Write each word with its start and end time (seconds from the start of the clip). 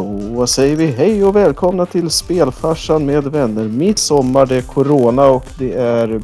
Då 0.00 0.46
säger 0.46 0.76
vi 0.76 0.86
hej 0.86 1.24
och 1.24 1.36
välkomna 1.36 1.86
till 1.86 2.10
Spelfarsan 2.10 3.06
med 3.06 3.24
vänner. 3.24 3.64
Midsommar, 3.68 4.46
det 4.46 4.56
är 4.56 4.62
Corona 4.62 5.24
och 5.24 5.46
det 5.58 5.72
är 5.72 6.20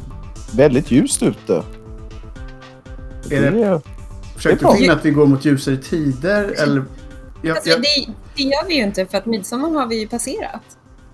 väldigt 0.55 0.91
ljust 0.91 1.23
ute. 1.23 1.63
Är 3.31 3.41
det- 3.41 3.49
Det- 3.51 3.81
Försökte 4.35 4.65
du 4.65 4.71
få 4.71 4.77
in 4.77 4.85
bra. 4.87 4.95
att 4.95 5.05
vi 5.05 5.11
går 5.11 5.25
mot 5.25 5.45
ljusare 5.45 5.77
tider 5.77 6.53
eller? 6.63 6.83
Ja, 7.41 7.53
Alltså, 7.55 7.69
ja, 7.69 7.75
det, 7.77 8.13
det 8.35 8.43
gör 8.43 8.67
vi 8.67 8.75
ju 8.75 8.83
inte 8.83 9.05
för 9.05 9.17
att 9.17 9.25
midsommar 9.25 9.69
har 9.69 9.87
vi 9.87 9.99
ju 9.99 10.07
passerat. 10.07 10.61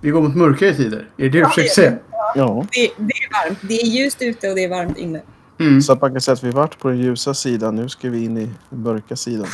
vi 0.01 0.09
går 0.09 0.21
mot 0.21 0.35
mörkare 0.35 0.73
tider. 0.75 0.97
Är 1.17 1.23
det 1.23 1.23
det 1.23 1.29
du 1.29 1.39
Ja, 1.39 1.49
försöker 1.49 1.69
säga? 1.69 1.93
Ja, 2.35 2.65
Det, 2.71 2.89
det 2.97 3.13
är 3.13 3.45
varmt. 3.49 3.59
Det 3.61 3.73
är 3.81 3.85
ljust 3.85 4.21
ute 4.21 4.49
och 4.49 4.55
det 4.55 4.63
är 4.63 4.69
varmt 4.69 4.97
inne. 4.97 5.21
Mm. 5.59 5.81
så 5.81 5.93
att 5.93 6.01
man 6.01 6.11
kan 6.11 6.21
säga 6.21 6.33
att 6.33 6.43
vi 6.43 6.51
varit 6.51 6.79
på 6.79 6.87
den 6.89 6.97
ljusa 6.97 7.33
sidan. 7.33 7.75
Nu 7.75 7.89
ska 7.89 8.09
vi 8.09 8.23
in 8.23 8.37
i 8.37 8.49
den 8.69 8.83
mörka 8.83 9.15
sidan. 9.15 9.47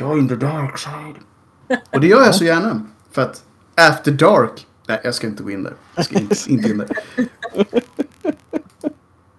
Join 0.00 0.28
the 0.28 0.34
dark 0.34 0.78
side. 0.78 1.16
Och 1.92 2.00
det 2.00 2.06
gör 2.06 2.22
jag 2.22 2.34
så 2.34 2.44
gärna. 2.44 2.86
För 3.10 3.22
att 3.22 3.44
after 3.74 4.12
dark. 4.12 4.66
Nej, 4.88 5.00
jag 5.04 5.14
ska 5.14 5.26
inte 5.26 5.42
gå 5.42 5.50
in 5.50 5.62
där. 5.62 5.74
Jag 5.94 6.04
ska 6.04 6.18
inte, 6.18 6.36
inte 6.50 6.68
in 6.68 6.78
där. 6.78 6.88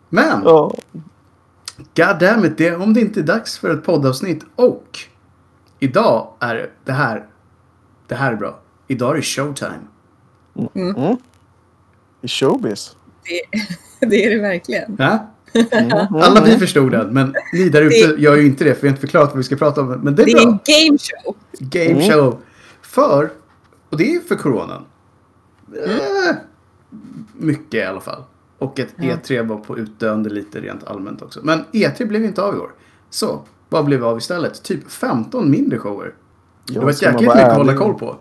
Men, 0.10 0.42
Ja, 0.44 0.76
god 1.96 2.20
damn 2.20 2.46
it, 2.46 2.58
det, 2.58 2.76
om 2.76 2.94
det 2.94 3.02
inte 3.02 3.20
är 3.20 3.24
dags 3.24 3.58
för 3.58 3.74
ett 3.74 3.84
poddavsnitt 3.84 4.46
och 4.56 5.00
idag 5.80 6.34
är 6.40 6.70
det 6.86 6.92
här. 6.92 7.26
Det 8.08 8.16
här 8.16 8.32
är 8.32 8.36
bra. 8.36 8.60
Idag 8.88 9.12
är 9.12 9.16
det 9.16 9.22
showtime. 9.22 9.88
i 12.22 12.28
showbiz. 12.28 12.96
Det, 13.24 13.60
det 14.08 14.26
är 14.26 14.30
det 14.36 14.42
verkligen. 14.42 14.96
Ja? 15.00 15.28
Mm, 15.72 16.16
Alla 16.16 16.42
vi 16.44 16.58
förstod 16.58 16.92
den, 16.92 17.14
men 17.14 17.34
ni 17.54 17.70
där 17.70 17.82
ute 17.82 17.96
gör 18.22 18.36
ju 18.36 18.46
inte 18.46 18.64
det 18.64 18.74
för 18.76 18.82
vi 18.82 18.88
har 18.88 18.92
inte 18.92 19.02
förklarat 19.02 19.30
vad 19.30 19.38
vi 19.38 19.44
ska 19.44 19.56
prata 19.56 19.82
om. 19.82 19.88
Men 19.88 20.16
det 20.16 20.22
är 20.22 20.26
Det 20.26 20.32
är 20.32 20.36
bra. 20.36 20.42
en 20.44 20.60
game 20.88 20.98
show. 20.98 21.36
Game 21.60 21.86
Mm. 22.04 22.12
show. 22.12 22.38
För, 22.82 23.32
och 23.90 23.98
det 23.98 24.16
är 24.16 24.20
för 24.20 24.36
coronan. 24.36 24.86
Eh, 25.86 26.36
mycket 27.34 27.74
i 27.74 27.84
alla 27.84 28.02
fall. 28.02 28.24
Och 28.58 28.80
ett 28.80 28.94
E3 28.98 29.48
var 29.48 29.58
på 29.58 29.78
utdöende 29.78 30.30
lite 30.30 30.60
rent 30.62 30.84
allmänt 30.88 31.22
också. 31.22 31.40
Men 31.44 31.64
E3 31.72 32.06
blev 32.08 32.26
inte 32.26 32.42
av 32.42 32.56
i 32.56 32.58
år. 32.58 32.72
Så, 33.10 33.42
vad 33.70 33.86
blev 33.86 34.06
av 34.06 34.18
istället? 34.18 34.64
Typ 34.64 34.92
15 34.92 35.52
mindre 35.52 35.80
shower. 35.80 36.14
det 36.74 36.80
var 36.80 36.90
ett 36.90 37.02
jäkligt 37.02 37.22
mycket 37.22 37.48
att 37.48 37.58
hålla 37.58 37.76
koll 37.78 37.94
på. 37.94 38.16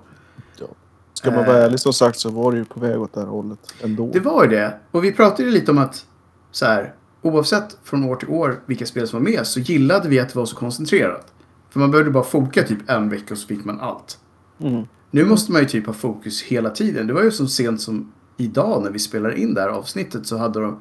Ska 1.15 1.31
man 1.31 1.45
vara 1.47 1.59
Eh. 1.59 1.65
ärlig 1.65 1.81
som 1.81 1.93
sagt 1.93 2.19
så 2.19 2.31
var 2.31 2.53
det 2.53 2.59
ju 2.59 2.65
på 2.65 2.81
väg 2.81 3.01
åt 3.01 3.13
det 3.15 3.21
här 3.21 3.27
hållet 3.27 3.59
ändå. 3.83 4.11
Det 4.13 4.21
var 4.21 4.45
ju 4.45 4.51
det. 4.51 4.75
Och 4.91 5.05
vi 5.05 5.13
pratade 5.13 5.43
ju 5.43 5.51
lite 5.51 5.71
om 5.71 5.79
att 5.79 6.05
så 6.51 6.67
här, 6.67 6.95
oavsett 7.27 7.79
från 7.85 8.05
år 8.05 8.17
till 8.17 8.29
år 8.29 8.61
vilka 8.67 8.87
spel 8.87 9.09
som 9.09 9.23
var 9.23 9.31
med 9.31 9.47
så 9.47 9.61
gillade 9.61 10.09
vi 10.09 10.21
att 10.21 10.29
det 10.29 10.39
var 10.39 10.47
så 10.47 10.57
koncentrerat. 10.57 11.33
För 11.71 11.81
man 11.81 11.91
behövde 11.91 12.11
bara 12.11 12.25
foka 12.25 12.63
typ 12.63 12.91
en 12.91 13.09
vecka 13.09 13.35
och 13.35 13.39
så 13.39 13.47
fick 13.47 13.65
man 13.65 13.81
allt. 13.81 14.19
Mm. 14.61 14.83
Nu 15.11 15.25
måste 15.25 15.53
man 15.53 15.63
ju 15.63 15.69
typ 15.69 15.87
ha 15.87 15.93
fokus 15.93 16.43
hela 16.43 16.71
tiden. 16.71 17.07
Det 17.07 17.13
var 17.13 17.23
ju 17.23 17.31
så 17.31 17.47
sent 17.47 17.81
som 17.81 18.13
idag 18.37 18.83
när 18.83 18.91
vi 18.91 18.99
spelar 18.99 19.39
in 19.39 19.55
det 19.55 19.61
här 19.61 19.69
avsnittet 19.69 20.27
så 20.27 20.37
hade 20.37 20.61
de 20.61 20.81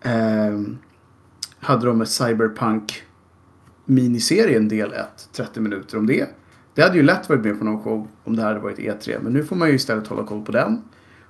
ehm, 0.00 0.78
hade 1.60 1.86
de 1.86 2.00
ett 2.00 2.08
Cyberpunk 2.08 3.02
miniserien 3.84 4.68
del 4.68 4.92
1, 4.92 5.28
30 5.32 5.60
minuter 5.60 5.98
om 5.98 6.06
det. 6.06 6.28
Det 6.74 6.82
hade 6.82 6.96
ju 6.96 7.02
lätt 7.02 7.28
varit 7.28 7.44
med 7.44 7.58
på 7.58 7.64
någon 7.64 7.82
show 7.82 8.08
om 8.24 8.36
det 8.36 8.42
hade 8.42 8.60
varit 8.60 8.78
E3. 8.78 9.18
Men 9.22 9.32
nu 9.32 9.44
får 9.44 9.56
man 9.56 9.68
ju 9.68 9.74
istället 9.74 10.06
hålla 10.06 10.24
koll 10.24 10.44
på 10.44 10.52
den. 10.52 10.82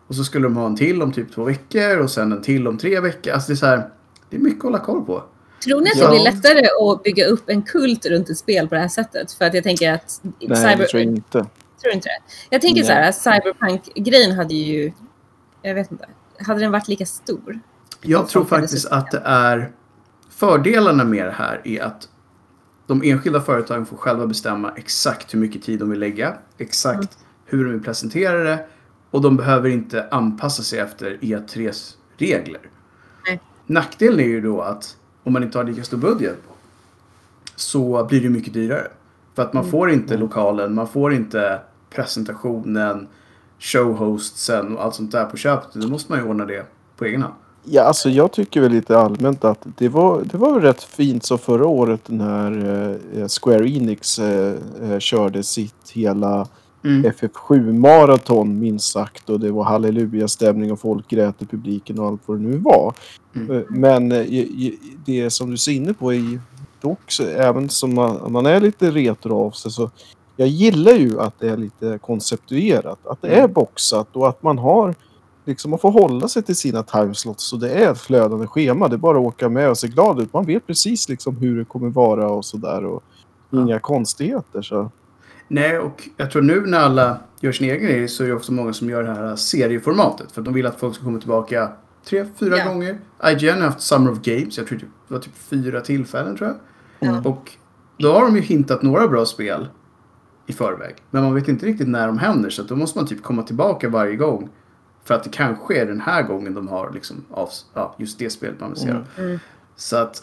Och 0.06 0.14
så 0.14 0.24
skulle 0.24 0.46
de 0.46 0.56
ha 0.56 0.66
en 0.66 0.76
till 0.76 1.02
om 1.02 1.12
typ 1.12 1.32
två 1.32 1.44
veckor 1.44 1.98
och 1.98 2.10
sen 2.10 2.32
en 2.32 2.42
till 2.42 2.68
om 2.68 2.78
tre 2.78 3.00
veckor. 3.00 3.32
Alltså 3.32 3.48
det 3.48 3.54
är 3.54 3.56
så 3.56 3.66
här, 3.66 3.90
det 4.30 4.36
är 4.36 4.40
mycket 4.40 4.58
att 4.58 4.62
hålla 4.64 4.78
koll 4.78 5.04
på. 5.04 5.22
Tror 5.64 5.80
ni 5.80 5.90
att 5.90 5.96
Ja. 5.98 6.04
det 6.04 6.10
blir 6.10 6.24
lättare 6.24 6.66
att 6.92 7.02
bygga 7.02 7.26
upp 7.26 7.48
en 7.48 7.62
kult 7.62 8.06
runt 8.06 8.30
ett 8.30 8.38
spel 8.38 8.68
på 8.68 8.74
det 8.74 8.80
här 8.80 8.88
sättet? 8.88 9.32
För 9.32 9.44
att 9.44 9.54
jag 9.54 9.64
tänker 9.64 9.92
att... 9.92 10.20
Nej, 10.22 10.56
cyber... 10.56 10.76
det 10.76 10.86
tror 10.88 11.02
jag 11.02 11.12
inte. 11.12 11.38
Tror 11.38 11.48
du 11.82 11.92
inte 11.92 12.08
det? 12.08 12.18
Jag 12.50 12.60
tänker 12.62 12.80
Nej. 12.80 12.86
så 12.86 12.92
här, 12.92 13.12
Cyberpunk-grejen 13.12 14.32
hade 14.36 14.54
ju... 14.54 14.92
Jag 15.62 15.74
vet 15.74 15.90
inte. 15.92 16.08
Hade 16.46 16.60
den 16.60 16.72
varit 16.72 16.88
lika 16.88 17.06
stor? 17.06 17.60
Jag 18.02 18.28
tror 18.28 18.44
faktiskt 18.44 18.86
att 18.86 19.10
det 19.10 19.22
är 19.24 19.72
fördelarna 20.30 21.04
med 21.04 21.26
det 21.26 21.32
här 21.32 21.60
är 21.64 21.82
att 21.82 22.08
de 22.86 23.02
enskilda 23.04 23.40
företagen 23.40 23.86
får 23.86 23.96
själva 23.96 24.26
bestämma 24.26 24.72
exakt 24.76 25.34
hur 25.34 25.38
mycket 25.38 25.62
tid 25.62 25.78
de 25.78 25.90
vill 25.90 25.98
lägga, 26.00 26.34
exakt 26.58 26.96
Mm. 26.96 27.08
hur 27.44 27.64
de 27.64 27.72
vill 27.72 27.82
presentera 27.82 28.44
det 28.44 28.66
och 29.10 29.20
de 29.22 29.36
behöver 29.36 29.68
inte 29.68 30.08
anpassa 30.10 30.62
sig 30.62 30.78
efter 30.78 31.18
E3s 31.20 31.94
regler. 32.16 32.60
Nackdelen 33.68 34.20
är 34.20 34.24
ju 34.24 34.40
då 34.40 34.60
att 34.60 34.96
om 35.24 35.32
man 35.32 35.42
inte 35.42 35.58
har 35.58 35.64
lika 35.64 35.82
stor 35.84 35.98
budget 35.98 36.36
så 37.56 38.04
blir 38.04 38.20
det 38.20 38.28
mycket 38.28 38.52
dyrare. 38.52 38.86
För 39.34 39.42
att 39.42 39.52
man 39.52 39.62
Mm. 39.62 39.70
får 39.70 39.90
inte 39.90 40.16
lokalen, 40.16 40.74
man 40.74 40.88
får 40.88 41.12
inte 41.14 41.60
presentationen, 41.90 43.06
showhostsen 43.58 44.76
och 44.76 44.84
allt 44.84 44.94
sånt 44.94 45.12
där 45.12 45.24
på 45.24 45.36
köpet. 45.36 45.72
Då 45.74 45.88
måste 45.88 46.12
man 46.12 46.20
ju 46.20 46.28
ordna 46.28 46.44
det 46.44 46.66
på 46.96 47.04
egen 47.04 47.22
hand. 47.22 47.34
Ja, 47.64 47.82
alltså 47.82 48.08
jag 48.10 48.32
tycker 48.32 48.60
väl 48.60 48.72
lite 48.72 48.98
allmänt 48.98 49.44
att 49.44 49.66
det 49.78 49.88
var, 49.88 50.22
det 50.24 50.36
var 50.36 50.60
rätt 50.60 50.82
fint 50.82 51.24
så 51.24 51.38
förra 51.38 51.66
året 51.66 52.00
när 52.06 52.52
eh, 53.20 53.26
Square 53.28 53.68
Enix 53.70 54.18
eh, 54.18 54.54
eh, 54.82 54.98
körde 54.98 55.42
sitt 55.42 55.90
hela 55.92 56.46
Mm. 56.88 57.10
FF7-maraton 57.10 58.58
minst 58.58 58.92
sagt 58.92 59.30
och 59.30 59.40
det 59.40 59.50
var 59.50 59.64
halleluja-stämning 59.64 60.72
och 60.72 60.80
folk 60.80 61.08
grät 61.08 61.42
i 61.42 61.46
publiken 61.46 61.98
och 61.98 62.06
allt 62.06 62.20
vad 62.26 62.38
det 62.38 62.42
nu 62.48 62.56
var. 62.58 62.94
Mm. 63.36 63.56
Eh, 63.56 63.62
Men 63.68 64.12
eh, 64.12 64.18
i- 64.20 64.66
i- 64.66 64.78
det 65.06 65.30
som 65.30 65.50
du 65.50 65.56
ser 65.56 65.72
inne 65.72 65.94
på 65.94 66.12
ju 66.12 66.40
också, 66.82 67.30
även 67.30 67.68
som 67.68 67.94
man, 67.94 68.32
man 68.32 68.46
är 68.46 68.60
lite 68.60 68.90
retro 68.90 69.34
av 69.46 69.50
sig 69.50 69.70
så 69.70 69.90
jag 70.36 70.48
gillar 70.48 70.92
ju 70.92 71.20
att 71.20 71.34
det 71.40 71.48
är 71.48 71.56
lite 71.56 71.98
konceptuerat, 72.02 73.06
att 73.06 73.22
det 73.22 73.28
är 73.28 73.38
Mm. 73.38 73.52
boxat 73.52 74.16
och 74.16 74.28
att 74.28 74.42
man 74.42 74.58
har 74.58 74.94
liksom 75.44 75.70
man 75.70 75.78
får 75.80 75.90
hålla 75.90 76.28
sig 76.28 76.42
till 76.42 76.56
sina 76.56 76.82
timeslots 76.82 77.44
så 77.48 77.56
det 77.56 77.70
är 77.70 77.92
ett 77.92 77.98
flödande 78.00 78.46
schema. 78.46 78.88
Det 78.88 78.96
är 78.96 78.98
bara 78.98 79.18
att 79.18 79.26
åka 79.26 79.48
med 79.48 79.70
och 79.70 79.78
se 79.78 79.88
glad 79.88 80.20
ut. 80.20 80.32
Man 80.32 80.44
vet 80.44 80.66
precis 80.66 81.08
liksom 81.08 81.36
hur 81.36 81.58
det 81.58 81.64
kommer 81.64 81.88
vara 81.88 82.30
och 82.30 82.44
sådär 82.44 82.84
och 82.84 83.02
Ja. 83.50 83.60
inga 83.62 83.78
konstigheter 83.78 84.62
så. 84.62 84.90
Nej, 85.48 85.78
och 85.78 86.08
jag 86.16 86.30
tror 86.30 86.42
nu 86.42 86.60
när 86.66 86.78
alla 86.78 87.18
gör 87.40 87.52
sin 87.52 87.70
egen 87.70 87.86
grej 87.86 88.08
så 88.08 88.24
är 88.24 88.28
det 88.28 88.34
också 88.34 88.52
många 88.52 88.72
som 88.72 88.90
gör 88.90 89.02
det 89.02 89.14
här 89.14 89.36
serieformatet. 89.36 90.32
För 90.32 90.40
att 90.40 90.44
de 90.44 90.54
vill 90.54 90.66
att 90.66 90.80
folk 90.80 90.94
ska 90.94 91.04
komma 91.04 91.18
tillbaka 91.18 91.72
tre, 92.04 92.26
fyra 92.36 92.56
Ja. 92.56 92.68
gånger. 92.68 92.98
IGN 93.24 93.48
har 93.60 93.66
haft 93.66 93.80
Summer 93.80 94.10
of 94.10 94.20
Games. 94.22 94.58
Jag 94.58 94.66
tror 94.66 94.78
det 94.78 94.86
var 95.08 95.18
typ 95.18 95.36
fyra 95.36 95.80
tillfällen 95.80 96.36
tror 96.36 96.48
jag. 96.48 96.56
Ja. 97.10 97.22
Och 97.30 97.52
då 97.98 98.12
har 98.12 98.20
de 98.22 98.36
ju 98.36 98.42
hintat 98.42 98.82
några 98.82 99.08
bra 99.08 99.26
spel 99.26 99.68
i 100.46 100.52
förväg. 100.52 100.94
Men 101.10 101.22
man 101.22 101.34
vet 101.34 101.48
inte 101.48 101.66
riktigt 101.66 101.88
när 101.88 102.06
de 102.06 102.18
händer. 102.18 102.50
Så 102.50 102.62
att 102.62 102.68
då 102.68 102.76
måste 102.76 102.98
man 102.98 103.06
typ 103.06 103.22
komma 103.22 103.42
tillbaka 103.42 103.88
varje 103.88 104.16
gång. 104.16 104.48
För 105.04 105.14
att 105.14 105.24
det 105.24 105.30
kanske 105.30 105.80
är 105.82 105.86
den 105.86 106.00
här 106.00 106.22
gången 106.22 106.54
de 106.54 106.68
har 106.68 106.90
liksom 106.92 107.24
av, 107.30 107.48
ja, 107.74 107.94
just 107.98 108.18
det 108.18 108.30
spelet 108.30 108.60
man 108.60 108.70
vill 108.70 108.78
se. 108.80 108.88
Mm. 108.88 109.02
Mm. 109.16 109.38
Så 109.76 109.96
att 109.96 110.22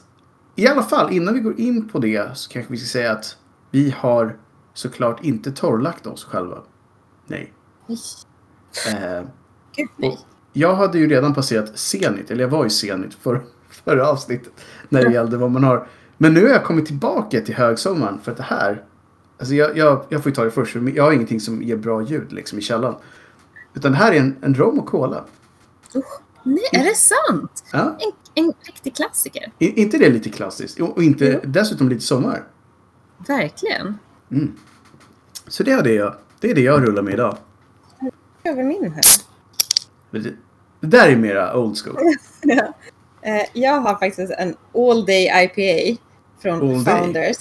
i 0.55 0.67
alla 0.67 0.83
fall 0.83 1.11
innan 1.13 1.33
vi 1.33 1.39
går 1.39 1.59
in 1.59 1.89
på 1.89 1.99
det 1.99 2.37
så 2.37 2.49
kanske 2.51 2.71
vi 2.71 2.77
ska 2.77 2.87
säga 2.87 3.11
att 3.11 3.37
vi 3.71 3.95
har 3.97 4.35
såklart 4.75 5.23
inte 5.23 5.51
torrlagt 5.51 6.07
oss 6.07 6.23
själva. 6.23 6.57
Nej. 7.27 7.53
Eh, 8.87 9.27
Gud, 9.75 9.89
nej. 9.95 10.19
jag 10.53 10.75
hade 10.75 10.99
ju 10.99 11.07
redan 11.09 11.33
passerat 11.33 11.79
Zenit, 11.79 12.31
eller 12.31 12.43
jag 12.43 12.49
var 12.49 12.65
i 12.65 12.69
Zenit 12.69 13.13
för, 13.13 13.43
förra 13.69 14.09
avsnittet. 14.09 14.53
När 14.89 15.03
det 15.05 15.11
gällde 15.11 15.37
vad 15.37 15.51
man 15.51 15.63
har. 15.63 15.87
Men 16.17 16.33
nu 16.33 16.41
har 16.41 16.49
jag 16.49 16.63
kommit 16.63 16.85
tillbaka 16.85 17.41
till 17.41 17.55
högsommaren 17.55 18.19
för 18.23 18.31
att 18.31 18.37
det 18.37 18.43
här. 18.43 18.83
Alltså 19.37 19.55
jag, 19.55 19.77
jag, 19.77 20.05
jag 20.09 20.23
får 20.23 20.29
ju 20.29 20.35
ta 20.35 20.43
det 20.43 20.51
först, 20.51 20.73
för 20.73 20.95
jag 20.95 21.03
har 21.03 21.11
ingenting 21.11 21.39
som 21.39 21.61
ger 21.61 21.77
bra 21.77 22.01
ljud 22.01 22.31
liksom 22.31 22.59
i 22.59 22.61
källaren. 22.61 22.95
Utan 23.73 23.91
det 23.91 23.97
här 23.97 24.11
är 24.11 24.19
en, 24.19 24.35
en 24.41 24.55
rom 24.55 24.79
och 24.79 24.85
cola. 24.85 25.25
Usch. 25.95 26.21
Nej, 26.43 26.69
är 26.71 26.83
det 26.83 26.95
sant? 26.95 27.63
Ja? 27.73 27.97
En, 27.99 28.43
en 28.45 28.53
riktig 28.61 28.95
klassiker. 28.95 29.51
I, 29.59 29.81
inte 29.81 29.97
det 29.97 30.09
lite 30.09 30.29
klassiskt? 30.29 30.79
Och 30.79 30.97
och 30.97 31.03
inte 31.03 31.39
Jo. 31.43 31.49
dessutom 31.51 31.89
lite 31.89 32.01
sommar? 32.01 32.43
Verkligen. 33.27 33.97
Så 35.47 35.63
det 35.63 35.71
är 35.71 35.83
det 35.83 35.93
jag, 35.93 36.15
det 36.39 36.51
är 36.51 36.55
det 36.55 36.61
jag 36.61 36.83
rullar 36.87 37.01
med 37.01 37.13
idag. 37.13 37.37
Över 38.43 38.63
min 38.63 38.91
här. 38.93 39.03
Det, 40.11 40.33
där 40.79 41.09
är 41.09 41.16
mera 41.16 41.57
old 41.57 41.77
school. 41.77 41.95
Ja. 42.41 42.73
Eh, 43.22 43.45
Jag 43.53 43.81
har 43.81 43.99
faktiskt 43.99 44.31
en 44.37 44.55
all 44.75 45.05
day 45.05 45.43
IPA 45.55 46.01
från 46.41 46.61
All 46.61 46.83
day? 46.83 46.95
Founders. 46.99 47.37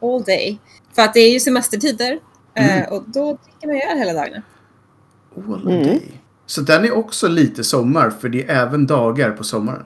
All 0.00 0.22
day. 0.22 0.58
För 0.92 1.02
att 1.02 1.14
det 1.14 1.20
är 1.20 1.32
ju 1.32 1.40
semestertider. 1.40 2.18
eh, 2.54 2.76
Mm. 2.78 2.92
Och 2.92 3.02
då 3.06 3.24
dricker 3.44 3.66
man 3.66 3.76
ju 3.76 3.82
öl 3.82 3.98
hela 3.98 4.12
dagarna. 4.12 4.42
All 5.36 5.68
Mm. 5.68 5.82
day. 5.86 6.02
Så 6.46 6.60
den 6.60 6.84
är 6.84 6.92
också 6.96 7.28
lite 7.28 7.64
sommar, 7.64 8.10
för 8.10 8.28
det 8.28 8.44
är 8.50 8.62
även 8.66 8.86
dagar 8.86 9.30
på 9.30 9.44
sommaren. 9.44 9.84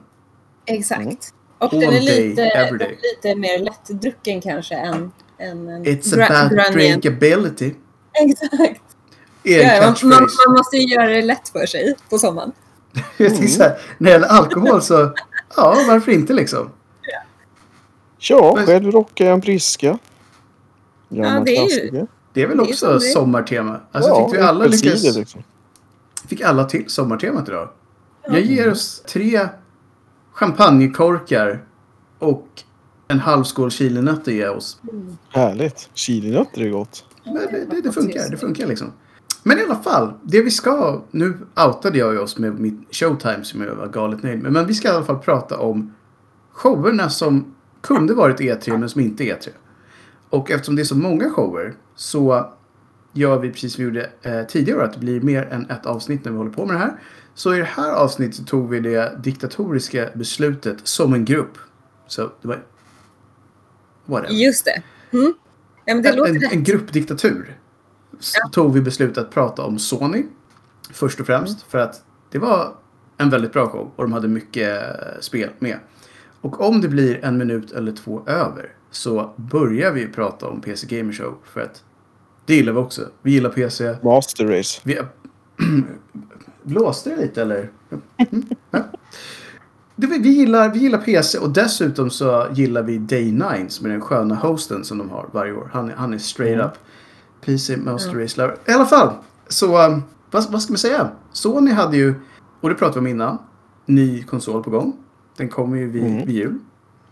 Exakt. 0.66 1.00
Mm. 1.00 1.16
Och 1.58 1.74
All 1.74 1.80
den 1.80 1.88
är 1.92 2.00
day, 2.00 2.28
lite, 2.28 2.42
every 2.44 2.78
day. 2.78 2.98
lite 3.14 3.36
mer 3.36 3.58
lättdrucken 3.58 4.40
kanske 4.40 4.74
än, 4.74 5.12
än 5.38 5.68
en 5.68 5.84
It's 5.84 6.02
gra- 6.02 6.24
about 6.24 6.50
Grunion. 6.50 6.72
drinkability. 6.72 7.74
Exakt. 8.12 8.52
En 9.42 9.52
Ja, 9.52 9.94
man, 10.02 10.10
man, 10.46 10.56
måste 10.56 10.76
ju 10.76 10.94
göra 10.94 11.06
det 11.08 11.22
lätt 11.22 11.48
för 11.48 11.66
sig 11.66 11.94
på 12.10 12.18
sommaren. 12.18 12.52
Jag 13.16 13.30
tänker 13.30 13.48
så 13.48 13.62
här, 13.62 13.78
när 13.98 14.06
det 14.06 14.12
gäller 14.12 14.28
alkohol 14.28 14.82
så, 14.82 15.14
ja 15.56 15.76
varför 15.88 16.12
inte 16.12 16.32
liksom? 16.32 16.70
Ja, 18.18 18.52
Men- 18.56 18.66
själv 18.66 18.90
rockar 18.90 19.24
jag 19.24 19.34
en 19.34 19.40
Briska. 19.40 19.98
Ja, 21.08 21.42
det 21.46 21.56
är 21.56 21.70
ju-. 21.70 22.06
Det 22.32 22.42
är 22.42 22.46
väl 22.46 22.56
Det 22.56 22.62
också 22.62 22.94
är. 22.94 22.98
sommartema. 22.98 23.80
Alltså 23.92 24.26
fick 24.28 24.34
vi 24.38 24.42
alla 24.42 24.66
lyckas... 24.66 25.16
liksom. 25.16 25.42
Fick 26.28 26.40
alla 26.40 26.64
till 26.64 26.84
sommartemat 26.88 27.48
idag. 27.48 27.68
Jag 28.28 28.40
ger 28.40 28.70
oss 28.70 29.02
tre 29.08 29.48
champagnekorkar 30.32 31.64
och 32.18 32.46
en 33.08 33.20
halv 33.20 33.44
skål 33.44 33.70
chilinötter 33.70 34.32
ger 34.32 34.44
jag 34.44 34.56
oss. 34.56 34.80
Härligt. 35.28 35.90
Chilinötter 35.94 36.62
är 36.62 36.70
gott. 36.70 37.04
Men 37.24 37.34
det, 37.34 37.66
det, 37.70 37.80
det 37.80 37.92
funkar, 37.92 38.30
det 38.30 38.36
funkar 38.36 38.66
liksom. 38.66 38.92
Men 39.42 39.58
i 39.58 39.62
alla 39.62 39.76
fall, 39.76 40.12
det 40.22 40.42
vi 40.42 40.50
ska... 40.50 41.02
Nu 41.10 41.38
outade 41.66 41.98
jag 41.98 42.12
ju 42.12 42.18
oss 42.18 42.38
med 42.38 42.60
mitt 42.60 42.94
showtime 42.94 43.44
som 43.44 43.62
jag 43.62 43.74
var 43.74 43.86
galet 43.86 44.22
nöjd 44.22 44.42
med. 44.42 44.52
Men 44.52 44.66
vi 44.66 44.74
ska 44.74 44.88
i 44.88 44.90
alla 44.90 45.04
fall 45.04 45.18
prata 45.18 45.58
om 45.58 45.94
showerna 46.52 47.10
som 47.10 47.54
kunde 47.82 48.14
varit 48.14 48.40
E3 48.40 48.78
men 48.78 48.88
som 48.88 49.00
inte 49.00 49.24
är 49.24 49.34
E3. 49.34 49.48
Och 50.30 50.50
eftersom 50.50 50.76
det 50.76 50.82
är 50.82 50.84
så 50.84 50.96
många 50.96 51.30
shower 51.30 51.74
så 51.94 52.52
gör 53.12 53.38
vi 53.38 53.50
precis 53.50 53.74
som 53.74 53.84
vi 53.84 53.88
gjorde 53.88 54.10
eh, 54.22 54.42
tidigare 54.42 54.84
att 54.84 54.92
det 54.92 55.00
blir 55.00 55.20
mer 55.20 55.42
än 55.42 55.70
ett 55.70 55.86
avsnitt 55.86 56.24
när 56.24 56.32
vi 56.32 56.38
håller 56.38 56.50
på 56.50 56.66
med 56.66 56.74
det 56.74 56.80
här. 56.80 57.00
Så 57.34 57.54
i 57.54 57.58
det 57.58 57.64
här 57.64 57.92
avsnittet 57.92 58.46
tog 58.46 58.70
vi 58.70 58.80
det 58.80 59.18
diktatoriska 59.22 60.08
beslutet 60.14 60.76
som 60.82 61.12
en 61.12 61.24
grupp. 61.24 61.58
Så 62.06 62.22
det 62.42 62.48
var... 62.48 62.62
Whatever. 64.06 64.34
Just 64.34 64.64
det. 64.64 64.82
Mm. 65.18 65.34
Ja, 65.84 65.94
men 65.94 66.02
det 66.02 66.08
En, 66.08 66.16
låter 66.16 66.34
en, 66.34 66.52
en 66.52 66.64
gruppdiktatur. 66.64 67.58
Så 68.18 68.38
Ja. 68.42 68.48
tog 68.48 68.72
vi 68.74 68.80
beslutet 68.80 69.18
att 69.18 69.30
prata 69.30 69.62
om 69.64 69.78
Sony. 69.78 70.22
Först 70.90 71.20
och 71.20 71.26
främst. 71.26 71.62
För 71.62 71.78
att 71.78 72.02
det 72.30 72.38
var 72.38 72.74
en 73.18 73.30
väldigt 73.30 73.52
bra 73.52 73.68
show. 73.68 73.90
Och 73.96 74.02
de 74.04 74.12
hade 74.12 74.28
mycket 74.28 74.82
eh, 74.82 75.20
spel 75.20 75.50
med. 75.58 75.78
Och 76.40 76.60
om 76.60 76.80
det 76.80 76.88
blir 76.88 77.24
en 77.24 77.38
minut 77.38 77.72
eller 77.72 77.92
två 77.92 78.22
över. 78.26 78.72
Så 78.90 79.34
börjar 79.36 79.92
vi 79.92 80.06
prata 80.08 80.46
om 80.48 80.60
PC 80.60 80.86
Gamer 80.96 81.12
Show. 81.12 81.34
För 81.44 81.60
att 81.60 81.82
det 82.46 82.54
gillar 82.54 82.72
vi 82.72 82.78
också. 82.78 83.02
Vi 83.22 83.30
gillar 83.32 83.50
PC. 83.50 83.96
Master 84.02 84.46
Race. 84.46 84.80
Vi... 84.84 84.98
Blåste 86.62 87.10
det 87.10 87.16
lite 87.16 87.42
eller? 87.42 87.70
Mm, 88.30 88.44
ja. 88.70 88.84
Det, 89.96 90.06
vi, 90.06 90.18
vi, 90.18 90.28
gillar, 90.28 90.68
vi 90.72 90.78
gillar 90.78 90.98
PC 90.98 91.38
och 91.38 91.50
dessutom 91.50 92.10
så 92.10 92.46
gillar 92.52 92.82
vi 92.82 92.98
Day 92.98 93.32
9 93.32 93.68
som 93.68 93.86
är 93.86 93.90
den 93.90 94.00
sköna 94.00 94.34
hosten 94.34 94.84
som 94.84 94.98
de 94.98 95.10
har 95.10 95.28
varje 95.32 95.52
år. 95.52 95.70
Han, 95.72 95.90
är- 95.90 95.94
han 95.94 96.14
är 96.14 96.18
straight 96.18 96.54
Mm. 96.54 96.66
up 96.66 96.72
PC 97.44 97.76
Master 97.76 98.14
Race 98.14 98.40
Lover. 98.40 98.56
I 98.68 98.72
alla 98.72 98.86
fall, 98.86 99.12
så 99.48 99.86
um, 99.86 100.02
vad, 100.30 100.50
vad 100.50 100.62
ska 100.62 100.72
man 100.72 100.78
säga? 100.78 101.08
Sony 101.32 101.70
hade 101.70 101.96
ju, 101.96 102.14
och 102.60 102.68
det 102.68 102.74
pratade 102.74 102.94
vi 102.94 103.00
om 103.00 103.06
innan, 103.06 103.38
ny 103.86 104.22
konsol 104.22 104.62
på 104.62 104.70
gång. 104.70 104.96
Den 105.36 105.48
kommer 105.48 105.76
ju 105.76 105.90
vid, 105.90 106.02
Mm. 106.06 106.26
vid 106.26 106.36
jul. 106.36 106.58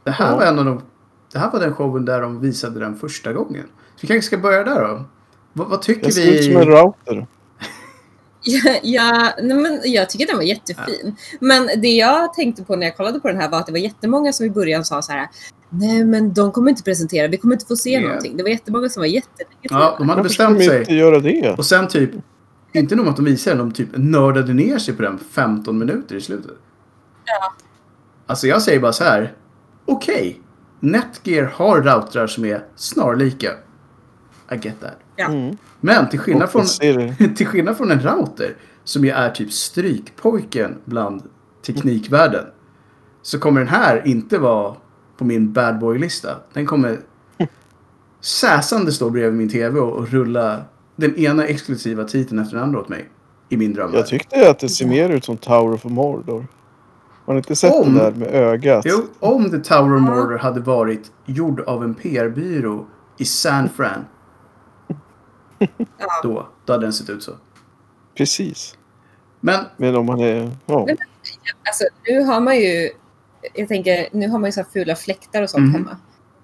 Det 0.04 0.10
här 0.10 0.30
Ja. 0.30 0.36
var 0.36 0.42
en 0.44 0.58
av 0.58 0.64
de, 0.64 0.80
det 1.32 1.38
här 1.38 1.50
var 1.50 1.60
den 1.60 1.74
showen 1.74 2.04
där 2.04 2.20
de 2.20 2.40
visade 2.40 2.80
den 2.80 2.96
första 2.96 3.32
gången. 3.32 3.64
Så 3.96 3.98
vi 4.00 4.06
kanske 4.08 4.26
ska 4.26 4.38
börja 4.38 4.64
där 4.64 4.88
då. 4.88 5.04
Vad, 5.52 5.68
vad 5.68 5.82
tycker 5.82 6.06
Det 6.06 6.12
ser 6.12 6.22
vi? 6.22 6.38
ut 6.38 6.44
som 6.44 6.56
en 6.62 6.68
router. 6.68 7.26
Ja, 8.62 8.78
ja, 8.82 9.32
men 9.38 9.80
jag 9.84 10.10
tycker 10.10 10.26
den 10.26 10.36
var 10.36 10.42
jättefin. 10.42 11.16
Men 11.40 11.66
det 11.66 11.88
jag 11.88 12.34
tänkte 12.34 12.64
på 12.64 12.76
när 12.76 12.86
jag 12.86 12.96
kollade 12.96 13.20
på 13.20 13.28
den 13.28 13.36
här 13.40 13.48
var 13.50 13.58
att 13.58 13.66
det 13.66 13.72
var 13.72 13.78
jättemånga 13.78 14.32
som 14.32 14.46
i 14.46 14.50
början 14.50 14.84
sa 14.84 15.02
så 15.02 15.12
här. 15.12 15.28
Nej, 15.70 16.04
men 16.04 16.34
de 16.34 16.52
kommer 16.52 16.70
inte 16.70 16.82
presentera. 16.82 17.28
Vi 17.28 17.36
kommer 17.36 17.54
inte 17.54 17.66
få 17.66 17.76
se 17.76 17.90
Ja. 17.90 18.00
någonting. 18.00 18.36
Det 18.36 18.42
var 18.42 18.50
jättemånga 18.50 18.88
som 18.88 19.00
var 19.00 19.06
jättenegativa. 19.06 19.80
Ja, 19.80 19.94
de 19.98 20.08
hade 20.08 20.22
bestämt 20.22 20.64
sig. 20.64 20.78
inte 20.80 20.94
göra 20.94 21.18
det? 21.20 21.54
Och 21.58 21.66
sen 21.66 21.88
typ, 21.88 22.10
inte 22.72 22.94
nog 22.96 23.08
att 23.08 23.16
de 23.16 23.24
visade 23.24 23.56
den, 23.56 23.68
de 23.68 23.74
typ 23.74 23.88
nördade 23.94 24.54
ner 24.54 24.78
sig 24.78 24.94
på 24.94 25.02
den 25.02 25.18
15 25.18 25.78
minuter 25.78 26.16
i 26.16 26.20
slutet. 26.20 26.56
Ja. 27.24 27.54
Alltså 28.26 28.46
jag 28.46 28.62
säger 28.62 28.80
bara 28.80 28.92
så 28.92 29.04
här. 29.04 29.32
Okej, 29.86 30.40
Netgear 30.80 31.44
har 31.44 31.82
routrar 31.82 32.26
som 32.26 32.44
är 32.44 32.64
snarlika. 32.76 33.50
I 34.52 34.54
get 34.62 34.80
that. 34.80 34.98
Ja. 35.16 35.26
Mm. 35.26 35.56
Men 35.80 36.08
till 36.08 36.18
skillnad, 36.18 36.50
från, 36.50 36.64
till 37.36 37.46
skillnad 37.46 37.76
från 37.76 37.90
en 37.90 38.00
router, 38.00 38.56
som 38.84 39.04
ju 39.04 39.10
är 39.10 39.30
typ 39.30 39.52
strykpojken 39.52 40.78
bland 40.84 41.22
teknikvärlden, 41.66 42.44
så 43.22 43.38
kommer 43.38 43.60
den 43.60 43.68
här 43.68 44.02
inte 44.06 44.38
vara 44.38 44.74
på 45.16 45.24
min 45.24 45.52
bad 45.52 45.78
boy-lista. 45.78 46.28
Den 46.52 46.66
kommer 46.66 46.98
säsande 48.20 48.92
stå 48.92 49.10
bredvid 49.10 49.38
min 49.38 49.48
tv 49.48 49.80
och, 49.80 49.92
och 49.92 50.08
rulla 50.08 50.62
den 50.96 51.16
ena 51.16 51.46
exklusiva 51.46 52.04
titeln 52.04 52.38
efter 52.38 52.54
den 52.56 52.64
andra 52.64 52.80
åt 52.80 52.88
mig. 52.88 53.08
I 53.48 53.56
min 53.56 53.72
drömvärld. 53.74 54.00
Jag 54.00 54.06
tyckte 54.06 54.50
att 54.50 54.58
det 54.58 54.68
ser 54.68 54.86
mer 54.86 55.10
ut 55.10 55.24
som 55.24 55.36
Tower 55.36 55.74
of 55.74 55.84
Mordor. 55.84 56.46
Har 57.24 57.34
ni 57.34 57.38
inte 57.38 57.56
sett 57.56 57.72
Om- 57.72 57.94
det 57.94 58.00
där 58.00 58.12
med 58.12 58.28
ögat? 58.34 58.84
Jo, 58.88 59.02
om 59.20 59.50
The 59.50 59.58
Tower 59.58 59.96
of 59.96 60.02
Mordor 60.02 60.38
hade 60.38 60.60
varit 60.60 61.12
gjord 61.26 61.60
av 61.60 61.84
en 61.84 61.94
PR-byrå 61.94 62.86
i 63.18 63.24
San 63.24 63.68
Fran, 63.68 64.04
Ja. 65.58 66.20
då, 66.22 66.48
då 66.64 66.72
hade 66.72 66.86
den 66.86 66.92
sett 66.92 67.10
ut 67.10 67.22
så. 67.22 67.32
Precis. 68.16 68.78
Men 69.40 69.64
Men 69.76 69.96
om 69.96 70.06
man 70.06 70.20
är... 70.20 70.50
Ja. 70.66 70.84
Men- 70.86 70.96
Alltså, 71.66 71.84
nu 72.08 72.20
har 72.24 72.40
man 72.40 72.56
ju... 72.56 72.90
Jag 73.54 73.68
tänker, 73.68 74.08
nu 74.12 74.28
har 74.28 74.38
man 74.38 74.48
ju 74.48 74.52
så 74.52 74.60
här 74.60 74.68
fula 74.72 74.96
fläktar 74.96 75.42
och 75.42 75.50
sånt 75.50 75.64
Mhm. 75.64 75.72
hemma. 75.74 75.96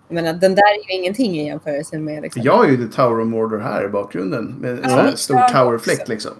Jag 0.08 0.14
menar, 0.14 0.32
den 0.32 0.54
där 0.54 0.62
är 0.62 0.90
ju 0.92 0.98
ingenting 1.00 1.40
i 1.40 1.46
jämförelse 1.46 1.98
med... 1.98 2.22
Liksom. 2.22 2.42
Jag 2.42 2.56
har 2.56 2.66
ju 2.66 2.76
The 2.86 2.96
Tower 2.96 3.20
of 3.20 3.28
Mordor 3.28 3.58
här 3.58 3.84
i 3.84 3.88
bakgrunden. 3.88 4.44
Med 4.60 4.70
en 4.70 4.80
Ja, 4.82 4.88
sån 4.88 4.98
här 4.98 5.16
stor 5.16 5.36
jag 5.36 5.52
towerfläkt 5.52 6.08
liksom. 6.08 6.30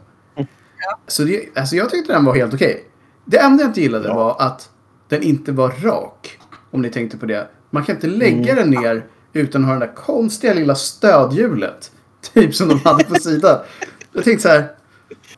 Så 1.07 1.23
det, 1.25 1.57
alltså 1.59 1.77
jag 1.77 1.91
tyckte 1.91 2.13
den 2.13 2.25
var 2.25 2.35
helt 2.35 2.55
okej. 2.55 2.85
Det 3.25 3.39
enda 3.39 3.63
jag 3.63 3.71
inte 3.71 3.81
gillade 3.81 4.09
Ja. 4.09 4.15
var 4.15 4.37
att 4.47 4.71
den 5.09 5.23
inte 5.23 5.53
var 5.53 5.69
rak. 5.69 6.39
Om 6.71 6.83
ni 6.83 6.91
tänkte 6.91 7.17
på 7.19 7.27
det. 7.27 7.49
Man 7.71 7.85
kan 7.85 7.95
inte 7.95 8.07
lägga 8.07 8.55
den 8.55 8.71
ner 8.71 9.07
utan 9.33 9.63
att 9.63 9.69
ha 9.69 9.75
det 9.79 9.87
där 9.87 9.95
konstiga 9.95 10.55
lilla 10.55 10.75
stödhjulet. 10.75 11.93
Typ 12.35 12.55
som 12.55 12.69
de 12.69 12.79
hade 12.79 13.05
på 13.05 13.15
sidan. 13.15 13.59
Jag 14.13 14.25
tänkte 14.25 14.43
så 14.43 14.49
här. 14.49 14.69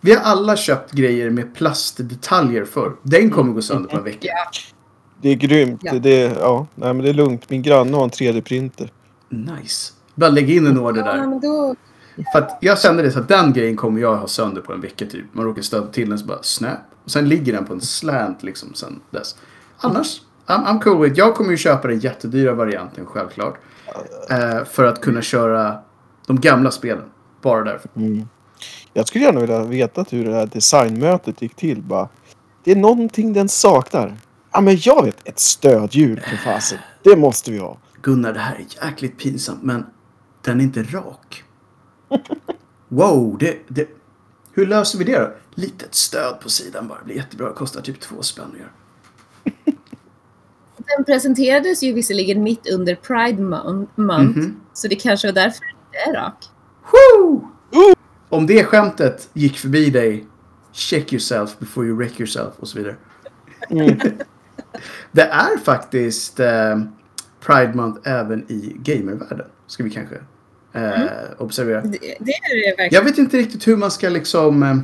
Vi 0.00 0.14
har 0.14 0.22
alla 0.22 0.56
köpt 0.56 0.92
grejer 0.92 1.30
med 1.30 1.54
plastdetaljer 1.54 2.64
för. 2.64 2.92
Den 3.02 3.30
kommer 3.30 3.52
gå 3.52 3.62
sönder 3.62 3.88
på 3.88 3.96
en 3.96 4.04
vecka. 4.04 4.28
Ja, 4.28 4.50
Det 5.22 5.28
är 5.28 5.34
grymt. 5.34 5.80
Ja. 5.82 5.92
Det 5.92 6.22
är, 6.22 6.36
ja, 6.40 6.66
nej, 6.74 6.94
men 6.94 7.04
det 7.04 7.10
är 7.10 7.14
lugnt. 7.14 7.50
Min 7.50 7.62
granne 7.62 7.96
har 7.96 8.04
en 8.04 8.10
3D-printer. 8.10 8.90
Nice. 9.28 9.92
Bara 10.14 10.30
lägga 10.30 10.54
in 10.54 10.66
en 10.66 10.78
order 10.78 11.00
ja, 11.06 11.12
där. 11.12 11.26
men 11.26 11.40
då... 11.40 11.74
För 12.32 12.38
att 12.38 12.58
jag 12.60 12.80
kände 12.80 13.02
det 13.02 13.10
så 13.12 13.18
att 13.18 13.28
den 13.28 13.52
grejen 13.52 13.76
kommer 13.76 14.00
jag 14.00 14.16
ha 14.16 14.26
sönder 14.26 14.60
på 14.60 14.72
en 14.72 14.80
vecka 14.80 15.06
typ. 15.06 15.24
Man 15.32 15.44
råkar 15.44 15.62
stöta 15.62 15.86
till 15.86 16.08
den 16.08 16.18
så 16.18 16.26
bara 16.26 16.42
snap. 16.42 16.78
Och 17.04 17.10
sen 17.10 17.28
ligger 17.28 17.52
den 17.52 17.64
på 17.64 17.72
en 17.72 17.80
slant 17.80 18.42
liksom 18.42 18.74
sen 18.74 19.00
dess. 19.10 19.36
Annars, 19.76 20.20
I'm, 20.46 20.64
I'm 20.66 20.80
cool 20.80 21.02
with 21.02 21.18
Jag 21.18 21.34
kommer 21.34 21.50
ju 21.50 21.56
köpa 21.56 21.88
den 21.88 21.98
jättedyra 21.98 22.54
varianten 22.54 23.06
självklart. 23.06 23.58
Eh, 24.30 24.64
för 24.64 24.84
att 24.84 25.00
kunna 25.00 25.22
köra 25.22 25.78
de 26.32 26.40
gamla 26.40 26.70
spelen. 26.70 27.04
Bara 27.42 27.64
därför. 27.64 27.90
Mm. 27.96 28.28
Jag 28.92 29.08
skulle 29.08 29.24
gärna 29.24 29.40
vilja 29.40 29.64
veta 29.64 30.04
hur 30.10 30.24
det 30.24 30.34
här 30.34 30.46
designmötet 30.46 31.42
gick 31.42 31.54
till. 31.54 31.82
Bara, 31.82 32.08
det 32.64 32.72
är 32.72 32.76
någonting 32.76 33.32
den 33.32 33.48
saknar. 33.48 34.16
Ja, 34.52 34.60
men 34.60 34.76
jag 34.80 35.04
vet. 35.04 35.28
Ett 35.28 35.38
stödhjul 35.38 36.20
för 36.20 36.36
fasen. 36.36 36.78
Det 37.02 37.16
måste 37.16 37.50
vi 37.50 37.58
ha. 37.58 37.78
Gunnar, 38.02 38.32
det 38.32 38.40
här 38.40 38.54
är 38.54 38.86
jäkligt 38.86 39.18
pinsamt 39.18 39.62
men 39.62 39.86
den 40.42 40.60
är 40.60 40.64
inte 40.64 40.82
rak. 40.82 41.44
Wow, 42.88 43.36
det, 43.40 43.58
det... 43.68 43.88
Hur 44.52 44.66
löser 44.66 44.98
vi 44.98 45.04
det 45.04 45.18
då? 45.18 45.32
Litet 45.54 45.94
stöd 45.94 46.40
på 46.40 46.50
sidan 46.50 46.88
bara. 46.88 46.98
Det 46.98 47.04
blir 47.04 47.16
jättebra. 47.16 47.52
Kostar 47.52 47.80
typ 47.80 48.00
två 48.00 48.22
spänn. 48.22 48.56
Den 50.76 51.04
presenterades 51.06 51.82
ju 51.82 51.92
visserligen 51.92 52.42
mitt 52.42 52.68
under 52.68 52.94
Pride 52.94 53.42
Mon- 53.42 53.86
Month. 53.94 54.38
Mhm. 54.38 54.60
Så 54.72 54.88
det 54.88 54.94
kanske 54.96 55.28
var 55.28 55.32
därför 55.32 55.64
är 55.92 56.12
rak. 56.12 56.44
Woo! 56.92 57.48
Om 58.28 58.46
det 58.46 58.64
skämtet 58.64 59.30
gick 59.32 59.58
förbi 59.58 59.90
dig, 59.90 60.26
check 60.72 61.12
yourself 61.12 61.58
before 61.58 61.86
you 61.86 61.96
wreck 61.96 62.20
yourself 62.20 62.54
och 62.56 62.68
så 62.68 62.78
vidare. 62.78 62.96
Mm. 63.70 63.98
Det 65.12 65.22
är 65.22 65.58
faktiskt 65.58 66.40
eh, 66.40 66.80
Pride 67.46 67.72
Month 67.74 68.00
även 68.08 68.52
i 68.52 68.76
gamervärlden. 68.78 69.46
Ska 69.66 69.84
vi 69.84 69.90
kanske 69.90 70.16
eh, 70.72 70.92
observera. 71.38 71.80
Det, 71.80 71.98
det 72.00 72.32
är 72.32 72.64
det 72.64 72.76
verkligen. 72.76 72.94
Jag 72.94 73.04
vet 73.04 73.18
inte 73.18 73.36
riktigt 73.36 73.68
hur 73.68 73.76
man 73.76 73.90
ska 73.90 74.08
liksom, 74.08 74.62
eh, 74.62 74.76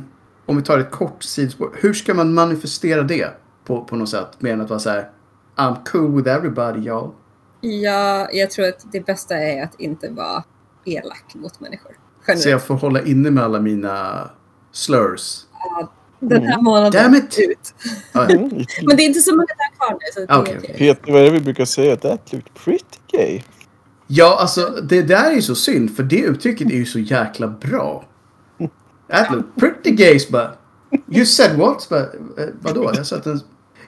om 0.45 0.57
vi 0.57 0.63
tar 0.63 0.79
ett 0.79 0.91
kort 0.91 1.23
sidospår. 1.23 1.71
Hur 1.73 1.93
ska 1.93 2.13
man 2.13 2.33
manifestera 2.33 3.03
det 3.03 3.27
på, 3.65 3.83
på 3.83 3.95
något 3.95 4.09
sätt? 4.09 4.27
Mer 4.39 4.53
än 4.53 4.61
att 4.61 4.69
vara 4.69 4.79
så 4.79 4.89
här, 4.89 5.09
I'm 5.55 5.75
cool 5.91 6.15
with 6.15 6.29
everybody 6.29 6.79
y'all. 6.79 7.11
Ja, 7.61 8.29
jag 8.31 8.51
tror 8.51 8.67
att 8.67 8.91
det 8.91 9.05
bästa 9.05 9.37
är 9.37 9.63
att 9.63 9.79
inte 9.79 10.09
vara 10.09 10.43
elak 10.93 11.35
mot 11.35 11.59
människor. 11.59 11.91
Generellt. 12.27 12.43
Så 12.43 12.49
jag 12.49 12.63
får 12.63 12.75
hålla 12.75 13.01
inne 13.03 13.31
med 13.31 13.43
alla 13.43 13.59
mina 13.59 14.29
slurs. 14.71 15.45
Den 16.19 16.43
här 16.43 16.61
månaden. 16.61 17.03
Damn 17.03 17.15
it! 17.15 17.39
Ut. 17.39 17.73
Ja, 18.13 18.25
ja. 18.29 18.35
Mm. 18.35 18.49
Men 18.83 18.97
det 18.97 19.03
är 19.03 19.07
inte 19.07 19.19
så 19.19 19.31
många 19.31 19.45
där 19.47 19.75
kvar 19.77 19.91
nu. 19.91 19.99
Så 20.13 20.19
det 20.19 20.33
är 20.33 20.41
Okej, 20.41 20.57
okej. 20.59 20.75
Peter, 20.77 21.11
vad 21.11 21.21
är 21.21 21.25
det 21.25 21.31
vi 21.31 21.39
brukar 21.39 21.65
säga? 21.65 21.95
That 21.95 22.33
looked 22.33 22.53
pretty 22.53 22.99
gay. 23.11 23.41
Ja, 24.07 24.37
alltså 24.39 24.79
det 24.83 25.01
där 25.01 25.31
är 25.31 25.35
ju 25.35 25.41
så 25.41 25.55
synd 25.55 25.95
för 25.95 26.03
det 26.03 26.19
uttrycket 26.19 26.67
är 26.67 26.75
ju 26.75 26.85
så 26.85 26.99
jäkla 26.99 27.47
bra. 27.47 28.05
That 29.11 29.31
look 29.31 29.45
pretty 29.55 29.91
gays 29.91 30.29
bara. 30.29 30.51
You 31.11 31.25
said 31.25 31.57
what? 31.57 31.89
Bara, 31.89 31.99
eh, 31.99 32.49
vadå? 32.61 32.91
Jag 32.95 33.05
sa 33.05 33.15
att 33.15 33.23
den... 33.23 33.39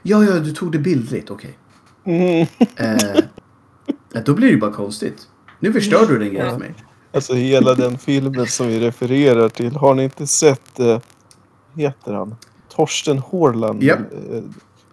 Ja, 0.03 0.23
ja, 0.23 0.39
du 0.39 0.51
tog 0.51 0.71
det 0.71 0.79
bildligt, 0.79 1.31
okej. 1.31 1.57
Mm. 2.05 2.47
Eh, 2.75 3.15
eh, 4.13 4.23
då 4.25 4.33
blir 4.33 4.47
det 4.47 4.53
ju 4.53 4.59
bara 4.59 4.71
konstigt. 4.71 5.27
Nu 5.59 5.73
förstör 5.73 6.05
du 6.05 6.19
den 6.19 6.29
grejen 6.29 6.51
för 6.51 6.59
mig. 6.59 6.73
Alltså 7.13 7.33
hela 7.33 7.73
den 7.73 7.97
filmen 7.97 8.47
som 8.47 8.67
vi 8.67 8.79
refererar 8.79 9.49
till. 9.49 9.75
Har 9.75 9.95
ni 9.95 10.03
inte 10.03 10.27
sett, 10.27 10.79
eh, 10.79 10.99
heter 11.75 12.13
han? 12.13 12.35
Torsten 12.69 13.17
Horland. 13.17 13.83
Japp. 13.83 13.99
Eh, 13.99 14.43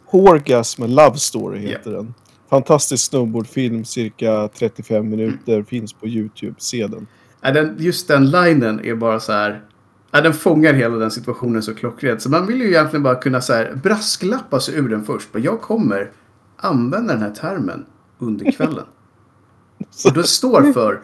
Horgasm 0.06 0.84
Love 0.84 1.16
Story 1.16 1.58
heter 1.58 1.72
Japp. 1.72 1.84
den. 1.84 2.14
Fantastisk 2.50 3.04
snowboardfilm, 3.04 3.84
cirka 3.84 4.48
35 4.58 5.08
minuter. 5.08 5.62
Finns 5.62 5.92
på 5.92 6.08
Youtube. 6.08 6.54
Se 6.58 6.86
den. 6.86 7.06
Ja, 7.40 7.50
den, 7.50 7.76
just 7.78 8.08
den 8.08 8.30
linen 8.30 8.80
är 8.84 8.94
bara 8.94 9.20
så 9.20 9.32
här... 9.32 9.62
Ja, 10.10 10.20
den 10.20 10.34
fångar 10.34 10.72
hela 10.72 10.96
den 10.96 11.10
situationen 11.10 11.62
så 11.62 11.74
klockrent. 11.74 12.22
Så 12.22 12.30
man 12.30 12.46
vill 12.46 12.60
ju 12.60 12.68
egentligen 12.68 13.02
bara 13.02 13.14
kunna 13.14 13.40
så 13.40 13.52
här, 13.52 13.74
brasklappa 13.82 14.60
sig 14.60 14.74
ur 14.74 14.88
den 14.88 15.04
först. 15.04 15.28
Men 15.32 15.42
jag 15.42 15.60
kommer 15.60 16.10
använda 16.56 17.12
den 17.12 17.22
här 17.22 17.30
termen 17.30 17.86
under 18.18 18.52
kvällen. 18.52 18.84
Och 20.06 20.12
det 20.12 20.22
står 20.22 20.72
för... 20.72 21.00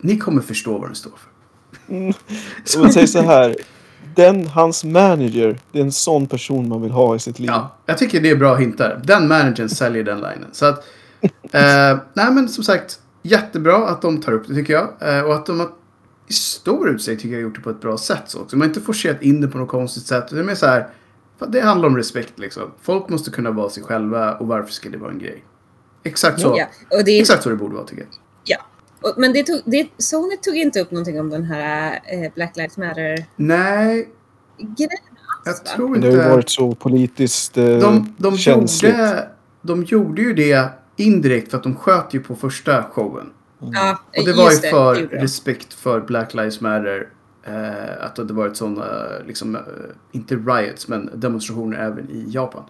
Ni 0.00 0.18
kommer 0.18 0.42
förstå 0.42 0.78
vad 0.78 0.88
den 0.88 0.94
står 0.94 1.10
för. 1.10 1.30
Och 2.84 2.92
säg 2.92 3.06
så 3.06 3.22
här. 3.22 3.56
Den, 4.14 4.46
hans 4.46 4.84
manager, 4.84 5.58
det 5.72 5.78
är 5.78 5.82
en 5.82 5.92
sån 5.92 6.26
person 6.26 6.68
man 6.68 6.82
vill 6.82 6.90
ha 6.90 7.16
i 7.16 7.18
sitt 7.18 7.38
liv. 7.38 7.48
Ja, 7.48 7.76
jag 7.86 7.98
tycker 7.98 8.20
det 8.20 8.30
är 8.30 8.36
bra 8.36 8.56
hintar. 8.56 9.00
Den 9.04 9.28
managern 9.28 9.68
säljer 9.68 10.04
den 10.04 10.16
linen. 10.16 10.48
Så 10.52 10.66
att... 10.66 10.84
Eh, 11.22 11.30
nej 12.14 12.32
men 12.32 12.48
som 12.48 12.64
sagt, 12.64 13.00
jättebra 13.22 13.88
att 13.88 14.02
de 14.02 14.20
tar 14.20 14.32
upp 14.32 14.48
det 14.48 14.54
tycker 14.54 14.72
jag. 14.72 14.88
Eh, 15.00 15.22
och 15.22 15.34
att 15.34 15.46
de 15.46 15.60
har 15.60 15.68
i 16.28 16.32
stor 16.32 16.90
utsträckning 16.90 17.22
tycker 17.22 17.34
jag 17.34 17.42
gjort 17.42 17.54
det 17.54 17.60
på 17.60 17.70
ett 17.70 17.80
bra 17.80 17.98
sätt 17.98 18.22
så 18.26 18.40
också. 18.40 18.56
Man 18.56 18.60
har 18.60 18.68
inte 18.68 18.80
forcerat 18.80 19.22
in 19.22 19.40
det 19.40 19.48
på 19.48 19.58
något 19.58 19.68
konstigt 19.68 20.06
sätt. 20.06 20.28
Det 20.30 20.38
är 20.38 20.44
mer 20.44 20.54
så 20.54 20.66
här... 20.66 20.88
Det 21.48 21.60
handlar 21.60 21.88
om 21.88 21.96
respekt 21.96 22.38
liksom. 22.38 22.62
Folk 22.82 23.08
måste 23.08 23.30
kunna 23.30 23.50
vara 23.50 23.70
sig 23.70 23.82
själva 23.82 24.34
och 24.34 24.46
varför 24.46 24.72
ska 24.72 24.88
det 24.90 24.98
vara 24.98 25.10
en 25.10 25.18
grej? 25.18 25.44
Exakt 26.02 26.40
så. 26.40 26.54
Ja, 26.58 26.66
och 26.98 27.04
det 27.04 27.10
är, 27.10 27.20
Exakt 27.20 27.42
så 27.42 27.48
det 27.48 27.56
borde 27.56 27.74
vara 27.74 27.86
tycker 27.86 28.02
jag. 28.02 28.10
Men 29.16 29.32
det 29.32 29.42
tog, 29.42 29.60
det, 29.64 29.88
Sony 29.98 30.36
tog 30.36 30.56
inte 30.56 30.80
upp 30.80 30.90
någonting 30.90 31.20
om 31.20 31.30
den 31.30 31.44
här 31.44 32.00
eh, 32.04 32.32
Black 32.34 32.56
Lives 32.56 32.76
Matter-grejen 32.76 33.24
Nej, 33.36 34.08
alls, 34.58 34.82
jag 35.44 35.52
va? 35.52 35.58
tror 35.76 35.88
Men 35.88 36.00
det 36.00 36.06
har 36.06 36.12
ju 36.14 36.18
inte... 36.20 36.30
varit 36.30 36.50
så 36.50 36.74
politiskt 36.74 37.56
eh, 37.56 37.64
De, 37.64 38.14
de, 38.18 38.36
känsligt. 38.38 38.92
gjorde, 38.92 39.28
de 39.62 39.84
gjorde 39.84 40.22
ju 40.22 40.34
det 40.34 40.68
indirekt 40.96 41.50
för 41.50 41.56
att 41.56 41.62
de 41.62 41.76
sköt 41.76 42.14
ju 42.14 42.20
på 42.20 42.34
första 42.36 42.82
showen. 42.82 43.30
Ja, 43.58 43.98
Och 44.18 44.24
det 44.24 44.32
var 44.32 44.50
ju 44.50 44.56
för 44.56 44.94
det 44.94 45.00
gjorde 45.00 45.16
de. 45.16 45.22
respekt 45.22 45.74
för 45.74 46.00
Black 46.00 46.34
Lives 46.34 46.60
Matter. 46.60 47.08
Eh, 47.44 48.04
att 48.04 48.16
det 48.16 48.22
hade 48.22 48.34
varit 48.34 48.56
sådana, 48.56 48.84
liksom, 49.26 49.56
eh, 49.56 49.60
inte 50.12 50.34
riots, 50.36 50.88
men 50.88 51.10
demonstrationer 51.14 51.78
även 51.78 52.10
i 52.10 52.24
Japan. 52.28 52.62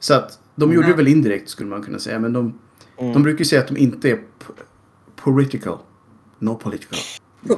Så 0.00 0.14
att 0.14 0.38
de 0.54 0.72
gjorde 0.72 0.86
Ja. 0.86 0.90
det 0.90 0.96
väl 0.96 1.08
indirekt 1.08 1.48
skulle 1.48 1.70
man 1.70 1.82
kunna 1.82 1.98
säga. 1.98 2.18
Men 2.18 2.32
de, 2.32 2.58
Mm. 2.98 3.12
de 3.12 3.22
brukar 3.22 3.38
ju 3.38 3.44
säga 3.44 3.60
att 3.60 3.68
de 3.68 3.76
inte 3.76 4.10
är 4.10 4.18
political. 5.22 5.78
No 6.38 6.54
political. 6.54 6.98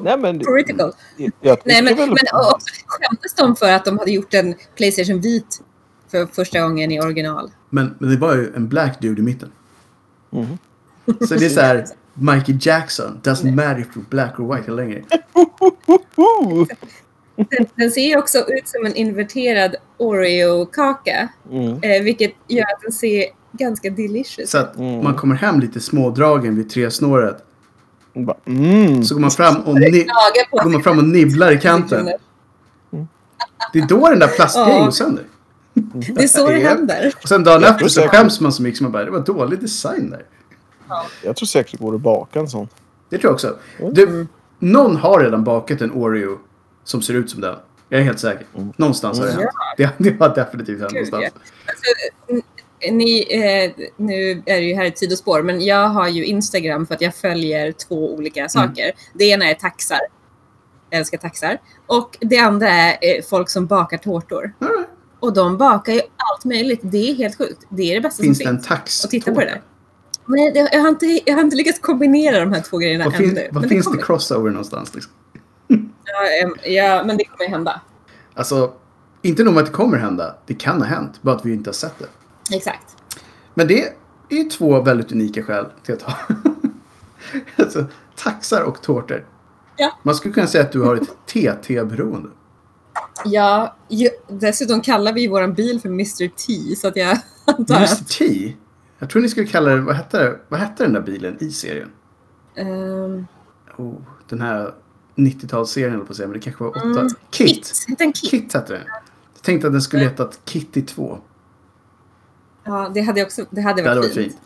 Nej 0.03 0.19
men... 0.19 0.39
Political. 0.39 0.93
Jag, 1.17 1.33
jag 1.41 1.59
Nej, 1.65 1.83
men, 1.83 1.97
väl... 1.97 2.09
men 2.09 2.19
också 2.53 2.67
skämdes 2.87 3.35
de 3.35 3.57
för 3.57 3.73
att 3.73 3.85
de 3.85 3.99
hade 3.99 4.11
gjort 4.11 4.35
en 4.35 4.55
Playstation 4.77 5.21
vit 5.21 5.63
för 6.09 6.27
första 6.27 6.61
gången 6.61 6.93
i 6.93 7.01
original. 7.01 7.51
Men, 7.71 7.95
men 7.99 8.11
det 8.11 8.17
var 8.17 8.35
ju 8.35 8.53
en 8.55 8.69
black 8.69 9.01
dude 9.01 9.21
i 9.21 9.25
mitten. 9.25 9.53
Mhm. 10.31 10.59
Så 11.29 11.35
det 11.35 11.45
är 11.45 11.49
så 11.49 11.61
här, 11.61 11.87
Michael 12.15 12.59
Jackson, 12.61 13.21
doesn't 13.23 13.55
matter 13.55 13.79
if 13.81 13.87
you're 13.87 14.05
black 14.11 14.41
or 14.41 14.55
white 14.57 14.71
längre. 14.71 15.03
Den, 17.37 17.67
den 17.75 17.91
ser 17.91 18.01
ju 18.09 18.19
också 18.19 18.39
ut 18.39 18.69
som 18.69 18.87
en 18.87 18.95
inverterad 18.95 19.77
Oreo-kaka. 19.99 21.29
Mm. 21.51 21.83
Eh, 21.83 22.03
vilket 22.03 22.33
gör 22.49 22.63
att 22.63 22.83
den 22.83 22.93
ser 22.93 23.25
ganska 23.53 23.91
delicious 23.91 24.51
Så 24.51 24.59
att 24.59 24.77
Mm. 24.77 25.05
man 25.05 25.15
kommer 25.15 25.35
hem 25.35 25.61
lite 25.61 25.81
smådragen 25.81 26.57
vid 26.57 26.71
tresnåret. 26.71 27.45
Bara, 28.15 28.37
Mm. 28.47 29.05
Så 29.05 29.15
går 29.15 29.21
man 29.21 29.31
fram 29.31 29.57
och, 29.57 29.75
ni- 29.81 30.07
går 30.51 30.69
man 30.71 30.83
fram 30.83 30.99
och 30.99 31.05
nibblar 31.05 31.53
i 31.53 31.59
kanten. 31.61 32.09
Det 33.73 33.79
är 33.79 33.87
då 33.87 34.09
den 34.09 34.19
där 34.19 34.29
plastgrejen 34.29 34.85
går 34.85 34.91
sönder. 34.91 35.25
Det 35.75 36.23
är 36.23 36.29
så 36.29 36.49
det 36.49 36.59
händer. 36.59 37.13
Och 37.23 37.29
sen 37.29 37.45
dagen 37.45 37.65
efter 37.65 37.89
så 37.89 38.01
skäms 38.09 38.41
man 38.41 38.53
så 38.53 38.63
mycket 38.63 38.79
som 38.79 38.85
man 38.85 38.93
bara, 38.93 39.05
det 39.05 39.11
var 39.11 39.21
dålig 39.21 39.61
design 39.61 40.11
där. 40.11 40.23
Jag 41.23 41.37
tror 41.37 41.47
säkert 41.47 41.73
det 41.73 41.85
går 41.85 41.95
att 41.95 42.01
baka 42.01 42.41
en 42.41 42.49
sån. 42.49 42.69
Det 43.09 43.19
tror 43.19 43.29
jag 43.29 43.35
också. 43.35 43.59
Mm. 43.79 43.95
Du, 43.95 44.27
någon 44.59 44.97
har 44.97 45.21
redan 45.21 45.45
bakat 45.45 45.81
en 45.81 45.91
Oreo 45.93 46.39
som 46.85 47.03
ser 47.03 47.15
ut 47.15 47.31
som 47.31 47.41
den. 47.41 47.55
Jag 47.89 48.01
är 48.01 48.05
helt 48.05 48.21
säker. 48.21 48.47
Någonstans 48.77 49.19
har 49.19 49.27
det 49.27 49.33
hänt. 49.33 49.47
Det, 49.77 49.91
det 49.99 50.21
har 50.21 50.35
definitivt 50.35 50.81
hänt 50.81 50.93
någonstans. 50.93 51.25
Alltså, 51.25 52.43
ni, 52.91 53.27
eh, 53.31 53.85
nu 53.97 54.43
är 54.47 54.55
det 54.61 54.67
ju 54.67 54.75
här 54.75 54.85
ett 54.85 54.99
sidospår, 54.99 55.43
men 55.43 55.61
jag 55.65 55.89
har 55.89 56.09
ju 56.09 56.25
Instagram 56.25 56.87
för 56.87 56.95
att 56.95 57.01
jag 57.01 57.15
följer 57.15 57.73
två 57.73 58.15
olika 58.15 58.49
saker. 58.49 58.93
Det 59.15 59.25
ena 59.25 59.51
är 59.51 59.55
taxar. 59.55 60.01
Jag 60.91 60.99
älskar 60.99 61.19
taxar. 61.19 61.61
Och 61.87 62.19
det 62.21 62.39
andra 62.39 62.69
är 62.69 62.91
eh, 63.01 63.23
folk 63.31 63.49
som 63.49 63.67
bakar 63.67 63.97
tårtor. 63.99 64.53
Right. 64.59 64.89
Och 65.21 65.33
de 65.33 65.57
bakar 65.59 65.93
ju 65.93 66.01
allt 66.17 66.45
möjligt. 66.45 66.81
Det 66.83 67.11
är 67.11 67.15
helt 67.15 67.39
sjukt. 67.39 67.67
Det 67.69 67.83
är 67.91 67.95
det 67.95 68.01
bästa 68.01 68.23
Finns 68.23 68.39
som 68.39 68.45
det 68.45 68.51
en 68.51 68.57
finns. 68.57 68.69
tax? 68.69 69.05
Och 69.05 69.11
titta 69.11 69.33
på 69.35 69.41
det 69.41 69.47
där. 69.47 69.63
Nej, 70.27 70.53
det, 70.53 70.69
jag, 70.73 70.81
har 70.81 70.89
inte, 70.89 71.21
jag 71.27 71.35
har 71.35 71.41
inte 71.43 71.57
lyckats 71.57 71.79
kombinera 71.79 72.41
de 72.41 72.53
här 72.53 72.61
två 72.61 72.79
grejerna 72.79 73.05
Vad, 73.05 73.15
ännu. 73.15 73.27
fin, 73.27 73.39
vad 73.51 73.61
men 73.63 73.71
finns 73.71 73.85
det 73.87 73.91
kommer. 73.91 74.03
crossover 74.03 74.51
någonstans? 74.51 74.95
Liksom? 74.95 75.13
Ja, 75.69 76.51
ja, 76.71 77.03
men 77.07 77.17
det 77.17 77.25
kommer 77.25 77.51
hända. 77.51 77.81
Alltså, 78.35 78.73
inte 79.23 79.45
nog 79.45 79.55
med 79.55 79.61
att 79.63 79.67
det 79.69 79.73
kommer 79.77 79.99
hända. 79.99 80.37
Det 80.47 80.55
kan 80.55 80.79
ha 80.81 80.89
hänt, 80.89 81.23
bara 81.23 81.37
att 81.37 81.47
vi 81.47 81.53
inte 81.53 81.71
har 81.71 81.75
sett 81.75 81.99
det. 81.99 82.07
Exakt. 82.51 82.97
Men 83.55 83.69
det 83.69 83.93
är 84.29 84.51
två 84.51 84.81
väldigt 84.81 85.13
unika 85.13 85.43
skäl 85.43 85.67
till 85.83 85.95
att 85.95 86.03
ha 86.03 86.15
alltså, 87.57 87.85
taxar 88.17 88.63
och 88.63 88.83
tårtor. 88.83 89.27
Ja. 89.77 89.99
Man 90.03 90.15
skulle 90.15 90.35
kunna 90.35 90.47
säga 90.47 90.65
att 90.65 90.73
du 90.73 90.81
har 90.81 90.97
ett 90.97 91.27
TT-beroende. 91.27 92.29
Ja, 93.25 93.77
ju, 93.89 94.09
dessutom 94.29 94.81
kallar 94.81 95.13
vi 95.13 95.29
vår 95.29 95.47
bil 95.47 95.81
för 95.81 95.89
Mr 95.89 96.29
T, 96.29 96.77
så 96.77 96.89
att 96.89 96.97
jag 96.97 97.19
antar 97.45 97.77
Mr. 97.77 98.05
T? 98.05 98.57
Jag 98.99 99.11
tror 99.11 99.23
ni 99.23 99.29
skulle 99.29 99.47
kalla 99.47 99.71
det, 99.71 99.81
vad 99.81 99.95
hette, 99.95 100.19
det, 100.19 100.39
vad 100.49 100.61
hette 100.61 100.83
den 100.85 100.93
där 100.93 101.01
bilen 101.01 101.37
i 101.41 101.51
serien? 101.51 101.91
ehm, 102.57 103.27
Oh, 103.77 103.95
den 104.29 104.41
här 104.41 104.75
90-talsserien 105.15 105.91
höll 105.91 106.01
på 106.01 106.11
att 106.11 106.17
säga, 106.17 106.29
men 106.29 106.35
det 106.39 106.45
kanske 106.45 106.65
var 106.65 106.71
åtta. 106.71 107.01
Mm, 107.01 107.09
Kit. 107.31 107.73
Kit. 107.89 107.99
Kit? 107.99 108.31
Kit 108.31 108.55
hette 108.55 108.73
den. 108.73 108.83
Jag 109.35 109.43
tänkte 109.43 109.67
att 109.67 109.73
den 109.73 109.83
skulle 109.83 110.03
hetat 110.03 110.41
Kitty 110.45 110.83
2. 110.83 111.19
Ja, 112.65 112.91
det 112.95 113.01
hade 113.01 113.23
också 113.23 113.45
det 113.51 113.61
hade 113.61 113.83
Det 113.83 113.89
hade 113.89 114.01
varit 114.01 114.11
varit 114.11 114.25
fint. 114.25 114.33
fint. 114.33 114.43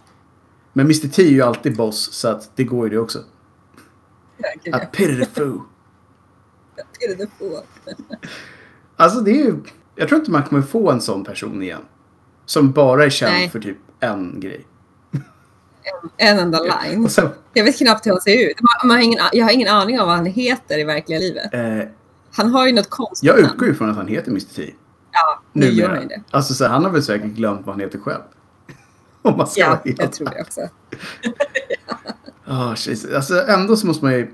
Men 0.73 0.87
Mr 0.87 1.09
T 1.09 1.23
är 1.23 1.27
ju 1.31 1.43
alltid 1.43 1.77
boss, 1.77 2.13
så 2.13 2.29
att 2.29 2.51
det 2.57 2.65
går 2.65 2.87
ju 2.89 2.95
det 2.95 2.99
också. 3.01 3.19
Ja, 4.37 4.49
gud, 4.65 4.75
A 4.75 4.81
pitiful. 4.93 5.61
jag 6.77 6.87
pirrade 7.01 7.27
på. 7.39 7.63
Alltså 8.97 9.21
det 9.21 9.31
är 9.31 9.45
ju... 9.45 9.57
Jag 9.95 10.09
tror 10.09 10.19
inte 10.21 10.31
man 10.31 10.43
kommer 10.43 10.63
få 10.63 10.91
en 10.91 11.01
sån 11.01 11.25
person 11.25 11.63
igen. 11.63 11.81
Som 12.47 12.73
bara 12.73 13.05
är 13.05 13.11
känd 13.11 13.33
Nej. 13.33 13.51
för 13.51 13.61
typ 13.61 13.77
en 14.01 14.41
grej. 14.41 14.67
En 16.17 16.39
enda 16.39 16.61
line. 16.63 17.09
Sen, 17.09 17.29
Jag 17.53 17.65
vet 17.65 17.79
knappt 17.79 18.07
hur 18.07 18.11
han 18.11 18.21
ser 18.21 18.51
ut. 18.51 18.57
Man, 18.61 18.89
man 18.89 18.97
har 18.97 19.05
ingen, 19.05 19.19
jag 19.33 19.45
har 19.45 19.53
ingen 19.53 19.69
aning 19.69 20.01
om 20.01 20.07
vad 20.07 20.17
han 20.17 20.27
heter 20.27 20.79
i 20.79 20.85
verkliga 20.85 21.19
livet. 21.19 21.55
eh, 21.55 21.89
Han 22.33 22.51
har 22.51 22.67
ju 22.67 22.73
något 22.73 22.91
konstigt 22.91 23.27
jag 23.29 23.39
utgår 23.39 23.69
ju 23.69 23.75
från 23.75 23.91
att 23.91 23.97
han 23.97 24.07
heter 24.09 24.31
Mr 24.31 24.55
T. 24.57 24.75
Ja, 25.61 25.67
nu 25.67 25.67
gör 25.67 25.89
Numera. 25.89 25.93
han 26.01 26.03
ju 26.03 26.09
det. 26.09 26.23
Alltså 26.31 26.55
så 26.55 26.65
här, 26.65 26.71
han 26.71 26.85
har 26.85 26.91
väl 26.91 27.03
säkert 27.03 27.31
glömt 27.31 27.67
vad 27.67 27.75
han 27.75 27.81
heter 27.81 27.99
själv. 27.99 28.23
Om 29.23 29.37
man 29.37 29.47
ska 29.47 29.61
Ja, 29.61 29.81
jag 29.85 30.13
tror 30.13 30.29
det 30.31 30.41
också. 30.43 30.61
Oh, 32.47 32.75
shit. 32.77 33.15
Alltså 33.15 33.43
ändå 33.49 33.77
så 33.77 33.87
måste 33.87 34.05
man 34.05 34.15
ju 34.15 34.33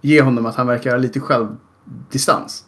ge 0.00 0.20
honom 0.22 0.46
att 0.46 0.54
han 0.54 0.66
verkar 0.66 0.90
ha 0.90 0.96
lite 0.98 1.20
självdistans. 1.20 2.64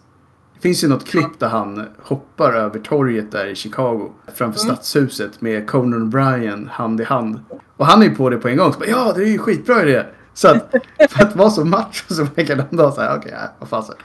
Det 0.54 0.60
finns 0.60 0.84
ju 0.84 0.88
något 0.88 1.06
klipp 1.06 1.38
där 1.38 1.48
han 1.48 1.86
hoppar 2.02 2.52
över 2.52 2.78
torget 2.78 3.32
där 3.32 3.46
i 3.46 3.54
Chicago 3.54 4.12
framför 4.26 4.60
Mm. 4.64 4.76
stadshuset 4.76 5.40
med 5.40 5.68
Conan 5.70 6.12
O'Brien 6.12 6.68
hand 6.70 7.00
i 7.00 7.04
hand. 7.04 7.40
Och 7.76 7.86
han 7.86 8.02
är 8.02 8.06
ju 8.06 8.14
på 8.14 8.30
det 8.30 8.36
på 8.36 8.48
en 8.48 8.56
gång. 8.56 8.72
Så 8.72 8.78
bara, 8.78 8.88
ja, 8.88 9.12
det 9.16 9.22
är 9.22 9.26
ju 9.28 9.38
skitbra 9.38 9.82
idé. 9.82 10.04
Så 10.36 10.48
att 10.48 10.74
för 11.10 11.22
att 11.22 11.36
vara 11.36 11.50
så 11.50 11.64
macho 11.64 12.14
så 12.14 12.24
verkar 12.24 12.56
han 12.56 12.66
då 12.70 12.92
säga 12.92 13.16
okej, 13.16 13.32
okay, 13.32 13.48
vad 13.58 13.68
fasen. 13.68 13.96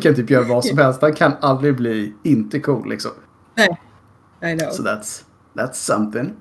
Kan 0.00 0.14
typ 0.14 0.30
göra 0.30 0.44
vad 0.44 0.64
som 0.64 0.78
helst. 0.78 1.02
Han 1.02 1.14
kan 1.14 1.32
aldrig 1.40 1.76
bli 1.76 2.14
inte 2.22 2.60
cool 2.60 2.88
liksom. 2.88 3.10
Nej, 3.54 3.80
I 4.54 4.58
know. 4.58 4.70
Så 4.70 4.82
that's, 4.82 5.22
that's 5.54 5.72
something. 5.72 6.32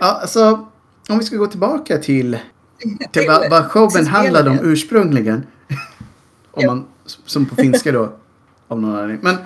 Ja, 0.00 0.18
alltså, 0.20 0.66
om 1.08 1.18
vi 1.18 1.24
ska 1.24 1.36
gå 1.36 1.46
tillbaka 1.46 1.98
till, 1.98 2.38
till 3.12 3.28
vad, 3.28 3.50
vad 3.50 3.64
showen 3.70 4.06
handlade 4.06 4.50
om 4.50 4.58
ursprungligen. 4.62 5.46
om 6.50 6.66
man, 6.66 6.86
som 7.04 7.46
på 7.46 7.54
finska 7.54 7.92
då. 7.92 8.12
Av 8.68 8.80
någon 8.80 8.96
anledning. 8.96 9.18
Men 9.22 9.36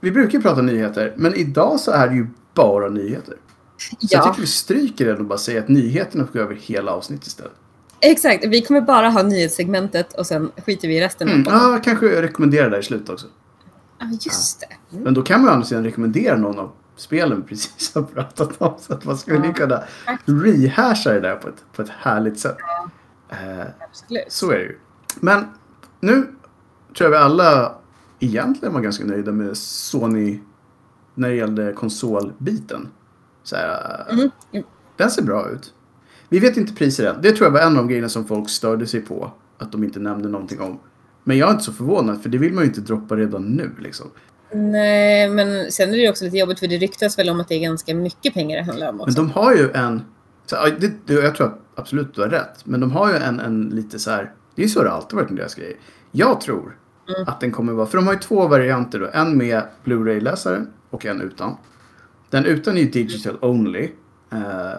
vi 0.00 0.10
brukar 0.10 0.40
prata 0.40 0.62
nyheter. 0.62 1.14
Men 1.16 1.34
idag 1.34 1.80
så 1.80 1.90
är 1.90 2.08
det 2.08 2.14
ju 2.14 2.26
bara 2.54 2.88
nyheter. 2.88 3.34
Så 3.76 3.96
jag 4.00 4.20
Ja, 4.20 4.24
tycker 4.24 4.40
vi 4.40 4.46
stryker 4.46 5.06
den 5.06 5.18
och 5.18 5.24
bara 5.24 5.38
säger 5.38 5.60
att 5.60 5.68
nyheterna 5.68 6.26
får 6.26 6.32
gå 6.32 6.40
över 6.40 6.54
hela 6.54 6.92
avsnittet 6.92 7.26
istället. 7.26 7.52
Exakt. 8.00 8.44
Vi 8.46 8.62
kommer 8.62 8.80
bara 8.80 9.08
ha 9.08 9.22
nyhetssegmentet 9.22 10.12
och 10.12 10.26
sen 10.26 10.52
skiter 10.66 10.88
vi 10.88 10.96
i 10.96 11.00
resten. 11.00 11.28
Mm, 11.28 11.44
ja, 11.48 11.72
jag 11.72 11.84
kanske 11.84 12.22
rekommenderar 12.22 12.70
det 12.70 12.78
i 12.78 12.82
slutet 12.82 13.08
också. 13.10 13.26
Ja, 13.98 14.06
just 14.20 14.60
det. 14.60 14.66
Mm. 14.92 15.04
Men 15.04 15.14
då 15.14 15.22
kan 15.22 15.40
man 15.40 15.50
andra 15.50 15.66
sidan 15.66 15.84
rekommendera 15.84 16.36
någon 16.36 16.58
av 16.58 16.72
spelen 16.96 17.40
vi 17.40 17.48
precis 17.48 17.94
har 17.94 18.02
pratat 18.02 18.62
om. 18.62 18.74
Så 18.78 18.92
att 18.92 19.04
man 19.04 19.18
skulle 19.18 19.46
Ja, 19.46 19.52
kunna 19.52 19.82
rehasha 20.24 21.12
det 21.12 21.20
där 21.20 21.36
på 21.36 21.48
ett, 21.48 21.64
på 21.72 21.82
ett 21.82 21.88
härligt 21.98 22.38
sätt. 22.40 22.56
Eh, 23.30 23.36
Absolut. 23.90 24.24
Så 24.28 24.50
är 24.50 24.56
det 24.58 24.62
ju. 24.64 24.78
Men 25.20 25.44
nu 26.00 26.12
tror 26.96 27.04
jag 27.06 27.10
vi 27.10 27.16
alla 27.16 27.74
egentligen 28.20 28.74
var 28.74 28.80
ganska 28.80 29.04
nöjda 29.04 29.32
med 29.32 29.56
Sony 29.56 30.40
när 31.14 31.28
det 31.28 31.34
gällde 31.34 31.72
konsolbiten. 31.72 32.88
Så 33.42 33.56
här, 33.56 34.06
Mm. 34.10 34.30
Den 34.96 35.10
ser 35.10 35.22
bra 35.22 35.48
ut. 35.50 35.74
Vi 36.28 36.38
vet 36.38 36.56
inte 36.56 36.72
priser 36.72 37.06
än. 37.06 37.22
Det 37.22 37.32
tror 37.32 37.46
jag 37.46 37.52
var 37.52 37.60
en 37.60 37.76
av 37.78 37.86
grejerna 37.86 38.08
som 38.08 38.24
folk 38.24 38.48
störde 38.48 38.86
sig 38.86 39.00
på. 39.00 39.32
Att 39.58 39.72
de 39.72 39.84
inte 39.84 40.00
nämnde 40.00 40.28
någonting 40.28 40.60
om. 40.60 40.78
Men 41.24 41.38
jag 41.38 41.48
är 41.48 41.52
inte 41.52 41.64
så 41.64 41.72
förvånad 41.72 42.22
för 42.22 42.28
det 42.28 42.38
vill 42.38 42.52
man 42.52 42.64
ju 42.64 42.68
inte 42.68 42.80
droppa 42.80 43.16
redan 43.16 43.42
nu 43.42 43.70
liksom. 43.78 44.06
Nej, 44.52 45.28
men 45.28 45.72
sen 45.72 45.88
är 45.88 45.92
det 45.92 45.98
ju 46.02 46.10
också 46.10 46.24
lite 46.24 46.36
jobbigt 46.36 46.58
för 46.58 46.66
det 46.66 46.76
ryktas 46.76 47.18
väl 47.18 47.28
om 47.30 47.40
att 47.40 47.48
det 47.48 47.54
är 47.54 47.60
ganska 47.60 47.94
mycket 47.94 48.34
pengar 48.34 48.56
det 48.56 48.62
handlar 48.64 48.88
om 48.88 48.96
Men 48.96 49.02
också. 49.04 49.16
de 49.16 49.30
har 49.30 49.54
ju 49.54 49.70
en... 49.70 50.02
Så, 50.46 50.56
det, 50.80 50.92
det, 51.06 51.12
jag 51.14 51.34
tror 51.34 51.54
absolut 51.74 52.14
du 52.14 52.20
har 52.20 52.28
rätt. 52.28 52.66
Men 52.66 52.80
de 52.80 52.90
har 52.92 53.08
ju 53.08 53.16
en, 53.16 53.40
en 53.40 53.62
lite 53.68 53.98
så 53.98 54.10
här... 54.10 54.32
Det 54.54 54.62
är 54.62 54.66
ju 54.66 54.70
så 54.70 54.82
det 54.82 54.90
alltid 54.90 55.16
varit 55.16 55.30
med 55.30 55.38
deras 55.38 55.54
grejer. 55.54 55.76
Jag 56.12 56.40
tror 56.40 56.76
Mm. 57.16 57.28
att 57.28 57.40
den 57.40 57.52
kommer 57.52 57.72
vara... 57.72 57.86
För 57.86 57.98
de 57.98 58.06
har 58.06 58.14
ju 58.14 58.20
två 58.20 58.48
varianter 58.48 59.00
då. 59.00 59.08
En 59.12 59.38
med 59.38 59.62
Blu-ray-läsare 59.84 60.66
och 60.90 61.06
en 61.06 61.20
utan. 61.20 61.56
Den 62.30 62.44
utan 62.44 62.76
är 62.76 62.80
ju 62.80 62.88
digital 62.90 63.38
only. 63.40 63.90
Eh, 64.32 64.72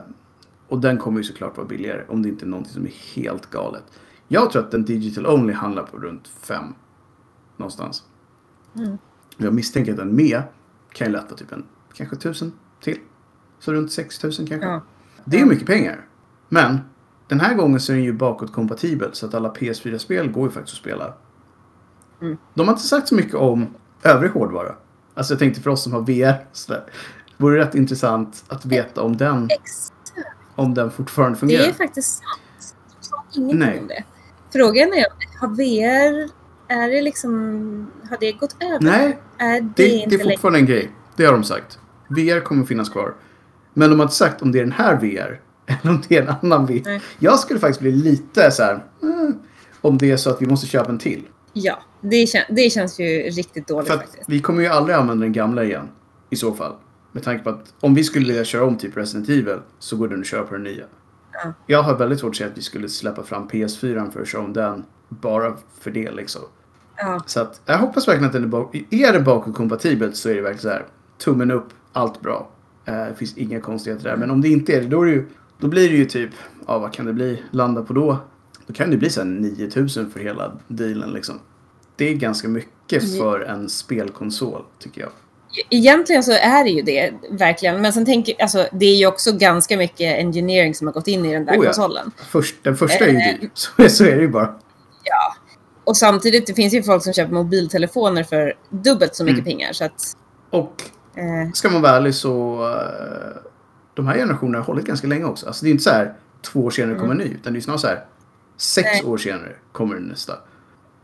och 0.69 0.79
den 0.79 0.97
kommer 0.97 1.17
ju 1.17 1.23
såklart 1.23 1.57
vara 1.57 1.67
billigare. 1.67 2.03
Om 2.07 2.21
det 2.21 2.29
inte 2.29 2.45
är 2.45 2.47
någonting 2.47 2.73
som 2.73 2.85
är 2.85 3.15
helt 3.15 3.49
galet. 3.49 3.83
Jag 4.27 4.51
tror 4.51 4.63
att 4.63 4.71
den 4.71 4.85
digital 4.85 5.27
only 5.27 5.53
handlar 5.53 5.83
på 5.83 5.97
runt 5.97 6.27
fem 6.27 6.73
Någonstans. 7.57 8.03
Mm. 8.75 8.97
Jag 9.37 9.53
misstänker 9.53 9.91
att 9.91 9.97
den 9.97 10.15
med 10.15 10.43
kan 10.93 11.07
ju 11.07 11.13
lätta 11.13 11.35
typ 11.35 11.51
en 11.51 11.65
kanske 11.93 12.15
tusen 12.15 12.53
till. 12.81 12.97
Så 13.59 13.73
runt 13.73 13.91
6000 13.91 14.47
kanske. 14.47 14.67
Ja. 14.67 14.81
Det 15.25 15.37
är 15.37 15.41
ju 15.41 15.45
mycket 15.45 15.67
pengar. 15.67 16.05
Men 16.49 16.79
den 17.27 17.39
här 17.39 17.53
gången 17.53 17.79
så 17.79 17.91
är 17.91 17.95
den 17.95 18.05
ju 18.05 18.13
bakåtkompatibel 18.13 19.09
så 19.13 19.25
att 19.25 19.33
alla 19.33 19.53
PS4-spel 19.53 20.31
går 20.31 20.45
ju 20.45 20.51
faktiskt 20.51 20.73
att 20.73 20.81
spela. 20.81 21.13
Mm. 22.21 22.37
De 22.53 22.67
har 22.67 22.73
inte 22.73 22.87
sagt 22.87 23.07
så 23.07 23.15
mycket 23.15 23.35
om 23.35 23.67
övrig 24.03 24.31
hårdvara. 24.31 24.75
Alltså 25.13 25.33
jag 25.33 25.39
tänkte 25.39 25.61
för 25.61 25.69
oss 25.69 25.83
som 25.83 25.93
har 25.93 26.01
VR. 26.01 26.45
Så 26.51 26.73
där, 26.73 26.83
vore 27.37 27.57
det 27.57 27.63
rätt 27.63 27.75
intressant 27.75 28.43
att 28.47 28.65
veta 28.65 29.01
om 29.01 29.17
den, 29.17 29.47
Exakt. 29.49 29.93
Om 30.59 30.73
den 30.73 30.91
fortfarande 30.91 31.35
Det 31.35 31.39
fungerar. 31.39 31.63
är 31.67 31.73
faktiskt 31.73 32.17
sant. 32.17 32.75
De 32.99 33.05
sa 33.07 33.23
ingenting 33.35 33.59
Nej. 33.59 33.79
om 33.79 33.87
det. 33.87 34.03
Frågan 34.53 34.87
är, 34.93 35.05
har 35.39 35.47
VR, 35.47 36.29
är 36.67 36.89
det 36.89 37.01
liksom, 37.01 37.91
har 38.09 38.17
det 38.19 38.31
gått 38.31 38.55
över? 38.63 38.77
Nej, 38.81 39.19
Är 39.37 39.61
det, 39.61 39.69
det, 39.75 39.87
inte 39.87 40.09
det 40.09 40.15
är 40.15 40.17
längre? 40.17 40.31
fortfarande 40.33 40.59
en 40.59 40.65
grej. 40.65 40.91
Det 41.15 41.25
har 41.25 41.33
de 41.33 41.43
sagt. 41.43 41.79
VR 42.09 42.39
kommer 42.39 42.65
finnas 42.65 42.89
kvar. 42.89 43.13
Men 43.73 43.89
de 43.89 43.99
har 43.99 44.03
inte 44.05 44.15
sagt 44.15 44.41
om 44.41 44.51
det 44.51 44.59
är 44.59 44.63
den 44.63 44.71
här 44.71 44.95
VR 44.95 45.41
eller 45.65 45.91
om 45.91 46.01
det 46.07 46.17
är 46.17 46.21
en 46.21 46.35
annan 46.41 46.65
VR. 46.65 46.81
Nej. 46.85 47.01
Jag 47.19 47.39
skulle 47.39 47.59
faktiskt 47.59 47.79
bli 47.79 47.91
lite 47.91 48.51
så 48.51 48.63
här. 48.63 48.83
Mm, 49.03 49.39
om 49.81 49.97
det 49.97 50.11
är 50.11 50.17
så 50.17 50.29
att 50.29 50.41
vi 50.41 50.45
måste 50.45 50.67
köpa 50.67 50.91
en 50.91 50.97
till. 50.99 51.27
Ja, 51.53 51.79
det, 52.01 52.27
kän, 52.27 52.41
det 52.49 52.69
känns 52.69 52.99
ju 52.99 53.05
riktigt 53.29 53.67
dåligt 53.67 53.87
För 53.89 53.97
faktiskt. 53.97 54.23
vi 54.27 54.39
kommer 54.39 54.61
ju 54.61 54.67
aldrig 54.67 54.95
använda 54.97 55.23
den 55.23 55.33
gamla 55.33 55.63
igen. 55.63 55.87
I 56.29 56.35
så 56.35 56.53
fall. 56.53 56.73
Med 57.11 57.23
tanke 57.23 57.43
på 57.43 57.49
att 57.49 57.73
om 57.79 57.93
vi 57.95 58.03
skulle 58.03 58.27
vilja 58.27 58.43
köra 58.43 58.63
om 58.65 58.77
typ 58.77 58.97
Resident 58.97 59.29
Evil 59.29 59.57
så 59.79 59.97
går 59.97 60.07
den 60.07 60.19
att 60.19 60.25
köra 60.25 60.43
på 60.43 60.53
den 60.53 60.63
nya. 60.63 60.85
Ja. 61.33 61.53
Jag 61.67 61.83
har 61.83 61.97
väldigt 61.97 62.19
svårt 62.19 62.29
att 62.29 62.35
säga 62.35 62.49
att 62.49 62.57
vi 62.57 62.61
skulle 62.61 62.89
släppa 62.89 63.23
fram 63.23 63.47
PS4 63.47 64.11
för 64.11 64.21
att 64.21 64.27
köra 64.27 64.41
om 64.41 64.53
den. 64.53 64.83
Bara 65.09 65.53
för 65.79 65.91
det 65.91 66.11
liksom. 66.11 66.41
Ja, 66.97 67.23
Så 67.25 67.39
att 67.41 67.61
jag 67.65 67.77
hoppas 67.77 68.07
verkligen 68.07 68.25
att 68.27 68.33
den 68.33 68.43
är 68.43 68.47
bak- 68.47 68.85
Är 68.89 69.13
det 69.13 69.19
bakåtkompatibelt 69.19 70.15
så 70.15 70.29
är 70.29 70.35
det 70.35 70.41
verkligen 70.41 70.61
så 70.61 70.69
här. 70.69 70.85
Tummen 71.17 71.51
upp, 71.51 71.67
allt 71.93 72.21
bra. 72.21 72.49
Eh, 72.85 72.93
det 72.93 73.15
finns 73.17 73.37
inga 73.37 73.61
konstigheter 73.61 74.03
där. 74.09 74.17
Men 74.17 74.31
om 74.31 74.41
det 74.41 74.49
inte 74.49 74.73
är 74.77 74.81
det, 74.81 74.87
då, 74.87 75.01
är 75.01 75.05
det 75.05 75.11
ju, 75.11 75.25
då 75.59 75.67
blir 75.67 75.89
det 75.89 75.95
ju 75.95 76.05
typ, 76.05 76.29
ja 76.67 76.79
vad 76.79 76.93
kan 76.93 77.05
det 77.05 77.13
bli, 77.13 77.43
landa 77.51 77.81
på 77.83 77.93
då? 77.93 78.17
Då 78.67 78.73
kan 78.73 78.91
det 78.91 78.97
bli 78.97 79.09
så 79.09 79.21
här 79.21 79.27
9000 79.27 80.11
för 80.11 80.19
hela 80.19 80.51
dealen 80.67 81.09
liksom. 81.11 81.35
Det 81.95 82.09
är 82.09 82.13
ganska 82.15 82.47
mycket 82.47 83.03
Ja. 83.03 83.21
för 83.23 83.39
en 83.39 83.69
spelkonsol 83.69 84.61
tycker 84.79 85.01
jag. 85.01 85.09
Egentligen 85.69 86.23
så 86.23 86.31
är 86.31 86.63
det 86.63 86.69
ju 86.69 86.81
det, 86.81 87.13
verkligen. 87.31 87.81
Men 87.81 87.93
sen 87.93 88.05
tänker 88.05 88.41
alltså 88.41 88.67
det 88.71 88.85
är 88.85 88.95
ju 88.95 89.07
också 89.07 89.31
ganska 89.31 89.77
mycket 89.77 90.17
engineering 90.19 90.75
som 90.75 90.87
har 90.87 90.93
gått 90.93 91.07
in 91.07 91.25
i 91.25 91.33
den 91.33 91.45
där 91.45 91.53
Oh 91.53 91.57
ja. 91.57 91.63
konsolen. 91.63 92.11
Först, 92.29 92.55
den 92.63 92.77
första 92.77 93.05
är 93.05 93.09
ju 93.09 93.17
Eh. 93.17 93.39
dyr. 93.39 93.49
Så, 93.53 93.89
så 93.89 94.03
är 94.05 94.15
det 94.15 94.21
ju 94.21 94.27
bara. 94.29 94.55
Ja. 95.03 95.35
Och 95.83 95.97
samtidigt, 95.97 96.47
det 96.47 96.53
finns 96.53 96.73
ju 96.73 96.83
folk 96.83 97.03
som 97.03 97.13
köper 97.13 97.33
mobiltelefoner 97.33 98.23
för 98.23 98.53
dubbelt 98.69 99.15
så 99.15 99.23
mycket 99.23 99.39
Mm. 99.39 99.45
pengar. 99.45 99.73
Så 99.73 99.85
att, 99.85 100.01
Och 100.49 100.83
eh, 101.15 101.51
ska 101.53 101.69
man 101.69 101.81
vara 101.81 101.91
ärlig 101.95 102.15
så 102.15 102.63
eh, 102.69 103.41
de 103.93 104.07
här 104.07 104.15
generationerna 104.15 104.57
har 104.57 104.65
hållit 104.65 104.85
ganska 104.85 105.07
länge 105.07 105.23
också. 105.25 105.47
Alltså 105.47 105.65
det 105.65 105.69
är 105.69 105.71
inte 105.71 105.83
så 105.83 105.89
här 105.89 106.13
två 106.41 106.59
år 106.59 106.69
senare 106.69 106.99
kommer 106.99 107.11
en 107.11 107.17
ny. 107.17 107.25
Utan 107.25 107.53
det 107.53 107.59
är 107.59 107.61
snarare 107.61 107.79
så 107.79 107.87
här 107.87 108.05
sex 108.57 108.87
Nej. 108.93 109.03
år 109.11 109.17
senare 109.17 109.51
kommer 109.71 109.95
nästa. 109.95 110.33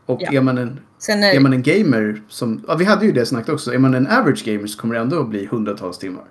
Och 0.06 0.22
Ja. 0.22 0.32
är, 0.34 0.42
man 0.42 0.58
en, 0.58 0.80
är, 1.10 1.36
är 1.36 1.40
man 1.40 1.54
en 1.54 1.64
gamer 1.64 2.22
som, 2.30 2.64
ja 2.68 2.76
vi 2.76 2.86
hade 2.86 3.06
ju 3.06 3.12
det 3.12 3.26
snacket 3.26 3.50
också. 3.50 3.74
Är 3.74 3.78
man 3.78 3.94
en 3.94 4.08
average 4.08 4.46
gamer 4.46 4.68
så 4.68 4.80
kommer 4.80 4.96
det 4.96 5.02
ändå 5.02 5.20
att 5.20 5.30
bli 5.30 5.46
hundratals 5.46 5.98
timmar. 5.98 6.24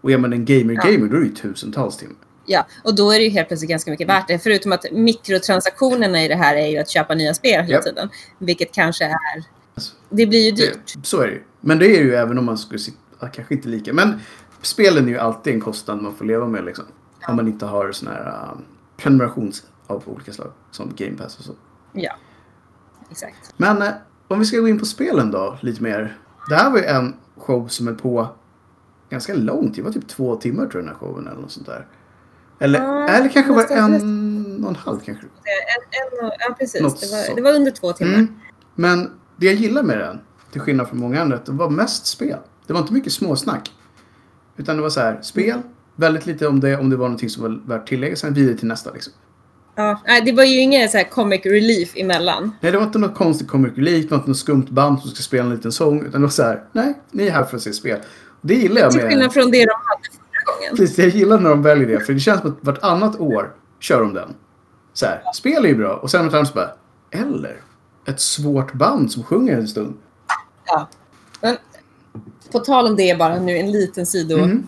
Och 0.00 0.10
är 0.10 0.18
man 0.18 0.32
en 0.32 0.44
gamer-gamer 0.44 1.08
då 1.08 1.16
är 1.16 1.20
det 1.20 1.26
ju 1.26 1.34
tusentals 1.34 1.96
timmar. 1.96 2.16
Ja, 2.46 2.66
och 2.84 2.94
då 2.94 3.10
är 3.10 3.18
det 3.18 3.24
ju 3.24 3.30
helt 3.30 3.48
plötsligt 3.48 3.70
ganska 3.70 3.90
mycket 3.90 4.08
värt 4.08 4.28
det. 4.28 4.38
Förutom 4.38 4.72
att 4.72 4.84
mikrotransaktionerna 4.92 6.24
i 6.24 6.28
det 6.28 6.34
här 6.34 6.56
är 6.56 6.66
ju 6.66 6.78
att 6.78 6.88
köpa 6.88 7.14
nya 7.14 7.34
spel 7.34 7.52
hela 7.62 7.68
Japp. 7.68 7.84
tiden. 7.84 8.08
Vilket 8.38 8.72
kanske 8.74 9.04
är... 9.04 9.16
Alltså, 9.74 9.92
Det 10.10 10.26
blir 10.26 10.44
ju 10.44 10.50
dyrt. 10.50 10.94
Det, 10.96 11.06
så 11.06 11.20
är 11.20 11.26
det 11.26 11.32
ju. 11.32 11.42
Men 11.60 11.78
det 11.78 11.86
är 11.98 12.02
ju 12.02 12.14
även 12.14 12.38
om 12.38 12.44
man 12.44 12.58
skulle 12.58 12.78
sitta, 12.78 12.96
ja, 13.20 13.26
kanske 13.28 13.54
inte 13.54 13.68
lika. 13.68 13.92
Men 13.92 14.20
spelen 14.62 15.04
är 15.04 15.08
ju 15.08 15.18
alltid 15.18 15.54
en 15.54 15.60
kostnad 15.60 16.02
man 16.02 16.14
får 16.14 16.24
leva 16.24 16.46
med 16.46 16.64
liksom. 16.64 16.84
Om 17.28 17.36
man 17.36 17.48
inte 17.48 17.66
har 17.66 17.92
sån 17.92 18.08
här 18.08 18.26
uh, 18.28 18.58
prenumerations 18.96 19.62
av 19.86 20.02
olika 20.06 20.32
slag. 20.32 20.52
Som 20.70 20.92
Game 20.96 21.16
Pass 21.16 21.38
och 21.38 21.44
så. 21.44 21.52
Ja, 21.92 22.12
exakt. 23.10 23.54
Men 23.56 23.82
eh, 23.82 23.88
om 24.28 24.38
vi 24.38 24.44
ska 24.44 24.58
gå 24.58 24.68
in 24.68 24.78
på 24.78 24.86
spelen 24.86 25.30
då, 25.30 25.58
lite 25.60 25.82
mer. 25.82 26.18
Det 26.48 26.54
här 26.54 26.70
var 26.70 26.78
ju 26.78 26.84
en 26.84 27.14
show 27.36 27.66
som 27.68 27.88
är 27.88 27.92
på 27.94 28.28
ganska 29.10 29.34
långt. 29.34 29.74
Det 29.76 29.82
var 29.82 29.92
typ 29.92 30.08
två 30.08 30.36
timmar 30.36 30.66
tror 30.66 30.74
jag 30.74 30.82
den 30.82 30.88
här 30.88 30.94
showen 30.94 31.26
eller 31.26 31.40
något 31.40 31.50
sånt 31.50 31.66
där. 31.66 31.86
Eller, 32.58 32.78
Ja, 32.82 33.08
eller 33.08 33.28
kanske 33.28 33.52
var 33.52 33.66
en 33.70 34.64
och 34.64 34.70
en 34.70 34.76
halv 34.76 35.00
kanske. 35.00 35.24
En, 35.24 36.20
en, 36.24 36.32
ja, 36.38 36.54
precis. 36.58 36.82
Något 36.82 37.00
Det 37.00 37.06
var, 37.10 37.22
så. 37.22 37.34
det 37.34 37.42
var 37.42 37.52
under 37.54 37.70
två 37.70 37.92
timmar. 37.92 38.14
Mm. 38.14 38.34
Men 38.74 39.10
det 39.36 39.46
jag 39.46 39.54
gillar 39.54 39.82
med 39.82 39.98
den, 39.98 40.20
till 40.52 40.60
skillnad 40.60 40.88
från 40.88 40.98
många 40.98 41.20
andra, 41.22 41.38
det 41.44 41.52
var 41.52 41.70
mest 41.70 42.06
spel. 42.06 42.38
Det 42.66 42.72
var 42.72 42.80
inte 42.80 42.92
mycket 42.92 43.12
småsnack. 43.12 43.72
Utan 44.56 44.76
det 44.76 44.82
var 44.82 44.90
så 44.90 45.00
här, 45.00 45.18
spel, 45.22 45.58
väldigt 45.96 46.26
lite 46.26 46.48
om 46.48 46.60
det, 46.60 46.76
om 46.76 46.90
det 46.90 46.96
var 46.96 47.06
någonting 47.06 47.30
som 47.30 47.42
var 47.42 47.60
värt 47.66 47.88
tillägg, 47.88 48.18
sen 48.18 48.34
vidare 48.34 48.56
till 48.56 48.68
nästa 48.68 48.92
liksom. 48.92 49.12
Ja, 49.78 50.00
nej, 50.06 50.22
det 50.22 50.32
var 50.32 50.44
ju 50.44 50.60
ingen 50.60 50.88
så 50.88 50.96
här 50.96 51.04
comic 51.04 51.46
relief 51.46 51.92
emellan. 51.96 52.52
Nej, 52.60 52.72
det 52.72 52.78
var 52.78 52.84
inte 52.84 52.98
något 52.98 53.14
konstigt 53.14 53.48
comic 53.48 53.72
relief, 53.76 54.12
inte 54.12 54.28
något 54.28 54.38
skumt 54.38 54.66
band 54.68 55.00
som 55.00 55.10
ska 55.10 55.22
spela 55.22 55.44
en 55.44 55.50
liten 55.50 55.72
sång, 55.72 56.00
utan 56.00 56.20
det 56.20 56.26
var 56.26 56.28
så 56.28 56.42
här, 56.42 56.64
nej, 56.72 56.94
ni 57.10 57.26
är 57.26 57.30
här 57.30 57.44
för 57.44 57.56
att 57.56 57.62
se 57.62 57.72
spel. 57.72 57.98
Det 58.40 58.54
gillar 58.54 58.80
jag 58.80 58.90
Till 58.90 59.00
med... 59.00 59.10
skillnad 59.10 59.32
från 59.32 59.50
det 59.50 59.64
de 59.64 59.70
hade 59.70 60.08
förra 60.10 60.54
gången. 60.54 60.76
Precis, 60.76 60.98
jag 60.98 61.08
gillar 61.08 61.38
när 61.40 61.50
de 61.50 61.62
väljer 61.62 61.88
det. 61.88 62.00
För 62.00 62.12
det 62.12 62.20
känns 62.20 62.40
som 62.40 62.50
att 62.50 62.58
vartannat 62.60 63.20
år 63.20 63.54
kör 63.80 64.00
de 64.00 64.14
den. 64.14 64.34
Så 64.92 65.06
här, 65.06 65.22
spel 65.34 65.64
är 65.64 65.68
ju 65.68 65.74
bra. 65.74 65.96
Och 65.96 66.10
sen 66.10 66.24
vartannat 66.24 66.48
så 66.48 66.54
bara, 66.54 66.70
eller 67.10 67.60
ett 68.06 68.20
svårt 68.20 68.72
band 68.72 69.12
som 69.12 69.22
sjunger 69.24 69.56
en 69.58 69.68
stund. 69.68 69.94
Ja. 70.66 70.88
Men 71.40 71.56
på 72.52 72.58
tal 72.58 72.86
om 72.86 72.96
det 72.96 73.18
bara 73.18 73.38
nu 73.38 73.56
en 73.56 73.72
liten 73.72 74.06
sidostickare 74.06 74.50
Mm. 74.50 74.66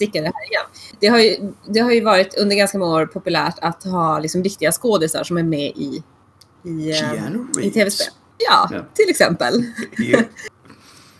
Här 0.00 0.20
igen. 0.20 0.62
Det 1.00 1.06
har, 1.06 1.18
ju, 1.18 1.52
det 1.66 1.80
har 1.80 1.92
ju 1.92 2.00
varit 2.04 2.34
under 2.38 2.56
ganska 2.56 2.78
många 2.78 2.94
år 2.96 3.06
populärt 3.06 3.54
att 3.62 3.84
ha 3.84 4.18
liksom 4.18 4.42
riktiga 4.44 4.72
skådisar 4.72 5.24
som 5.24 5.36
är 5.38 5.42
med 5.42 5.72
i, 5.76 6.02
i, 6.64 6.90
eh, 6.90 7.64
i 7.66 7.70
tv-spel. 7.70 8.12
Ja, 8.38 8.68
Ja. 8.72 8.84
till 8.94 9.10
exempel. 9.10 9.54
Ja. 9.96 10.18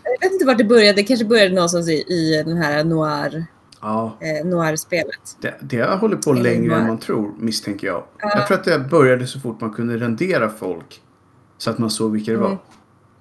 Jag 0.03 0.19
vet 0.21 0.33
inte 0.33 0.45
vart 0.45 0.57
det 0.57 0.63
började. 0.63 0.93
Det 0.93 1.03
kanske 1.03 1.25
började 1.25 1.55
någonstans 1.55 1.89
i, 1.89 1.91
i 1.93 2.43
den 2.45 2.57
här 2.57 2.83
noir, 2.83 3.45
Ja, 3.81 4.17
eh, 4.21 4.45
noir-spelet. 4.47 5.37
det, 5.41 5.55
det 5.61 5.79
har 5.81 5.97
hållit 5.97 6.21
på 6.25 6.33
Det 6.33 6.39
är 6.39 6.43
längre 6.43 6.73
än 6.75 6.79
bara- 6.81 6.87
man 6.87 6.97
tror, 6.99 7.33
misstänker 7.39 7.87
jag. 7.87 8.03
Ja. 8.19 8.31
Jag 8.37 8.47
tror 8.47 8.57
att 8.57 8.63
det 8.63 8.79
började 8.79 9.27
så 9.27 9.39
fort 9.39 9.61
man 9.61 9.73
kunde 9.73 9.97
rendera 9.97 10.49
folk. 10.49 11.01
Så 11.57 11.69
att 11.69 11.77
man 11.77 11.89
såg 11.89 12.11
vilka 12.11 12.31
det 12.31 12.37
var. 12.37 12.45
Mm. 12.47 12.59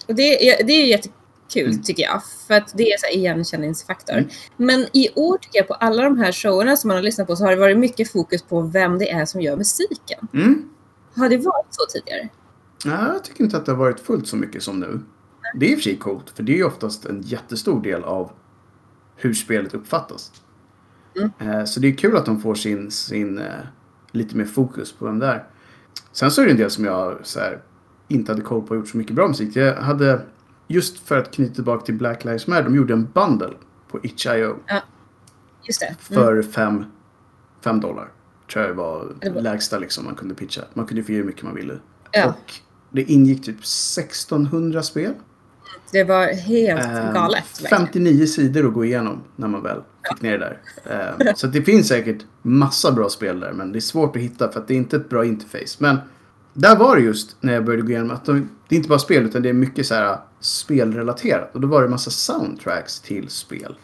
Och 0.08 0.14
det, 0.14 0.50
är- 0.50 0.64
det 0.64 0.72
är 0.72 0.80
ju 0.86 0.86
jättekul 1.48 1.70
Mm. 1.72 1.82
tycker 1.82 2.02
jag. 2.02 2.22
För 2.46 2.54
att 2.54 2.72
det 2.76 2.92
är 2.92 2.98
så 2.98 3.18
igenkänningsfaktor. 3.18 4.14
Mm. 4.14 4.28
Men 4.56 4.80
i 4.92 5.08
år 5.14 5.38
tycker 5.38 5.58
jag 5.58 5.68
på 5.68 5.74
alla 5.74 6.02
de 6.02 6.18
här 6.18 6.32
showerna 6.32 6.76
som 6.76 6.88
man 6.88 6.96
har 6.96 7.02
lyssnat 7.02 7.26
på 7.26 7.36
så 7.36 7.44
har 7.44 7.50
det 7.50 7.56
varit 7.56 7.78
mycket 7.78 8.12
fokus 8.12 8.42
på 8.42 8.60
vem 8.60 8.98
det 8.98 9.10
är 9.10 9.24
som 9.24 9.40
gör 9.40 9.56
musiken. 9.56 10.28
Mm. 10.34 10.68
Har 11.16 11.28
det 11.28 11.36
varit 11.36 11.66
så 11.70 11.82
tidigare? 11.92 12.28
Nej, 12.84 13.12
jag 13.12 13.24
tycker 13.24 13.44
inte 13.44 13.56
att 13.56 13.66
det 13.66 13.72
har 13.72 13.78
varit 13.78 14.00
fullt 14.00 14.28
så 14.28 14.36
mycket 14.36 14.62
som 14.62 14.80
nu. 14.80 15.00
Det 15.54 15.66
är 15.66 15.70
i 15.70 15.74
och 15.74 15.78
för 15.78 15.82
sig 15.82 15.96
coolt, 15.96 16.30
för 16.34 16.42
det 16.42 16.52
är 16.52 16.56
ju 16.56 16.64
oftast 16.64 17.04
en 17.04 17.22
jättestor 17.22 17.82
del 17.82 18.04
av 18.04 18.30
hur 19.16 19.34
spelet 19.34 19.74
uppfattas. 19.74 20.32
Mm. 21.16 21.30
Eh, 21.58 21.64
Så 21.64 21.80
det 21.80 21.88
är 21.88 21.92
kul 21.96 22.16
att 22.16 22.26
de 22.26 22.40
får 22.40 22.54
sin, 22.54 22.90
sin 22.90 23.38
eh, 23.38 23.44
lite 24.12 24.36
mer 24.36 24.44
fokus 24.44 24.92
på 24.92 25.04
vem 25.04 25.18
det 25.18 25.26
är. 25.26 25.44
Sen 26.12 26.30
så 26.30 26.40
är 26.40 26.44
det 26.44 26.50
en 26.50 26.56
del 26.56 26.70
som 26.70 26.84
jag 26.84 27.18
så 27.22 27.40
här, 27.40 27.62
inte 28.08 28.32
hade 28.32 28.42
koll 28.42 28.62
på 28.62 28.68
och 28.70 28.76
gjort 28.76 28.88
så 28.88 28.96
mycket 28.96 29.14
bra 29.14 29.28
musik. 29.28 29.56
Jag 29.56 29.74
hade, 29.74 30.20
just 30.68 30.98
för 30.98 31.18
att 31.18 31.30
knyta 31.34 31.54
tillbaka 31.54 31.84
till 31.84 31.94
Black 31.94 32.24
Lives 32.24 32.46
Matter, 32.46 32.64
de 32.64 32.74
gjorde 32.76 32.92
en 32.92 33.08
bundle 33.14 33.50
på 33.90 33.98
Itch.io 34.02 34.56
Just 35.62 35.80
det. 35.80 35.86
Mm. 35.86 35.96
för 36.24 36.42
fem, 36.42 36.84
fem 37.64 37.80
dollar. 37.80 38.08
Tror 38.52 38.64
jag 38.64 38.74
var 38.74 39.06
Det 39.20 39.30
var- 39.30 39.42
lägsta 39.42 39.78
liksom 39.78 40.04
man 40.04 40.14
kunde 40.14 40.34
pitcha. 40.34 40.62
Man 40.74 40.86
kunde 40.86 41.02
få 41.02 41.12
ge 41.12 41.18
hur 41.18 41.24
mycket 41.24 41.42
man 41.42 41.54
ville. 41.54 41.78
Ja. 42.12 42.28
Och 42.28 42.52
Det 42.90 43.02
ingick 43.02 43.44
typ 43.44 43.56
1600 43.64 44.82
spel. 44.82 45.12
Det 45.92 46.04
var 46.04 46.26
helt 46.26 46.80
Eh, 46.84 47.12
galet. 47.12 47.44
verkligen. 47.62 47.78
59 47.86 48.26
sidor 48.26 48.66
att 48.68 48.74
gå 48.74 48.84
igenom 48.84 49.20
när 49.36 49.48
man 49.48 49.62
väl 49.62 49.82
fick 50.12 50.22
ner 50.22 50.38
det 50.38 50.58
där. 50.84 51.18
Eh, 51.26 51.34
så 51.34 51.46
det 51.46 51.62
finns 51.62 51.88
säkert 51.88 52.18
massa 52.42 52.92
bra 52.92 53.08
spel 53.08 53.40
där 53.40 53.52
men 53.52 53.72
det 53.72 53.78
är 53.78 53.80
svårt 53.80 54.16
att 54.16 54.22
hitta 54.22 54.52
för 54.52 54.60
att 54.60 54.68
det 54.68 54.74
är 54.74 54.78
inte 54.78 54.96
ett 54.96 55.08
bra 55.08 55.24
interface. 55.24 55.76
Men 55.78 55.96
där 56.54 56.76
var 56.76 56.96
det 56.96 57.02
just 57.02 57.36
när 57.40 57.52
jag 57.54 57.64
började 57.64 57.82
gå 57.82 57.88
igenom 57.90 58.10
att 58.10 58.24
de, 58.24 58.48
det 58.68 58.74
är 58.74 58.76
inte 58.76 58.88
bara 58.88 58.98
spel 58.98 59.22
utan 59.24 59.42
det 59.42 59.48
är 59.48 59.52
mycket 59.52 59.86
så 59.86 59.94
här 59.94 60.18
spelrelaterat. 60.40 61.54
Och 61.54 61.60
då 61.60 61.68
var 61.68 61.82
det 61.82 61.88
massa 61.88 62.10
soundtracks 62.10 63.00
till 63.00 63.28
spel. 63.28 63.76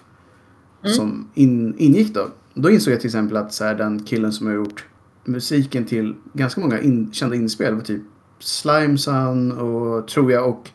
Som 0.84 1.28
in, 1.34 1.74
ingick 1.78 2.14
då. 2.14 2.26
Då 2.54 2.70
insåg 2.70 2.92
jag 2.92 3.00
till 3.00 3.08
exempel 3.08 3.36
att 3.36 3.52
så 3.52 3.64
här, 3.64 3.74
den 3.74 4.02
killen 4.04 4.32
som 4.32 4.46
har 4.46 4.54
gjort 4.54 4.84
musiken 5.24 5.84
till 5.84 6.14
ganska 6.32 6.60
många 6.60 6.80
in, 6.80 7.12
kända 7.12 7.36
inspel 7.36 7.74
var 7.74 7.80
typ 7.82 8.02
Slimeson 8.38 9.52
och 9.52 10.08
tror 10.08 10.32
jag 10.32 10.48
och 10.48 10.70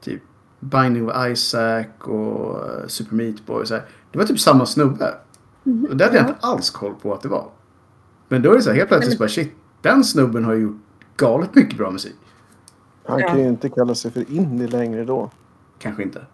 typ 0.00 0.22
Binding 0.60 1.10
of 1.10 1.26
Isaac 1.30 1.84
och 2.00 2.66
eh, 2.68 2.86
Super 2.86 3.14
Meat 3.16 3.46
Boy. 3.46 3.66
Så 3.66 3.74
här. 3.74 3.84
Det 4.12 4.18
var 4.18 4.24
typ 4.26 4.40
samma 4.40 4.66
snubbe. 4.66 5.14
Och 5.90 5.96
det 5.96 6.04
hade 6.04 6.16
jag 6.16 6.24
Ja. 6.24 6.28
inte 6.28 6.46
alls 6.46 6.70
koll 6.70 6.94
på 6.94 7.14
att 7.14 7.22
det 7.22 7.28
var. 7.28 7.48
Men 8.28 8.42
då 8.42 8.50
är 8.52 8.56
det 8.56 8.62
så 8.62 8.70
här 8.70 8.76
helt 8.76 8.88
plötsligt 8.88 9.18
bara 9.18 9.28
shit. 9.28 9.52
Den 9.82 10.04
snubben 10.04 10.44
har 10.44 10.52
ju 10.54 10.60
gjort 10.62 10.80
galet 11.16 11.54
mycket 11.54 11.78
bra 11.78 11.90
musik. 11.90 12.14
Han 13.06 13.20
Ja. 13.20 13.28
kan 13.28 13.38
ju 13.40 13.48
inte 13.48 13.68
kalla 13.68 13.94
sig 13.94 14.10
för 14.10 14.30
indie 14.30 14.68
längre 14.68 15.04
då. 15.04 15.30
Kanske 15.78 16.02
inte. 16.02 16.26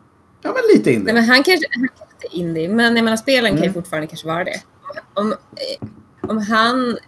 Ja 0.43 0.53
men 0.55 0.63
lite 0.77 0.91
indie. 0.93 1.05
Nej, 1.05 1.15
men 1.15 1.25
han 1.25 1.43
kanske, 1.43 1.67
han 1.71 1.89
kanske 1.89 2.15
inte 2.15 2.37
är 2.37 2.41
indie, 2.41 2.69
men 2.69 2.97
jag 2.97 3.05
menar 3.05 3.17
spelen 3.17 3.51
kan 3.51 3.59
ju 3.59 3.63
Mm. 3.65 3.75
fortfarande 3.75 4.07
kanske 4.07 4.27
vara 4.27 4.45
det. 4.45 4.63
Om, 5.15 5.33
eh, 5.33 5.89
om 6.31 6.39
han, 6.39 6.99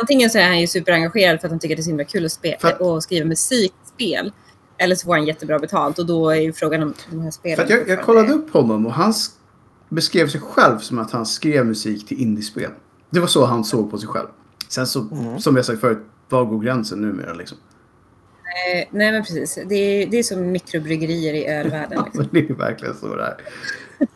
antingen 0.00 0.30
så 0.30 0.38
är 0.38 0.46
han 0.46 0.60
ju 0.60 0.66
superengagerad 0.66 1.40
för 1.40 1.46
att 1.48 1.52
han 1.52 1.58
tycker 1.58 1.76
det 1.76 1.80
är 1.80 1.82
så 1.82 1.90
himla 1.90 2.04
kul 2.04 2.24
att, 2.24 2.32
spe, 2.32 2.56
För 2.60 2.68
att- 2.68 2.80
och 2.80 3.02
skriva 3.02 3.26
musikspel. 3.26 4.32
Eller 4.78 4.94
så 4.94 5.04
får 5.06 5.14
han 5.14 5.24
jättebra 5.26 5.58
betalt 5.58 5.98
och 5.98 6.06
då 6.06 6.30
är 6.30 6.40
ju 6.40 6.52
frågan 6.52 6.82
om 6.82 6.94
de 7.10 7.20
här 7.20 7.30
spelen... 7.30 7.56
För 7.56 7.64
att 7.64 7.70
jag, 7.70 7.88
jag 7.88 8.02
kollade 8.02 8.32
upp 8.32 8.52
honom 8.52 8.86
och 8.86 8.92
han 8.92 9.14
beskrev 9.88 10.28
sig 10.28 10.40
själv 10.40 10.78
som 10.78 10.98
att 10.98 11.10
han 11.10 11.26
skrev 11.26 11.66
musik 11.66 12.06
till 12.08 12.20
indiespel. 12.20 12.70
Det 13.10 13.20
var 13.20 13.26
så 13.26 13.44
han 13.44 13.64
såg 13.64 13.90
på 13.90 13.98
sig 13.98 14.08
själv. 14.08 14.26
Sen 14.68 14.86
så, 14.86 15.00
Mm. 15.00 15.38
som 15.38 15.56
jag 15.56 15.64
sagt 15.64 15.80
förut, 15.80 15.98
var 16.28 16.44
går 16.44 16.58
gränsen 16.60 17.00
numera 17.00 17.32
liksom? 17.32 17.58
Eh, 18.52 18.88
nej 18.90 19.12
men 19.12 19.22
precis, 19.22 19.58
det 19.68 19.74
är, 19.74 20.06
det 20.06 20.18
är 20.18 20.22
som 20.22 20.52
mikrobryggerier 20.52 21.34
i 21.34 21.46
ölvärlden. 21.46 21.92
Ja, 21.98 22.04
Liksom. 22.04 22.28
det 22.32 22.38
är 22.38 22.42
ju 22.42 22.54
verkligen 22.54 22.94
så 22.94 23.16
det 23.16 23.22
är. 23.24 23.36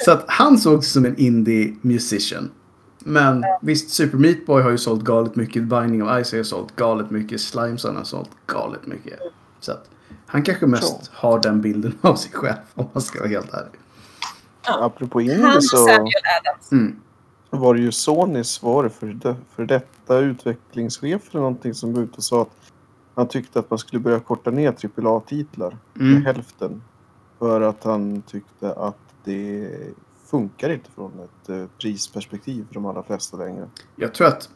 Så 0.05 0.11
att 0.13 0.25
han 0.29 0.59
såg 0.59 0.85
sig 0.85 0.93
som 0.93 1.05
en 1.05 1.17
indie 1.17 1.75
musician. 1.81 2.51
Men 2.99 3.45
visst, 3.63 3.91
Super 3.91 4.19
Meat 4.19 4.47
Boy 4.47 4.63
har 4.63 4.71
ju 4.71 4.79
sålt 4.79 5.03
galet 5.05 5.37
mycket. 5.37 5.63
Binding 5.63 6.03
of 6.03 6.21
Isaac 6.21 6.39
har 6.39 6.45
sålt 6.45 6.77
galet 6.77 7.11
mycket. 7.11 7.41
Slimeson 7.41 7.97
har 7.97 8.05
sålt 8.05 8.31
galet 8.47 8.87
mycket. 8.87 9.19
Så 9.61 9.73
att 9.73 9.91
han 10.27 10.43
kanske 10.43 10.67
mest 10.67 11.05
Så. 11.05 11.11
har 11.13 11.41
den 11.41 11.61
bilden 11.61 11.99
av 12.01 12.17
sig 12.17 12.33
själv 12.33 12.57
om 12.75 12.89
man 12.93 13.03
ska 13.03 13.19
vara 13.19 13.29
helt 13.29 13.55
ärlig. 13.55 13.81
Apropå 14.63 15.21
indie 15.21 15.61
så. 15.61 15.89
Mm. 16.73 16.97
var 17.51 17.75
det 17.75 17.81
ju 17.81 17.93
Sonys 17.93 18.63
var 18.63 18.85
det 18.85 18.91
för, 18.91 19.07
det, 19.07 19.37
för 19.57 19.65
detta 19.65 20.19
utvecklingschef 20.19 21.23
eller 21.31 21.41
någonting 21.41 21.75
som 21.75 21.95
var 21.95 22.03
ute 22.03 22.17
och 22.17 22.25
sa 22.25 22.43
att 22.43 22.66
han 23.17 23.29
tyckte 23.29 23.59
att 23.59 23.71
man 23.71 23.79
skulle 23.79 24.01
börja 24.01 24.21
korta 24.21 24.51
ner 24.51 24.75
AAA-titlar 24.97 25.77
Mm. 26.01 26.15
till 26.17 26.27
hälften. 26.27 26.83
För 27.39 27.61
att 27.61 27.85
han 27.85 28.23
tyckte 28.23 28.73
att 28.73 28.99
det 29.25 29.71
funkar 30.31 30.71
inte 30.71 30.91
från 30.91 31.13
ett 31.21 31.49
eh, 31.49 31.65
prisperspektiv 31.79 32.67
för 32.69 32.75
de 32.75 32.87
allra 32.87 33.03
flesta 33.03 33.37
längre. 33.37 33.69
Jag 33.97 34.15
tror 34.15 34.27
att, 34.27 34.49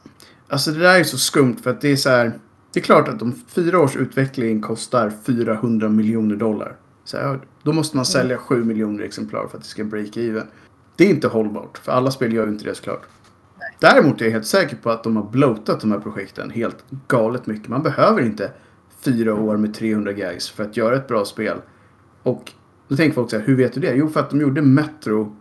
alltså 0.48 0.70
det 0.70 0.78
där 0.78 1.00
är 1.00 1.04
så 1.04 1.18
skumt 1.18 1.56
för 1.62 1.70
att 1.70 1.80
det 1.80 1.92
är 1.92 1.96
så 1.96 2.10
här. 2.10 2.32
Det 2.72 2.80
är 2.80 2.84
klart 2.84 3.08
att 3.08 3.22
om 3.22 3.32
fyra 3.48 3.78
års 3.80 3.96
utveckling 3.96 4.60
kostar 4.60 5.10
400 5.24 5.88
miljoner 5.88 6.36
dollar. 6.36 6.76
Så 7.04 7.16
här, 7.16 7.40
då 7.62 7.72
måste 7.72 7.96
man 7.96 8.04
sälja 8.06 8.36
7 8.38 8.64
miljoner 8.64 9.04
exemplar 9.04 9.46
för 9.46 9.56
att 9.56 9.62
det 9.62 9.68
ska 9.68 9.84
break 9.84 10.16
even. 10.16 10.46
Det 10.96 11.04
är 11.04 11.10
inte 11.10 11.28
hållbart, 11.28 11.78
för 11.78 11.92
alla 11.92 12.10
spel 12.10 12.32
gör 12.32 12.48
inte 12.48 12.64
det 12.64 12.74
såklart. 12.74 13.02
Däremot 13.80 14.20
är 14.20 14.24
jag 14.24 14.32
helt 14.32 14.46
säker 14.46 14.76
på 14.76 14.90
att 14.90 15.04
de 15.04 15.16
har 15.16 15.30
bloatat 15.30 15.80
de 15.80 15.92
här 15.92 15.98
projekten 15.98 16.50
helt 16.50 16.84
galet 17.08 17.46
mycket. 17.46 17.68
Man 17.68 17.82
behöver 17.82 18.22
inte 18.22 18.52
fyra 19.00 19.34
år 19.34 19.56
med 19.56 19.74
300 19.74 20.12
gags 20.12 20.50
för 20.50 20.64
att 20.64 20.76
göra 20.76 20.96
ett 20.96 21.08
bra 21.08 21.24
spel. 21.24 21.56
Och 22.22 22.52
då 22.88 22.96
tänker 22.96 23.14
folk 23.14 23.30
så 23.30 23.38
här, 23.38 23.44
hur 23.44 23.56
vet 23.56 23.72
du 23.72 23.80
det? 23.80 23.94
Jo, 23.94 24.08
för 24.08 24.20
att 24.20 24.30
de 24.30 24.40
gjorde 24.40 24.62
Metro 24.62 25.36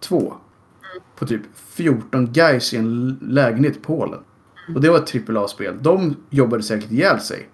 2 0.00 0.34
på 1.16 1.26
typ 1.26 1.42
14 1.54 2.32
guys 2.32 2.74
i 2.74 2.76
en 2.76 3.18
lägenhet 3.22 3.76
i 3.76 3.80
Polen. 3.80 4.20
Och 4.74 4.80
det 4.80 4.90
var 4.90 4.98
ett 4.98 5.28
AAA-spel. 5.30 5.74
De 5.80 6.16
jobbade 6.30 6.62
säkert 6.62 6.92
ihjäl 6.92 7.20
sig. 7.20 7.48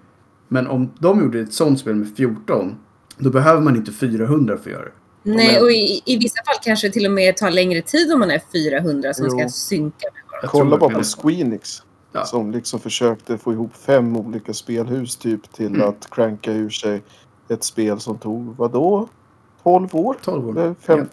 Men 0.49 0.67
om 0.67 0.91
de 0.99 1.21
gjorde 1.21 1.41
ett 1.41 1.53
sånt 1.53 1.81
spel 1.81 1.95
med 1.95 2.17
14, 2.17 2.75
då 3.19 3.31
behöver 3.31 3.61
man 3.61 3.77
inte 3.77 3.93
400 3.93 4.57
för 4.57 4.71
att 4.71 4.77
göra 4.77 4.85
det. 4.85 4.93
Nej, 5.23 5.53
men- 5.55 5.63
och 5.63 5.71
i, 5.73 6.03
i 6.07 6.17
vissa 6.17 6.43
fall 6.45 6.57
kanske 6.65 6.89
det 6.89 6.93
till 6.93 7.07
och 7.07 7.13
med 7.13 7.37
tar 7.37 7.51
längre 7.51 7.83
tid 7.83 8.13
om 8.13 8.21
man 8.21 8.31
är 8.31 8.43
400 8.53 9.15
som 9.15 9.27
Jo. 9.31 9.39
ska 9.39 9.49
synka 9.49 10.07
med 10.43 10.51
Kolla 10.51 10.77
bara 10.77 10.91
på. 10.95 11.03
Squeenix. 11.05 11.83
Ja. 12.13 12.25
Som 12.25 12.51
liksom 12.51 12.81
försökte 12.81 13.39
få 13.39 13.53
ihop 13.53 13.77
fem 13.77 14.17
olika 14.17 14.55
spelhus 14.55 15.17
typ 15.17 15.53
till 15.53 15.67
Mm. 15.75 15.89
att 15.89 16.09
cranka 16.11 16.53
ur 16.53 16.71
sig 16.71 17.03
ett 17.49 17.65
spel 17.65 18.01
som 18.01 18.19
tog, 18.19 18.57
vadå? 18.57 19.09
12 19.63 19.89
år? 19.97 20.17
12 20.25 20.49
år. 20.49 20.59
Eller 20.59 20.75
fem, 20.81 21.07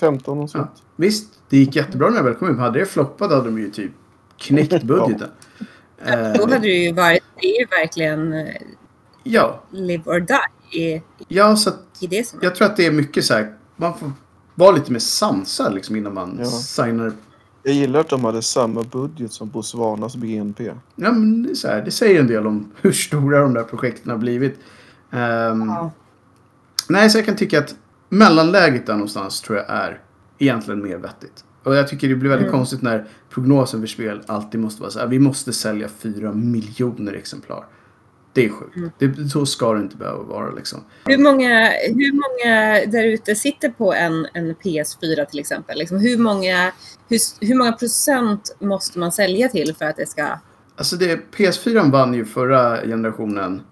15 0.00 0.38
och 0.38 0.50
sånt. 0.50 0.70
Ja. 0.74 0.82
Visst, 0.96 1.32
det 1.48 1.56
gick 1.56 1.76
jättebra 1.76 2.10
när 2.10 2.16
jag 2.16 2.24
väl 2.24 2.34
kom 2.34 2.48
in. 2.50 2.58
Hade 2.58 2.78
det 2.78 2.86
floppat 2.86 3.30
hade 3.30 3.44
de 3.44 3.58
ju 3.58 3.70
typ 3.70 3.92
knäckt 4.38 4.82
budgeten. 4.82 5.28
Eh, 6.06 6.32
Då 6.32 6.42
hade 6.42 6.58
det 6.58 6.68
ju 6.68 6.92
varit, 6.92 7.22
det 7.40 7.46
är 7.46 7.60
ju 7.60 7.66
verkligen 7.66 8.32
eh, 8.32 8.54
ja, 9.22 9.60
live 9.70 10.02
or 10.06 10.20
die 10.20 10.38
i, 10.76 11.02
ja, 11.28 11.56
så 11.56 11.70
att 11.70 11.78
i 12.00 12.06
det 12.06 12.28
som 12.28 12.38
jag 12.42 12.54
tror 12.54 12.66
att 12.66 12.76
det 12.76 12.86
är 12.86 12.92
mycket 12.92 13.24
så 13.24 13.34
här. 13.34 13.54
Man 13.76 13.98
får 13.98 14.12
vara 14.54 14.70
lite 14.72 14.92
mer 14.92 14.98
sansad 14.98 15.74
liksom 15.74 15.96
innan 15.96 16.14
man 16.14 16.36
Ja. 16.40 16.46
signar. 16.46 17.12
Jag 17.62 17.74
gillar 17.74 18.00
att 18.00 18.08
de 18.08 18.24
hade 18.24 18.42
samma 18.42 18.82
budget 18.82 19.32
som 19.32 19.48
Botswanas 19.48 20.16
BNP. 20.16 20.64
Ja, 20.96 21.12
men 21.12 21.42
det, 21.42 21.50
är 21.50 21.54
så 21.54 21.68
här, 21.68 21.82
det 21.84 21.90
säger 21.90 22.20
en 22.20 22.26
del 22.26 22.46
om 22.46 22.72
hur 22.80 22.92
stora 22.92 23.40
de 23.40 23.54
där 23.54 23.62
projekten 23.62 24.10
har 24.10 24.18
blivit. 24.18 24.58
Ehm, 25.10 25.68
Ja. 25.68 25.90
Nej, 26.88 27.10
så 27.10 27.18
jag 27.18 27.26
kan 27.26 27.36
tycka 27.36 27.58
att 27.58 27.74
mellanläget 28.08 28.86
där 28.86 28.94
någonstans 28.94 29.40
tror 29.40 29.58
jag 29.58 29.70
är 29.70 30.00
egentligen 30.38 30.82
mer 30.82 30.96
vettigt. 30.98 31.44
Och 31.62 31.74
jag 31.74 31.88
tycker 31.88 32.08
det 32.08 32.14
blir 32.14 32.30
väldigt 32.30 32.48
Mm. 32.48 32.58
konstigt 32.58 32.82
när 32.82 33.06
prognosen 33.30 33.80
för 33.80 33.86
spel 33.86 34.22
alltid 34.26 34.60
måste 34.60 34.80
vara 34.82 34.90
så 34.90 34.98
här. 34.98 35.06
Vi 35.06 35.18
måste 35.18 35.52
sälja 35.52 35.88
fyra 35.88 36.32
miljoner 36.32 37.12
exemplar. 37.12 37.64
Det 38.34 38.44
är 38.44 38.48
sjukt. 38.48 38.76
Mm. 38.76 38.90
Det, 38.98 39.28
så 39.28 39.46
ska 39.46 39.72
det 39.74 39.80
inte 39.80 39.96
behöva 39.96 40.22
vara 40.22 40.50
liksom. 40.50 40.80
Hur 41.04 41.18
många, 41.18 41.70
hur 41.88 42.12
många 42.12 42.80
där 42.86 43.04
ute 43.04 43.34
sitter 43.34 43.68
på 43.68 43.94
en, 43.94 44.26
en 44.34 44.54
PS4 44.54 45.24
till 45.24 45.40
exempel? 45.40 45.78
Liksom 45.78 45.98
hur, 45.98 46.18
många, 46.18 46.72
hur, 47.08 47.18
hur 47.40 47.54
många 47.54 47.72
procent 47.72 48.56
måste 48.60 48.98
man 48.98 49.12
sälja 49.12 49.48
till 49.48 49.74
för 49.78 49.84
att 49.84 49.96
det 49.96 50.06
ska... 50.08 50.26
Alltså 50.76 50.96
det, 50.96 51.20
PS4 51.36 51.90
vann 51.92 52.14
ju 52.14 52.24
förra 52.24 52.76
generationen. 52.86 53.62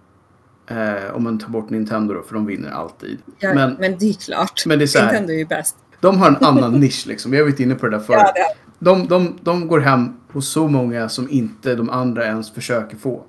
Eh, 0.70 1.14
om 1.14 1.22
man 1.24 1.38
tar 1.38 1.48
bort 1.48 1.70
Nintendo 1.70 2.14
då, 2.14 2.22
för 2.22 2.34
de 2.34 2.46
vinner 2.46 2.70
alltid. 2.70 3.18
Ja, 3.38 3.54
Men- 3.54 3.76
men, 3.80 3.98
det 3.98 4.08
är 4.08 4.12
klart. 4.14 4.66
Men 4.66 4.78
det 4.78 4.84
är 4.84 4.86
så 4.86 4.98
här, 4.98 5.06
Nintendo 5.06 5.32
är 5.32 5.36
ju 5.38 5.46
bäst. 5.46 5.76
de 6.00 6.18
har 6.18 6.28
en 6.28 6.36
annan 6.40 6.72
nisch 6.80 7.06
liksom. 7.06 7.30
Vi 7.30 7.36
har 7.36 7.44
varit 7.44 7.60
inne 7.60 7.74
på 7.74 7.86
det 7.88 7.96
där 7.96 8.04
förut. 8.04 8.22
Ja, 8.34 8.54
De, 8.78 9.06
de, 9.08 9.38
de 9.42 9.68
går 9.68 9.80
hem 9.80 10.08
hos 10.32 10.48
så 10.48 10.68
många 10.68 11.08
som 11.08 11.30
inte 11.30 11.74
de 11.74 11.90
andra 11.90 12.26
ens 12.26 12.50
försöker 12.54 12.96
få. 12.96 13.24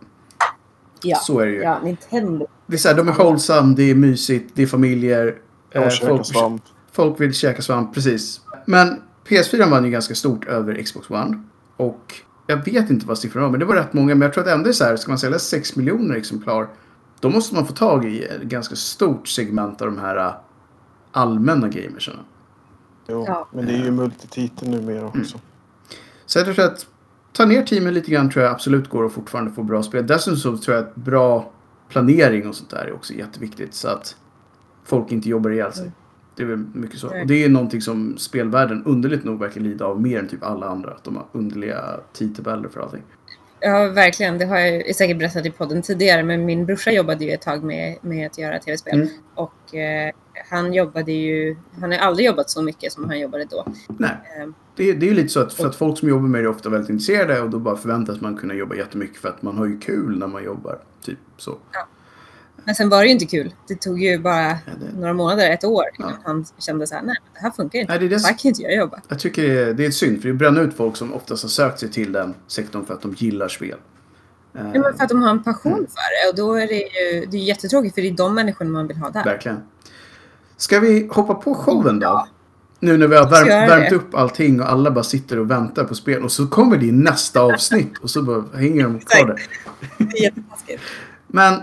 Ja. 1.04 1.18
Så 1.18 1.40
är 1.40 1.46
det 1.46 1.52
ju. 1.52 1.62
ja, 1.62 1.80
Nintendo. 1.84 2.48
Det 2.68 2.74
är 2.76 2.78
så 2.78 2.88
här, 2.88 2.96
de 2.96 3.08
är 3.08 3.14
wholesome, 3.14 3.76
det 3.76 3.84
är 3.84 3.96
mysigt, 3.96 4.52
det 4.56 4.64
är 4.64 4.68
familjer. 4.68 5.36
Eh, 5.72 5.90
folk, 5.90 6.26
svamp. 6.26 6.64
folk 6.92 7.22
vill 7.22 7.34
käka 7.34 7.62
svamp, 7.62 7.94
precis. 7.94 8.42
Men 8.66 9.02
PS4 9.28 9.70
vann 9.70 9.86
ju 9.86 9.92
ganska 9.92 10.16
stort 10.16 10.46
över 10.46 10.84
Xbox 10.84 11.10
One. 11.10 11.44
Och 11.78 12.14
jag 12.48 12.66
vet 12.66 12.90
inte 12.90 13.06
vad 13.06 13.18
siffrorna 13.18 13.46
var, 13.46 13.52
men 13.52 13.60
det 13.60 13.66
var 13.66 13.76
rätt 13.76 13.94
många. 13.94 14.16
Men 14.16 14.22
jag 14.22 14.34
tror 14.34 14.44
att 14.44 14.50
ändå 14.50 14.70
är 14.70 14.74
så 14.74 14.84
här, 14.84 14.96
ska 14.96 15.12
man 15.12 15.20
sälja 15.20 15.40
6 15.40 15.76
miljoner 15.76 16.16
exemplar, 16.16 16.68
då 17.20 17.30
måste 17.30 17.56
man 17.56 17.68
få 17.68 17.74
tag 17.74 18.06
i 18.06 18.24
ett 18.24 18.42
ganska 18.42 18.76
stort 18.76 19.28
segment 19.28 19.82
av 19.82 19.88
de 19.88 19.98
här 19.98 20.18
äh, 20.18 20.34
allmänna 21.12 21.68
gamersarna. 21.68 22.20
Jo, 23.08 23.26
Ja. 23.28 23.48
Men 23.52 23.66
det 23.66 23.74
är 23.74 23.84
ju 23.84 23.92
multititel 23.92 24.70
numera 24.70 25.06
också. 25.06 25.18
Mm. 25.20 25.42
Så 26.26 26.40
jag 26.40 26.46
tror 26.46 26.66
att 26.66 26.86
ta 27.34 27.46
ner 27.46 27.64
teamen 27.64 27.94
lite 27.94 28.12
grann 28.12 28.30
tror 28.30 28.46
jag 28.46 28.54
absolut 28.54 28.90
går 28.90 29.06
att 29.06 29.14
fortfarande 29.14 29.52
få 29.52 29.64
bra 29.64 29.84
spel. 29.84 30.08
Dessutom 30.08 30.38
så 30.38 30.58
tror 30.58 30.78
jag 30.78 30.86
att 30.86 30.96
bra 30.96 31.52
planering 31.90 32.48
och 32.48 32.56
sånt 32.56 32.70
där 32.70 32.86
är 32.86 32.94
också 32.94 33.14
jätteviktigt. 33.14 33.74
Så 33.74 33.88
att 33.88 34.16
folk 34.84 35.12
inte 35.12 35.30
jobbar 35.30 35.50
ihjäl 35.50 35.74
sig. 35.74 35.92
Det 36.36 36.44
är 36.44 36.48
väl 36.48 36.66
mycket 36.74 37.00
så. 37.00 37.08
Och 37.08 37.28
det 37.28 37.44
är 37.44 37.50
någonting 37.50 37.82
som 37.82 38.18
spelvärlden 38.18 38.84
underligt 38.86 39.24
nog 39.24 39.40
verkar 39.40 39.62
lida 39.62 39.86
av 39.86 40.02
mer 40.02 40.20
än 40.20 40.28
typ 40.28 40.44
alla 40.44 40.68
andra. 40.68 40.92
Att 40.92 41.04
de 41.04 41.16
har 41.16 41.26
underliga 41.32 42.00
tidtabeller 42.14 42.70
för 42.70 42.82
allting. 42.82 43.04
Ja, 43.66 43.90
verkligen. 43.90 44.38
Det 44.38 44.46
har 44.46 44.60
jag 44.60 44.96
säkert 44.96 45.18
berättat 45.18 45.46
i 45.46 45.52
podden 45.52 45.82
tidigare, 45.82 46.24
men 46.24 46.46
min 46.46 46.66
brorsa 46.66 46.92
jobbade 46.92 47.26
ju 47.26 47.32
ett 47.32 47.42
tag 47.42 47.64
med, 47.64 47.98
med 48.02 48.28
att 48.28 48.38
göra 48.38 48.60
tv-spel. 48.60 48.94
Mm. 48.94 49.10
Och 49.36 49.76
eh, 49.76 50.12
han 50.50 50.74
jobbade 50.74 51.12
ju... 51.12 51.56
Han 51.82 51.92
har 51.92 52.00
aldrig 52.00 52.28
jobbat 52.28 52.50
så 52.50 52.62
mycket 52.62 52.94
som 52.94 53.10
han 53.10 53.20
jobbade 53.20 53.46
då. 53.46 53.66
Nej, 53.88 54.10
Eh, 54.40 54.48
det, 54.76 54.94
det 54.94 55.06
är 55.06 55.08
ju 55.08 55.14
lite 55.14 55.30
så 55.30 55.40
att 55.40 55.54
för 55.54 55.68
att 55.68 55.76
folk 55.76 55.98
som 55.98 56.10
jobbar 56.10 56.28
med 56.28 56.44
det 56.44 56.48
är 56.48 56.50
ofta 56.50 56.70
väldigt 56.70 56.90
intresserade 56.90 57.42
och 57.42 57.50
då 57.50 57.60
bara 57.60 57.78
förväntas 57.78 58.22
man 58.22 58.38
kunna 58.38 58.54
jobba 58.54 58.76
jättemycket 58.76 59.18
för 59.18 59.30
att 59.30 59.42
man 59.42 59.58
har 59.58 59.66
ju 59.66 59.80
kul 59.80 60.20
när 60.20 60.28
man 60.28 60.44
jobbar. 60.44 60.80
Typ 61.06 61.20
så. 61.38 61.58
Ja. 61.72 61.88
Men 62.66 62.76
sen 62.76 62.90
var 62.90 63.00
det 63.02 63.06
ju 63.06 63.12
inte 63.12 63.26
kul. 63.26 63.54
Det 63.68 63.76
tog 63.76 64.02
ju 64.04 64.18
bara 64.20 64.42
Ja, 64.48 64.56
det, 64.80 65.00
några 65.00 65.14
månader, 65.14 65.50
ett 65.52 65.64
år, 65.64 65.84
innan 66.00 66.12
Ja. 66.12 66.18
han 66.26 66.46
kände 66.60 66.88
så 66.88 66.96
här, 66.96 67.02
nej, 67.02 67.16
det 67.34 67.40
här 67.40 67.52
funkar 67.52 67.80
inte. 67.80 67.92
nej, 67.92 68.00
det 68.00 68.06
är 68.06 68.10
det 68.10 68.20
Så 68.20 68.28
här 68.28 68.38
kan 68.38 68.50
inte 68.50 68.62
jag 68.62 68.76
jobba. 68.76 69.00
Jag 69.08 69.20
tycker 69.20 69.42
det 69.48 69.60
är, 69.62 69.74
det 69.74 69.86
är 69.86 69.92
synd, 69.92 70.22
för 70.22 70.28
det 70.28 70.34
bränner 70.34 70.62
ut 70.62 70.74
folk 70.78 70.98
som 70.98 71.14
oftast 71.14 71.44
har 71.44 71.50
sökt 71.50 71.80
sig 71.80 71.92
till 71.92 72.12
den 72.12 72.34
sektorn 72.48 72.86
för 72.86 72.94
att 72.94 73.02
de 73.02 73.14
gillar 73.18 73.48
spel. 73.48 73.70
Eh, 74.58 74.62
Ja, 74.74 74.82
men 74.82 74.94
för 74.98 75.04
att 75.04 75.10
de 75.10 75.22
har 75.22 75.30
en 75.30 75.44
passion 75.44 75.72
Mm. 75.74 75.86
för 75.86 76.26
det 76.26 76.30
och 76.30 76.36
då 76.48 76.54
är 76.54 76.68
det 76.68 76.74
ju 76.76 77.26
det 77.32 77.38
är 77.38 77.42
jättetråkigt 77.42 77.96
för 77.96 78.02
det 78.02 78.08
är 78.08 78.12
de 78.12 78.36
människorna 78.36 78.70
man 78.72 78.88
vill 78.88 78.98
ha 78.98 79.10
där. 79.10 79.24
Verkligen. 79.24 79.58
Ska 80.58 80.80
vi 80.80 81.08
hoppa 81.12 81.34
på 81.36 81.56
showen 81.56 82.00
då? 82.00 82.28
Nu 82.80 82.98
när 82.98 83.08
vi 83.08 83.16
har 83.16 83.26
oss 83.26 83.32
värmt, 83.32 83.48
göra 83.48 83.68
värmt 83.68 83.90
det. 83.90 83.96
upp 83.96 84.16
allting 84.16 84.62
och 84.62 84.72
alla 84.72 84.92
bara 84.92 85.04
sitter 85.04 85.40
och 85.40 85.52
väntar 85.52 85.84
på 85.84 85.96
spel 85.96 86.24
och 86.24 86.32
så 86.32 86.48
kommer 86.48 86.78
det 86.78 86.86
i 86.86 86.92
nästa 86.92 87.42
avsnitt 87.42 87.98
och 88.02 88.10
så 88.10 88.22
bara 88.22 88.44
hänger 88.58 88.84
de 88.84 89.00
kvar 89.00 89.28
där. 89.28 89.42
Det 89.98 90.18
är 90.18 90.24
jättetaskigt. 90.24 90.82
Men 91.28 91.62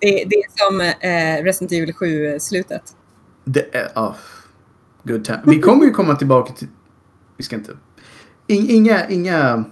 Det, 0.00 0.24
det 0.30 0.36
är 0.36 0.68
som 0.68 0.80
eh, 0.80 1.44
Resident 1.44 1.72
Evil 1.72 1.94
7-slutet. 1.94 2.82
det 3.44 3.74
är... 3.76 3.88
Oh, 3.94 4.14
good 5.02 5.24
time. 5.24 5.40
Vi 5.44 5.60
kommer 5.60 5.84
ju 5.84 5.90
komma 5.90 6.14
tillbaka 6.14 6.52
till... 6.52 6.68
Vi 7.36 7.44
ska 7.44 7.56
inte... 7.56 7.72
In, 8.46 8.70
inga, 8.70 9.08
inga 9.08 9.64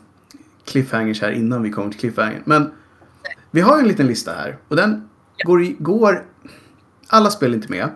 cliffhangers 0.64 1.22
här 1.22 1.30
innan 1.30 1.62
vi 1.62 1.70
kommer 1.70 1.90
till 1.90 2.00
cliffhanger. 2.00 2.42
Men 2.44 2.70
vi 3.50 3.60
har 3.60 3.76
ju 3.76 3.82
en 3.82 3.88
liten 3.88 4.06
lista 4.06 4.32
här 4.32 4.58
och 4.68 4.76
den 4.76 5.08
går, 5.44 5.62
i, 5.62 5.76
går... 5.78 6.24
Alla 7.06 7.30
spel 7.30 7.52
är 7.52 7.56
inte 7.56 7.70
med. 7.70 7.90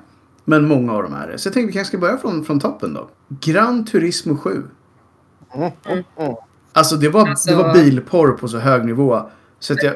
Men 0.44 0.68
många 0.68 0.92
av 0.92 1.02
dem 1.02 1.14
är 1.14 1.28
det. 1.28 1.38
Så 1.38 1.46
jag 1.46 1.54
tänkte 1.54 1.66
vi 1.66 1.72
kanske 1.72 1.88
ska 1.88 1.98
börja 1.98 2.18
från, 2.18 2.44
från 2.44 2.60
toppen 2.60 2.94
då. 2.94 3.10
Gran 3.28 3.84
Turismo 3.84 4.36
7. 4.36 4.62
Mm, 5.54 5.70
mm, 5.86 6.04
mm. 6.16 6.34
Alltså 6.72 6.96
det 6.96 7.08
var, 7.08 7.28
Alltså- 7.28 7.50
det 7.50 7.56
var 7.56 7.74
bilporr 7.74 8.32
på 8.32 8.48
så 8.48 8.58
hög 8.58 8.84
nivå. 8.84 9.30
Så 9.58 9.72
att 9.72 9.82
jag, 9.82 9.94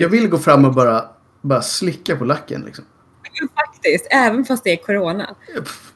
jag 0.00 0.08
vill 0.08 0.28
gå 0.28 0.38
fram 0.38 0.64
och 0.64 0.74
bara, 0.74 1.04
bara 1.42 1.62
slicka 1.62 2.16
på 2.16 2.24
lacken 2.24 2.62
liksom. 2.66 2.84
Faktiskt, 3.54 4.06
även 4.10 4.44
fast 4.44 4.64
det 4.64 4.72
är 4.72 4.76
corona. 4.76 5.34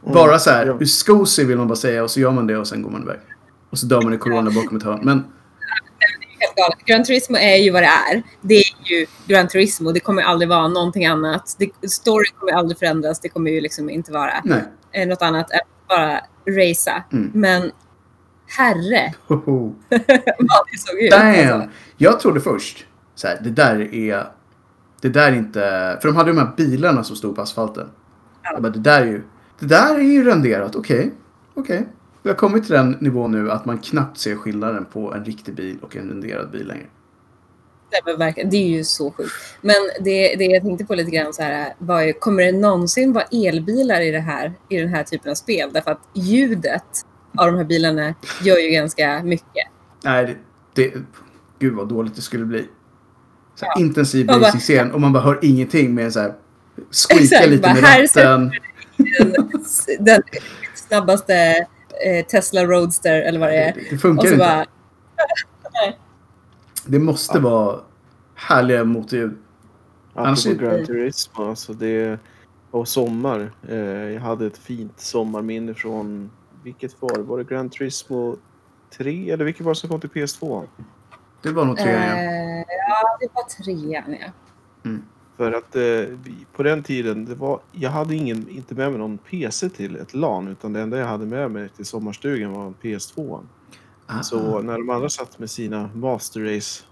Bara 0.01 0.39
så 0.39 0.51
här, 0.51 0.67
Ja. 0.67 0.73
hur 0.73 0.87
skosig 0.87 1.47
vill 1.47 1.59
man 1.59 1.69
bara 1.69 1.77
säga 1.77 2.03
och 2.03 2.11
så 2.11 2.21
gör 2.21 2.31
man 2.31 2.47
det 2.47 2.57
och 2.57 2.67
sen 2.69 2.83
går 2.83 2.91
man 2.91 3.03
iväg. 3.03 3.19
Och 3.71 3.79
så 3.79 3.87
dör 3.87 4.03
man 4.03 4.15
i 4.15 4.19
corona 4.19 4.51
bakom 4.51 4.77
ett 4.77 4.83
hörn. 4.83 5.01
Men. 5.03 5.25
Gran 6.87 7.05
Turismo 7.05 7.37
är 7.37 7.57
ju 7.57 7.71
vad 7.71 7.83
det 7.83 7.87
är. 7.87 8.23
Det 8.41 8.55
är 8.55 8.91
ju 8.91 9.07
Gran 9.27 9.49
Turismo. 9.49 9.93
Det 9.93 10.01
kommer 10.01 10.23
aldrig 10.23 10.49
vara 10.49 10.69
någonting 10.69 11.07
annat. 11.07 11.57
Det, 11.59 11.91
storyn 11.91 12.33
kommer 12.39 12.53
aldrig 12.53 12.79
förändras. 12.79 13.21
Det 13.21 13.29
kommer 13.29 13.51
ju 13.51 13.61
liksom 13.61 13.91
inte 13.91 14.13
vara 14.13 14.33
nej. 14.45 14.65
eh, 14.93 15.09
något 15.09 15.23
annat 15.23 15.51
än 15.51 15.59
bara 15.89 16.21
racea. 16.49 17.05
Mm. 17.13 17.31
Men 17.35 17.71
herre 18.47 19.15
vad 19.27 20.67
det 20.73 20.79
såg 20.79 20.99
ut. 21.01 21.11
Damn! 21.11 21.53
Alltså. 21.53 21.69
Jag 21.97 22.21
trodde 22.21 22.41
först, 22.41 22.87
så 23.15 23.27
här, 23.27 23.41
det 23.45 23.51
där 23.51 23.95
är... 23.95 24.27
Det 25.03 25.09
där 25.09 25.33
är 25.33 25.37
inte... 25.37 25.61
För 26.01 26.09
de 26.09 26.17
hade 26.17 26.31
ju 26.31 26.37
de 26.37 26.43
här 26.43 26.57
bilarna 26.57 27.05
som 27.05 27.17
stod 27.17 27.37
på 27.37 27.43
asfalten. 27.43 27.89
Jag 28.43 28.63
bara, 28.63 28.73
det 28.73 28.79
där 28.79 29.03
är 29.03 29.07
ju... 29.07 29.23
Det 29.59 29.67
där 29.67 29.95
är 29.95 30.03
ju 30.03 30.25
renderat, 30.25 30.77
okej. 30.77 31.15
Okej. 31.55 31.89
Vi 32.23 32.31
har 32.31 32.37
kommit 32.37 32.65
till 32.65 32.73
den 32.73 32.97
nivån 33.01 33.33
nu 33.33 33.51
att 33.51 33.65
man 33.65 33.79
knappt 33.79 34.19
ser 34.19 34.37
skillnaden 34.37 34.85
på 34.85 35.15
en 35.15 35.25
riktig 35.25 35.55
bil 35.55 35.79
och 35.83 35.97
en 35.97 36.09
renderad 36.09 36.51
bil 36.51 36.67
längre. 36.67 36.87
Nej, 37.93 38.01
men 38.05 38.19
verkligen, 38.19 38.51
det 38.51 38.57
är 38.57 38.69
ju 38.69 38.85
så 38.85 39.11
sjukt. 39.11 39.33
Men 39.61 39.77
det, 40.01 40.37
det 40.37 40.45
jag 40.45 40.63
tänkte 40.63 40.85
på 40.85 40.95
lite 40.95 41.11
grann 41.11 41.33
så 41.33 41.43
här, 41.43 41.75
var 41.79 42.03
ju, 42.03 42.13
kommer 42.13 42.43
det 42.43 42.53
någonsin 42.53 43.13
vara 43.13 43.25
elbilar 43.25 44.01
i, 44.01 44.11
det 44.11 44.21
här, 44.21 44.53
i 44.69 44.77
den 44.77 44.89
här 44.89 45.03
typen 45.03 45.31
av 45.31 45.35
spel? 45.35 45.71
Därför 45.73 45.91
att 45.91 46.09
ljudet 46.15 46.85
av 47.39 47.47
de 47.47 47.57
här 47.57 47.65
bilarna 47.65 48.15
gör 48.43 48.59
ju 48.59 48.71
ganska 48.71 49.23
mycket. 49.25 49.67
Nej, 50.05 50.27
det, 50.27 50.37
det, 50.75 51.01
gud 51.59 51.75
vad 51.75 51.89
dåligt 51.89 52.15
det 52.15 52.23
skulle 52.23 52.45
bli. 52.45 52.69
Så 53.63 53.67
här, 53.67 53.73
Ja. 53.77 53.81
Intensiv 53.81 54.29
racing-scen 54.29 54.93
och 54.93 55.01
man 55.01 55.13
bara 55.13 55.23
hör 55.23 55.39
ingenting 55.43 55.95
med 55.95 56.13
så 56.13 56.21
här 56.21 56.35
squeaka 56.91 57.23
Exakt, 57.25 57.47
lite 57.49 57.63
bara, 57.63 57.75
med 57.75 57.83
här 57.83 58.03
ratten. 58.03 58.53
Den, 59.99 60.05
den 60.05 60.23
snabbaste 60.75 61.35
eh, 62.07 62.27
Tesla 62.27 62.65
Roadster 62.67 63.23
eller 63.23 63.41
vad 63.41 63.49
det 63.49 63.57
är. 63.57 63.75
Det, 63.75 63.81
det 63.91 63.99
funkar 63.99 64.23
Och 64.23 64.29
så 64.29 64.35
inte. 64.35 64.39
bara, 64.45 64.67
Det 66.87 66.99
måste 66.99 67.39
vara 67.39 67.81
härliga 68.35 68.85
motorljud. 68.85 69.39
Annars 70.15 70.47
Apropå 70.47 70.65
är- 70.67 70.77
Gran 70.77 70.87
Turismo, 70.87 71.49
alltså 71.49 71.73
det... 71.73 72.19
Och 72.71 72.89
sommar. 72.89 73.53
Eh, 73.69 73.77
jag 73.79 74.21
hade 74.21 74.47
ett 74.47 74.59
fint 74.59 75.01
sommarminne 75.01 75.75
från... 75.75 76.31
Vilket 76.65 77.03
var 77.03 77.17
det? 77.17 77.23
Var 77.23 77.39
det 77.39 77.45
Gran 77.45 77.71
Turismo 77.71 78.37
3? 78.99 79.31
Eller 79.31 79.45
vilket 79.45 79.63
var 79.67 79.73
det 79.75 79.77
som 79.81 79.89
kom 79.89 80.01
till 80.01 80.11
PS2? 80.11 80.67
Det 81.43 81.53
var 81.53 81.65
nog 81.65 81.77
trean 81.79 82.03
ja. 82.03 82.23
eh, 82.23 82.65
ja, 82.89 83.19
det 83.21 83.29
var 83.35 83.65
trean 83.65 84.17
ja. 84.21 84.31
För 85.37 85.53
att 85.53 85.77
eh, 85.77 85.83
vi, 86.23 86.47
på 86.53 86.63
den 86.63 86.83
tiden, 86.83 87.25
det 87.25 87.35
var, 87.35 87.61
jag 87.73 87.91
hade 87.91 88.15
ingen, 88.15 88.49
inte 88.49 88.75
med 88.75 88.91
mig 88.91 88.99
någon 88.99 89.19
PC 89.19 89.69
till 89.69 89.97
ett 89.97 90.15
LAN. 90.15 90.49
Utan 90.49 90.73
det 90.73 90.81
enda 90.81 90.99
jag 90.99 91.07
hade 91.07 91.27
med 91.27 91.51
mig 91.51 91.69
till 91.69 91.87
sommarstugan 91.87 92.53
var 92.53 92.67
en 92.67 92.75
PS2. 92.83 93.41
Ah, 94.07 94.23
Så 94.23 94.63
när 94.63 94.73
de 94.73 94.91
andra 94.91 95.09
satt 95.09 95.39
med 95.39 95.51
sina 95.51 95.91
Master 95.95 96.41
Race 96.41 96.85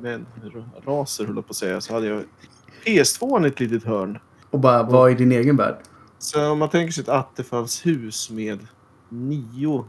men, 0.00 0.26
raser 0.84 1.24
höll 1.24 1.36
jag 1.36 1.46
på 1.46 1.50
att 1.50 1.56
säga, 1.56 1.80
så 1.80 1.94
hade 1.94 2.06
jag 2.06 2.24
PS2 2.84 3.44
i 3.44 3.48
ett 3.48 3.60
litet 3.60 3.84
hörn. 3.84 4.18
Och 4.50 4.58
bara 4.58 4.82
vara 4.82 5.10
i 5.10 5.14
din 5.14 5.32
egen 5.32 5.56
värld. 5.56 5.76
Så 6.18 6.50
om 6.50 6.58
man 6.58 6.68
tänker 6.68 6.92
sig 6.92 7.02
ett 7.02 7.08
Attefallshus 7.08 8.30
med 8.30 8.66
nio 9.08 9.84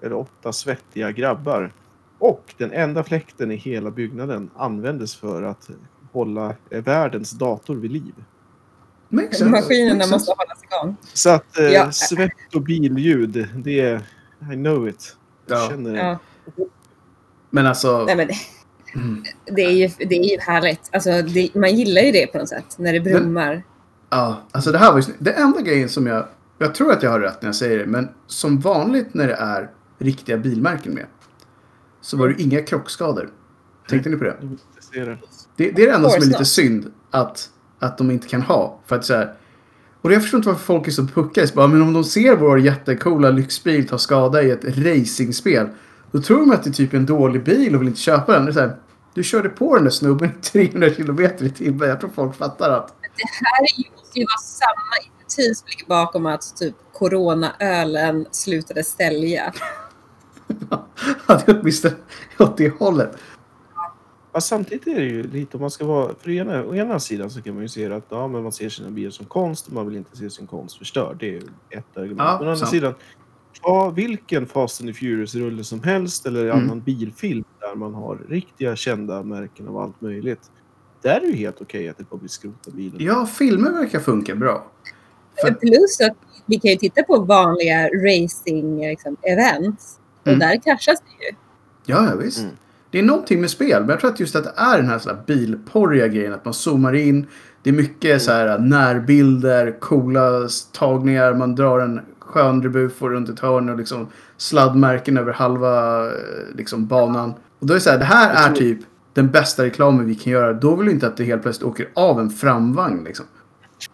eller 0.00 0.14
åtta 0.14 0.52
svettiga 0.52 1.12
grabbar. 1.12 1.72
Och 2.20 2.54
den 2.58 2.72
enda 2.72 3.04
fläkten 3.04 3.50
i 3.50 3.56
hela 3.56 3.90
byggnaden 3.90 4.50
användes 4.56 5.16
för 5.16 5.42
att 5.42 5.70
hålla 6.12 6.54
eh, 6.70 6.82
världens 6.84 7.30
dator 7.30 7.74
vid 7.76 7.90
liv. 7.92 8.14
Makes. 9.08 9.40
Maskinerna 9.42 9.94
Makes 9.94 10.10
måste 10.10 10.32
hållas 10.38 10.58
igång. 10.64 10.96
Så 11.12 11.30
att 11.30 11.58
eh, 11.58 11.64
Ja. 11.64 11.92
svett 11.92 12.54
och 12.54 12.62
billjud, 12.62 13.48
det 13.56 13.80
är... 13.80 13.96
I 14.52 14.54
know 14.54 14.88
it. 14.88 15.16
Jag 15.46 15.58
Ja. 15.58 15.68
känner 15.70 15.92
det. 15.92 15.98
Ja. 15.98 16.18
Men 17.50 17.66
alltså, 17.66 18.04
Nej, 18.04 18.16
men 18.16 18.26
det, 18.26 18.34
Mm. 18.94 19.22
det, 19.56 19.62
är 19.62 19.70
ju, 19.70 19.88
det 20.08 20.14
är 20.18 20.30
ju 20.32 20.38
härligt. 20.40 20.80
Alltså, 20.92 21.22
det, 21.22 21.54
man 21.54 21.74
gillar 21.76 22.02
ju 22.02 22.12
det 22.12 22.26
på 22.26 22.38
något 22.38 22.48
sätt, 22.48 22.64
när 22.78 22.92
det 22.92 23.00
brummar. 23.00 23.62
ja, 24.10 24.40
alltså 24.52 24.72
det 24.72 24.78
här 24.78 24.92
var 24.92 24.98
ju. 24.98 25.04
Det 25.18 25.32
enda 25.32 25.60
grejen 25.60 25.88
som 25.88 26.06
jag, 26.06 26.26
jag 26.58 26.74
tror 26.74 26.92
att 26.92 27.02
jag 27.02 27.10
har 27.10 27.20
rätt 27.20 27.42
när 27.42 27.48
jag 27.48 27.54
säger 27.56 27.78
det, 27.78 27.86
men 27.86 28.08
som 28.26 28.60
vanligt 28.60 29.14
när 29.14 29.26
det 29.26 29.34
är 29.34 29.70
riktiga 29.98 30.36
bilmärken 30.38 30.94
med. 30.94 31.06
Så 32.00 32.16
var 32.16 32.28
det 32.28 32.42
inga 32.42 32.62
krockskador. 32.62 33.30
Tänkte 33.88 34.10
ni 34.10 34.16
på 34.16 34.24
det? 34.24 34.36
Det. 34.92 35.18
Det, 35.56 35.70
det 35.70 35.82
är 35.82 35.86
det 35.86 35.88
enda 35.88 36.10
som 36.10 36.22
är 36.22 36.26
lite 36.26 36.44
synd 36.44 36.92
att, 37.10 37.50
att 37.78 37.98
de 37.98 38.10
inte 38.10 38.28
kan 38.28 38.42
ha. 38.42 38.80
För 38.86 38.96
att 38.96 39.04
så 39.04 39.14
här, 39.14 39.34
och 40.00 40.12
jag 40.12 40.22
förstår 40.22 40.38
inte 40.38 40.48
varför 40.48 40.64
folk 40.64 40.86
är 40.86 40.90
så 40.90 41.06
puckade. 41.06 41.52
Bara, 41.54 41.66
Men 41.66 41.82
om 41.82 41.92
de 41.92 42.04
ser 42.04 42.36
vår 42.36 42.60
jättecoola 42.60 43.30
lyxbil 43.30 43.88
ta 43.88 43.98
skada 43.98 44.42
i 44.42 44.50
ett 44.50 44.64
racingspel. 44.64 45.68
Då 46.12 46.22
tror 46.22 46.40
de 46.40 46.50
att 46.50 46.64
det 46.64 46.70
är 46.70 46.74
typ 46.74 46.94
en 46.94 47.06
dålig 47.06 47.44
bil 47.44 47.74
och 47.74 47.80
vill 47.80 47.88
inte 47.88 48.00
köpa 48.00 48.32
den. 48.32 48.44
Det 48.44 48.50
är 48.50 48.52
så 48.52 48.60
här, 48.60 48.76
du 49.14 49.24
körde 49.24 49.48
på 49.48 49.74
den 49.74 49.84
där 49.84 49.90
snubben 49.90 50.30
i 50.30 50.42
300 50.42 50.90
kilometer 50.94 51.44
i 51.44 51.50
timmen. 51.50 51.88
Jag 51.88 52.00
tror 52.00 52.10
folk 52.10 52.36
fattar 52.36 52.70
att... 52.70 52.88
Det 52.88 53.46
här 53.46 53.62
är 53.62 53.78
ju, 53.78 53.90
måste 53.96 54.18
ju 54.18 54.24
vara 54.24 54.38
samma 54.38 55.06
initiativ 55.06 55.54
som 55.54 55.66
ligger 55.68 55.86
bakom 55.86 56.26
att 56.26 56.56
typ 56.56 56.74
coronaölen 56.92 58.26
slutade 58.30 58.84
sälja. 58.84 59.52
att 61.26 61.46
det 61.46 61.60
åtminstone 61.60 61.94
åt 62.38 62.56
det 62.56 62.68
hållet. 62.78 63.16
Ja, 64.32 64.40
samtidigt 64.40 64.86
är 64.86 64.94
det 64.94 65.04
ju 65.06 65.22
lite 65.22 65.56
om 65.56 65.60
man 65.60 65.70
ska 65.70 65.84
vara... 65.86 66.14
För 66.20 66.30
ena, 66.30 66.64
å 66.66 66.74
ena 66.74 67.00
sidan 67.00 67.30
så 67.30 67.42
kan 67.42 67.54
man 67.54 67.62
ju 67.62 67.68
se 67.68 67.92
att 67.92 68.04
ja, 68.08 68.28
men 68.28 68.42
man 68.42 68.52
ser 68.52 68.68
sina 68.68 68.90
bilar 68.90 69.10
som 69.10 69.26
konst 69.26 69.66
och 69.66 69.72
man 69.72 69.86
vill 69.88 69.96
inte 69.96 70.16
se 70.16 70.30
sin 70.30 70.46
konst 70.46 70.78
förstörd. 70.78 71.16
Det 71.20 71.26
är 71.26 71.30
ju 71.32 71.42
ett 71.70 71.96
argument. 71.96 72.18
Ja, 72.18 72.36
Men 72.38 72.48
å 72.48 72.50
andra 72.50 72.56
sant. 72.56 72.70
sidan, 72.70 72.94
ta 73.62 73.90
vilken 73.90 74.46
Fast 74.46 74.80
and 74.80 74.96
Furious-rulle 74.96 75.64
som 75.64 75.82
helst 75.82 76.26
eller 76.26 76.44
Mm. 76.44 76.56
annan 76.64 76.80
bilfilm 76.80 77.44
där 77.60 77.74
man 77.74 77.94
har 77.94 78.18
riktiga 78.28 78.76
kända 78.76 79.22
märken 79.22 79.68
av 79.68 79.76
allt 79.78 80.00
möjligt. 80.00 80.40
Där 81.02 81.16
är 81.16 81.20
det 81.20 81.26
ju 81.26 81.36
helt 81.36 81.60
okej 81.60 81.88
att 81.88 81.98
det 81.98 82.10
bara 82.10 82.16
blir 82.16 82.28
skrota 82.28 82.70
bilen. 82.70 82.96
Ja, 83.00 83.26
filmer 83.26 83.70
verkar 83.70 84.00
funka 84.00 84.34
bra. 84.34 84.66
För- 85.40 85.52
Plus 85.54 86.00
att 86.10 86.16
vi 86.46 86.60
kan 86.60 86.70
ju 86.70 86.76
titta 86.76 87.02
på 87.02 87.20
vanliga 87.20 87.88
racing-events. 87.88 89.99
Och 90.30 90.42
Mm. 90.42 90.48
där 90.48 90.62
kraschas 90.62 91.00
det 91.00 91.24
ju. 91.26 91.34
Ja, 91.86 92.06
ja 92.10 92.16
visst. 92.16 92.38
Mm. 92.40 92.50
Det 92.90 92.98
är 92.98 93.02
någonting 93.02 93.40
med 93.40 93.50
spel, 93.50 93.80
men 93.80 93.90
jag 93.90 94.00
tror 94.00 94.10
att 94.10 94.20
just 94.20 94.36
att 94.36 94.44
det 94.44 94.52
är 94.56 94.76
den 94.76 94.88
här, 94.88 94.98
så 94.98 95.08
här 95.08 95.18
bilporriga 95.26 96.08
grejen. 96.08 96.32
Att 96.34 96.44
man 96.44 96.54
zoomar 96.54 96.92
in. 96.92 97.26
Det 97.62 97.70
är 97.70 97.74
mycket 97.74 98.22
så 98.22 98.32
här 98.32 98.58
närbilder, 98.58 99.76
coola 99.80 100.48
tagningar. 100.72 101.34
Man 101.34 101.54
drar 101.54 101.80
en 101.80 102.00
skön 102.18 102.62
rebufo 102.62 103.08
runt 103.08 103.28
ett 103.28 103.40
hörn 103.40 103.68
och 103.68 103.78
liksom 103.78 104.06
sladdmärken 104.36 105.16
över 105.18 105.32
halva 105.32 106.06
eh, 106.06 106.12
liksom, 106.56 106.86
banan. 106.86 107.34
Och 107.58 107.66
då 107.66 107.72
är 107.72 107.74
det 107.74 107.80
så 107.80 107.90
här, 107.90 107.98
det 107.98 108.04
här 108.04 108.50
är 108.50 108.54
typ 108.54 108.78
den 109.14 109.30
bästa 109.30 109.64
reklamen 109.64 110.06
vi 110.06 110.14
kan 110.14 110.32
göra. 110.32 110.52
Då 110.52 110.76
vill 110.76 110.86
vi 110.86 110.92
inte 110.92 111.06
att 111.06 111.16
det 111.16 111.24
helt 111.24 111.42
plötsligt 111.42 111.68
åker 111.68 111.88
av 111.94 112.20
en 112.20 112.30
framvagn 112.30 113.04
liksom. 113.04 113.26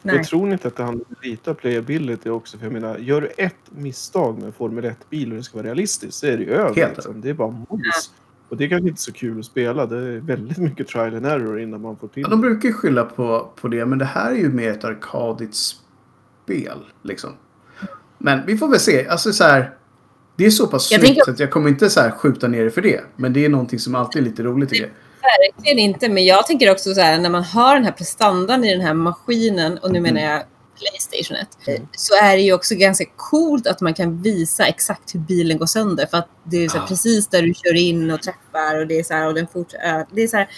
Nej. 0.03 0.17
Jag 0.17 0.27
tror 0.27 0.53
inte 0.53 0.69
att 0.69 0.77
det 0.77 0.83
handlar 0.83 1.05
om 1.09 1.15
lite 1.23 1.51
av 1.51 1.55
playability 1.55 2.31
också. 2.31 2.59
För 2.59 2.67
jag 2.67 2.73
menar, 2.73 2.99
gör 2.99 3.21
du 3.21 3.27
ett 3.37 3.55
misstag 3.71 4.35
med 4.39 4.45
en 4.47 4.53
Formel 4.53 4.85
1-bil 4.85 5.31
och 5.31 5.37
det 5.37 5.43
ska 5.43 5.59
vara 5.59 5.67
realistiskt 5.67 6.15
så 6.15 6.27
är 6.27 6.37
det 6.37 6.45
ju 6.45 6.51
över. 6.51 6.75
Liksom. 6.95 7.21
Det 7.21 7.31
är 7.31 7.35
bara 7.35 7.51
mos. 7.51 8.11
Och 8.49 8.57
det 8.57 8.65
är 8.65 8.69
kanske 8.69 8.89
inte 8.89 9.01
så 9.03 9.13
kul 9.13 9.39
att 9.39 9.45
spela. 9.45 9.87
Det 9.87 9.97
är 9.97 10.21
väldigt 10.21 10.59
mycket 10.59 10.89
trial 10.89 11.15
and 11.17 11.27
error 11.27 11.61
innan 11.61 11.81
man 11.81 11.97
får 11.97 12.09
till 12.09 12.23
Ja, 12.23 12.29
de 12.29 12.41
brukar 12.41 12.69
ju 12.69 12.73
skylla 12.75 13.05
på, 13.05 13.51
på 13.61 13.69
det, 13.69 13.87
men 13.87 13.99
det 13.99 14.05
här 14.05 14.31
är 14.33 14.37
ju 14.37 14.49
mer 14.49 14.71
ett 14.71 14.85
arkadigt 14.85 15.55
spel. 15.55 16.79
Liksom. 17.03 17.31
Men 18.19 18.47
vi 18.47 18.57
får 18.59 18.69
väl 18.69 18.81
se. 18.81 19.07
Alltså 19.09 19.33
så 19.33 19.45
här, 19.45 19.75
det 20.37 20.47
är 20.47 20.51
så 20.51 20.67
pass 20.67 20.93
Jag 20.93 21.01
snyggt 21.01 21.09
tänker- 21.09 21.25
så 21.25 21.31
att 21.31 21.41
jag 21.41 21.51
kommer 21.51 21.69
inte 21.69 21.91
så 21.91 22.01
här 22.01 22.11
skjuta 22.11 22.49
ner 22.49 22.65
det 22.65 22.71
för 22.71 22.83
det. 22.83 23.01
Men 23.17 23.33
det 23.33 23.45
är 23.45 23.49
någonting 23.49 23.79
som 23.79 23.95
alltid 23.95 24.23
är 24.23 24.27
lite 24.27 24.43
roligt 24.43 24.69
tycker 24.69 24.85
jag. 24.85 24.93
Verkligen 25.27 25.79
inte, 25.79 26.09
men 26.09 26.25
jag 26.25 26.47
tänker 26.47 26.71
också 26.71 26.95
så 26.95 27.01
här 27.01 27.19
när 27.19 27.31
man 27.31 27.45
har 27.45 27.75
den 27.75 27.85
här 27.85 27.93
prestandan 27.93 28.65
i 28.65 28.73
den 28.73 28.81
här 28.81 28.95
maskinen 28.95 29.79
och 29.79 29.91
nu 29.93 30.01
menar 30.01 30.21
jag 30.21 30.43
Playstationet 30.79 31.49
så 31.93 32.15
är 32.23 32.37
det 32.37 32.43
ju 32.43 32.53
också 32.53 32.75
ganska 32.75 33.05
coolt 33.17 33.67
att 33.67 33.81
man 33.81 33.95
kan 33.95 34.23
visa 34.23 34.67
exakt 34.67 35.15
hur 35.15 35.21
bilen 35.21 35.59
går 35.59 35.67
sönder 35.67 36.07
för 36.07 36.19
att 36.19 36.29
det 36.45 36.65
är 36.65 36.69
så 36.69 36.77
här, 36.77 36.85
Ja. 36.85 36.89
precis 36.89 37.29
där 37.29 37.43
du 37.43 37.55
kör 37.55 37.75
in 37.75 38.11
och 38.11 38.23
träffar 38.23 38.81
och 38.81 38.87
det 38.87 38.99
är 38.99 39.03
så 39.03 39.15
här 39.15 39.27
och 39.27 39.35
den 39.35 39.47
fortsätter. 39.47 40.07
Det 40.13 40.23
är 40.23 40.29
så 40.29 40.37
här, 40.37 40.49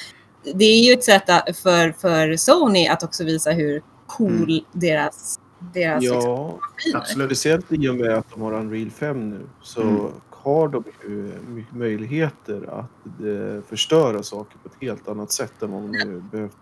det 0.55 0.65
är 0.65 0.81
ju 0.85 0.93
ett 0.93 1.05
sätt 1.05 1.25
för, 1.63 1.93
för 2.01 2.37
Sony 2.37 2.89
att 2.89 3.03
också 3.03 3.25
visa 3.25 3.51
hur 3.51 3.83
cool 4.07 4.65
deras, 4.73 5.41
deras 5.75 6.03
liksom, 6.03 6.21
Ja, 6.23 6.59
maskin 6.61 6.95
är. 6.95 6.99
Absolut. 6.99 7.29
speciellt 7.29 7.73
i 7.73 7.89
och 7.89 7.95
med 7.95 8.15
att 8.15 8.31
de 8.31 8.43
har 8.43 8.53
Unreal 8.53 8.91
5 8.91 9.31
nu 9.31 9.41
så 9.63 9.81
Mm. 9.83 10.13
Har 10.43 10.69
de 10.69 10.85
ju 11.09 11.33
mycket 11.49 11.75
möjligheter 11.75 12.57
att 12.81 13.07
eh, 13.21 13.63
förstöra 13.69 14.23
saker 14.23 14.59
på 14.63 14.69
ett 14.69 14.77
helt 14.81 15.09
annat 15.09 15.33
sätt 15.33 15.63
än 15.63 15.73
vad 15.73 15.83
de 15.83 16.23
behövt 16.33 16.57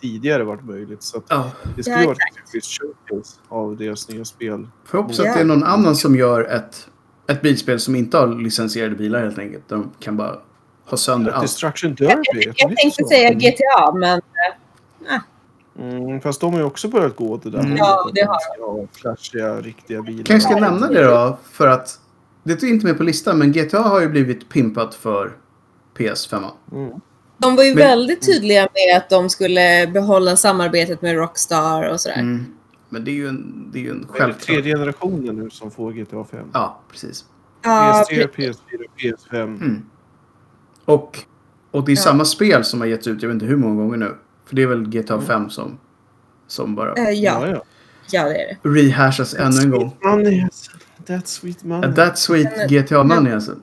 tidigare 0.00 0.44
varit 0.44 0.64
möjligt. 0.64 1.02
Så 1.02 1.18
att 1.18 1.24
Ja. 1.28 1.50
det 1.76 1.82
skulle 1.82 2.00
Ja, 2.00 2.06
vara 2.06 2.16
ett 2.16 2.52
typiskt 2.52 2.80
showcase 2.80 3.40
av 3.48 3.76
deras 3.76 4.08
nya 4.08 4.24
spel. 4.24 4.68
Får 4.84 4.98
hoppas 4.98 5.18
att 5.20 5.24
det 5.34 5.40
är 5.40 5.44
någon 5.44 5.64
annan 5.64 5.96
som 5.96 6.16
gör 6.16 6.44
ett, 6.44 6.88
ett 7.26 7.42
bilspel 7.42 7.80
som 7.80 7.96
inte 7.96 8.18
har 8.18 8.26
licensierade 8.28 8.94
bilar 8.94 9.20
helt 9.22 9.38
enkelt. 9.38 9.68
De 9.68 9.90
kan 10.00 10.16
bara 10.16 10.38
ha 10.86 10.96
sönder 10.96 11.32
allt. 11.32 11.42
Destruction 11.44 11.94
Derby. 11.94 12.12
Jag, 12.32 12.54
det 12.56 12.62
är 12.62 12.74
tänkte 12.76 13.02
så. 13.02 13.08
säga 13.08 13.32
GTA, 13.32 13.92
men 13.94 14.20
Mm, 15.78 16.20
fast 16.20 16.40
de 16.40 16.52
har 16.52 16.60
ju 16.60 16.66
också 16.66 16.88
börjat 16.88 17.16
gå 17.16 17.30
åt 17.32 17.42
det 17.42 17.50
där 17.50 17.58
Mm. 17.58 17.76
Ja, 17.76 18.10
det 18.14 18.24
man 18.26 18.34
har 18.34 18.40
ska 18.40 18.64
ha 18.66 18.86
flashiga, 18.92 19.60
riktiga 19.60 20.02
bilar. 20.02 20.24
Kanske 20.24 20.50
ska 20.50 20.60
nämna 20.60 20.88
det 20.88 21.02
då, 21.04 21.38
för 21.52 21.66
att 21.66 22.00
det 22.44 22.62
är 22.62 22.68
inte 22.68 22.86
med 22.86 22.96
på 22.96 23.02
listan, 23.02 23.38
men 23.38 23.52
GTA 23.52 23.80
har 23.82 24.00
ju 24.00 24.08
blivit 24.08 24.48
pimpat 24.48 24.94
för 24.94 25.36
PS5. 25.96 26.44
Mm. 26.72 26.90
de 27.38 27.56
var 27.56 27.64
ju 27.64 27.74
Men- 27.74 27.78
väldigt 27.84 28.26
tydliga 28.26 28.60
med 28.62 28.96
att 28.96 29.10
de 29.10 29.28
skulle 29.30 29.86
behålla 29.94 30.36
samarbetet 30.36 31.02
med 31.02 31.16
Rockstar 31.16 31.88
och 31.92 32.00
sådär. 32.00 32.16
Mm. 32.20 32.44
Men 32.88 33.04
det 33.04 33.10
är 33.10 33.14
ju 33.14 33.28
en, 33.28 33.68
det 33.72 33.78
är 33.78 33.82
ju 33.82 33.90
en 33.90 34.06
Det 34.16 34.22
är 34.22 34.32
tredje 34.32 34.76
generationen 34.76 35.36
nu 35.36 35.50
som 35.50 35.70
får 35.70 35.92
GTA 35.92 36.24
5. 36.24 36.46
Ja, 36.52 36.80
precis. 36.90 37.24
Ja, 37.62 38.04
PS3, 38.10 38.28
pre- 38.28 38.28
PS4, 38.36 38.84
PS5. 38.98 39.42
Mm. 39.42 39.82
Och, 40.84 41.18
och 41.70 41.84
det 41.84 41.92
är 41.92 41.96
Ja. 41.96 42.02
samma 42.02 42.24
spel 42.24 42.64
som 42.64 42.80
har 42.80 42.86
getts 42.86 43.06
ut, 43.06 43.22
jag 43.22 43.28
vet 43.28 43.34
inte 43.34 43.46
hur 43.46 43.56
många 43.56 43.82
gånger 43.82 43.96
nu. 43.96 44.14
För 44.46 44.56
det 44.56 44.62
är 44.62 44.66
väl 44.66 44.86
GTA 44.88 45.20
5 45.20 45.50
som, 45.50 45.78
som 46.46 46.74
bara 46.74 46.92
eh, 46.94 47.10
ja, 47.10 47.46
ja. 47.46 47.48
ja, 47.48 47.62
det 48.10 48.16
är 48.16 48.56
det. 48.62 48.68
rehashas 48.68 49.34
ännu 49.34 49.60
en 49.62 49.70
gång. 49.70 49.96
Money, 50.02 50.42
alltså. 50.42 50.70
That's 51.06 51.26
sweet 51.26 51.64
money. 51.64 51.88
Uh, 51.90 51.94
That's 51.94 52.14
sweet 52.16 52.68
GTA 52.70 53.02
money 53.02 53.32
alltså. 53.32 53.56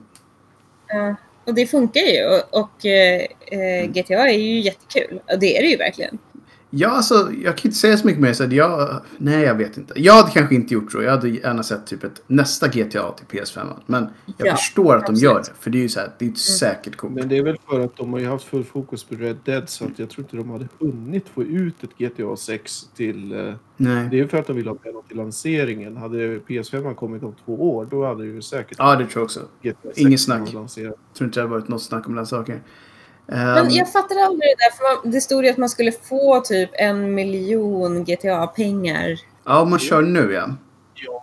Ja, 0.88 1.14
och 1.44 1.54
det 1.54 1.66
funkar 1.66 2.00
ju. 2.00 2.24
Och, 2.26 2.60
och 2.60 2.86
eh, 2.86 3.26
Mm. 3.52 3.84
eh, 3.84 3.90
GTA 3.90 4.28
är 4.28 4.38
ju 4.38 4.60
jättekul. 4.60 5.20
Och 5.32 5.38
det 5.38 5.58
är 5.58 5.62
det 5.62 5.68
ju 5.68 5.76
verkligen. 5.76 6.18
Ja, 6.74 6.88
alltså, 6.88 7.32
jag 7.42 7.56
kan 7.56 7.68
inte 7.68 7.78
säga 7.78 7.96
så 7.96 8.06
mycket 8.06 8.22
mer. 8.22 8.32
Så 8.32 8.44
jag, 8.50 9.00
nej, 9.18 9.42
jag 9.42 9.54
vet 9.54 9.76
inte. 9.76 9.94
Jag 9.96 10.14
hade 10.14 10.30
kanske 10.30 10.54
inte 10.54 10.74
gjort 10.74 10.92
så. 10.92 11.02
Jag 11.02 11.10
hade 11.10 11.28
gärna 11.28 11.62
sett 11.62 11.86
typ 11.86 12.04
ett 12.04 12.22
nästa 12.26 12.68
GTA 12.68 13.12
till 13.12 13.26
PS5. 13.40 13.66
Men 13.86 14.06
jag 14.38 14.46
Ja, 14.48 14.56
förstår 14.56 14.96
att 14.96 15.00
de 15.06 15.12
absolut. 15.12 15.22
gör 15.22 15.38
det. 15.38 15.52
För 15.60 15.70
det 15.70 15.78
är 15.78 15.82
ju 15.82 15.88
så 15.88 16.00
här, 16.00 16.10
det 16.18 16.24
är 16.26 16.30
ett 16.30 16.38
säkert 16.38 16.96
kort. 16.96 17.10
Men 17.10 17.28
det 17.28 17.36
är 17.38 17.42
väl 17.42 17.56
för 17.70 17.80
att 17.80 17.96
de 17.96 18.12
har 18.12 18.20
ju 18.20 18.26
haft 18.28 18.44
full 18.44 18.64
fokus 18.64 19.04
på 19.04 19.14
Red 19.14 19.36
Dead 19.44 19.68
så 19.68 19.84
att 19.84 19.98
jag 19.98 20.10
tror 20.10 20.24
inte 20.24 20.36
de 20.36 20.50
hade 20.50 20.68
hunnit 20.78 21.28
få 21.28 21.42
ut 21.42 21.74
ett 21.84 21.98
GTA 21.98 22.36
6 22.36 22.88
till... 22.96 23.32
Eh, 23.32 23.54
Nej. 23.76 24.08
det 24.10 24.16
är 24.16 24.20
ju 24.22 24.28
för 24.28 24.38
att 24.38 24.46
de 24.46 24.56
vill 24.56 24.68
ha 24.68 24.74
pengar 24.74 25.02
till 25.08 25.16
lanseringen. 25.16 25.96
Hade 25.96 26.38
PS5 26.38 26.94
kommit 26.94 27.22
om 27.22 27.34
två 27.44 27.76
år 27.76 27.86
då 27.90 28.06
hade 28.06 28.24
ju 28.24 28.42
säkert 28.42 28.78
Ja, 28.78 28.96
det 28.96 29.06
tror 29.06 29.20
jag 29.20 29.24
också. 29.24 29.40
GTA 29.62 29.76
6 29.82 29.98
inget 29.98 30.20
snack. 30.20 30.48
Jag 30.52 30.70
tror 30.70 31.26
inte 31.26 31.40
det 31.40 31.40
har 31.40 31.48
varit 31.48 31.68
något 31.68 31.82
snack 31.82 32.06
om 32.08 32.14
den 32.14 32.26
saken. 32.26 32.60
Men 33.26 33.58
Ehm, 33.58 33.70
jag 33.70 33.92
fattar 33.92 34.16
aldrig 34.16 34.50
det 34.50 34.56
där. 34.58 35.00
För 35.02 35.10
det 35.10 35.20
stod 35.20 35.44
ju 35.44 35.50
att 35.50 35.58
man 35.58 35.68
skulle 35.68 35.92
få 35.92 36.40
typ 36.40 36.70
en 36.72 37.14
miljon 37.14 38.04
GTA-pengar. 38.04 39.20
Ja, 39.44 39.64
man 39.64 39.78
kör 39.78 40.02
nu 40.02 40.32
ja. 40.32 40.50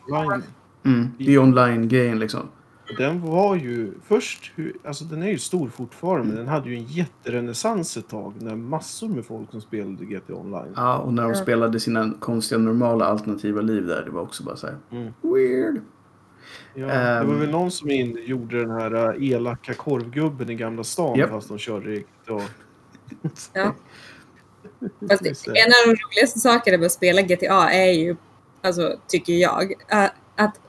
Online. 0.07 0.43
Mm, 0.85 1.07
det 1.19 1.33
är 1.33 1.39
online-grejen 1.39 2.19
liksom. 2.19 2.49
Den 2.97 3.21
var 3.21 3.55
ju 3.55 3.91
först, 4.07 4.51
alltså 4.85 5.03
den 5.03 5.23
är 5.23 5.27
ju 5.27 5.37
stor 5.37 5.69
fortfarande, 5.69 6.27
men 6.27 6.35
den 6.35 6.47
hade 6.47 6.69
ju 6.69 6.75
en 6.75 6.83
jätterenässans 6.83 7.97
ett 7.97 8.07
tag 8.09 8.33
när 8.39 8.55
massor 8.55 9.07
med 9.07 9.25
folk 9.25 9.51
som 9.51 9.61
spelade 9.61 10.05
GTA 10.05 10.33
online. 10.33 10.73
Ja, 10.75 10.97
och 10.97 11.13
när 11.13 11.23
de 11.23 11.35
spelade 11.35 11.79
sina 11.79 12.13
konstiga 12.19 12.59
normala 12.59 13.05
alternativa 13.05 13.61
liv 13.61 13.85
där. 13.85 14.05
Det 14.05 14.11
var 14.11 14.21
också 14.21 14.43
bara 14.43 14.55
så 14.55 14.67
här. 14.67 14.77
Mm. 14.91 15.13
Weird. 15.21 15.81
Ja, 16.73 16.85
det 16.87 16.93
var 17.25 17.33
Ehm. 17.33 17.39
väl 17.39 17.49
någon 17.49 17.71
som 17.71 17.91
in, 17.91 18.19
gjorde 18.25 18.59
den 18.59 18.71
här 18.71 19.15
äh, 19.21 19.31
elaka 19.31 19.73
korvgubben 19.73 20.49
i 20.49 20.55
Gamla 20.55 20.83
stan 20.83 21.17
Japp. 21.19 21.29
fast 21.29 21.47
de 21.49 21.57
körde 21.57 21.93
i 21.95 21.99
GTA. 22.25 22.41
Ja. 23.53 23.75
Fast 25.09 25.21
en 25.47 25.65
av 25.65 25.85
de 25.85 25.89
roligaste 25.91 26.39
sakerna 26.39 26.77
med 26.77 26.85
att 26.85 26.91
spela 26.91 27.21
GTA 27.21 27.69
är 27.71 27.91
ju, 27.91 28.15
alltså, 28.61 28.99
tycker 29.07 29.33
jag, 29.33 29.73
äh, 29.91 30.09
att 30.35 30.59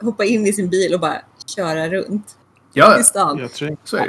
hoppa 0.00 0.24
in 0.24 0.46
i 0.46 0.52
sin 0.52 0.68
bil 0.68 0.94
och 0.94 1.00
bara 1.00 1.20
köra 1.56 1.88
runt 1.88 2.38
Ja, 2.72 3.00
i 3.00 3.04
stan. 3.04 3.38
Jag 3.38 3.52
tror, 3.52 3.76
så 3.84 3.96
är 3.96 4.06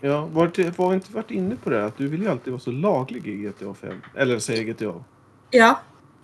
det 0.00 0.08
ja, 0.08 0.26
var, 0.32 0.50
det- 0.54 0.78
var 0.78 0.94
inte 0.94 1.12
varit 1.12 1.30
inne 1.30 1.56
på 1.56 1.70
det? 1.70 1.84
Att 1.84 1.96
du 1.98 2.08
vill 2.08 2.22
ju 2.22 2.28
alltid 2.28 2.52
vara 2.52 2.60
så 2.60 2.70
laglig 2.70 3.26
i 3.26 3.36
GTA 3.36 3.74
5. 3.74 3.94
Eller 4.16 4.38
säger 4.38 4.64
GTA. 4.64 5.04
Ja, 5.50 5.80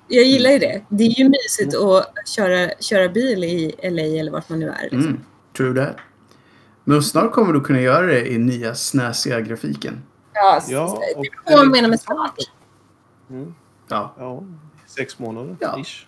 jag 0.09 0.25
gillar 0.25 0.51
ju 0.51 0.59
det. 0.59 0.83
Det 0.88 1.05
är 1.05 1.18
ju 1.18 1.29
mysigt 1.29 1.77
att 1.77 2.29
köra, 2.29 2.71
köra 2.81 3.09
bil 3.09 3.44
i 3.44 3.75
LA 3.83 4.03
eller 4.21 4.31
vart 4.33 4.49
man 4.49 4.59
nu 4.61 4.68
är. 4.68 4.83
Liksom. 4.83 5.01
Mm, 5.01 5.21
true 5.57 5.75
that. 5.87 5.97
Men 6.85 7.03
snart 7.03 7.33
kommer 7.33 7.53
du 7.53 7.61
kunna 7.61 7.81
göra 7.81 8.07
det 8.07 8.33
i 8.33 8.38
nya 8.38 8.75
snäsiga 8.75 9.40
grafiken. 9.40 10.03
Ja, 10.35 10.62
Ja, 10.68 11.03
och- 11.16 11.23
det 11.47 11.53
är 11.53 11.57
påminner 11.64 11.88
med 11.88 12.01
start. 12.01 12.35
Mm. 13.31 13.55
Ja. 13.88 14.14
Ja, 14.18 14.44
sex 14.87 15.18
månader 15.18 15.57
Ja. 15.61 15.81
ish. 15.81 16.07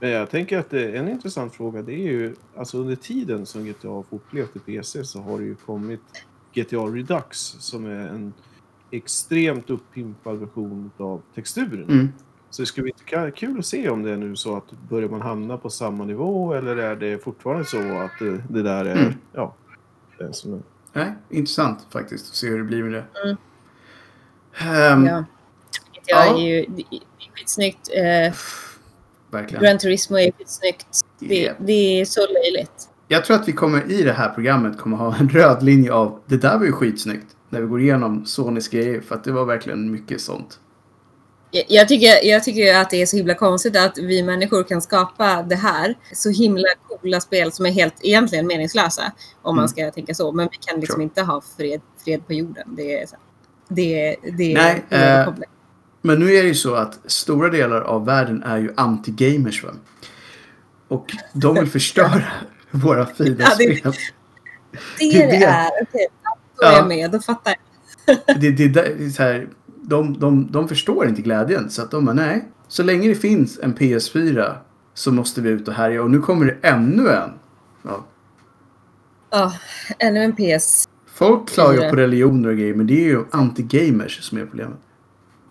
Men 0.00 0.10
jag 0.10 0.30
tänker 0.30 0.58
att 0.58 0.72
en 0.72 1.08
intressant 1.08 1.54
fråga 1.54 1.82
det 1.82 1.92
är 1.92 2.12
ju, 2.12 2.34
alltså 2.56 2.78
under 2.78 2.96
tiden 2.96 3.46
som 3.46 3.64
GTA 3.64 3.88
har 3.88 4.02
fortlevt 4.02 4.56
i 4.56 4.58
PC 4.58 5.04
så 5.04 5.20
har 5.20 5.38
det 5.38 5.44
ju 5.44 5.54
kommit 5.54 6.00
GTA 6.54 6.76
Redux 6.76 7.38
som 7.58 7.86
är 7.86 8.08
en 8.08 8.32
extremt 8.90 9.70
uppimpad 9.70 10.38
version 10.38 10.90
av 10.96 11.22
texturen. 11.34 11.84
Mm. 11.90 12.12
Så 12.56 12.62
det 12.62 12.66
skulle 12.66 12.82
bli 12.84 12.92
kul 13.36 13.58
att 13.58 13.66
se 13.66 13.88
om 13.90 14.02
det 14.02 14.10
är 14.12 14.16
nu 14.16 14.36
så 14.36 14.56
att 14.56 14.70
börjar 14.88 15.08
man 15.08 15.20
hamna 15.22 15.56
på 15.56 15.70
samma 15.70 16.04
nivå 16.04 16.54
eller 16.54 16.76
är 16.76 16.96
det 16.96 17.24
fortfarande 17.24 17.64
så 17.64 17.78
att 17.98 18.10
det, 18.18 18.42
det 18.50 18.62
där 18.62 18.84
är, 18.84 18.96
Mm. 18.96 19.12
ja, 19.32 19.54
det 20.18 20.32
som 20.32 20.54
är. 20.54 20.60
Nej, 20.92 21.12
intressant 21.30 21.86
faktiskt 21.90 22.28
att 22.28 22.34
se 22.34 22.48
hur 22.48 22.58
det 22.58 22.64
blir 22.64 22.82
med 22.82 22.92
det. 22.92 23.04
Mm. 23.24 23.36
Ehm, 24.54 25.06
Ja. 25.06 25.24
Ja. 26.06 26.36
är 26.36 26.40
ju 26.40 26.66
det 26.68 26.82
är 26.90 27.00
skitsnyggt. 27.36 27.88
Eh, 27.94 28.34
Verkligen. 29.30 29.64
Gran 29.64 29.78
Turismo 29.78 30.16
är 30.18 30.32
skitsnyggt. 30.32 30.86
Det, 31.18 31.52
det 31.58 32.00
är 32.00 32.04
så 32.04 32.20
löjligt. 32.20 32.88
Jag 33.08 33.24
tror 33.24 33.36
att 33.36 33.48
vi 33.48 33.52
kommer 33.52 33.90
i 33.92 34.02
det 34.02 34.12
här 34.12 34.28
programmet 34.28 34.78
kommer 34.78 34.96
ha 34.96 35.16
en 35.16 35.28
röd 35.28 35.62
linje 35.62 35.92
av 35.92 36.20
det 36.26 36.36
där 36.36 36.58
var 36.58 36.64
ju 36.66 36.72
skitsnyggt. 36.72 37.36
När 37.48 37.60
vi 37.60 37.66
går 37.66 37.80
igenom 37.80 38.26
Sonys 38.26 38.68
grejer. 38.68 39.00
För 39.00 39.14
att 39.14 39.24
det 39.24 39.32
var 39.32 39.44
verkligen 39.44 39.90
mycket 39.92 40.20
sånt. 40.20 40.60
Jag, 41.68 41.88
tycker, 41.88 42.24
jag 42.24 42.44
tycker 42.44 42.74
att 42.74 42.90
det 42.90 43.02
är 43.02 43.06
så 43.06 43.16
himla 43.16 43.34
konstigt 43.34 43.76
att 43.76 43.98
vi 43.98 44.22
människor 44.22 44.62
kan 44.64 44.82
skapa 44.82 45.42
det 45.42 45.54
här. 45.56 45.94
Så 46.12 46.30
himla 46.30 46.68
coola 46.88 47.20
spel 47.20 47.52
som 47.52 47.66
är 47.66 47.70
helt 47.70 47.94
egentligen 48.00 48.46
meningslösa. 48.46 49.12
Om 49.42 49.50
Mm. 49.54 49.62
man 49.62 49.68
ska 49.68 49.90
tänka 49.90 50.14
så. 50.14 50.32
Men 50.32 50.48
vi 50.52 50.56
kan 50.60 50.80
liksom 50.80 50.94
Sure. 50.94 51.02
inte 51.02 51.22
ha 51.22 51.42
fred, 51.56 51.80
fred 52.04 52.26
på 52.26 52.32
jorden. 52.32 52.74
Det 52.76 53.00
är, 53.02 53.06
det, 53.68 54.16
det, 54.38 54.54
Nej, 54.54 54.84
är 54.88 55.26
eh. 55.28 55.34
Men 56.02 56.18
nu 56.18 56.34
är 56.34 56.42
det 56.42 56.48
ju 56.48 56.54
så 56.54 56.74
att 56.74 56.98
stora 57.10 57.48
delar 57.48 57.80
av 57.80 58.04
världen 58.06 58.42
är 58.42 58.58
ju 58.58 58.72
anti-gamers. 58.72 59.64
Va? 59.64 59.70
Och 60.88 61.06
de 61.32 61.54
vill 61.54 61.66
förstöra 61.70 62.22
våra 62.70 63.06
fina 63.06 63.36
Ja, 63.38 63.48
det- 63.58 63.76
spel. 63.78 63.92
Det 64.98 65.10
det 65.10 65.22
är 65.22 65.30
det 65.40 65.44
är. 65.46 65.66
Okej, 65.82 66.08
då 66.60 66.66
är 66.66 66.70
Ja. 66.72 66.76
jag 66.76 66.88
med. 66.88 67.10
Då 67.10 67.20
fattar 67.20 67.54
jag. 68.06 68.40
Det, 68.40 68.50
det, 68.50 68.68
det 68.68 68.80
är 68.80 69.08
så 69.10 69.22
här, 69.22 69.48
de, 69.88 70.18
de, 70.18 70.52
de 70.52 70.68
förstår 70.68 71.08
inte 71.08 71.22
glädjen. 71.22 71.70
Så 71.70 71.82
att 71.82 71.90
de 71.90 72.04
bara, 72.04 72.12
nej. 72.12 72.48
Så 72.68 72.82
länge 72.82 73.08
det 73.08 73.14
finns 73.14 73.58
en 73.62 73.74
PS4 73.74 74.54
så 74.94 75.12
måste 75.12 75.40
vi 75.40 75.50
ut 75.50 75.68
och 75.68 75.74
härja. 75.74 76.02
Och 76.02 76.10
nu 76.10 76.18
kommer 76.18 76.46
det 76.46 76.68
ännu 76.68 77.08
en. 77.08 77.30
Ja. 77.82 78.06
Ja, 79.30 79.52
ännu 79.98 80.24
en 80.24 80.36
PS. 80.36 80.88
Folk 81.14 81.48
klagar 81.48 81.90
på 81.90 81.96
religioner 81.96 82.48
och 82.48 82.56
grejer, 82.56 82.74
men 82.74 82.86
det 82.86 82.94
är 82.94 83.04
ju 83.04 83.24
anti-gamers 83.30 84.20
som 84.20 84.38
är 84.38 84.46
problemet. 84.46 84.78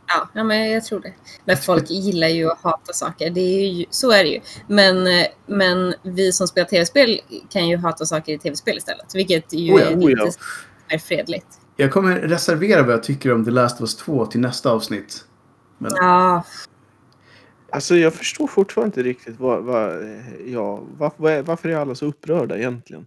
Ja, 0.08 0.30
ja, 0.34 0.44
men 0.44 0.72
jag 0.72 0.84
tror 0.84 1.00
det. 1.00 1.14
Men 1.46 1.58
folk 1.58 1.90
gillar 1.90 2.28
ju 2.28 2.52
att 2.52 2.62
hata 2.62 2.94
saker. 2.94 3.30
Det 3.30 3.42
är 3.42 3.70
ju, 3.70 3.86
så 3.90 4.12
är 4.12 4.24
det 4.24 4.30
ju. 4.30 4.42
Men, 4.68 5.26
men 5.46 5.94
vi 6.04 6.32
som 6.32 6.48
spelar 6.48 6.68
tv-spel 6.68 7.20
kan 7.50 7.68
ju 7.68 7.78
hata 7.78 8.06
saker 8.06 8.34
i 8.34 8.38
tv-spel 8.38 8.78
istället. 8.78 9.16
Vilket 9.16 9.54
ju 9.54 9.74
Oh 9.74 9.82
ja, 9.82 9.88
är 9.88 9.96
oh 9.96 10.12
ja. 10.12 10.26
lite 10.26 10.38
mer 10.90 10.98
fredligt. 10.98 11.48
Jag 11.76 11.92
kommer 11.92 12.20
reservera 12.20 12.84
vad 12.84 12.94
jag 12.94 13.04
tycker 13.04 13.34
om 13.34 13.46
The 13.46 13.52
Last 13.52 13.76
of 13.76 13.82
Us 13.82 13.96
2 13.96 14.26
till 14.26 14.40
nästa 14.40 14.72
avsnitt. 14.72 15.26
Men 15.78 15.92
Ja, 15.96 16.44
Alltså 17.70 17.96
jag 17.96 18.14
förstår 18.14 18.48
fortfarande 18.48 18.88
inte 18.88 19.04
riktigt 19.10 19.40
vad, 19.40 19.64
vad, 19.64 19.94
ja, 20.46 20.84
var, 20.98 21.42
varför 21.42 21.70
är 21.70 21.76
alla 21.76 21.96
så 21.96 22.06
upprörda 22.06 22.58
egentligen? 22.58 23.06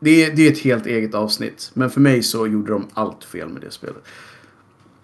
det, 0.00 0.24
är, 0.24 0.36
det 0.36 0.46
är 0.48 0.52
ett 0.52 0.58
helt 0.58 0.86
eget 0.86 1.14
avsnitt. 1.14 1.70
Men 1.74 1.90
för 1.90 2.00
mig 2.00 2.22
så 2.22 2.46
gjorde 2.46 2.72
de 2.72 2.86
allt 2.94 3.24
fel 3.24 3.48
med 3.48 3.62
det 3.62 3.70
spelet. 3.70 4.02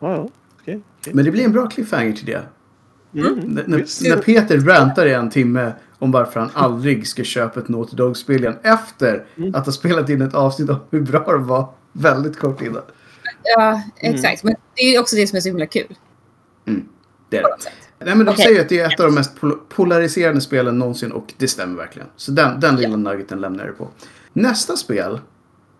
Ja, 0.01 0.13
ja. 0.15 0.29
Okej. 0.61 0.81
okej. 1.01 1.15
Men 1.15 1.25
det 1.25 1.31
blir 1.31 1.45
en 1.45 1.53
bra 1.53 1.67
cliffhanger 1.67 2.13
till 2.13 2.27
det. 2.27 2.43
Mm, 3.15 3.39
N- 3.39 3.61
när, 3.67 4.17
Peter 4.23 4.59
rantar 4.61 5.07
i 5.07 5.13
en 5.13 5.31
timme 5.31 5.73
om 5.99 6.11
varför 6.11 6.41
han 6.41 6.51
aldrig 6.55 7.07
ska 7.07 7.25
köpa 7.25 7.61
ett 7.61 7.69
Naughty 7.69 7.97
Dog-spel 7.97 8.41
igen 8.41 8.57
efter 8.63 9.27
Mm. 9.37 9.55
att 9.55 9.67
ha 9.67 9.73
spelat 9.73 10.09
in 10.09 10.23
ett 10.23 10.35
avsnitt 10.35 10.71
om 10.71 10.77
hur 10.91 11.01
bra 11.01 11.33
de 11.33 11.47
var 11.47 11.69
väldigt 11.95 12.39
kort 12.39 12.63
innan. 12.63 12.83
ja 13.57 13.83
exakt. 13.97 14.45
Men 14.45 14.55
det 14.77 14.83
är 14.83 15.01
också 15.01 15.17
det 15.17 15.27
som 15.27 15.37
är 15.37 15.41
så 15.41 15.49
himla 15.49 15.67
kul. 15.67 15.97
Det 17.29 17.37
är 17.39 17.43
det. 17.43 17.49
Nej, 17.99 18.15
men 18.17 18.27
de 18.27 18.33
Okej. 18.33 18.45
säger 18.45 18.61
att 18.61 18.69
det 18.69 18.79
är 18.81 18.93
ett 18.95 19.01
av 19.01 19.07
de 19.07 19.15
mest 19.15 19.37
pol- 19.41 19.59
polariserande 19.69 20.41
spelen 20.41 20.79
någonsin 20.79 21.13
och 21.13 21.35
det 21.39 21.49
stämmer 21.49 21.77
verkligen. 21.77 22.09
Så 22.17 22.31
den, 22.33 22.61
den 22.61 22.77
lilla 22.77 22.97
nuggeten 22.97 23.41
lämnar 23.41 23.67
jag 23.67 23.79
på. 23.79 23.89
Nästa 24.33 24.77
spel 24.77 25.21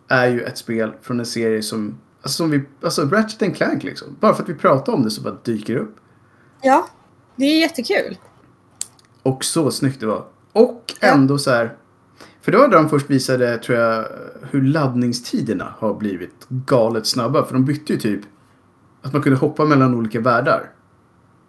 är 0.09 0.27
ju 0.29 0.41
ett 0.43 0.59
spel 0.59 0.93
från 1.03 1.21
en 1.21 1.27
serie 1.27 1.63
som, 1.63 1.99
alltså, 2.23 2.37
som 2.37 2.51
vi, 2.51 2.63
alltså 2.83 3.03
Ratchet 3.03 3.43
and 3.43 3.57
Clank 3.57 3.83
liksom. 3.83 4.17
Bara 4.21 4.35
för 4.35 4.43
att 4.43 4.49
vi 4.49 4.55
pratar 4.55 4.93
om 4.93 5.03
det 5.05 5.11
så 5.11 5.23
bara 5.23 5.37
dyker 5.45 5.75
det 5.75 5.81
upp. 5.81 5.97
Ja, 6.63 6.89
det 7.37 7.45
är 7.45 7.61
jättekul. 7.61 8.19
Och 9.23 9.45
så 9.45 9.71
snyggt 9.71 10.01
det 10.01 10.07
var. 10.07 10.25
Och 10.53 10.93
Ja. 11.01 11.09
ändå 11.09 11.39
så 11.39 11.51
här. 11.51 11.77
För 12.45 12.53
det 12.53 12.59
var 12.59 12.69
där 12.69 12.77
de 12.77 12.89
först 12.89 13.11
visade, 13.11 13.59
tror 13.59 13.79
jag, 13.79 14.05
hur 14.51 14.63
laddningstiderna 14.63 15.75
har 15.79 15.95
blivit 15.95 16.47
galet 16.49 17.07
snabba. 17.07 17.45
För 17.45 17.53
de 17.53 17.65
bytte 17.65 17.93
ju 17.93 17.99
typ 17.99 18.21
att 19.03 19.13
man 19.13 19.23
kunde 19.23 19.39
hoppa 19.39 19.65
mellan 19.65 19.95
olika 19.95 20.21
världar. 20.21 20.71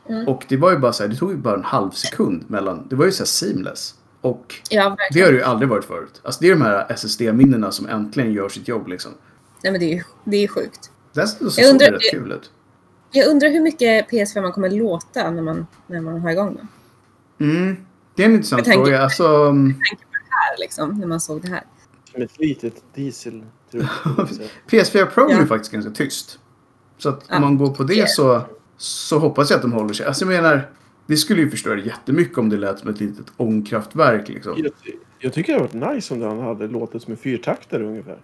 Mm. 0.10 0.28
Och 0.28 0.46
det 0.50 0.58
var 0.58 0.72
ju 0.72 0.78
bara 0.78 0.94
så 0.94 1.04
här, 1.04 1.10
det 1.10 1.16
tog 1.16 1.32
ju 1.32 1.38
bara 1.38 1.56
en 1.56 1.64
halv 1.64 1.92
sekund 1.92 2.44
mellan, 2.48 2.88
det 2.90 2.96
var 2.96 3.06
ju 3.06 3.12
så 3.12 3.24
här 3.24 3.26
seamless. 3.26 3.96
Och 4.22 4.56
Ja, 4.70 4.98
det 5.14 5.22
har 5.22 5.32
det 5.32 5.38
ju 5.38 5.44
aldrig 5.44 5.70
varit 5.70 5.86
förut. 5.86 6.22
Alltså 6.24 6.42
det 6.42 6.48
är 6.48 6.52
de 6.56 6.62
här 6.62 6.86
SSD-minnena 6.90 7.72
som 7.72 7.88
äntligen 7.90 8.34
gör 8.34 8.50
sitt 8.50 8.68
jobb 8.68 8.88
liksom. 8.88 9.12
Nej, 9.64 9.72
men 9.72 9.80
det 9.80 9.86
är 9.86 9.96
ju 9.96 10.04
det 10.26 10.38
är 10.44 10.48
sjukt. 10.48 10.92
Dessutom 11.14 11.50
så 11.50 11.62
Jag 11.62 11.66
såg 11.68 11.74
undrar- 11.74 11.88
det 11.92 11.96
rätt 11.98 12.12
kul 12.12 12.32
ut. 12.32 12.52
Jag 13.12 13.28
undrar 13.30 13.50
hur 13.50 13.62
mycket 13.62 14.10
PS5 14.12 14.42
man 14.42 14.52
kommer 14.52 14.70
låta 14.70 15.32
när 15.32 15.42
man, 15.42 15.68
när 15.88 16.02
man 16.02 16.22
har 16.22 16.32
igång 16.32 16.56
den. 16.56 16.68
Mm. 17.50 17.76
Det 18.16 18.24
är 18.24 18.28
en 18.28 18.34
intressant 18.34 18.68
fråga. 18.68 19.04
Alltså, 19.04 19.28
mm, 19.28 19.74
Här, 20.56 20.60
liksom, 20.62 21.00
när 21.00 21.08
man 21.08 21.20
såg 21.20 21.42
det 21.42 21.48
här. 21.50 21.64
Som 22.12 22.22
ett 22.22 22.40
litet 22.40 22.84
diesel. 22.96 23.44
PS4 24.70 25.06
Pro 25.06 25.26
är 25.26 25.32
Ja. 25.34 25.40
ju 25.40 25.48
faktiskt 25.48 25.72
ganska 25.72 25.92
tyst. 25.92 26.40
Så 26.98 27.10
att 27.10 27.24
Ja. 27.30 27.36
om 27.36 27.42
man 27.42 27.58
går 27.58 27.70
på 27.74 27.84
det 27.84 28.10
så, 28.10 28.42
så 28.78 29.20
hoppas 29.20 29.50
jag 29.50 29.56
att 29.56 29.62
de 29.62 29.74
håller 29.74 29.94
sig. 29.94 30.06
Alltså 30.06 30.26
jag 30.26 30.44
menar, 30.44 30.70
det 31.08 31.18
skulle 31.18 31.42
ju 31.42 31.50
förstöra 31.50 31.80
jättemycket 31.80 32.38
om 32.38 32.50
det 32.50 32.58
lät 32.58 32.80
som 32.80 32.90
ett 32.90 33.00
litet 33.00 33.26
ångkraftverk 33.38 34.28
liksom. 34.30 34.54
Jag, 34.58 34.72
jag 35.20 35.34
tycker 35.34 35.54
det 35.54 35.60
hade 35.62 35.78
varit 35.80 35.96
nice 35.96 36.14
om 36.14 36.20
den 36.20 36.40
hade 36.40 36.68
låtit 36.68 37.02
som 37.04 37.12
en 37.12 37.18
fyrtaktare 37.18 37.84
ungefär. 37.86 38.18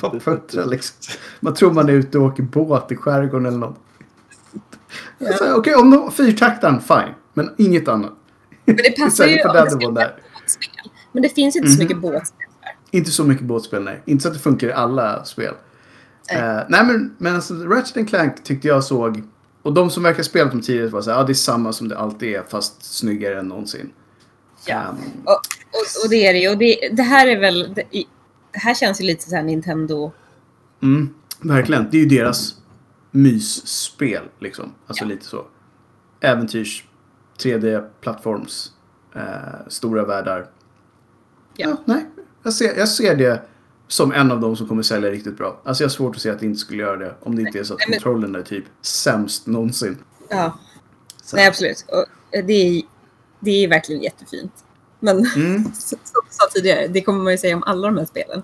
Toppfötter 0.00 0.66
liksom. 0.66 1.14
Man 1.40 1.54
tror 1.54 1.72
man 1.72 1.88
är 1.88 1.92
ute 1.92 2.18
och 2.18 2.24
åker 2.24 2.42
båt 2.42 2.92
i 2.92 2.96
skärgården 2.96 3.46
eller 3.46 3.58
något. 3.58 3.78
Ja. 5.18 5.32
Så, 5.32 5.58
Okej, 5.58 5.74
om 5.74 5.90
de 5.90 6.10
fyrtaktaren, 6.12 6.80
fine. 6.80 7.14
Men 7.34 7.50
inget 7.58 7.88
annat. 7.88 8.12
Men 8.64 8.76
det 8.76 8.96
passar 8.98 9.26
ju 9.26 9.42
om 9.42 9.54
det 9.54 9.70
ska. 9.70 10.08
Båtspel. 10.44 10.90
Men 11.12 11.22
det 11.22 11.28
finns 11.28 11.56
inte 11.56 11.68
så 11.68 11.74
Mhm. 11.74 11.84
mycket 11.84 12.00
båtspel. 12.00 12.46
där. 12.62 12.76
Inte 12.98 13.10
så 13.10 13.24
mycket 13.24 13.44
båtspel, 13.44 13.82
nej. 13.82 14.02
Inte 14.06 14.22
så 14.22 14.28
att 14.28 14.34
det 14.34 14.40
funkar 14.40 14.68
i 14.68 14.72
alla 14.72 15.24
spel. 15.24 15.54
Nej. 16.32 16.42
Nej, 16.42 16.64
nej 16.68 16.86
men, 16.86 17.14
men 17.18 17.34
alltså, 17.34 17.54
Ratchet 17.54 18.08
Clank 18.08 18.44
tyckte 18.44 18.68
jag 18.68 18.84
såg... 18.84 19.22
Och 19.62 19.74
de 19.74 19.90
som 19.90 20.02
verkar 20.02 20.22
spelat 20.22 20.50
dem 20.52 20.60
tidigare 20.60 20.88
var 20.88 21.02
så 21.02 21.10
här, 21.10 21.18
ja 21.18 21.24
det 21.24 21.32
är 21.32 21.34
samma 21.34 21.72
som 21.72 21.88
det 21.88 21.98
alltid 21.98 22.34
är 22.34 22.42
fast 22.42 22.82
snyggare 22.84 23.38
än 23.40 23.48
någonsin. 23.48 23.90
Ja. 24.66 24.82
Um, 24.88 24.96
Och, 25.24 25.30
och, 25.32 26.04
och 26.04 26.10
det 26.10 26.26
är 26.26 26.32
det 26.32 26.38
ju. 26.38 26.48
Och 26.50 26.58
det, 26.58 26.88
det 26.92 27.02
här 27.02 27.26
är 27.26 27.40
väl... 27.40 27.74
Det, 27.74 27.82
det 28.52 28.58
här 28.58 28.74
känns 28.74 29.00
ju 29.00 29.04
lite 29.04 29.28
så 29.30 29.36
här 29.36 29.42
Nintendo... 29.42 30.12
mm, 30.82 31.14
verkligen, 31.40 31.88
det 31.90 31.96
är 31.96 32.00
ju 32.02 32.06
deras 32.18 32.54
mysspel 33.10 34.22
liksom. 34.40 34.72
Alltså 34.86 35.04
lite 35.04 35.24
så. 35.24 35.46
Äventyrs, 36.20 36.84
3D-plattforms, 37.38 38.70
eh, 39.14 39.22
stora 39.68 40.04
världar. 40.04 40.46
Ja. 41.56 41.68
Ja, 41.68 41.76
nej. 41.84 42.06
Jag 42.42 42.52
ser, 42.52 42.78
jag 42.78 42.88
ser 42.88 43.16
det 43.16 43.42
som 43.88 44.12
en 44.12 44.30
av 44.30 44.40
dem 44.40 44.56
som 44.56 44.68
kommer 44.68 44.82
sälja 44.82 45.10
riktigt 45.10 45.36
bra. 45.38 45.60
Alltså 45.64 45.82
jag 45.82 45.88
har 45.88 45.92
svårt 45.92 46.16
att 46.16 46.22
se 46.22 46.30
att 46.30 46.40
det 46.40 46.46
inte 46.46 46.58
skulle 46.58 46.82
göra 46.82 46.96
det. 46.96 47.14
Om 47.20 47.36
det 47.36 47.42
inte 47.42 47.58
är 47.58 47.64
så 47.64 47.74
att 47.74 47.78
Nej, 47.78 47.86
men- 47.90 47.98
kontrollen 48.00 48.34
är 48.34 48.42
typ 48.42 48.64
sämst 48.82 49.46
någonsin. 49.46 49.98
Ja, 50.28 50.58
Så. 51.22 51.36
nej 51.36 51.46
absolut. 51.48 51.84
Och 51.88 52.04
det, 52.46 52.52
är, 52.52 52.82
det 53.40 53.50
är 53.64 53.68
verkligen 53.68 54.02
jättefint. 54.02 54.52
Men 55.00 55.16
Mm. 55.36 55.64
som 55.74 55.98
jag 56.14 56.24
sa 56.30 56.44
tidigare, 56.54 56.86
det 56.86 57.00
kommer 57.00 57.22
man 57.22 57.32
ju 57.32 57.38
säga 57.38 57.56
om 57.56 57.62
alla 57.66 57.86
de 57.88 57.96
här 57.98 58.04
spelen. 58.04 58.42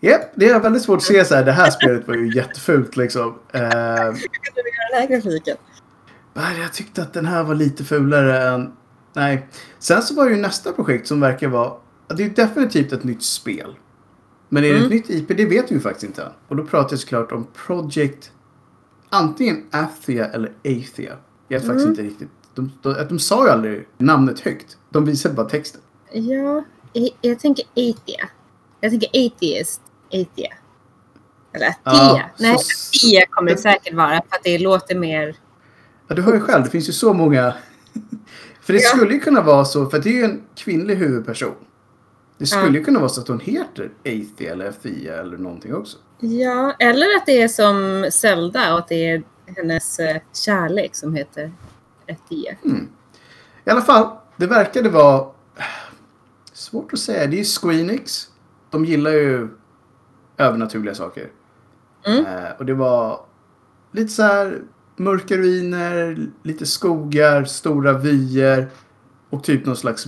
Japp, 0.00 0.30
det 0.34 0.48
är 0.48 0.60
väldigt 0.60 0.82
svårt 0.82 0.96
att 0.96 1.02
se 1.02 1.24
så 1.24 1.34
här. 1.34 1.44
Det 1.44 1.52
här 1.52 1.70
spelet 1.70 2.08
var 2.08 2.14
ju 2.14 2.34
jättefult 2.36 2.96
liksom. 2.96 3.38
Eh, 3.52 3.60
Hur 3.60 4.12
kunde 4.12 4.62
du 4.62 4.68
göra 4.70 4.90
den 4.92 5.00
här 5.00 5.06
grafiken? 5.08 5.56
nej, 6.34 6.60
jag 6.60 6.72
tyckte 6.72 7.02
att 7.02 7.12
den 7.12 7.26
här 7.26 7.42
var 7.44 7.54
lite 7.54 7.84
fulare 7.84 8.48
än... 8.48 8.72
Nej. 9.14 9.48
Sen 9.78 10.02
så 10.02 10.14
var 10.14 10.24
det 10.24 10.30
ju 10.34 10.40
nästa 10.40 10.72
projekt 10.72 11.06
som 11.06 11.20
verkar 11.20 11.48
vara... 11.48 11.72
Det 12.16 12.24
är 12.24 12.28
definitivt 12.28 12.92
ett 12.92 13.04
nytt 13.04 13.22
spel. 13.22 13.74
Men 14.48 14.64
är 14.64 14.68
det 14.68 14.74
ett 14.74 14.80
Mm. 14.84 14.96
nytt 14.96 15.10
IP? 15.10 15.28
Det 15.36 15.44
vet 15.46 15.70
vi 15.70 15.74
ju 15.74 15.80
faktiskt 15.80 16.04
inte. 16.04 16.32
Och 16.48 16.56
då 16.56 16.64
pratar 16.64 16.92
jag 16.92 17.00
såklart 17.00 17.32
om 17.32 17.46
Project... 17.66 18.32
Antingen 19.10 19.64
Athia 19.70 20.24
eller 20.26 20.52
Athia. 20.64 21.16
Jag 21.48 21.58
vet 21.58 21.66
faktiskt 21.66 21.86
Mm. 21.86 21.90
inte 21.90 22.02
riktigt. 22.02 22.28
De, 22.54 22.72
de, 22.82 22.94
de 23.08 23.18
sa 23.18 23.44
ju 23.46 23.50
aldrig 23.50 23.88
namnet 23.98 24.40
högt. 24.40 24.78
De 24.90 25.04
visade 25.04 25.34
bara 25.34 25.48
texten. 25.48 25.80
Ja, 26.12 26.64
jag, 26.92 27.08
jag 27.20 27.38
tänker 27.40 27.64
Athia. 27.72 28.28
Jag 28.80 28.90
tänker 28.90 29.08
Atheist. 29.08 29.80
Athia. 30.06 30.52
Eller 31.52 31.66
Athia. 31.66 31.78
Ja, 31.84 32.22
Nej, 32.38 32.56
så- 32.58 32.96
Athia 33.08 33.26
kommer 33.30 33.50
det 33.50 33.56
säkert 33.56 33.94
vara 33.94 34.08
för 34.10 34.36
att 34.36 34.44
det 34.44 34.58
låter 34.58 34.94
mer... 34.98 35.36
Ja, 36.08 36.14
du 36.14 36.22
hör 36.22 36.34
ju 36.34 36.40
själv, 36.40 36.64
det 36.64 36.70
finns 36.70 36.88
ju 36.88 36.92
så 36.92 37.12
många... 37.12 37.54
För 38.68 38.72
det 38.72 38.80
Ja. 38.82 38.88
skulle 38.88 39.14
ju 39.14 39.20
kunna 39.20 39.42
vara 39.42 39.64
så, 39.64 39.86
för 39.86 39.98
det 39.98 40.08
är 40.08 40.12
ju 40.12 40.24
en 40.24 40.42
kvinnlig 40.56 40.96
huvudperson. 40.96 41.54
Det 42.38 42.46
skulle 42.46 42.66
Ja. 42.66 42.72
ju 42.72 42.84
kunna 42.84 42.98
vara 42.98 43.08
så 43.08 43.20
att 43.20 43.28
hon 43.28 43.40
heter 43.40 43.90
Athia 44.00 44.52
eller 44.52 44.68
Athia 44.68 45.16
eller 45.20 45.38
någonting 45.38 45.74
också. 45.74 45.98
Ja, 46.20 46.72
eller 46.78 47.06
att 47.16 47.26
det 47.26 47.42
är 47.42 47.48
som 47.48 48.06
Zelda 48.12 48.72
och 48.72 48.78
att 48.78 48.88
det 48.88 49.10
är 49.10 49.22
hennes 49.56 49.98
eh, 49.98 50.16
kärlek 50.44 50.94
som 50.96 51.14
heter 51.14 51.52
Athia. 52.10 52.56
I 53.64 53.70
alla 53.70 53.82
fall, 53.82 54.08
det 54.36 54.46
verkade 54.46 54.88
vara... 54.88 55.26
Svårt 56.52 56.92
att 56.92 56.98
säga. 56.98 57.26
Det 57.26 57.40
är 57.40 57.44
Squeenix. 57.44 58.26
De 58.70 58.84
gillar 58.84 59.10
ju 59.10 59.48
övernaturliga 60.36 60.94
saker. 60.94 61.30
Mm. 62.06 62.26
Eh, 62.26 62.50
och 62.58 62.66
det 62.66 62.74
var 62.74 63.20
lite 63.92 64.08
så 64.08 64.22
här 64.22 64.62
mörka 64.98 65.36
ruiner, 65.36 66.26
lite 66.42 66.66
skogar, 66.66 67.44
stora 67.44 67.92
vyer 67.92 68.68
och 69.30 69.44
typ 69.44 69.66
någon 69.66 69.76
slags 69.76 70.04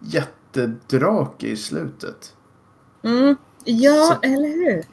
jättedrake 0.00 1.46
i 1.46 1.56
slutet. 1.56 2.34
Mm. 3.02 3.36
Ja, 3.64 4.18
Så- 4.22 4.28
eller 4.28 4.48
hur? 4.48 4.84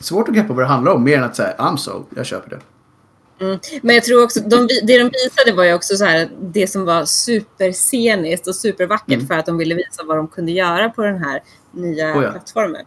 Svårt 0.00 0.28
att 0.28 0.34
greppa 0.34 0.52
vad 0.52 0.64
det 0.64 0.68
handlar 0.68 0.92
om, 0.92 1.04
mer 1.04 1.18
än 1.18 1.24
att 1.24 1.36
säga 1.36 1.54
I'm 1.58 1.76
so, 1.76 2.04
jag 2.16 2.26
köper 2.26 2.50
det. 2.50 2.60
Mm. 3.44 3.58
Men 3.82 3.94
jag 3.94 4.04
tror 4.04 4.24
också, 4.24 4.40
de, 4.40 4.66
det 4.66 4.98
de 4.98 5.10
visade 5.24 5.52
var 5.56 5.64
ju 5.64 5.74
också 5.74 5.96
så 5.96 6.04
här, 6.04 6.30
det 6.40 6.66
som 6.66 6.84
var 6.84 7.04
supersceniskt 7.04 8.46
och 8.48 8.54
supervackert 8.54 9.14
Mm. 9.14 9.26
för 9.26 9.34
att 9.34 9.46
de 9.46 9.58
ville 9.58 9.74
visa 9.74 10.02
vad 10.04 10.16
de 10.16 10.28
kunde 10.28 10.52
göra 10.52 10.90
på 10.90 11.02
den 11.02 11.18
här 11.18 11.42
nya 11.72 12.18
Oh 12.18 12.24
ja. 12.24 12.30
plattformen. 12.32 12.84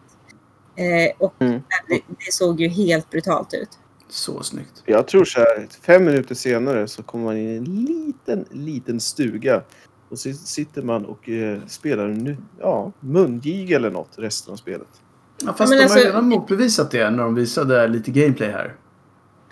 Eh, 0.76 1.16
och 1.26 1.34
Mm. 1.38 1.62
det, 1.88 2.00
det 2.08 2.32
såg 2.32 2.60
ju 2.60 2.68
helt 2.68 3.10
brutalt 3.10 3.54
ut. 3.54 3.68
Så 4.12 4.42
snyggt. 4.42 4.82
Jag 4.84 5.08
tror 5.08 5.24
så 5.24 5.38
här, 5.38 5.66
fem 5.82 6.04
minuter 6.04 6.34
senare 6.34 6.88
så 6.88 7.02
kommer 7.02 7.24
man 7.24 7.36
in 7.36 7.48
i 7.50 7.56
en 7.56 7.64
liten, 7.64 8.44
liten 8.50 9.00
stuga. 9.00 9.62
Och 10.08 10.18
så 10.18 10.32
sitter 10.32 10.82
man 10.82 11.04
och 11.04 11.28
eh, 11.28 11.58
spelar 11.66 12.08
nu, 12.08 12.36
ja, 12.60 12.92
mungiga 13.00 13.76
eller 13.76 13.90
något 13.90 14.10
resten 14.16 14.52
av 14.52 14.56
spelet. 14.56 14.88
Ja, 15.42 15.52
fast 15.58 15.58
men 15.58 15.68
de 15.70 15.74
har 15.76 15.78
ju 15.78 15.82
alltså- 15.94 16.06
redan 16.08 16.28
motbevisat 16.28 16.90
det 16.90 17.10
när 17.10 17.22
de 17.22 17.34
visade 17.34 17.88
lite 17.88 18.10
gameplay 18.10 18.50
här. 18.50 18.74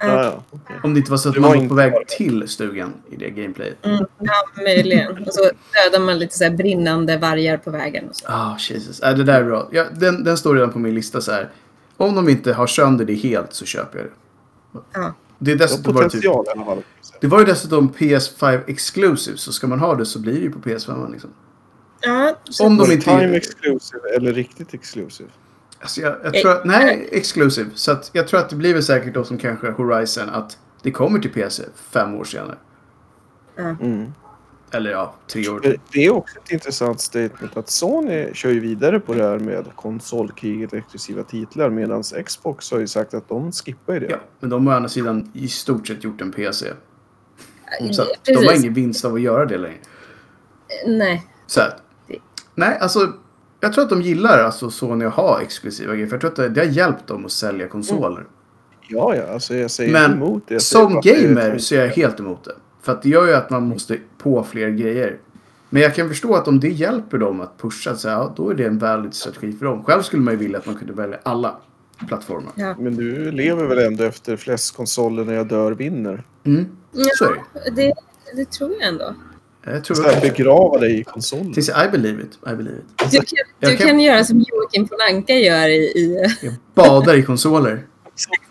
Ja. 0.00 0.06
Ja, 0.06 0.24
ja, 0.24 0.42
okej. 0.50 0.76
Om 0.84 0.94
det 0.94 0.98
inte 1.00 1.10
var 1.10 1.18
så 1.18 1.28
att 1.28 1.34
Det 1.34 1.40
man 1.40 1.50
var 1.50 1.56
var 1.60 1.68
på 1.68 1.74
väg 1.74 1.92
bara- 1.92 2.04
till 2.04 2.48
stugan 2.48 2.92
i 3.10 3.16
det 3.16 3.30
gameplayet. 3.30 3.86
Mm, 3.86 4.04
ja, 4.18 4.62
möjligen. 4.62 5.18
Och 5.26 5.34
så 5.34 5.40
dödar 5.42 6.04
man 6.06 6.18
lite 6.18 6.38
så 6.38 6.44
här 6.44 6.50
brinnande 6.50 7.16
vargar 7.18 7.56
på 7.56 7.70
vägen. 7.70 8.08
Och 8.08 8.16
så. 8.16 8.26
Ah, 8.28 8.56
Jesus. 8.70 9.00
Äh, 9.00 9.14
det 9.16 9.24
där 9.24 9.40
är 9.40 9.44
bra. 9.44 9.68
Ja, 9.72 9.84
den, 9.92 10.24
den 10.24 10.36
står 10.38 10.54
redan 10.54 10.72
på 10.72 10.78
min 10.78 10.94
lista 10.94 11.20
så 11.20 11.32
här. 11.32 11.50
Om 11.96 12.14
de 12.14 12.28
inte 12.28 12.52
har 12.52 12.66
sönder 12.66 13.04
det 13.04 13.14
helt 13.14 13.52
så 13.52 13.64
köper 13.64 13.98
jag 13.98 14.06
det. 14.06 14.12
Ja. 14.72 15.14
Det, 15.38 15.50
är 15.50 15.56
Det 15.56 15.64
dessutom 15.64 15.94
var 15.94 16.02
det, 16.02 16.10
typ, 16.10 16.26
alla 16.30 16.64
fall. 16.64 16.82
det 17.20 17.26
var 17.26 17.38
ju 17.38 17.44
dessutom 17.44 17.92
PS5 17.92 18.62
exclusive. 18.66 19.36
Så 19.36 19.52
ska 19.52 19.66
man 19.66 19.80
ha 19.80 19.94
det 19.94 20.06
så 20.06 20.18
blir 20.18 20.32
det 20.32 20.40
ju 20.40 20.50
på 20.50 20.58
PS5 20.58 21.12
liksom. 21.12 21.30
Ja, 22.00 22.36
så, 22.44 22.66
Om 22.66 22.76
Var 22.76 22.86
de 22.86 22.92
inte... 22.92 23.04
time 23.04 23.36
exclusive 23.36 24.00
eller 24.16 24.32
riktigt 24.32 24.74
exclusive? 24.74 25.28
Alltså 25.80 26.00
jag, 26.00 26.16
jag 26.24 26.34
tror 26.34 26.52
att, 26.52 26.64
nej, 26.64 27.08
exclusive. 27.12 27.70
Så 27.74 27.92
att 27.92 28.10
jag 28.12 28.28
tror 28.28 28.40
att 28.40 28.48
det 28.50 28.56
blir 28.56 28.74
väl 28.74 28.82
säkert 28.82 29.14
då 29.14 29.24
som 29.24 29.38
kanske 29.38 29.70
Horizon 29.70 30.28
att 30.28 30.58
det 30.82 30.90
kommer 30.90 31.18
till 31.18 31.32
PC 31.32 31.62
fem 31.74 32.14
år 32.14 32.24
senare. 32.24 32.58
Mm. 33.58 34.12
Eller 34.72 34.90
ja, 34.90 35.14
tre 35.26 35.48
år. 35.48 35.76
Det 35.92 36.04
är 36.04 36.10
också 36.10 36.38
ett 36.38 36.52
intressant 36.52 37.00
statement 37.00 37.56
att 37.56 37.70
Sony 37.70 38.34
kör 38.34 38.50
ju 38.50 38.60
vidare 38.60 39.00
på 39.00 39.14
det 39.14 39.22
här 39.22 39.38
med 39.38 39.64
konsolkriget, 39.74 40.72
exklusiva 40.72 41.22
titlar 41.22 41.70
medan 41.70 42.02
Xbox 42.26 42.70
har 42.70 42.78
ju 42.78 42.86
sagt 42.86 43.14
att 43.14 43.28
de 43.28 43.52
skippar 43.52 43.94
ju 43.94 44.00
det. 44.00 44.10
Ja, 44.10 44.18
men 44.40 44.50
de 44.50 44.66
har 44.66 44.74
å 44.74 44.76
andra 44.76 44.88
sidan 44.88 45.30
i 45.34 45.48
stort 45.48 45.86
sett 45.86 46.04
gjort 46.04 46.20
en 46.20 46.32
PC. 46.32 46.66
Så 47.92 48.04
de 48.24 48.34
har 48.34 48.56
ingen 48.56 48.74
vinst 48.74 49.04
av 49.04 49.14
att 49.14 49.20
göra 49.20 49.46
det 49.46 49.58
längre. 49.58 49.78
Nej. 50.86 51.26
Så 51.46 51.60
att, 51.60 51.82
nej, 52.54 52.78
alltså. 52.80 53.12
Jag 53.62 53.72
tror 53.72 53.84
att 53.84 53.90
de 53.90 54.02
gillar 54.02 54.38
alltså 54.38 54.70
Sony 54.70 55.04
att 55.04 55.14
ha 55.14 55.40
exklusiva 55.42 55.92
grejer. 55.92 56.06
För 56.06 56.14
jag 56.14 56.20
tror 56.20 56.30
att 56.30 56.36
det, 56.36 56.48
det 56.48 56.60
har 56.60 56.66
hjälpt 56.66 57.06
dem 57.06 57.24
att 57.24 57.32
sälja 57.32 57.68
konsoler. 57.68 58.26
Ja, 58.88 59.16
ja, 59.16 59.32
alltså 59.32 59.54
jag 59.54 59.70
säger 59.70 59.92
Men 59.92 60.12
emot 60.12 60.42
det. 60.48 60.60
Säger 60.60 60.84
Som 60.84 61.00
gamer 61.00 61.58
så 61.58 61.74
är 61.74 61.78
jag 61.78 61.88
helt 61.88 62.20
emot 62.20 62.44
det. 62.44 62.54
För 62.82 62.92
att 62.92 63.02
det 63.02 63.08
gör 63.08 63.26
ju 63.26 63.34
att 63.34 63.50
man 63.50 63.62
måste 63.68 63.98
på 64.18 64.44
fler 64.44 64.68
grejer. 64.68 65.16
Men 65.70 65.82
jag 65.82 65.94
kan 65.94 66.08
förstå 66.08 66.34
att 66.34 66.48
om 66.48 66.60
det 66.60 66.68
hjälper 66.68 67.18
dem 67.18 67.40
att 67.40 67.58
pusha 67.58 67.96
så 67.96 68.08
här, 68.08 68.16
ja, 68.16 68.32
då 68.36 68.50
är 68.50 68.54
det 68.54 68.64
en 68.66 68.78
valid 68.78 69.14
strategi 69.14 69.52
för 69.52 69.66
dem. 69.66 69.84
Själv 69.84 70.02
skulle 70.02 70.22
man 70.22 70.34
ju 70.34 70.38
vilja 70.38 70.58
att 70.58 70.66
man 70.66 70.74
kunde 70.74 70.92
välja 70.92 71.18
alla 71.22 71.56
plattformar. 72.08 72.52
Ja. 72.54 72.74
Men 72.78 72.96
du 72.96 73.30
lever 73.32 73.64
väl 73.66 73.78
ändå 73.78 74.04
efter 74.04 74.36
flest 74.36 74.76
konsoler 74.76 75.24
när 75.24 75.34
jag 75.34 75.48
dör 75.48 75.72
vinner? 75.72 76.24
Mm, 76.44 76.64
så 77.18 77.24
är 77.24 77.30
det 77.64 77.70
Det, 77.70 77.92
det 78.36 78.50
tror 78.50 78.72
jag 78.80 78.88
ändå. 78.88 79.14
Jag 79.64 79.84
tror 79.84 79.94
Så 79.94 80.02
här, 80.02 80.20
begrava 80.20 80.78
dig 80.78 81.00
i 81.00 81.04
konsolen. 81.04 81.52
Tills 81.52 81.68
I 81.68 81.88
believe 81.92 82.22
it. 82.22 82.38
I 82.52 82.54
believe 82.54 82.76
it. 82.78 83.10
Du 83.10 83.16
kan, 83.18 83.24
Jag 83.60 83.70
du 83.72 83.76
kan- 83.76 83.86
kan 83.86 84.00
göra 84.00 84.24
som 84.24 84.38
Joakim 84.48 84.82
von 84.90 84.98
Anka 85.10 85.32
gör 85.34 85.68
i... 85.68 85.74
i 85.82 86.16
Jag 86.42 86.52
badar 86.74 87.14
i 87.14 87.22
konsoler. 87.22 87.86
exakt. 88.12 88.42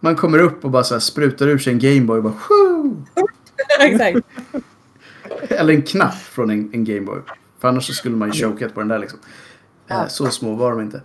Man 0.00 0.16
kommer 0.16 0.38
upp 0.38 0.64
och 0.64 0.70
bara 0.70 0.84
så 0.84 1.00
sprutar 1.00 1.48
ur 1.48 1.58
sig 1.58 1.72
en 1.72 1.78
Gameboy 1.78 2.16
och 2.18 2.24
bara 2.24 2.34
Woo! 2.48 3.04
exakt. 3.80 4.26
Eller 5.48 5.74
en 5.74 5.82
knapp 5.82 6.14
från 6.14 6.50
en, 6.50 6.70
en 6.72 6.84
Gameboy. 6.84 7.18
För 7.58 7.68
annars 7.68 7.86
så 7.86 7.92
skulle 7.92 8.16
man 8.16 8.30
ju 8.30 8.42
chokat 8.42 8.74
på 8.74 8.80
den 8.80 8.88
där 8.88 8.98
liksom. 8.98 9.18
Eh, 9.88 10.06
Så 10.08 10.26
små 10.26 10.54
var 10.54 10.70
de 10.70 10.80
inte. 10.80 11.02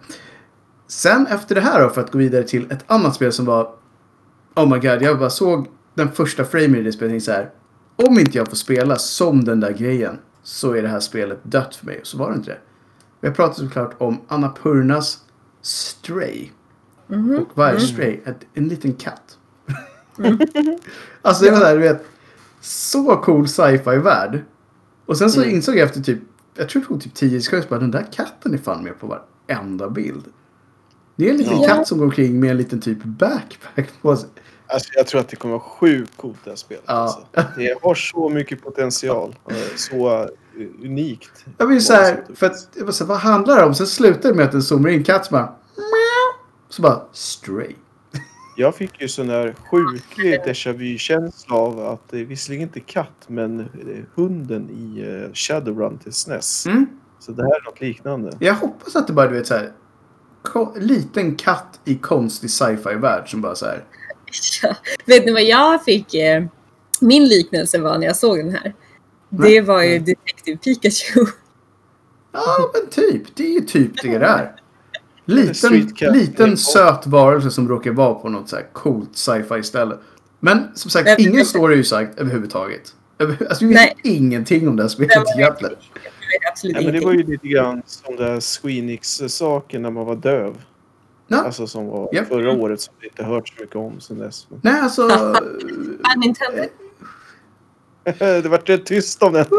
Sen 0.88 1.28
efter 1.28 1.56
det 1.56 1.62
här 1.62 1.84
då, 1.84 1.90
för 1.90 2.02
att 2.02 2.12
gå 2.12 2.18
vidare 2.18 2.44
till 2.44 2.72
ett 2.72 2.84
annat 2.88 3.16
spel 3.16 3.32
som 3.32 3.46
var... 3.46 3.72
Oh 4.56 4.70
my 4.70 4.80
god, 4.80 5.02
jag 5.02 5.20
bara 5.20 5.30
såg 5.30 5.68
den 5.94 6.12
första 6.12 6.46
framen 6.46 6.76
i 6.76 6.82
det 6.82 6.92
spelet 6.92 7.16
och 7.16 7.22
så 7.22 7.32
här. 7.32 7.50
Om 7.96 8.20
inte 8.20 8.38
jag 8.38 8.48
får 8.48 8.56
spela 8.56 8.96
som 8.96 9.46
den 9.46 9.60
där 9.60 9.72
grejen 9.72 10.18
så 10.44 10.74
är 10.74 10.82
det 10.82 10.88
här 10.88 11.00
spelet 11.00 11.40
dött 11.44 11.76
för 11.76 11.86
mig. 11.86 12.00
Och 12.00 12.08
så 12.08 12.18
var 12.18 12.30
det 12.32 12.36
inte 12.36 12.52
det. 12.52 12.60
Vi 13.22 13.28
har 13.28 13.36
pratat 13.36 13.58
såklart 13.58 13.96
om 13.98 14.22
Annapurnas 14.28 15.18
Stray. 15.62 16.50
Och 17.08 17.48
vad 17.54 17.70
är 17.70 17.80
Stray? 17.80 18.20
Ett, 18.26 18.40
en 18.54 18.68
liten 18.68 18.94
katt. 18.94 19.38
alltså 21.22 21.46
det 21.46 21.52
var 21.52 21.60
där, 21.60 21.76
du 21.76 21.82
vet. 21.82 22.06
Så 22.62 23.18
cool 23.18 23.48
sci-fi 23.48 23.98
värld. 23.98 24.44
Och 25.06 25.18
sen 25.18 25.32
så 25.32 25.44
insåg 25.44 25.76
jag 25.76 25.84
efter 25.84 26.02
typ, 26.02 26.20
jag 26.58 26.70
tror 26.70 26.82
det 26.82 26.88
tog 26.88 27.02
typ 27.02 27.14
10 27.14 27.42
sekunder, 27.42 27.68
bara 27.70 27.80
den 27.80 27.92
där 27.92 28.06
katten 28.12 28.54
är 28.54 28.58
fan 28.58 28.84
med 28.84 29.00
på 29.00 29.22
varenda 29.48 29.90
bild. 29.90 30.24
Det 31.16 31.28
är 31.28 31.32
en 31.32 31.38
liten 31.38 31.62
Ja. 31.62 31.68
katt 31.68 31.88
som 31.88 31.98
går 31.98 32.06
omkring 32.06 32.40
med 32.40 32.52
en 32.52 32.58
liten 32.58 32.82
typ 32.82 33.04
backpack 33.04 33.90
på 34.02 34.16
sig. 34.16 34.30
Alltså, 34.68 34.90
jag 34.96 35.08
tror 35.08 35.22
att 35.22 35.30
det 35.30 35.36
kommer 35.36 35.54
vara 35.54 35.64
sjukt 35.64 36.18
coolt 36.18 36.38
det 36.44 36.50
här 36.50 36.56
spelet. 36.58 36.84
Ja. 36.88 36.94
Alltså. 36.94 37.20
Det 37.58 37.80
har 37.84 37.96
så 37.96 38.30
mycket 38.30 38.64
potential. 38.64 39.36
och 39.44 39.52
Så 39.76 40.22
eh, 40.22 40.28
unikt. 40.84 41.46
Jag 41.58 41.68
blir 41.68 41.80
så 41.80 41.94
här, 41.94 42.24
för 42.36 42.46
att, 42.46 42.70
jag 42.76 42.86
bara 42.86 42.92
så 42.94 43.04
här, 43.04 43.10
vad 43.10 43.18
handlar 43.18 43.56
det 43.58 43.66
om? 43.66 43.74
Sen 43.76 43.88
slutar 43.88 44.30
det 44.30 44.36
med 44.36 44.46
att 44.46 44.52
den 44.52 44.62
zoomar 44.64 44.90
in 44.90 45.04
katt 45.04 45.26
som 45.26 45.34
bara. 45.34 45.56
Så 46.76 46.82
bara, 46.82 47.02
stray. 47.12 47.76
Jag 48.58 48.76
fick 48.76 49.02
ju 49.02 49.08
sån 49.08 49.28
där 49.28 49.56
sjuklig 49.72 50.40
déjà 50.42 50.74
vu-känsla 50.74 51.56
av 51.56 51.80
att 51.80 52.10
det 52.10 52.20
är 52.20 52.26
visserligen 52.26 52.64
inte 52.68 52.80
katt, 52.80 53.26
men 53.28 53.70
hunden 54.16 54.70
i 54.70 55.02
eh, 55.02 55.34
Shadowrun 55.34 55.98
till 55.98 56.14
SNES. 56.14 56.66
Mm. 56.66 56.86
Så 57.20 57.32
det 57.32 57.44
här 57.44 57.56
är 57.56 57.66
något 57.66 57.82
liknande. 57.82 58.32
Jag 58.40 58.54
hoppas 58.54 58.96
att 58.96 59.08
det 59.08 59.14
bara, 59.14 59.28
du 59.28 59.34
vet 59.34 59.48
så 59.48 59.54
här, 59.54 59.72
liten 60.76 61.36
katt 61.36 61.80
i 61.86 61.96
konstig 61.96 62.52
sci-fi 62.52 62.96
värld 62.96 63.32
som 63.32 63.42
bara 63.42 63.56
så 63.56 63.66
här, 63.66 63.84
Ja. 64.62 64.76
Vet 65.06 65.26
ni 65.26 65.32
vad 65.32 65.44
jag 65.44 65.84
fick? 65.84 66.14
Eh, 66.14 66.44
min 67.02 67.28
liknelse 67.28 67.82
var 67.82 67.98
när 67.98 68.08
jag 68.08 68.16
såg 68.16 68.38
den 68.38 68.52
här. 68.52 68.76
Det 69.30 69.62
var 69.62 69.84
ju 69.84 70.00
Detective 70.00 70.58
Pikachu. 70.58 71.26
Ja, 72.32 72.72
men 72.74 72.90
typ. 72.90 73.36
Det 73.36 73.44
är 73.44 73.54
ju 73.54 73.62
typ 73.62 74.02
det 74.02 74.18
det 74.18 74.26
är. 74.26 74.56
Liten, 75.26 75.88
liten 76.14 76.58
söt 76.58 77.08
varelse 77.08 77.52
som 77.52 77.68
råkar 77.70 77.92
vara 77.92 78.14
på 78.14 78.30
något 78.30 78.50
så 78.50 78.56
här 78.56 78.66
coolt 78.74 79.18
sci-fi 79.18 79.64
ställe. 79.64 79.98
Men 80.40 80.64
som 80.76 80.92
sagt, 80.92 81.06
Men- 81.06 81.22
ingen 81.22 81.46
story 81.46 81.74
är 81.74 81.78
ju 81.78 81.84
sagt 81.84 82.20
överhuvudtaget. 82.20 82.94
Över, 83.20 83.46
alltså 83.50 83.66
vi 83.66 83.74
vet 83.74 83.76
Nej. 83.76 83.96
ingenting 84.04 84.68
om 84.68 84.76
det 84.76 84.84
här 84.84 84.88
spelet 84.88 85.12
egentligen. 85.38 85.76
Ja, 86.64 86.82
men 86.82 86.94
det 86.94 87.06
var 87.06 87.14
ju 87.14 87.24
lite 87.24 87.48
grann 87.48 87.82
som 87.86 88.16
den 88.16 88.26
där 88.28 88.40
Squeenix-saken 88.40 89.82
när 89.82 89.92
man 89.92 90.06
var 90.06 90.16
döv. 90.16 90.56
Ja. 91.28 91.38
Alltså 91.38 91.68
som 91.68 91.88
var 91.88 92.10
Japp. 92.14 92.28
förra 92.28 92.52
året 92.52 92.82
som 92.82 92.94
vi 93.00 93.08
inte 93.08 93.24
hört 93.24 93.48
så 93.48 93.54
mycket 93.60 93.76
om 93.76 94.00
sen 94.00 94.18
dess. 94.20 94.48
Nej, 94.62 94.80
alltså... 94.80 95.08
Det 98.20 98.50
vart 98.50 98.70
rätt 98.70 98.86
tyst 98.86 99.24
om 99.24 99.34
den. 99.34 99.46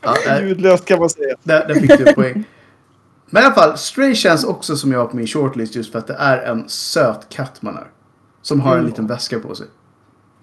ja, 0.00 0.40
Ljudlöst 0.40 0.84
kan 0.84 0.98
man 0.98 1.10
säga. 1.10 1.36
där, 1.42 1.68
där 1.68 1.74
fick 1.74 1.98
du 1.98 2.12
poäng. 2.12 2.44
Men 3.34 3.42
i 3.42 3.46
alla 3.46 3.54
fall, 3.54 3.78
Stray 3.78 4.14
känns 4.14 4.44
också 4.44 4.76
som 4.76 4.92
jag 4.92 4.98
har 4.98 5.06
på 5.06 5.16
min 5.16 5.26
shortlist 5.26 5.74
just 5.76 5.92
för 5.92 5.98
att 5.98 6.06
det 6.06 6.14
är 6.18 6.38
en 6.42 6.68
söt 6.68 7.26
katt 7.28 7.62
man 7.62 7.76
är. 7.76 7.86
Som 8.42 8.60
har 8.60 8.72
en 8.72 8.78
Mm. 8.78 8.90
liten 8.90 9.06
väska 9.06 9.38
på 9.38 9.54
sig. 9.54 9.66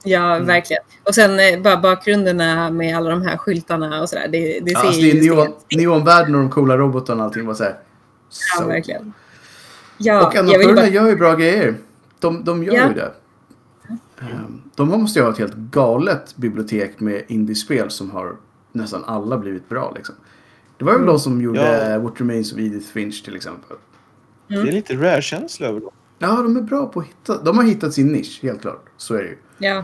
Ja, 0.04 0.40
verkligen. 0.40 0.84
Och 1.04 1.16
sen 1.16 1.40
eh, 1.40 1.62
bara 1.62 1.78
bakgrunderna 1.78 2.70
med 2.72 2.98
alla 2.98 3.10
de 3.10 3.22
här 3.22 3.38
skyltarna 3.38 4.02
och 4.02 4.10
sådär. 4.10 4.28
Det, 4.32 4.60
det 4.60 4.66
ser 4.66 4.74
Ja, 4.74 4.80
alltså 4.88 5.02
det 5.02 5.12
är 5.12 5.16
ju 5.16 5.36
neon, 5.36 5.54
neonvärlden 5.76 6.36
och 6.36 6.42
de 6.42 6.50
coola 6.50 6.78
robotarna 6.78 7.24
och 7.24 7.26
allting 7.28 7.46
var 7.46 7.54
så 7.54 7.64
här. 7.64 7.72
Ja, 8.58 8.62
så 8.62 8.68
verkligen. 8.68 9.14
Ja, 9.98 10.28
och 10.28 10.36
Annapurna 10.36 10.74
bara... 10.76 10.88
gör 10.88 11.08
ju 11.08 11.16
bra 11.16 11.36
grejer. 11.36 11.76
De, 12.20 12.44
de 12.44 12.64
gör 12.64 12.74
Ja. 12.74 12.88
ju 12.88 12.94
det. 12.94 13.12
Ehm, 14.22 14.62
De 14.76 14.88
måste 14.90 15.20
ju 15.20 15.26
ha 15.26 15.32
ett 15.32 15.38
helt 15.38 15.56
galet 15.56 16.36
bibliotek 16.36 17.00
med 17.00 17.24
indiespel 17.28 17.90
som 17.92 18.12
har 18.12 18.36
nästan 18.72 19.04
alla 19.06 19.38
blivit 19.38 19.70
bra. 19.70 19.94
Liksom. 19.96 20.16
Det 20.80 20.86
var 20.86 21.00
ju 21.00 21.06
de 21.06 21.20
som 21.20 21.42
gjorde 21.42 21.92
Ja. 21.92 22.00
What 22.00 22.22
Remains 22.22 22.54
of 22.54 22.60
Edith 22.60 22.88
Finch 22.88 23.24
till 23.26 23.36
exempel. 23.36 23.78
Det 24.48 24.56
är 24.56 24.72
lite 24.72 24.94
rare-känsla 24.96 25.68
över 25.68 25.80
dem. 25.80 25.92
Ja, 26.20 26.42
de 26.42 26.58
är 26.58 26.62
bra 26.62 26.86
på 26.86 27.00
att 27.00 27.06
hitta. 27.06 27.44
De 27.44 27.58
har 27.58 27.66
hittat 27.66 27.94
sin 27.94 28.08
nisch, 28.08 28.40
helt 28.44 28.62
klart. 28.62 28.86
Så 28.98 29.14
är 29.14 29.24
det 29.24 29.30
ju. 29.30 29.38
Ja. 29.58 29.84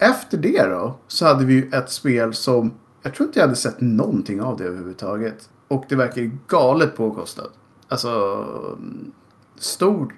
Efter 0.00 0.38
det 0.38 0.62
då 0.62 0.98
så 1.08 1.26
hade 1.26 1.44
vi 1.44 1.54
ju 1.54 1.70
ett 1.72 1.90
spel 1.90 2.34
som 2.34 2.72
jag 3.02 3.14
tror 3.14 3.26
inte 3.26 3.38
jag 3.38 3.46
hade 3.46 3.56
sett 3.56 3.80
någonting 3.80 4.42
av 4.42 4.56
det 4.56 4.64
överhuvudtaget. 4.64 5.48
Och 5.68 5.84
det 5.88 5.96
verkar 5.96 6.30
galet 6.48 6.96
påkostat. 6.96 7.52
Alltså 7.88 8.08
mm, 8.78 9.12
stor. 9.56 10.14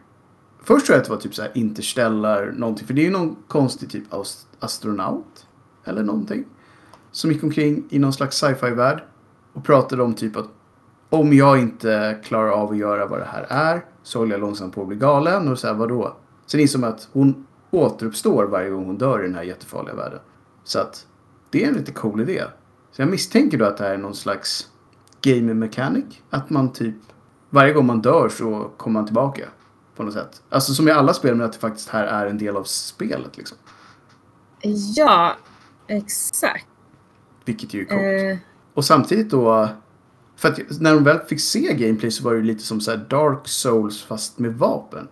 Först 0.63 0.87
tror 0.87 0.95
jag 0.95 1.01
att 1.01 1.07
det 1.07 1.15
var 1.15 1.21
typ 1.21 1.35
så 1.35 1.43
här 1.43 1.51
Interstellar 1.55 2.55
någonting. 2.57 2.87
För 2.87 2.95
det 2.95 3.01
är 3.01 3.05
ju 3.05 3.11
någon 3.11 3.37
konstig 3.49 3.91
typ 3.91 4.13
av 4.13 4.27
astronaut. 4.61 5.47
Eller 5.85 6.03
någonting. 6.03 6.45
Som 7.11 7.33
gick 7.33 7.43
omkring 7.43 7.85
i 7.91 7.99
någon 7.99 8.13
slags 8.13 8.37
sci-fi 8.37 8.71
värld. 8.71 9.03
Och 9.57 9.65
pratade 9.65 10.03
om 10.03 10.15
typ 10.15 10.37
att 10.37 10.49
om 11.11 11.33
jag 11.33 11.59
inte 11.59 12.19
klarar 12.25 12.51
av 12.51 12.71
att 12.71 12.77
göra 12.77 13.07
vad 13.07 13.19
det 13.19 13.25
här 13.25 13.47
är 13.49 13.85
så 14.03 14.19
håller 14.19 14.33
jag 14.33 14.41
långsamt 14.41 14.75
på 14.75 14.83
att 14.83 14.89
bli 14.89 14.97
galen. 14.97 15.49
Och 15.49 15.59
så 15.59 15.67
här, 15.67 15.75
vadå? 15.75 16.17
Sen 16.47 16.61
insåg 16.61 16.81
man 16.81 16.91
att 16.91 17.09
hon 17.13 17.47
återuppstår 17.71 18.45
varje 18.45 18.71
gång 18.71 18.85
hon 18.85 18.99
dör 18.99 19.21
i 19.21 19.27
den 19.27 19.35
här 19.35 19.43
jättefarliga 19.43 19.95
världen. 19.95 20.19
Så 20.65 20.79
att 20.79 21.07
det 21.51 21.65
är 21.65 21.69
en 21.69 21.75
lite 21.75 21.93
cool 21.93 22.21
idé. 22.21 22.45
Så 22.93 23.03
jag 23.03 23.09
misstänker 23.09 23.59
då 23.59 23.65
att 23.65 23.77
det 23.77 23.85
här 23.85 23.95
är 23.95 23.99
någon 23.99 24.15
slags 24.15 24.69
gaming 25.21 25.59
mechanic. 25.59 26.05
Att 26.31 26.51
man 26.51 26.73
typ 26.73 26.97
varje 27.51 27.73
gång 27.73 27.87
man 27.87 28.01
dör 28.01 28.29
så 28.29 28.71
kommer 28.77 29.01
man 29.01 29.07
tillbaka. 29.07 29.49
På 29.97 30.03
något 30.03 30.15
sätt. 30.15 30.43
Alltså 30.49 30.75
som 30.75 30.89
i 30.89 30.91
alla 30.91 31.15
spel 31.15 31.35
men 31.35 31.47
att 31.47 31.53
det 31.53 31.59
faktiskt 31.59 31.89
här 31.89 32.05
är 32.05 32.27
en 32.27 32.39
del 32.39 32.57
av 32.57 32.65
spelet 32.65 33.37
liksom. 33.37 33.59
ja, 34.97 35.37
exakt. 35.87 36.67
Vilket 37.45 37.75
ju 37.75 37.81
är 37.81 37.85
coolt. 37.85 38.33
Eh, 38.33 38.56
Och 38.77 38.85
samtidigt 38.85 39.31
då. 39.31 39.69
För 40.37 40.49
att 40.49 40.59
när 40.81 40.95
de 40.95 41.05
väl 41.05 41.19
fick 41.19 41.41
se 41.41 41.75
gameplay 41.75 42.11
så 42.11 42.25
var 42.25 42.33
det 42.33 42.39
ju 42.39 42.45
lite 42.45 42.63
som 42.65 42.81
så 42.81 42.91
här 42.91 43.07
Dark 43.11 43.49
Souls 43.49 44.03
fast 44.03 44.39
med 44.39 44.55
vapen. 44.55 45.09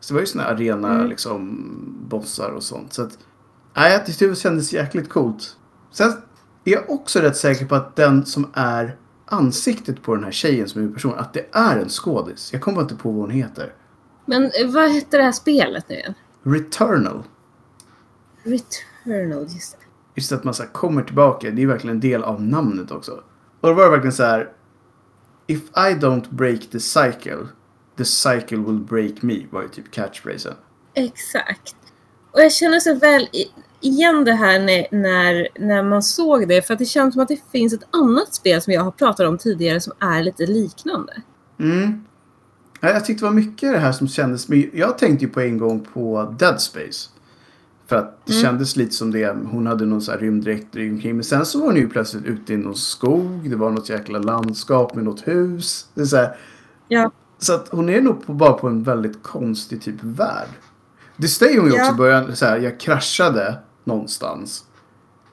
Så 0.00 0.12
det 0.12 0.14
var 0.14 0.20
ju 0.20 0.26
såna 0.26 0.44
arena 0.44 0.94
Mm. 0.94 1.08
liksom 1.08 1.64
bossar 2.08 2.50
och 2.50 2.62
sånt. 2.62 2.92
Så 2.92 3.02
att. 3.02 3.18
Nej, 3.76 4.04
det 4.06 4.36
kändes 4.38 4.72
jäkligt 4.72 5.08
coolt. 5.08 5.56
Sen 5.90 6.12
är 6.64 6.72
jag 6.72 6.90
också 6.90 7.20
rätt 7.20 7.36
säker 7.36 7.66
på 7.66 7.74
att 7.74 7.96
den 7.96 8.26
som 8.26 8.50
är 8.52 8.96
ansiktet 9.26 10.02
på 10.02 10.14
den 10.14 10.24
här 10.24 10.30
tjejen 10.30 10.68
som 10.68 10.78
är 10.78 10.82
huvudperson. 10.82 11.14
Att 11.18 11.32
det 11.32 11.46
är 11.52 11.76
en 11.78 11.88
skådis. 11.88 12.52
Jag 12.52 12.62
kommer 12.62 12.80
inte 12.82 12.94
på 12.96 13.10
vad 13.10 13.20
hon 13.20 13.30
heter. 13.30 13.74
men 14.26 14.42
eh, 14.44 14.70
vad 14.70 14.90
hette 14.90 15.16
det 15.16 15.22
här 15.22 15.32
spelet 15.32 15.88
nu 15.88 15.94
igen? 15.94 16.14
Returnal. 16.42 17.22
Returnal, 18.42 19.42
just 19.54 19.72
det. 19.80 19.85
Just 20.16 20.32
att 20.32 20.44
man 20.44 20.54
så 20.54 20.62
kommer 20.62 21.02
tillbaka. 21.02 21.50
Det 21.50 21.62
är 21.62 21.66
verkligen 21.66 21.96
en 21.96 22.00
del 22.00 22.22
av 22.22 22.42
namnet 22.42 22.90
också. 22.90 23.12
Och 23.60 23.68
då 23.68 23.72
var 23.72 23.84
det 23.84 23.90
verkligen 23.90 24.12
så 24.12 24.22
här. 24.22 24.52
If 25.46 25.62
I 25.62 25.94
don't 26.00 26.24
break 26.30 26.60
the 26.72 26.80
cycle, 26.80 27.46
the 27.96 28.04
cycle 28.04 28.56
will 28.56 28.78
break 28.78 29.22
me. 29.22 29.46
Var 29.50 29.62
ju 29.62 29.68
typ 29.68 29.90
catchphrasen. 29.90 30.54
Exakt. 30.94 31.76
Och 32.32 32.40
jag 32.40 32.52
känner 32.52 32.80
så 32.80 32.94
väl 32.94 33.28
igen 33.80 34.24
det 34.24 34.32
här 34.32 34.58
när, 34.58 34.86
när, 34.90 35.48
när 35.58 35.82
man 35.82 36.02
såg 36.02 36.48
det. 36.48 36.62
För 36.66 36.74
att 36.74 36.78
det 36.78 36.84
känns 36.84 37.14
som 37.14 37.22
att 37.22 37.28
det 37.28 37.40
finns 37.52 37.72
ett 37.72 37.88
annat 37.90 38.34
spel 38.34 38.62
som 38.62 38.72
jag 38.72 38.84
har 38.84 38.90
pratat 38.90 39.28
om 39.28 39.38
tidigare 39.38 39.80
som 39.80 39.92
är 39.98 40.22
lite 40.22 40.46
liknande. 40.46 41.22
Mm. 41.60 42.04
Ja, 42.80 42.88
Jag 42.90 43.04
tyckte 43.04 43.24
det 43.24 43.28
var 43.28 43.34
mycket 43.34 43.72
det 43.72 43.78
här 43.78 43.92
som 43.92 44.08
kändes... 44.08 44.48
men 44.48 44.70
Jag 44.72 44.98
tänkte 44.98 45.24
ju 45.24 45.30
på 45.30 45.40
en 45.40 45.58
gång 45.58 45.86
på 45.92 46.34
Dead 46.38 46.60
Space. 46.60 47.08
För 47.86 47.96
att 47.96 48.26
det 48.26 48.32
Mm. 48.32 48.42
kändes 48.42 48.76
lite 48.76 48.94
som 48.94 49.10
det. 49.10 49.36
Hon 49.50 49.66
hade 49.66 49.86
någon 49.86 50.02
så 50.02 50.12
här 50.12 50.18
rymddräkt 50.18 50.74
omkring. 50.76 51.14
Men 51.16 51.24
sen 51.24 51.46
så 51.46 51.58
var 51.60 51.66
hon 51.66 51.76
ju 51.76 51.88
plötsligt 51.88 52.24
ute 52.24 52.52
i 52.54 52.56
någon 52.56 52.76
skog. 52.76 53.50
Det 53.50 53.56
var 53.56 53.70
något 53.70 53.88
jäkla 53.88 54.18
landskap 54.18 54.94
med 54.94 55.04
något 55.04 55.28
hus. 55.28 55.88
Det 55.94 56.00
är 56.00 56.04
så, 56.04 56.16
här, 56.16 56.36
Ja. 56.88 57.10
så 57.38 57.54
att 57.54 57.68
hon 57.68 57.88
är 57.88 58.00
nog 58.00 58.26
på, 58.26 58.32
bara 58.32 58.52
på 58.52 58.68
en 58.68 58.82
väldigt 58.82 59.22
konstig 59.22 59.82
typ 59.82 59.94
värld. 60.02 60.48
Det 61.16 61.28
säger 61.28 61.58
hon 61.60 61.66
ju 61.66 61.72
också 61.72 61.84
Ja. 61.84 61.94
i 61.94 61.96
början. 61.96 62.36
Så 62.36 62.46
här, 62.46 62.58
jag 62.58 62.80
kraschade 62.80 63.58
någonstans. 63.84 64.64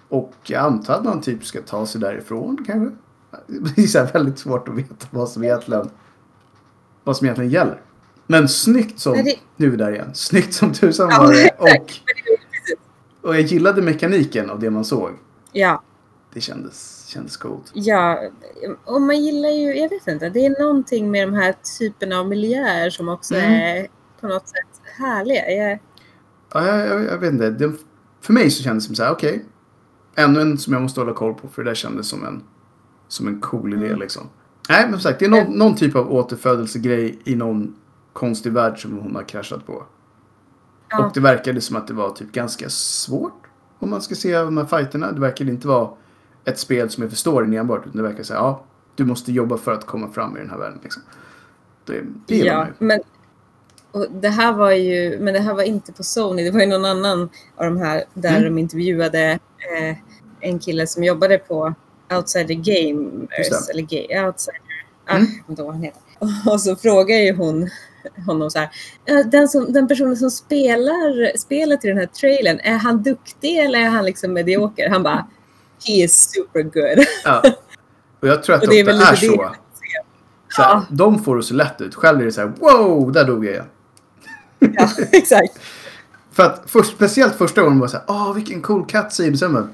Och 0.10 0.34
jag 0.44 0.64
antar 0.64 0.94
att 0.94 1.04
man 1.06 1.22
typ 1.22 1.46
ska 1.46 1.62
ta 1.62 1.86
sig 1.86 2.02
därifrån 2.02 2.58
kanske. 2.68 2.96
Det 3.48 3.82
är 3.84 3.88
så 3.88 4.00
här 4.00 4.10
väldigt 4.14 4.40
svårt 4.40 4.68
att 4.68 4.76
veta 4.76 5.08
vad 5.12 5.30
som 5.30 5.44
egentligen, 5.44 5.90
vad 7.04 7.18
som 7.18 7.26
egentligen 7.28 7.52
gäller. 7.52 7.82
Men 8.28 8.48
snyggt 8.50 9.00
som, 9.00 9.14
det- 9.14 9.36
nu 9.58 9.66
är 9.66 9.70
vi 9.70 9.78
där 9.78 9.92
igen, 9.92 10.10
snyggt 10.14 10.54
som 10.54 10.74
tusan 10.74 11.08
var 11.10 11.34
det. 11.34 11.50
Och, 11.60 11.94
och 13.24 13.36
jag 13.36 13.42
gillade 13.42 13.82
mekaniken 13.82 14.50
av 14.50 14.60
det 14.60 14.70
man 14.70 14.86
såg. 14.86 15.12
Ja, 15.52 15.84
Det 16.34 16.42
kändes, 16.42 17.08
kändes 17.08 17.38
coolt. 17.38 17.72
ja. 17.74 18.20
Och 18.86 19.02
man 19.02 19.22
gillar 19.24 19.50
ju, 19.50 19.76
jag 19.76 19.90
vet 19.90 20.08
inte, 20.08 20.30
det 20.30 20.46
är 20.46 20.62
någonting 20.62 21.12
med 21.12 21.28
de 21.28 21.34
här 21.34 21.56
typerna 21.80 22.20
av 22.20 22.28
miljöer 22.28 22.90
som 22.90 23.10
också 23.10 23.36
Mm. 23.36 23.52
är 23.54 23.88
på 24.22 24.28
något 24.28 24.48
sätt 24.48 24.82
härliga. 24.98 25.50
Jag, 25.52 25.80
Ja, 26.54 26.68
jag, 26.68 26.88
jag, 26.90 27.06
jag 27.06 27.18
vet 27.18 27.34
inte. 27.34 27.50
Det, 27.50 27.72
för 28.22 28.34
mig 28.34 28.52
så 28.52 28.64
kändes 28.64 28.84
det 28.84 28.88
som 28.88 28.96
så 28.96 29.04
här, 29.04 29.12
okej. 29.12 29.46
ännu 30.16 30.42
en 30.42 30.58
som 30.58 30.74
jag 30.74 30.82
måste 30.82 31.00
hålla 31.02 31.14
koll 31.14 31.34
på 31.34 31.48
för 31.48 31.64
det 31.64 31.70
där 31.70 31.76
kändes 31.76 32.08
som 32.08 32.26
en, 32.26 32.44
som 33.08 33.28
en 33.28 33.42
cool 33.42 33.74
idé 33.74 33.86
Mm. 33.88 34.00
liksom. 34.00 34.30
Nej, 34.70 34.84
men 34.84 34.92
som 34.94 35.02
sagt, 35.02 35.20
det 35.20 35.26
är 35.26 35.30
någon, 35.30 35.58
någon 35.58 35.76
typ 35.76 35.96
av 35.96 36.14
återfödelsegrej 36.14 37.20
i 37.24 37.36
någon 37.36 37.76
konstig 38.14 38.52
värld 38.54 38.82
som 38.82 38.98
hon 38.98 39.16
har 39.16 39.24
kraschat 39.24 39.66
på. 39.66 39.84
Ja. 40.98 41.06
Och 41.06 41.12
det 41.14 41.20
verkade 41.20 41.62
som 41.62 41.76
att 41.76 41.88
det 41.88 41.94
var 41.94 42.10
typ 42.10 42.32
ganska 42.32 42.70
svårt. 42.70 43.48
Om 43.80 43.90
man 43.90 44.02
ska 44.02 44.16
se 44.16 44.38
de 44.38 44.58
här 44.58 44.66
fighterna. 44.66 45.12
Det 45.12 45.20
verkade 45.22 45.52
inte 45.52 45.68
vara 45.68 45.90
ett 46.46 46.60
spel 46.60 46.90
som 46.90 47.04
är 47.04 47.08
för 47.08 47.16
storyn 47.16 47.54
enbart. 47.54 47.82
Utan 47.86 47.98
det 47.98 48.04
verkar 48.04 48.24
säga, 48.24 48.40
ja, 48.40 48.64
du 48.96 49.06
måste 49.06 49.32
jobba 49.32 49.58
för 49.58 49.72
att 49.72 49.86
komma 49.86 50.10
fram 50.10 50.38
i 50.38 50.40
den 50.40 50.50
här 50.50 50.58
världen. 50.58 50.80
Liksom. 50.84 51.02
Det, 51.86 52.02
det 52.28 52.36
gillar 52.36 52.56
man 52.56 52.66
ja, 52.68 52.74
ju. 52.80 52.86
men 52.86 53.00
och 53.92 54.08
det 54.12 54.30
här 54.30 54.54
var 54.54 54.72
ju, 54.72 55.20
men 55.20 55.34
det 55.34 55.40
här 55.40 55.54
var 55.54 55.64
inte 55.64 55.94
på 55.94 56.04
Sony. 56.04 56.44
Det 56.44 56.52
var 56.52 56.60
ju 56.60 56.66
någon 56.66 56.86
annan 56.86 57.30
av 57.56 57.66
de 57.66 57.78
här 57.78 58.04
där 58.14 58.30
Mm. 58.30 58.44
de 58.44 58.58
intervjuade 58.58 59.32
eh, 59.32 59.98
en 60.40 60.60
kille 60.60 60.88
som 60.88 61.04
jobbade 61.04 61.38
på 61.38 61.74
Outsider 62.16 62.56
Gamers. 62.56 63.70
Eller 63.70 64.26
Outsider, 64.28 64.62
ah, 65.08 65.16
Mm. 65.16 65.28
jag 65.38 65.52
inte 65.52 65.64
vad 65.64 65.74
han 65.74 65.84
heter. 65.84 66.02
Och 66.52 66.62
så 66.62 66.76
frågar 66.76 67.18
ju 67.18 67.34
hon 67.36 67.70
honom 68.26 68.50
så 68.52 68.60
här. 68.60 68.70
"Ja, 69.06 69.24
Den, 69.24 69.48
som, 69.48 69.74
den 69.74 69.88
personen 69.88 70.18
som 70.18 70.32
spelar 70.32 71.38
spelet 71.38 71.86
i 71.86 71.88
den 71.88 71.98
här 71.98 72.06
trailern, 72.06 72.60
är 72.64 72.78
han 72.78 73.04
duktig 73.04 73.58
eller 73.58 73.80
är 73.80 73.90
han 73.90 74.06
liksom 74.06 74.34
medioker? 74.34 74.90
Han 74.90 75.04
bara, 75.04 75.28
he 75.88 75.94
is 75.94 76.30
super 76.32 76.62
good. 76.64 77.06
Ja. 77.26 77.44
Och 78.20 78.28
jag 78.28 78.44
tror 78.44 78.56
att 78.56 78.62
det 78.70 78.84
det 78.84 78.94
ofta 78.94 79.12
är 79.12 79.16
så. 79.16 79.26
det. 79.26 79.50
så 80.56 80.62
här, 80.62 80.70
Ja. 80.70 80.86
De 80.90 81.24
får 81.24 81.36
det 81.38 81.44
så 81.44 81.54
lätt 81.54 81.82
ut. 81.82 81.96
Själv 81.96 82.22
är 82.22 82.26
det 82.26 82.32
så 82.32 82.42
här, 82.42 82.54
wow, 82.60 83.12
där 83.12 83.26
dog 83.26 83.46
jag 83.46 83.66
ja, 84.60 84.90
exakt. 85.12 85.60
För 86.32 86.44
att 86.44 86.64
först, 86.66 86.92
speciellt 86.96 87.36
första 87.36 87.62
gången 87.62 87.80
var 87.80 87.88
så 87.88 87.98
här, 87.98 88.06
åh 88.08 88.34
vilken 88.34 88.62
cool 88.62 88.86
cutscene. 88.86 89.38
Sen 89.38 89.54
bara, 89.54 89.68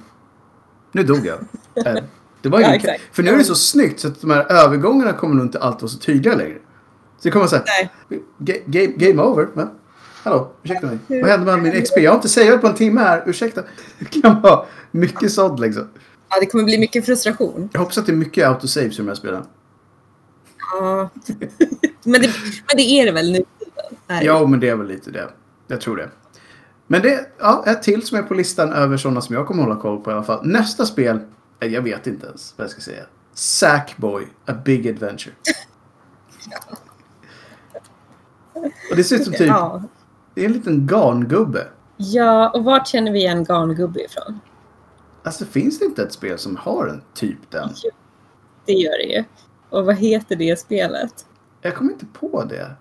nu 0.92 1.04
dog 1.04 1.26
jag. 1.26 1.40
Eh, 1.88 2.04
Det 2.42 2.50
var 2.50 2.60
Ja, 2.62 2.76
ingen. 2.76 2.96
För 3.12 3.24
nu 3.24 3.30
är 3.30 3.38
det 3.38 3.44
så 3.44 3.56
snyggt 3.56 4.00
så 4.00 4.08
att 4.08 4.22
de 4.22 4.30
här 4.32 4.52
övergångarna 4.52 5.14
kommer 5.14 5.36
nog 5.36 5.46
inte 5.46 5.60
alltid 5.60 5.82
vara 5.82 5.90
så 5.90 5.98
tydliga 6.00 6.36
längre. 6.36 6.58
Så 7.20 7.28
det 7.28 7.32
kommer 7.32 7.48
så 7.48 7.56
här, 7.56 7.66
Nej. 7.68 8.22
"Ga- 8.40 8.64
game, 8.66 8.88
game 8.88 9.22
over. 9.24 9.46
Va? 9.54 9.70
Hallå, 10.24 10.52
ursäkta 10.64 10.88
mig. 10.88 10.98
Vad 11.08 11.30
hände 11.30 11.46
med 11.58 11.64
min 11.74 11.82
XP? 11.82 11.98
Jag 11.98 12.12
har 12.12 12.16
inte 12.16 12.30
saveat 12.30 12.62
på 12.62 12.68
en 12.68 12.76
timme 12.76 13.02
här, 13.02 13.24
ursäkta. 13.26 13.64
Det 14.00 14.22
kan 14.22 14.42
vara 14.42 14.66
mycket 14.92 15.32
sånt 15.32 15.60
liksom. 15.60 15.90
Ja, 16.30 16.40
det 16.40 16.46
kommer 16.46 16.64
bli 16.64 16.80
mycket 16.80 17.06
frustration. 17.06 17.70
Jag 17.74 17.80
hoppas 17.80 17.98
att 17.98 18.06
det 18.06 18.12
är 18.12 18.16
mycket 18.16 18.48
autosaves 18.48 18.94
i 18.94 18.98
de 18.98 19.08
här 19.08 19.16
spelen. 19.16 19.44
Ja. 20.72 21.10
men, 22.04 22.22
det, 22.22 22.30
men 22.68 22.78
det 22.78 22.82
är 22.82 23.06
det 23.06 23.12
väl 23.12 23.32
nu? 23.32 23.44
Det? 24.08 24.24
Ja, 24.24 24.46
men 24.46 24.60
det 24.60 24.70
är 24.70 24.76
väl 24.76 24.88
lite 24.88 25.12
det. 25.12 25.30
Jag 25.68 25.82
tror 25.82 25.98
det. 25.98 26.10
Men 26.88 27.02
det 27.02 27.14
är 27.14 27.28
ja, 27.40 27.64
ett 27.68 27.84
till 27.84 28.02
som 28.08 28.18
är 28.18 28.24
på 28.24 28.34
listan 28.34 28.74
över 28.74 28.98
sådana 28.98 29.22
som 29.22 29.36
jag 29.36 29.48
kommer 29.48 29.64
hålla 29.64 29.76
koll 29.76 30.02
på 30.02 30.12
i 30.12 30.14
alla 30.14 30.24
fall. 30.24 30.46
Nästa 30.48 30.86
spel, 30.86 31.20
jag 31.60 31.82
vet 31.82 32.08
inte 32.08 32.28
ens 32.28 32.54
vad 32.58 32.64
jag 32.66 32.72
ska 32.72 32.82
säga. 32.82 33.04
Sackboy, 33.34 34.28
A 34.46 34.54
Big 34.66 34.88
Adventure. 34.88 35.36
Och 38.92 38.96
det 38.96 39.04
ser 39.04 39.16
ut 39.16 39.24
som 39.24 39.34
typ, 39.34 39.48
Ja. 39.48 39.84
det 40.34 40.42
är 40.42 40.46
en 40.46 40.52
liten 40.54 40.88
garngubbe. 40.88 41.68
ja, 41.98 42.50
och 42.50 42.64
vart 42.64 42.88
känner 42.88 43.12
vi 43.12 43.20
igen 43.20 43.44
Garngubbe 43.44 44.00
ifrån? 44.04 44.40
Alltså 45.24 45.46
finns 45.46 45.80
det 45.80 45.86
inte 45.86 46.04
ett 46.04 46.14
spel 46.14 46.38
som 46.38 46.56
har 46.56 46.88
en 46.88 47.02
typ 47.14 47.52
den? 47.52 47.70
Jo, 47.84 47.92
Det 48.66 48.74
gör 48.74 48.98
det 48.98 49.14
ju. 49.14 49.24
Och 49.70 49.86
vad 49.86 49.96
heter 49.96 50.36
det 50.36 50.60
spelet? 50.60 51.26
Jag 51.62 51.76
kommer 51.76 51.92
inte 51.92 52.06
på 52.06 52.44
det. 52.44 52.72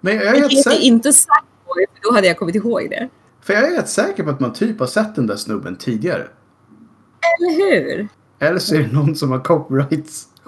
Men 0.00 0.14
jag 0.14 0.24
är, 0.26 0.32
Det 0.32 0.38
helt 0.38 0.52
heter 0.52 0.70
säker, 0.70 0.82
inte 0.84 1.12
Sackboy, 1.12 1.86
för 1.94 2.02
då 2.10 2.14
hade 2.14 2.26
jag 2.26 2.38
kommit 2.38 2.54
ihåg 2.54 2.86
det. 2.90 3.08
för 3.40 3.52
jag 3.54 3.72
är 3.72 3.76
rätt 3.76 3.88
säker 3.88 4.22
på 4.24 4.30
att 4.30 4.40
man 4.40 4.52
typ 4.52 4.80
har 4.80 4.86
sett 4.86 5.14
den 5.14 5.26
där 5.26 5.36
snubben 5.36 5.76
tidigare. 5.76 6.28
Eller 7.38 7.56
hur? 7.56 8.08
Eller 8.38 8.58
så 8.58 8.74
är 8.74 8.78
det 8.78 8.92
någon 8.92 9.16
som 9.16 9.30
har 9.30 9.38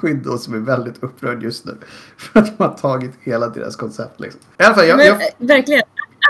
copyrightsskydd 0.01 0.27
och 0.35 0.41
som 0.41 0.55
är 0.55 0.59
väldigt 0.59 1.03
upprörd 1.03 1.43
just 1.43 1.65
nu. 1.65 1.77
För 2.17 2.41
att 2.41 2.59
de 2.59 2.65
har 2.65 2.75
tagit 2.75 3.13
hela 3.21 3.49
deras 3.49 3.77
koncept 3.77 4.21
liksom. 4.21 4.41
I 4.59 4.63
alla 4.63 4.75
fall, 4.75 4.87
jag, 4.87 4.97
Men 4.97 5.07
jag, 5.07 5.15
eh, 5.23 5.29
verkligen, 5.39 5.83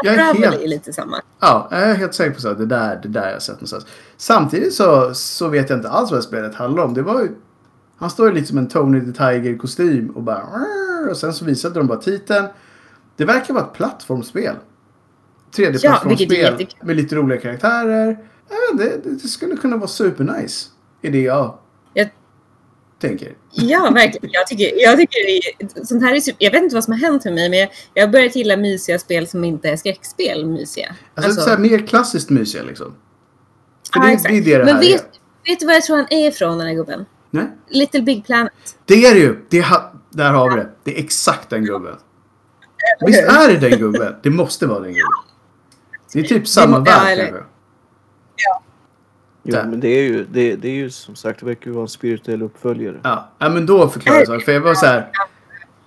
jag 0.04 0.14
är 0.14 0.34
helt- 0.34 0.60
är 0.62 0.68
lite 0.68 0.92
samma. 0.92 1.16
ja, 1.40 1.68
jag 1.70 1.80
är 1.80 1.94
helt 1.94 2.14
säker 2.14 2.40
på 2.40 2.48
att 2.48 2.58
det 2.58 2.66
där, 2.66 3.00
det 3.02 3.08
där 3.08 3.26
jag 3.26 3.32
har 3.32 3.40
sett 3.40 3.54
någonstans. 3.54 3.86
Samtidigt 4.16 4.74
så, 4.74 5.14
så 5.14 5.48
vet 5.48 5.70
jag 5.70 5.78
inte 5.78 5.88
alls 5.90 6.10
vad 6.10 6.24
spelet 6.24 6.54
handlar 6.54 6.84
om. 6.84 6.94
Det 6.94 7.02
var 7.02 7.20
ju, 7.22 7.28
han 7.98 8.10
står 8.10 8.28
ju 8.28 8.34
lite 8.34 8.46
som 8.46 8.58
en 8.58 8.68
Tony 8.68 9.00
the 9.00 9.12
Tiger 9.12 9.58
kostym 9.58 10.10
och 10.10 10.22
bara 10.22 10.42
och 11.10 11.16
sen 11.16 11.32
så 11.34 11.44
visade 11.44 11.74
de 11.80 11.86
bara 11.86 11.98
titeln. 11.98 12.46
Det 13.16 13.24
verkar 13.24 13.54
vara 13.54 13.64
ett 13.64 13.72
plattformsspel. 13.72 14.44
Ja, 14.44 14.52
vilket 15.56 15.74
är 15.74 15.78
Tredjeplattformsspel 15.78 16.36
jättekul. 16.38 16.78
med 16.86 16.96
lite 16.96 17.14
roliga 17.14 17.40
karaktärer. 17.40 18.18
Ja, 18.48 18.76
det, 18.78 19.04
det 19.22 19.28
skulle 19.28 19.56
kunna 19.56 19.76
vara 19.76 19.88
supernice. 19.88 20.68
Är 21.02 21.10
det 21.10 21.20
Jag, 21.22 21.58
tänker. 23.00 23.32
ja, 23.52 23.90
verkligen. 23.94 24.30
Jag 24.32 24.46
tycker, 24.46 24.82
jag 24.82 24.98
tycker 24.98 25.18
är- 25.18 25.84
sånt 25.84 26.02
här 26.02 26.14
är 26.14 26.20
super, 26.20 26.44
Jag 26.44 26.50
vet 26.50 26.62
inte 26.62 26.74
vad 26.74 26.84
som 26.84 26.92
har 26.92 27.00
hänt 27.00 27.24
med 27.24 27.34
mig, 27.34 27.50
men 27.50 27.58
jag, 27.58 27.68
jag 27.94 28.06
har 28.06 28.12
börjat 28.12 28.36
gilla 28.36 28.56
mysiga 28.56 28.98
spel 28.98 29.26
som 29.26 29.44
inte 29.44 29.68
är 29.68 29.76
skräckspel 29.76 30.46
mysiga. 30.46 30.94
Alltså, 31.14 31.40
så 31.40 31.50
här 31.50 31.58
mer 31.58 31.86
klassiskt 31.86 32.30
mysiga 32.30 32.62
liksom. 32.62 32.94
För 33.92 34.00
ja, 34.00 34.06
det, 34.06 34.12
exakt. 34.12 34.28
det 34.34 34.38
är 34.38 34.42
det 34.42 34.58
det 34.58 34.64
Men 34.64 34.74
här 34.74 34.80
vet, 34.82 35.00
är. 35.00 35.50
vet 35.50 35.60
du 35.60 35.66
var 35.66 35.72
jag 35.72 35.82
tror 35.82 35.96
han 35.96 36.06
är 36.10 36.28
ifrån, 36.28 36.58
den 36.58 36.66
här 36.66 36.74
gubben? 36.74 37.06
Nej? 37.30 37.46
Little 37.68 38.02
Big 38.02 38.26
Planet. 38.26 38.52
Det 38.84 39.06
är 39.06 39.14
det 39.14 39.20
ju! 39.20 39.36
Det 39.50 39.62
ha, 39.62 39.92
där 40.10 40.30
har 40.32 40.50
vi 40.50 40.56
det. 40.56 40.70
Det 40.84 40.96
är 40.98 41.04
exakt 41.04 41.50
den 41.50 41.64
gubben. 41.64 41.96
Visst 43.06 43.22
är 43.22 43.48
det 43.48 43.68
den 43.68 43.78
gubben? 43.78 44.14
Det 44.22 44.30
måste 44.30 44.66
vara 44.66 44.78
den 44.80 44.88
gubben. 44.88 45.10
Det 46.12 46.20
är 46.20 46.24
typ 46.24 46.48
samma 46.48 46.76
Ja, 46.76 46.82
värld 46.82 47.12
eller- 47.12 47.26
kanske. 47.28 47.44
Jo, 49.42 49.54
Där. 49.54 49.64
men 49.64 49.80
det 49.80 49.88
är 49.88 50.02
ju, 50.02 50.26
det, 50.30 50.56
det 50.56 50.68
är 50.68 50.72
ju 50.72 50.90
som 50.90 51.14
sagt, 51.16 51.40
det 51.40 51.46
verkar 51.46 51.66
ju 51.66 51.72
vara 51.72 51.82
en 51.82 51.88
spirituell 51.88 52.42
uppföljare. 52.42 53.00
Ja. 53.02 53.30
ja, 53.38 53.48
men 53.48 53.66
då 53.66 53.88
förklarar 53.88 54.24
jag. 54.28 54.42
För 54.42 54.52
jag 54.52 54.60
var 54.60 54.74
så 54.74 54.86
här. 54.86 55.10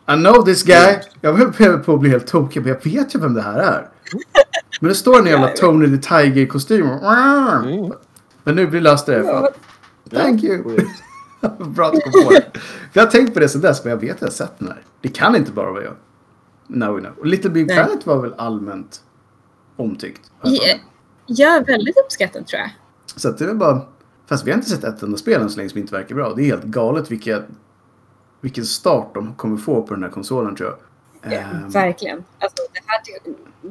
I 0.08 0.14
know 0.16 0.46
this 0.46 0.64
guy. 0.64 0.96
Jag 1.22 1.34
var 1.34 1.78
på 1.78 1.94
att 1.94 2.00
bli 2.00 2.10
helt 2.10 2.28
tokig. 2.28 2.62
Men 2.62 2.70
jag 2.70 2.92
vet 2.92 3.16
ju 3.16 3.20
vem 3.20 3.34
det 3.34 3.42
här 3.42 3.60
är. 3.60 3.90
Men 4.82 4.90
det 4.90 4.96
står 4.96 5.20
en 5.20 5.26
jävla 5.26 5.48
Tony 5.48 5.98
the 5.98 6.08
Tiger-kostym. 6.10 6.88
Men 8.44 8.56
nu 8.56 8.68
blir 8.68 8.82
löst 8.82 9.06
det. 9.06 9.24
Fan. 9.24 9.48
Thank 10.12 10.44
you. 10.44 10.64
Bra 11.60 11.88
att 11.88 11.94
du 11.94 12.02
kom 12.02 12.24
på 12.24 12.30
det. 12.30 12.46
För 12.54 13.00
jag 13.00 13.04
har 13.04 13.12
tänkt 13.12 13.34
på 13.34 13.40
det 13.40 13.50
sen 13.50 13.62
dess, 13.62 13.84
men 13.84 13.92
jag 13.92 13.98
vet 13.98 14.16
att 14.16 14.22
jag 14.22 14.28
har 14.28 14.32
sett 14.32 14.60
den 14.60 14.68
här. 14.68 14.82
Det 15.02 15.10
kan 15.10 15.36
inte 15.36 15.52
bara 15.52 15.72
vara 15.72 15.84
jag. 15.84 15.94
No, 16.68 16.86
no. 16.86 17.10
Och 17.20 17.26
Little 17.26 17.50
Big. 17.50 17.68
Planet 17.68 18.06
var 18.06 18.22
väl 18.22 18.34
allmänt 18.38 19.02
omtyckt? 19.76 20.32
Ja, 21.26 21.64
väldigt 21.68 21.98
uppskattat 21.98 22.48
tror 22.48 22.60
jag. 22.60 22.70
Så 23.16 23.30
att 23.30 23.38
det 23.38 23.46
är 23.46 23.54
bara... 23.54 23.82
Fast 24.26 24.48
vi 24.48 24.52
har 24.52 24.58
inte 24.58 24.70
sett 24.70 24.84
ett 24.84 25.04
enda 25.04 25.18
spel 25.18 25.42
än 25.42 25.50
så 25.50 25.58
länge 25.58 25.70
som 25.70 25.80
inte 25.80 25.96
verkar 25.96 26.16
bra. 26.16 26.34
Det 26.34 26.42
är 26.42 26.46
helt 26.46 26.64
galet 26.64 27.12
vilka, 27.12 27.44
vilken 28.42 28.66
start 28.66 29.14
de 29.14 29.34
kommer 29.36 29.58
få 29.58 29.82
på 29.82 29.94
den 29.94 30.04
här 30.04 30.10
konsolen 30.10 30.56
tror 30.56 30.70
jag. 30.70 30.78
Ja, 31.34 31.38
Ehm, 31.40 31.70
verkligen. 31.70 32.24
Alltså, 32.40 32.58
det 32.74 32.80
här, 32.86 33.02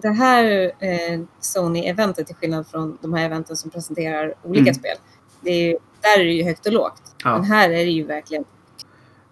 det 0.00 0.08
här 0.08 0.72
eh, 0.78 1.20
Sony-eventet, 1.40 2.26
till 2.26 2.36
skillnad 2.36 2.66
från 2.66 2.98
de 3.02 3.12
här 3.14 3.24
eventen 3.26 3.56
som 3.56 3.70
presenterar 3.70 4.34
olika 4.42 4.60
Mm. 4.62 4.74
spel, 4.74 4.96
det 5.40 5.50
är 5.50 5.66
ju, 5.70 5.76
där 6.00 6.20
är 6.20 6.24
det 6.24 6.32
ju 6.32 6.44
högt 6.44 6.66
och 6.66 6.72
lågt. 6.72 7.02
Ja. 7.24 7.32
Men 7.36 7.44
här 7.44 7.70
är 7.70 7.84
det 7.84 7.90
ju 7.90 8.04
verkligen... 8.04 8.44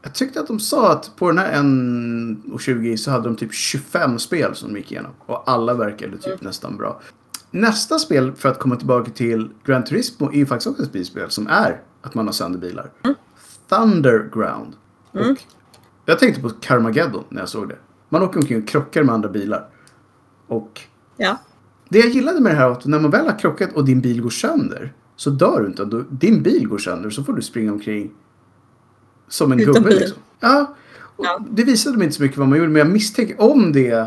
Jag 0.03 0.15
tyckte 0.15 0.41
att 0.41 0.47
de 0.47 0.61
sa 0.61 0.93
att 0.93 1.17
på 1.17 1.29
den 1.29 1.39
här 1.39 1.53
1.20 1.63 2.97
så 2.97 3.11
hade 3.11 3.25
de 3.29 3.37
typ 3.37 3.55
25 3.55 4.19
spel 4.19 4.55
som 4.55 4.73
de 4.73 4.79
gick 4.79 4.93
igenom. 4.93 5.13
Och 5.27 5.51
alla 5.51 5.75
verkade 5.75 6.17
typ 6.17 6.27
Mm. 6.27 6.39
nästan 6.41 6.77
bra. 6.77 7.01
Nästa 7.51 7.99
spel, 7.99 8.33
för 8.37 8.49
att 8.49 8.59
komma 8.59 8.77
tillbaka 8.77 9.11
till 9.11 9.51
Gran 9.65 9.85
Turismo, 9.85 10.31
är 10.33 10.37
ju 10.37 10.47
faktiskt 10.47 10.67
också 10.67 10.83
ett 10.83 10.93
bilspel 10.93 11.31
som 11.31 11.47
är 11.47 11.81
att 12.03 12.15
man 12.15 12.27
har 12.27 12.33
sönder 12.33 12.59
bilar. 12.59 12.91
Thunderground. 13.69 14.73
Mm. 15.15 15.31
Och 15.33 15.39
jag 16.07 16.19
tänkte 16.19 16.43
på 16.43 16.49
Carmageddon 16.51 17.25
när 17.29 17.41
jag 17.41 17.49
såg 17.49 17.69
det. 17.69 17.77
Man 18.09 18.23
åker 18.23 18.41
omkring 18.41 18.63
och 18.63 18.69
krockar 18.69 19.03
med 19.03 19.15
andra 19.15 19.29
bilar. 19.29 19.69
Och 20.47 20.81
Ja. 21.17 21.37
det 21.89 21.99
jag 21.99 22.09
gillade 22.09 22.41
med 22.41 22.53
det 22.53 22.57
här 22.57 22.69
var 22.69 22.73
att 22.77 22.87
när 22.87 23.01
man 23.01 23.11
väl 23.11 23.27
har 23.27 23.39
krockat 23.39 23.73
och 23.73 23.85
din 23.85 24.01
bil 24.01 24.23
går 24.23 24.31
sönder 24.31 24.93
så 25.17 25.31
dör 25.31 25.61
du 25.61 25.67
inte. 25.67 25.85
Då, 25.85 26.03
din 26.11 26.43
bil 26.43 26.69
går 26.69 26.79
sönder 26.79 27.11
så 27.11 27.25
får 27.25 27.33
du 27.33 27.43
springa 27.43 27.73
omkring 27.73 28.11
som 29.29 29.53
en 29.53 29.61
Utan 29.61 29.75
gubbe. 29.75 29.89
bil. 29.89 29.99
Liksom. 29.99 30.19
Ja, 30.41 30.75
Ja. 31.23 31.41
Det 31.51 31.65
visade 31.65 31.97
mig 31.99 32.05
inte 32.05 32.17
så 32.17 32.23
mycket 32.23 32.39
vad 32.39 32.49
man 32.49 32.59
gjorde 32.59 32.71
men 32.71 32.79
jag 32.81 32.89
misstänker 32.91 33.41
om 33.41 33.73
det 33.73 34.07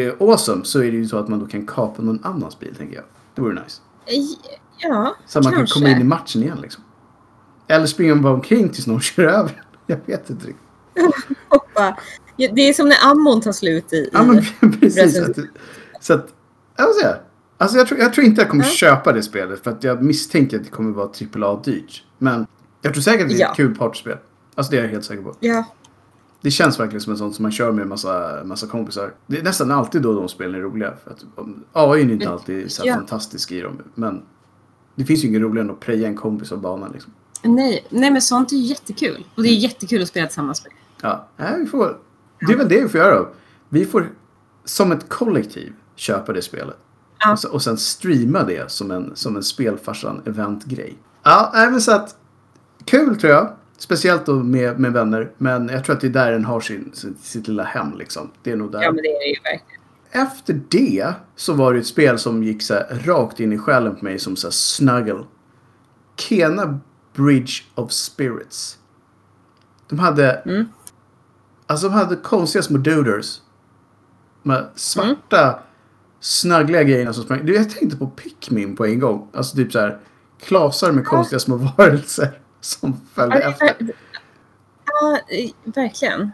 är 0.00 0.16
awesome 0.30 0.64
så 0.64 0.78
är 0.78 0.90
det 0.90 0.96
ju 0.96 1.06
så 1.06 1.18
att 1.18 1.28
man 1.28 1.38
då 1.38 1.46
kan 1.46 1.66
kapa 1.66 2.02
någon 2.02 2.24
annans 2.24 2.58
bil 2.58 2.74
tänker 2.74 2.94
jag. 2.94 3.04
Det 3.34 3.40
vore 3.42 3.54
nice. 3.62 3.80
Eh, 4.06 4.14
Ja, 4.78 5.16
Så 5.26 5.38
att 5.38 5.44
man 5.44 5.54
kanske. 5.54 5.74
kan 5.74 5.82
komma 5.82 5.96
in 5.96 6.00
i 6.00 6.08
matchen 6.08 6.42
igen 6.42 6.58
liksom. 6.62 6.82
Eller 7.68 7.86
springa 7.86 8.16
bara 8.16 8.32
omkring 8.34 8.68
tills 8.68 8.86
någon 8.86 9.00
kör 9.00 9.24
över. 9.24 9.62
Jag 9.86 9.98
vet 10.06 10.30
inte 10.30 10.46
riktigt. 10.46 10.62
Hoppa. 11.48 11.96
Ja, 12.36 12.50
Det 12.54 12.60
är 12.68 12.72
som 12.72 12.88
när 12.88 13.10
ammon 13.10 13.40
tar 13.40 13.52
slut 13.52 13.92
i... 13.92 14.10
Ja 14.12 14.22
men 14.22 14.44
precis. 14.80 15.18
Att, 15.20 15.36
så 16.00 16.14
att, 16.14 16.28
jag 16.76 16.86
vill 16.86 16.94
säga. 16.96 17.16
Alltså 17.58 17.78
jag 17.78 17.86
tror, 17.88 18.00
jag 18.00 18.12
tror 18.14 18.26
inte 18.26 18.40
jag 18.40 18.50
kommer 18.50 18.64
Ja. 18.64 18.70
köpa 18.70 19.12
det 19.12 19.22
spelet 19.22 19.64
för 19.64 19.70
att 19.70 19.84
jag 19.84 20.02
misstänker 20.02 20.56
att 20.58 20.64
det 20.64 20.70
kommer 20.70 20.92
vara 20.92 21.08
AAA 21.46 21.60
dyrt. 21.64 22.04
Men 22.18 22.46
jag 22.82 22.92
tror 22.94 23.02
säkert 23.02 23.22
att 23.22 23.28
det 23.28 23.34
är 23.34 23.40
Ja. 23.40 23.50
ett 23.50 23.56
kul 23.56 23.74
partyspel. 23.74 24.18
Alltså 24.54 24.70
det 24.70 24.78
är 24.78 24.82
jag 24.82 24.90
helt 24.90 25.04
säker 25.04 25.22
på. 25.22 25.34
Ja, 25.40 25.64
Det 26.46 26.50
känns 26.50 26.80
verkligen 26.80 27.00
som 27.00 27.12
en 27.12 27.18
sån 27.18 27.34
som 27.34 27.42
man 27.42 27.52
kör 27.52 27.72
med 27.72 27.82
en 27.82 27.88
massa, 27.88 28.44
massa 28.44 28.66
kompisar. 28.66 29.14
Det 29.26 29.38
är 29.38 29.42
nästan 29.42 29.70
alltid 29.70 30.02
då 30.02 30.12
de 30.14 30.28
spelen 30.28 30.54
är 30.54 30.58
roliga. 30.60 30.94
För 31.04 31.10
att, 31.10 31.24
AI 31.72 32.00
är 32.02 32.10
inte 32.10 32.30
alltid 32.30 32.72
så 32.72 32.82
Ja. 32.84 32.94
fantastisk 32.94 33.52
i 33.52 33.60
dem. 33.60 33.82
Men 33.94 34.22
det 34.94 35.04
finns 35.04 35.24
ju 35.24 35.28
inget 35.28 35.40
roligare 35.42 35.64
än 35.68 35.70
att 35.70 35.80
preja 35.80 36.08
en 36.08 36.16
kompis 36.16 36.52
av 36.52 36.60
banan 36.60 36.90
liksom. 36.92 37.12
nej, 37.42 37.86
nej, 37.90 38.10
men 38.10 38.22
sånt 38.22 38.52
är 38.52 38.56
ju 38.56 38.62
jättekul. 38.62 39.26
Och 39.36 39.42
det 39.42 39.48
är 39.48 39.52
jättekul 39.54 40.02
att 40.02 40.08
spela 40.08 40.26
tillsammans 40.26 40.64
med. 40.64 40.72
Ja, 41.02 41.28
nej, 41.36 41.60
vi 41.60 41.66
får, 41.66 41.98
det 42.46 42.52
är 42.52 42.56
väl 42.56 42.68
det 42.68 42.82
vi 42.82 42.88
får 42.88 43.00
göra. 43.00 43.26
Vi 43.68 43.84
får 43.84 44.08
som 44.64 44.92
ett 44.92 45.08
kollektiv 45.08 45.72
köpa 45.96 46.32
det 46.32 46.42
spelet. 46.42 46.76
Ja. 47.18 47.32
Och, 47.32 47.38
så, 47.38 47.52
och 47.52 47.62
sen 47.62 47.76
streama 47.78 48.42
det 48.42 48.70
som 48.70 48.90
en, 48.90 49.16
som 49.16 49.36
en 49.36 49.42
spelfarsan-event-grej. 49.42 50.98
Ja, 51.22 51.50
nej, 51.54 51.70
men 51.70 51.80
så 51.80 51.92
att 51.92 52.16
kul 52.84 53.16
tror 53.20 53.32
jag. 53.32 53.52
Speciellt 53.78 54.26
då 54.26 54.34
med, 54.34 54.80
med 54.80 54.92
vänner. 54.92 55.32
Men 55.38 55.68
jag 55.68 55.84
tror 55.84 55.96
att 55.96 56.00
det 56.00 56.06
är 56.06 56.10
där 56.10 56.32
den 56.32 56.44
har 56.44 56.60
sin, 56.60 56.90
sitt, 56.94 57.20
sitt 57.20 57.48
lilla 57.48 57.62
hem 57.62 57.98
liksom. 57.98 58.30
Det 58.42 58.52
är 58.52 58.56
nog 58.56 58.72
där. 58.72 58.82
Ja, 58.82 58.92
men 58.92 59.02
det 59.02 59.08
är 59.08 59.18
det 59.18 59.26
ju 59.26 59.40
verkligen. 59.42 59.80
Efter 60.10 60.60
det 60.68 61.12
så 61.36 61.52
var 61.52 61.72
det 61.72 61.78
ett 61.78 61.86
spel 61.86 62.18
som 62.18 62.44
gick 62.44 62.62
så 62.62 62.74
här 62.74 63.02
rakt 63.04 63.40
in 63.40 63.52
i 63.52 63.58
själen 63.58 63.96
på 63.96 64.04
mig 64.04 64.18
som 64.18 64.36
så 64.36 64.46
här 64.46 64.52
snuggle. 64.52 65.24
Kena 66.16 66.80
Bridge 67.14 67.52
of 67.74 67.92
Spirits. 67.92 68.78
De 69.88 69.98
hade... 69.98 70.32
Mm. 70.32 70.68
Alltså 71.66 71.88
de 71.88 71.94
hade 71.94 72.16
konstiga 72.16 72.62
små 72.62 72.78
duders. 72.78 73.40
Med 74.42 74.66
svarta 74.74 75.58
snaggliga 76.20 76.82
grejerna 76.82 77.12
som 77.12 77.24
sprang. 77.24 77.48
Jag 77.48 77.70
tänkte 77.70 77.96
på 77.96 78.06
Pikmin 78.06 78.76
på 78.76 78.86
en 78.86 79.00
gång. 79.00 79.28
Alltså 79.32 79.56
typ 79.56 79.72
så 79.72 79.78
här 79.78 79.98
klasar 80.42 80.92
med 80.92 81.04
konstiga 81.04 81.38
små 81.38 81.56
varelser 81.76 82.40
som 82.66 83.00
följde 83.14 83.40
Ja, 83.40 83.50
efter. 83.50 83.76
Ja, 84.86 85.18
verkligen. 85.64 86.30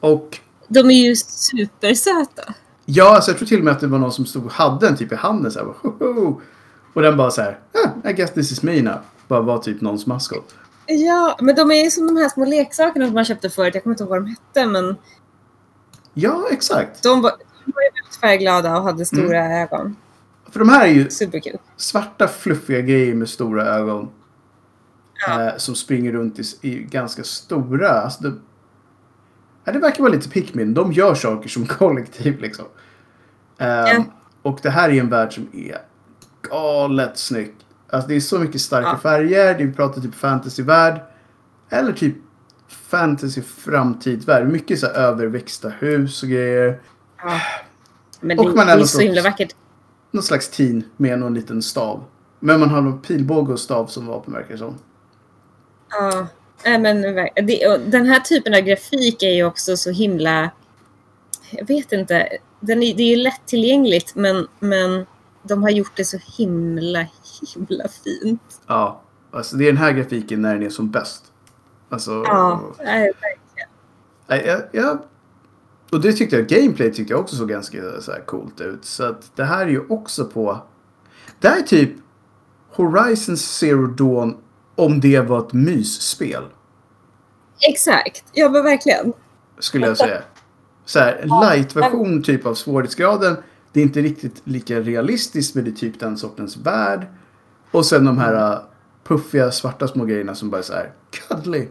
Och 0.00 0.38
De 0.68 0.90
är 0.90 1.06
ju 1.08 1.16
supersöta. 1.16 2.54
Ja, 2.84 3.14
alltså 3.14 3.30
jag 3.30 3.38
tror 3.38 3.46
till 3.48 3.58
och 3.58 3.64
med 3.64 3.72
att 3.72 3.80
det 3.80 3.86
var 3.86 3.98
någon 3.98 4.12
som 4.12 4.26
stod 4.26 4.44
och 4.46 4.52
hade 4.52 4.88
en 4.88 4.96
typ 4.96 5.12
i 5.12 5.14
handen 5.14 5.52
så 5.52 5.58
här. 5.58 5.66
Hoho! 5.82 6.40
Och 6.94 7.02
den 7.02 7.16
bara 7.16 7.30
så 7.30 7.42
här. 7.42 7.58
Ah, 8.04 8.08
I 8.08 8.12
guess 8.12 8.32
this 8.32 8.52
is 8.52 8.62
me 8.62 8.82
now. 8.82 8.98
Bara 9.28 9.40
var 9.40 9.58
typ 9.58 9.80
någons 9.80 10.06
maskot. 10.06 10.54
Ja, 10.86 11.36
men 11.40 11.54
de 11.54 11.70
är 11.70 11.84
ju 11.84 11.90
som 11.90 12.06
de 12.06 12.16
här 12.16 12.28
små 12.28 12.44
leksakerna 12.44 13.04
som 13.06 13.14
man 13.14 13.24
köpte 13.24 13.50
förut. 13.50 13.74
Jag 13.74 13.82
kommer 13.82 13.94
inte 13.94 14.02
ihåg 14.04 14.10
vad 14.10 14.18
de 14.22 14.26
hette, 14.26 14.66
men 14.66 14.96
Ja, 16.14 16.46
exakt. 16.50 17.02
de 17.02 17.22
var, 17.22 17.30
de 17.64 17.72
var 17.74 17.82
ju 17.82 17.88
väldigt 17.94 18.16
färgglada 18.20 18.76
och 18.76 18.82
hade 18.84 19.04
stora 19.06 19.38
Mm. 19.44 19.62
ögon. 19.62 19.96
För 20.50 20.58
de 20.58 20.68
här 20.68 20.86
är 20.86 20.90
ju 20.90 21.10
Superkul. 21.10 21.58
svarta 21.76 22.28
fluffiga 22.28 22.80
grejer 22.80 23.14
med 23.14 23.28
stora 23.28 23.64
ögon. 23.66 24.08
Ja. 25.26 25.42
Eh, 25.42 25.56
som 25.56 25.74
springer 25.74 26.12
runt 26.12 26.38
i, 26.38 26.42
i 26.60 26.82
ganska 26.82 27.24
stora. 27.24 27.88
Alltså 27.90 28.22
det, 28.22 28.32
ja, 29.64 29.72
det 29.72 29.78
verkar 29.78 30.02
vara 30.02 30.12
lite 30.12 30.28
Pikmin. 30.28 30.74
De 30.74 30.92
gör 30.92 31.14
saker 31.14 31.48
som 31.48 31.66
kollektiv 31.78 32.40
liksom. 32.40 32.64
Ehm, 33.58 33.86
Ja. 33.86 34.04
Och 34.42 34.58
det 34.62 34.70
här 34.70 34.88
är 34.90 35.00
en 35.00 35.08
värld 35.08 35.34
som 35.34 35.48
är 35.52 35.78
galet 36.50 37.18
snygg. 37.18 37.54
Alltså 37.90 38.08
det 38.08 38.14
är 38.16 38.20
så 38.20 38.38
mycket 38.38 38.60
starka 38.60 38.98
färger. 38.98 39.58
Det 39.58 39.64
vi 39.64 39.72
pratar 39.72 40.00
typ 40.00 40.14
fantasyvärld. 40.14 41.00
Eller 41.70 41.92
typ 41.92 42.14
fantasy 42.68 43.42
framtidsvärld. 43.42 44.48
Mycket 44.48 44.78
så 44.78 44.86
överväxta 44.86 45.68
hus 45.68 46.22
och 46.22 46.28
grejer. 46.28 46.80
Ja. 47.22 47.40
Men 48.20 48.38
Och 48.38 48.50
det, 48.50 48.56
man 48.56 48.66
det 48.66 48.72
är 48.72 48.84
så 48.84 49.00
himla 49.00 49.22
vackert. 49.22 49.54
Någon 50.10 50.22
slags 50.22 50.50
teen 50.50 50.84
med 50.96 51.18
någon 51.18 51.34
liten 51.34 51.62
stav. 51.62 52.04
Men 52.40 52.60
man 52.60 52.70
har 52.70 52.80
någon 52.80 53.00
pilbåge 53.00 53.52
och 53.52 53.60
stav 53.60 53.86
som 53.86 54.06
vapen 54.06 54.32
verkar 54.32 54.52
det 54.52 54.58
som. 54.58 54.74
Ja. 55.90 56.26
Men, 56.64 57.02
den 57.90 58.06
här 58.06 58.20
typen 58.20 58.54
av 58.54 58.60
grafik 58.60 59.22
är 59.22 59.30
ju 59.34 59.44
också 59.44 59.76
så 59.76 59.90
himla... 59.90 60.50
Jag 61.50 61.66
vet 61.66 61.92
inte. 61.92 62.28
Den 62.60 62.82
är, 62.82 62.94
det 62.94 63.02
är 63.02 63.16
ju 63.16 63.22
lättillgängligt, 63.22 64.14
men, 64.14 64.48
men 64.58 65.06
de 65.42 65.62
har 65.62 65.70
gjort 65.70 65.96
det 65.96 66.04
så 66.04 66.18
himla, 66.36 67.06
himla 67.54 67.84
fint. 68.04 68.60
Ja, 68.66 69.02
alltså 69.30 69.56
det 69.56 69.64
är 69.64 69.66
den 69.66 69.76
här 69.76 69.92
grafiken 69.92 70.42
när 70.42 70.54
den 70.54 70.62
är 70.62 70.70
som 70.70 70.90
bäst. 70.90 71.24
Alltså, 71.88 72.10
Ja, 72.10 72.74
verkligen. 72.78 74.62
jag, 74.72 74.98
och 75.92 76.00
det 76.00 76.12
tyckte 76.12 76.36
jag, 76.36 76.46
gameplay 76.46 76.92
tyckte 76.92 77.12
jag 77.12 77.20
också 77.20 77.36
såg 77.36 77.48
ganska 77.48 78.00
så 78.00 78.12
här 78.12 78.20
coolt 78.20 78.60
ut. 78.60 78.84
Så 78.84 79.04
att 79.04 79.36
det 79.36 79.44
här 79.44 79.66
är 79.66 79.70
ju 79.70 79.86
också 79.88 80.24
på, 80.24 80.62
det 81.40 81.48
här 81.48 81.58
är 81.58 81.62
typ 81.62 81.90
Horizon 82.70 83.36
Zero 83.36 83.86
Dawn 83.86 84.36
om 84.76 85.00
det 85.00 85.20
var 85.20 85.38
ett 85.38 85.52
mysspel. 85.52 86.42
Exakt. 87.68 88.24
Ja, 88.32 88.50
men 88.50 88.64
verkligen. 88.64 89.12
Skulle 89.58 89.86
jag 89.86 89.96
säga. 89.96 90.22
Så 90.84 90.98
här, 90.98 91.22
light-version 91.42 92.22
typ 92.22 92.46
av 92.46 92.54
svårighetsgraden. 92.54 93.36
Det 93.72 93.80
är 93.80 93.84
inte 93.84 94.00
riktigt 94.00 94.42
lika 94.44 94.80
realistiskt 94.80 95.54
men 95.54 95.64
det 95.64 95.70
är 95.70 95.74
typ 95.74 96.00
den 96.00 96.16
sortens 96.16 96.56
värld. 96.56 97.06
Och 97.70 97.86
sen 97.86 98.04
de 98.04 98.18
här 98.18 98.52
uh, 98.52 98.58
puffiga 99.04 99.52
svarta 99.52 99.88
små 99.88 100.04
grejerna 100.04 100.34
som 100.34 100.50
bara 100.50 100.58
är 100.58 100.62
så 100.62 100.72
här 100.72 100.92
cuddly. 101.10 101.68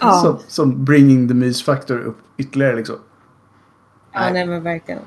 Ja, 0.00 0.12
Som, 0.12 0.38
som 0.48 0.84
bringing 0.84 1.28
the 1.28 1.34
mysfaktor 1.34 1.98
upp 1.98 2.18
ytterligare 2.36 2.76
liksom. 2.76 2.96
ja 4.12 4.30
nej, 4.32 4.46
men 4.46 4.62
verkligen. 4.62 5.00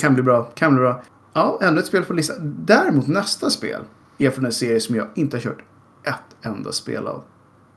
Kan 0.00 0.14
bli 0.14 0.22
bra, 0.22 0.42
kan 0.42 0.74
bli 0.74 0.80
bra. 0.80 1.02
Ja, 1.32 1.58
ännu 1.62 1.80
ett 1.80 1.86
spel 1.86 2.04
på 2.04 2.12
listan. 2.12 2.56
Däremot 2.64 3.06
nästa 3.06 3.50
spel 3.50 3.80
är 4.18 4.30
från 4.30 4.44
en 4.44 4.52
serie 4.52 4.80
som 4.80 4.94
jag 4.94 5.08
inte 5.14 5.36
har 5.36 5.42
kört 5.42 5.62
ett 6.06 6.36
enda 6.46 6.72
spel 6.72 7.06
av. 7.06 7.22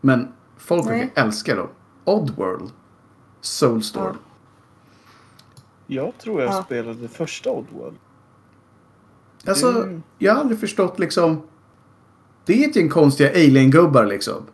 Men 0.01 0.27
folk 0.57 0.85
Nej. 0.85 0.99
verkar 0.99 1.23
älska 1.25 1.55
dem. 1.55 1.67
Oddworld. 2.05 2.69
Soulstorm. 3.41 4.17
Jag 5.87 6.17
tror 6.17 6.41
jag 6.41 6.53
Ja. 6.53 6.63
spelade 6.63 7.07
första 7.07 7.51
Oddworld. 7.51 7.95
Alltså, 9.47 9.67
Mm. 9.69 10.03
jag 10.17 10.33
har 10.33 10.39
aldrig 10.41 10.59
förstått 10.59 10.99
liksom. 10.99 11.41
Det 12.45 12.63
är 12.63 12.69
ett 12.69 12.75
gäng 12.75 12.89
konstiga 12.89 13.29
alien-gubbar 13.29 14.05
liksom. 14.05 14.45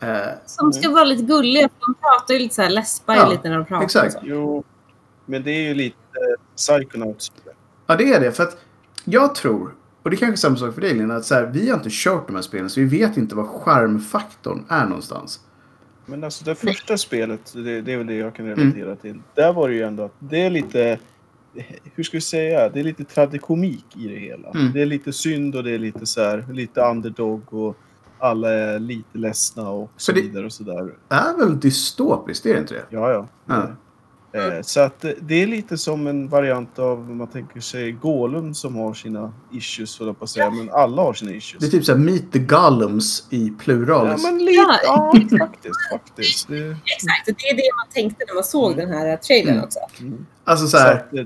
Eh, 0.00 0.16
Som 0.46 0.72
ska 0.72 0.90
vara 0.90 1.04
lite 1.04 1.22
gulliga, 1.22 1.68
för 1.68 1.80
de 1.80 1.94
pratar 1.94 2.34
ju 2.34 2.40
lite 2.40 2.54
så 2.54 2.62
här, 2.62 2.70
läspar 2.70 3.14
ju 3.14 3.20
Ja, 3.20 3.28
lite 3.30 3.48
när 3.48 3.56
de 3.58 3.64
pratar. 3.64 3.84
exakt. 3.84 4.16
Jo, 4.22 4.64
men 5.26 5.42
det 5.42 5.50
är 5.50 5.68
ju 5.68 5.74
lite 5.74 5.96
eh, 5.96 6.40
Psychonauts. 6.56 7.32
ja, 7.86 7.96
det 7.96 8.12
är 8.12 8.20
det. 8.20 8.32
För 8.32 8.42
att 8.42 8.56
jag 9.04 9.34
tror, 9.34 9.74
och 10.04 10.10
det 10.10 10.16
är 10.16 10.18
kanske 10.18 10.34
är 10.34 10.36
samma 10.36 10.56
sak 10.56 10.74
för 10.74 10.80
dig 10.80 10.94
Lina, 10.94 11.16
att 11.16 11.24
så 11.24 11.34
här, 11.34 11.46
vi 11.46 11.68
har 11.70 11.76
inte 11.76 11.88
kört 11.92 12.26
de 12.26 12.34
här 12.34 12.42
spelen 12.42 12.70
så 12.70 12.80
vi 12.80 12.86
vet 12.86 13.16
inte 13.16 13.34
vad 13.34 13.46
skärmfaktorn 13.46 14.64
är 14.68 14.86
någonstans. 14.86 15.40
Men 16.06 16.24
alltså 16.24 16.44
det 16.44 16.54
första 16.54 16.96
spelet, 16.96 17.52
det, 17.54 17.80
det 17.80 17.92
är 17.92 17.96
väl 17.98 18.06
det 18.06 18.14
jag 18.14 18.34
kan 18.34 18.46
relatera 18.46 18.96
till. 18.96 19.20
Där 19.34 19.52
var 19.52 19.68
det 19.68 19.74
ju 19.74 19.82
ändå 19.82 20.02
att 20.04 20.14
det 20.18 20.40
är 20.42 20.50
lite, 20.50 20.98
hur 21.94 22.04
ska 22.04 22.16
vi 22.16 22.20
säga, 22.20 22.68
det 22.68 22.80
är 22.80 22.84
lite 22.84 23.04
tragikomik 23.04 23.84
i 23.96 24.08
det 24.08 24.16
hela. 24.18 24.50
Mm. 24.50 24.72
Det 24.72 24.82
är 24.82 24.86
lite 24.86 25.12
synd 25.12 25.56
och 25.56 25.64
det 25.64 25.70
är 25.70 25.78
lite 25.78 26.06
så 26.06 26.20
här, 26.22 26.44
lite 26.52 26.80
underdog 26.80 27.54
och 27.54 27.76
alla 28.18 28.50
är 28.52 28.78
lite 28.78 29.18
ledsna 29.18 29.70
och 29.70 29.90
så 29.96 30.00
Så 30.04 30.12
det- 30.12 30.20
vidare 30.22 30.46
och 30.46 30.52
sådär. 30.52 30.94
är 31.08 31.38
väl 31.38 31.60
dystopiskt, 31.60 32.46
är 32.46 32.54
det 32.54 32.60
inte 32.60 32.74
det? 32.74 32.84
Ja, 32.90 33.10
ja. 33.12 33.28
Ja. 33.46 33.68
Eh, 34.34 34.62
så 34.62 34.80
att 34.80 35.04
eh, 35.04 35.10
det 35.20 35.42
är 35.42 35.46
lite 35.46 35.78
som 35.78 36.06
en 36.06 36.28
variant 36.28 36.78
av, 36.78 36.98
om 37.10 37.16
man 37.18 37.26
tänker 37.26 37.60
sig, 37.60 37.92
Golem 37.92 38.54
som 38.54 38.76
har 38.76 38.94
sina 38.94 39.32
issues, 39.52 39.98
på 39.98 40.14
att 40.20 40.28
säga. 40.30 40.50
Men 40.50 40.70
alla 40.70 41.02
har 41.02 41.12
sina 41.12 41.30
issues. 41.32 41.60
Det 41.60 41.66
är 41.66 41.70
typ 41.70 41.84
såhär 41.84 41.98
Meet 41.98 42.32
the 42.32 42.38
Gollums 42.38 43.26
i 43.30 43.50
plural. 43.50 44.06
Ja, 44.06 44.16
men 44.30 44.38
lite. 44.44 44.52
Ja. 44.52 44.78
Ja, 44.84 45.38
faktiskt. 45.38 45.74
faktiskt. 45.92 46.48
Det, 46.48 46.56
Exakt, 46.68 47.28
och 47.28 47.34
det 47.38 47.48
är 47.48 47.56
det 47.56 47.70
man 47.76 47.92
tänkte 47.94 48.24
när 48.28 48.34
man 48.34 48.44
såg 48.44 48.76
den 48.76 48.88
här 48.88 49.16
trailern 49.16 49.52
Mm. 49.54 49.64
också. 49.64 49.78
mm. 50.00 50.26
Alltså 50.44 50.66
Så 50.66 50.76
att, 50.78 51.14
eh, 51.14 51.24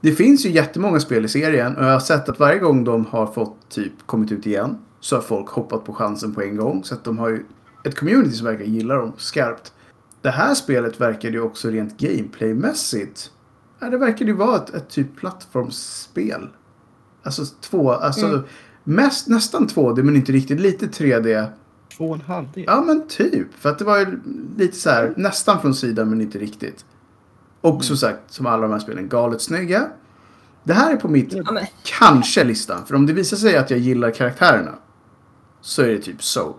det 0.00 0.12
finns 0.12 0.46
ju 0.46 0.50
jättemånga 0.50 1.00
spel 1.00 1.24
i 1.24 1.28
serien 1.28 1.76
och 1.76 1.84
jag 1.84 1.92
har 1.92 2.00
sett 2.00 2.28
att 2.28 2.38
varje 2.38 2.58
gång 2.58 2.84
de 2.84 3.06
har 3.06 3.26
fått 3.26 3.68
typ 3.68 3.92
kommit 4.06 4.32
ut 4.32 4.46
igen 4.46 4.78
så 5.00 5.16
har 5.16 5.22
folk 5.22 5.48
hoppat 5.48 5.84
på 5.84 5.92
chansen 5.92 6.34
på 6.34 6.42
en 6.42 6.56
gång. 6.56 6.84
Så 6.84 6.94
att 6.94 7.04
de 7.04 7.18
har 7.18 7.28
ju 7.28 7.44
ett 7.84 7.94
community 7.98 8.32
som 8.36 8.46
verkar 8.46 8.64
gilla 8.64 8.94
dem 8.94 9.12
skarpt. 9.18 9.72
Det 10.26 10.30
här 10.32 10.54
spelet 10.54 11.00
verkar 11.00 11.30
ju 11.30 11.40
också 11.40 11.68
rent 11.68 11.96
gameplaymässigt. 11.98 13.30
Ja, 13.78 13.90
det 13.90 13.98
verkar 13.98 14.24
ju 14.26 14.32
vara 14.32 14.56
ett, 14.56 14.74
ett 14.74 14.88
typ 14.88 15.16
plattformsspel. 15.16 16.48
Alltså 17.22 17.42
två, 17.60 17.92
alltså 17.92 18.26
Mm. 18.26 18.42
mest, 18.84 19.28
nästan 19.28 19.68
2D 19.68 20.02
men 20.02 20.16
inte 20.16 20.32
riktigt. 20.32 20.60
Lite 20.60 20.86
3D. 20.86 21.46
Två 21.96 22.08
och 22.08 22.14
en 22.14 22.20
halv 22.20 22.52
del. 22.52 22.64
Ja 22.66 22.80
men 22.86 23.08
typ. 23.08 23.54
För 23.54 23.68
att 23.70 23.78
det 23.78 23.84
var 23.84 23.98
ju 23.98 24.20
lite 24.56 24.76
så 24.76 24.90
här 24.90 25.14
nästan 25.16 25.60
från 25.60 25.74
sidan 25.74 26.10
men 26.10 26.20
inte 26.20 26.38
riktigt. 26.38 26.84
Och 27.60 27.84
som 27.84 27.96
sagt, 27.96 28.20
som 28.32 28.46
alla 28.46 28.62
de 28.62 28.72
här 28.72 28.78
spelen, 28.78 29.08
galet 29.08 29.42
snygga. 29.42 29.86
Det 30.64 30.72
här 30.72 30.92
är 30.92 30.96
på 30.96 31.08
mitt 31.08 31.32
Ja, 31.32 31.52
men, 31.52 31.64
kanske 31.84 32.44
listan. 32.44 32.86
För 32.86 32.94
om 32.94 33.06
det 33.06 33.12
visar 33.12 33.36
sig 33.36 33.56
att 33.56 33.70
jag 33.70 33.80
gillar 33.80 34.10
karaktärerna 34.10 34.72
så 35.60 35.82
är 35.82 35.88
det 35.88 35.98
typ 35.98 36.22
Soul. 36.22 36.54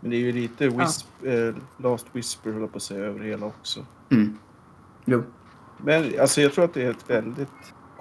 Men 0.00 0.10
det 0.10 0.16
är 0.16 0.20
ju 0.20 0.32
lite 0.32 0.68
wisp, 0.68 1.06
eh, 1.24 1.54
Last 1.76 2.06
Whisper, 2.12 2.50
höll 2.50 2.60
jag 2.60 2.72
på 2.72 2.76
att 2.76 2.82
säga, 2.82 3.04
över 3.04 3.20
hela 3.24 3.46
också. 3.46 3.86
Mm. 4.10 4.38
Jo. 5.04 5.22
Men 5.76 6.14
alltså, 6.20 6.40
jag 6.40 6.52
tror 6.52 6.64
att 6.64 6.74
det 6.74 6.82
är 6.82 6.90
ett 6.90 7.04
väldigt 7.10 7.48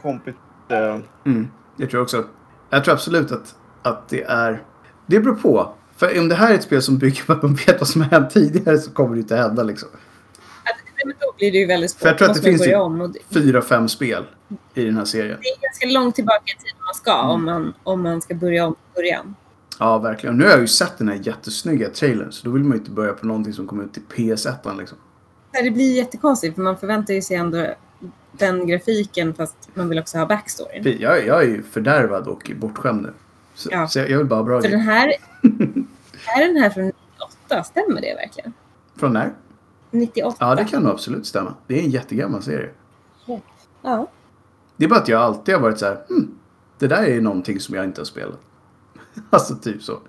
kompetent... 0.02 0.38
Eh, 0.70 0.98
Mm. 1.26 1.48
Det 1.78 1.88
tror 1.88 1.98
jag 2.00 2.04
också. 2.04 2.26
Jag 2.70 2.84
tror 2.84 2.94
absolut 2.94 3.32
att, 3.32 3.56
att 3.82 4.10
det 4.10 4.24
är... 4.24 4.64
Det 5.06 5.20
beror 5.20 5.36
på. 5.36 5.74
För 5.96 6.20
om 6.20 6.30
det 6.30 6.36
här 6.36 6.52
är 6.52 6.56
ett 6.56 6.64
spel 6.64 6.82
som 6.82 6.98
bygger 6.98 7.24
på 7.24 7.34
att 7.34 7.44
man 7.44 7.54
vet 7.54 7.80
vad 7.80 7.88
som 7.88 8.02
har 8.02 8.10
hänt 8.10 8.30
tidigare 8.30 8.78
så 8.78 8.92
kommer 8.92 9.16
det 9.16 9.22
inte 9.22 9.36
hända 9.36 9.64
liksom. 9.64 9.90
men 11.06 11.14
då 11.20 11.34
blir 11.38 11.52
det 11.52 11.58
ju 11.58 11.66
väldigt 11.66 11.92
svårt. 11.92 12.00
För 12.02 12.08
jag 12.08 12.18
tror 12.18 12.30
att 12.30 12.36
det 12.36 12.42
finns 12.42 12.68
om. 12.76 13.14
Fyra, 13.30 13.62
fem 13.62 13.90
spel 13.90 14.24
i 14.74 14.86
den 14.86 14.98
här 14.98 15.06
serien. 15.06 15.38
det 15.42 15.48
är 15.48 15.62
ganska 15.62 16.00
långt 16.00 16.16
tillbaka 16.16 16.44
i 16.46 16.64
tiden 16.64 16.78
man 16.86 16.94
ska 16.94 17.20
Mm. 17.20 17.30
om, 17.30 17.46
man, 17.46 17.74
om 17.84 18.04
man 18.04 18.22
ska 18.22 18.36
börja 18.36 18.66
om 18.66 18.76
från 18.76 18.94
början. 18.96 19.36
Ja, 19.80 19.98
verkligen. 19.98 20.38
Nu 20.38 20.44
har 20.44 20.52
jag 20.52 20.62
ju 20.62 20.68
sett 20.68 20.98
den 20.98 21.10
här 21.10 21.20
jättesnygga 21.24 21.90
trailern 21.90 22.32
så 22.32 22.46
då 22.46 22.52
vill 22.52 22.64
man 22.64 22.72
ju 22.72 22.78
inte 22.78 22.92
börja 22.92 23.14
på 23.14 23.26
någonting 23.26 23.54
som 23.54 23.68
kommer 23.68 23.84
ut 23.84 23.94
till 23.94 24.04
PS1 24.16 24.78
liksom. 24.78 24.98
Det 25.52 25.72
blir 25.72 25.96
jättekonstigt 25.96 26.56
för 26.56 26.62
man 26.62 26.78
förväntar 26.78 27.14
ju 27.14 27.22
sig 27.22 27.38
ändå 27.38 27.68
den 28.32 28.68
grafiken 28.68 29.34
fast 29.34 29.70
man 29.74 29.90
vill 29.90 30.00
också 30.00 30.18
ha 30.18 30.26
backstoryn. 30.26 30.98
Jag, 31.00 31.26
jag 31.26 31.44
är 31.44 31.48
ju 31.48 31.64
fördärvad 31.64 32.28
och 32.28 32.52
bortskämd 32.60 33.02
nu. 33.02 33.14
Så, 33.54 33.70
Ja. 33.72 33.88
så 33.88 34.00
jag, 34.00 34.10
jag 34.10 34.18
vill 34.18 34.28
bara 34.28 34.40
ha 34.40 34.44
bra 34.44 34.62
För 34.62 34.70
den 34.70 34.80
här, 34.80 35.08
är 36.38 36.48
den 36.48 36.58
här 36.58 36.70
från 36.70 36.86
98? 36.86 37.64
Stämmer 37.64 38.02
det 38.02 38.16
verkligen? 38.16 38.54
Från 38.96 39.14
när? 39.14 39.34
98? 39.92 40.38
Ja, 40.40 40.56
det 40.56 40.66
kan 40.66 40.84
nog 40.84 40.92
absolut 40.92 41.26
stämma. 41.26 41.54
Det 41.68 41.80
är 41.80 41.84
en 41.84 41.90
jättegammal 41.90 42.44
serie. 42.44 42.70
Ja. 43.82 44.08
Det 44.78 44.86
är 44.86 44.90
bara 44.90 45.00
att 45.00 45.08
jag 45.08 45.22
alltid 45.22 45.56
har 45.56 45.62
varit 45.62 45.80
så 45.80 45.86
här, 45.86 45.98
hmm, 46.10 46.32
det 46.80 46.88
där 46.88 47.04
är 47.04 47.22
någonting 47.22 47.60
som 47.60 47.76
jag 47.76 47.86
inte 47.86 48.02
har 48.02 48.06
spelat. 48.06 48.40
alltså 49.30 49.56
typ 49.56 49.84
så. 49.84 50.00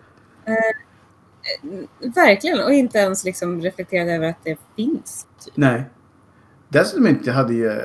Verkligen, 2.14 2.60
och 2.64 2.72
inte 2.72 2.98
ens 2.98 3.24
liksom 3.24 3.60
reflekterat 3.60 4.08
över 4.08 4.28
att 4.28 4.44
det 4.44 4.58
finns. 4.76 5.26
Typ. 5.44 5.56
Nej. 5.56 5.84
Dessutom 6.68 7.06
inte 7.06 7.32
hade 7.32 7.54
ju, 7.54 7.66
eh, 7.68 7.76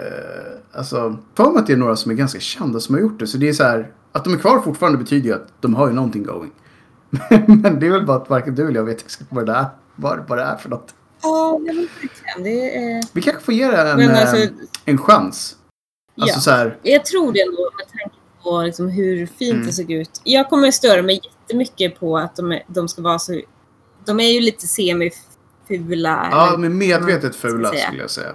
alltså, 0.74 1.18
för 1.36 1.52
mig 1.52 1.60
att 1.60 1.68
det 1.68 1.74
är 1.74 1.78
några 1.78 1.96
som 1.96 2.12
är 2.12 2.16
ganska 2.16 2.40
kända 2.40 2.80
som 2.80 2.96
har 2.96 3.02
gjort 3.02 3.20
det. 3.20 3.28
Så 3.28 3.38
det 3.38 3.50
är 3.50 3.54
så 3.54 3.64
här, 3.64 3.92
att 4.12 4.24
de 4.24 4.34
är 4.34 4.38
kvar 4.38 4.60
fortfarande 4.62 4.98
betyder 4.98 5.30
ju 5.30 5.36
att 5.36 5.62
de 5.62 5.76
har 5.76 5.88
ju 5.88 5.94
någonting 5.94 6.24
going. 6.24 6.52
Men 7.48 7.80
det 7.80 7.88
är 7.88 7.92
väl 7.92 8.06
bara 8.06 8.18
att 8.18 8.30
varken 8.30 8.56
du 8.56 8.68
eller 8.68 8.76
jag 8.80 8.86
vet 8.86 9.02
exakt 9.02 9.32
vad 9.32 9.46
det 9.46 9.52
är, 9.54 9.66
vad, 9.96 10.20
vad 10.28 10.38
det 10.38 10.44
är 10.44 10.56
för 10.56 10.70
något. 10.70 10.96
Ja, 11.22 11.60
men 11.66 11.76
verkligen. 11.76 12.44
Det 12.44 12.78
är... 12.78 13.04
Vi 13.14 13.22
kanske 13.22 13.42
får 13.42 13.54
ge 13.54 13.68
det 13.68 13.78
en, 13.78 14.02
eh, 14.02 14.22
alltså, 14.22 14.48
en 14.86 14.98
chans. 14.98 15.58
Alltså 16.22 16.38
Ja. 16.38 16.42
så 16.42 16.52
här, 16.52 16.78
jag 16.84 17.06
tror 17.06 17.34
det 17.34 17.42
ändå 17.42 17.72
med 17.78 17.88
tanke 17.88 18.16
på 18.46 18.62
liksom 18.62 18.90
hur 18.90 19.26
fint 19.26 19.54
Mm. 19.54 19.66
det 19.66 19.74
såg 19.74 19.92
ut. 19.92 20.22
Jag 20.24 20.50
kommer 20.50 20.72
störa 20.72 21.02
mig 21.02 21.22
jättemycket 21.24 22.00
på 22.00 22.18
att 22.18 22.36
de, 22.36 22.52
är, 22.52 22.64
de 22.68 22.88
ska 22.88 23.02
vara 23.02 23.20
så... 23.20 23.42
De 24.06 24.20
är 24.20 24.30
ju 24.30 24.40
lite 24.42 24.68
semifula. 24.68 26.28
ja 26.32 26.56
men 26.58 26.78
medvetet 26.78 27.36
fula 27.36 27.70
säga? 27.70 27.86
skulle 27.86 28.02
jag 28.02 28.10
säga. 28.12 28.32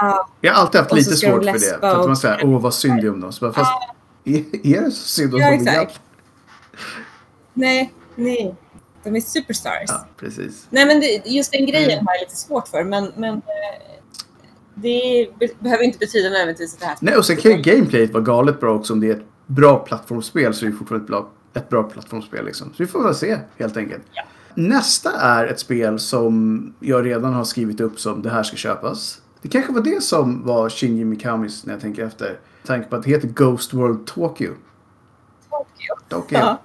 Ja, 0.00 0.28
Jag 0.40 0.52
har 0.54 0.60
alltid 0.60 0.78
haft 0.80 0.90
Och 0.90 0.96
lite 0.96 1.16
svårt 1.16 1.44
för 1.44 1.52
det. 1.52 1.80
För 1.80 2.00
att 2.00 2.06
man 2.06 2.16
säger, 2.16 2.40
åh 2.44 2.60
vad 2.60 2.74
synd 2.74 3.00
det 3.00 3.06
är 3.06 3.10
om 3.12 3.20
dem. 3.20 3.32
Så 3.32 3.44
bara, 3.44 3.52
fast, 3.52 3.72
är, 4.24 4.44
är 4.76 4.80
det 4.80 4.90
så 4.90 5.08
synd 5.08 5.34
om 5.34 5.40
Ja, 5.40 5.46
dem 5.46 5.54
exakt. 5.54 5.76
egentligen? 5.76 6.00
nej, 7.54 7.92
nej. 8.14 8.54
De 9.04 9.16
är 9.16 9.20
superstars. 9.20 9.84
Ja, 9.88 10.06
precis. 10.16 10.66
Nej, 10.70 10.86
men 10.86 11.00
det, 11.00 11.22
just 11.26 11.52
den 11.52 11.66
grejen 11.66 11.90
Mm. 11.90 12.06
har 12.06 12.14
jag 12.14 12.20
lite 12.20 12.36
svårt 12.36 12.68
för. 12.68 12.84
Men, 12.84 13.12
men 13.16 13.34
eh, 13.34 13.40
det 14.74 15.26
be- 15.38 15.48
behöver 15.58 15.84
inte 15.84 15.98
betyda 15.98 16.28
nödvändigtvis 16.28 16.74
att 16.74 16.80
det 16.80 16.86
här... 16.86 16.96
Nej, 17.00 17.16
och 17.16 17.24
sen 17.24 17.36
kan 17.36 17.50
ju 17.52 17.56
gameplayet 17.62 18.10
vara 18.12 18.22
galet 18.22 18.60
bra 18.60 18.74
också 18.74 18.92
om 18.92 19.00
det 19.00 19.06
är 19.06 19.14
ett 19.16 19.24
bra 19.50 19.78
plattformsspel 19.78 20.54
så 20.54 20.66
är 20.66 20.70
det 20.70 20.76
fortfarande 20.76 21.04
ett 21.04 21.08
bra, 21.08 21.28
ett 21.54 21.68
bra 21.68 21.82
plattformsspel 21.82 22.44
liksom. 22.44 22.68
Så 22.68 22.74
vi 22.78 22.86
får 22.86 23.04
väl 23.04 23.14
se 23.14 23.38
helt 23.58 23.76
enkelt. 23.76 24.02
Ja. 24.12 24.22
Nästa 24.54 25.12
är 25.12 25.46
ett 25.46 25.60
spel 25.60 25.98
som 25.98 26.74
jag 26.80 27.06
redan 27.06 27.34
har 27.34 27.44
skrivit 27.44 27.80
upp 27.80 28.00
som 28.00 28.22
det 28.22 28.30
här 28.30 28.42
ska 28.42 28.56
köpas. 28.56 29.22
Det 29.42 29.48
kanske 29.48 29.72
var 29.72 29.80
det 29.80 30.02
som 30.02 30.46
var 30.46 30.70
Shinji 30.70 31.04
Mikamis 31.04 31.66
när 31.66 31.72
jag 31.72 31.80
tänker 31.80 32.06
efter. 32.06 32.38
Tanke 32.66 32.88
på 32.88 32.96
att 32.96 33.02
det 33.02 33.10
heter 33.10 33.28
Ghost 33.28 33.74
World 33.74 34.06
Tokyo. 34.06 34.50
Tokyo. 35.50 35.94
Tokyo. 36.08 36.38
Ja. 36.38 36.60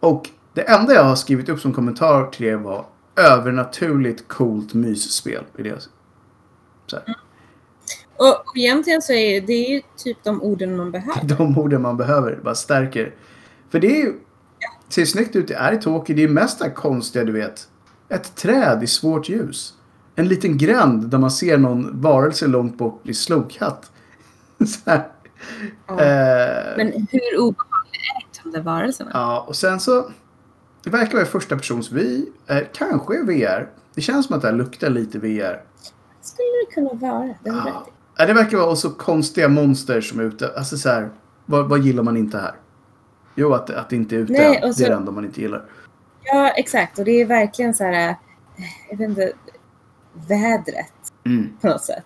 Och 0.00 0.30
det 0.52 0.62
enda 0.62 0.94
jag 0.94 1.04
har 1.04 1.16
skrivit 1.16 1.48
upp 1.48 1.60
som 1.60 1.72
kommentar 1.72 2.26
till 2.26 2.46
det 2.46 2.56
var 2.56 2.86
övernaturligt 3.16 4.28
coolt 4.28 4.74
mysspel. 4.74 5.44
Det. 5.56 5.88
Så 6.86 6.96
här. 6.96 7.16
Och, 8.16 8.28
och 8.46 8.56
egentligen 8.56 9.02
så 9.02 9.12
är 9.12 9.40
det 9.40 9.52
ju 9.52 9.82
typ 9.96 10.24
de 10.24 10.42
orden 10.42 10.76
man 10.76 10.90
behöver. 10.90 11.24
de 11.24 11.58
orden 11.58 11.82
man 11.82 11.96
behöver. 11.96 12.40
Bara 12.44 12.54
stärker. 12.54 13.14
För 13.70 13.80
det 13.80 13.86
är 14.00 14.04
ju... 14.04 14.14
ser 14.88 15.04
snyggt 15.04 15.36
ut. 15.36 15.48
Det 15.48 15.54
är 15.54 15.72
i 15.72 15.76
Tokyo. 15.78 16.16
Det 16.16 16.22
är 16.22 16.28
mest 16.28 16.58
det 16.58 16.70
konstiga, 16.70 17.24
du 17.24 17.32
vet. 17.32 17.68
Ett 18.08 18.34
träd 18.36 18.82
i 18.82 18.86
svårt 18.86 19.28
ljus. 19.28 19.74
En 20.14 20.28
liten 20.28 20.58
gränd 20.58 21.08
där 21.08 21.18
man 21.18 21.30
ser 21.30 21.58
någon 21.58 22.00
varelse 22.00 22.46
långt 22.46 22.78
bort 22.78 23.02
bli. 23.02 23.14
Så 23.14 23.30
här. 24.86 25.08
Ja. 25.86 26.00
Eh, 26.00 26.76
Men 26.76 26.86
hur 27.10 27.38
obehagliga 27.38 28.12
är 28.16 28.42
de 28.42 28.50
där 28.52 28.60
varelserna? 28.62 29.10
Ja, 29.14 29.44
och 29.48 29.56
sen 29.56 29.80
så... 29.80 30.10
Det 30.84 30.90
verkar 30.90 31.14
vara 31.14 31.26
första 31.26 31.56
persons 31.56 31.90
vy. 31.92 32.26
Eh, 32.46 32.58
kanske 32.74 33.22
VR. 33.22 33.70
Det 33.94 34.00
känns 34.00 34.26
som 34.26 34.36
att 34.36 34.42
det 34.42 34.48
här 34.48 34.54
luktar 34.54 34.90
lite 34.90 35.18
VR. 35.18 35.62
skulle 36.22 36.48
det 36.66 36.74
kunna 36.74 36.92
vara. 37.10 37.34
Det 37.44 37.50
har 37.50 37.58
Ja. 37.68 37.74
rätt 37.80 37.88
i. 37.88 37.91
Ja, 38.16 38.26
det 38.26 38.34
verkar 38.34 38.56
vara 38.58 38.70
också 38.70 38.90
konstiga 38.90 39.48
monster 39.48 40.00
som 40.00 40.20
är 40.20 40.24
ute. 40.24 40.52
Alltså 40.56 40.76
så 40.78 40.88
här, 40.88 41.10
vad, 41.46 41.68
vad 41.68 41.80
gillar 41.82 42.02
man 42.02 42.16
inte 42.16 42.38
här? 42.38 42.54
Jo, 43.34 43.52
att, 43.54 43.70
att 43.70 43.90
det 43.90 43.96
inte 43.96 44.14
är 44.16 44.18
ute. 44.18 44.32
Nej, 44.32 44.48
och 44.48 44.60
Det 44.60 44.66
är 44.66 44.72
så- 44.72 44.82
det 44.84 44.92
enda 44.94 45.12
man 45.12 45.24
inte 45.24 45.40
gillar. 45.40 45.64
Ja, 46.24 46.48
exakt. 46.50 46.98
Och 46.98 47.04
det 47.04 47.20
är 47.20 47.26
verkligen 47.26 47.74
så 47.74 47.84
här, 47.84 48.08
eh, 48.10 48.14
jag 48.90 48.96
vet 48.98 49.08
inte, 49.08 49.32
vädret 50.28 50.92
Mm. 51.26 51.56
på 51.60 51.66
något 51.66 51.84
sätt. 51.84 52.04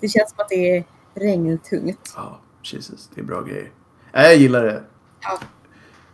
Det 0.00 0.08
känns 0.08 0.30
som 0.30 0.38
att 0.40 0.48
det 0.48 0.76
är 0.76 0.84
regntungt. 1.14 2.12
Ja, 2.16 2.40
Jesus. 2.62 3.10
Det 3.14 3.20
är 3.20 3.24
bra 3.24 3.42
grejer. 3.42 3.70
Ja, 4.12 4.22
jag 4.22 4.36
gillar 4.36 4.64
det. 4.64 4.82
Ja. 5.20 5.38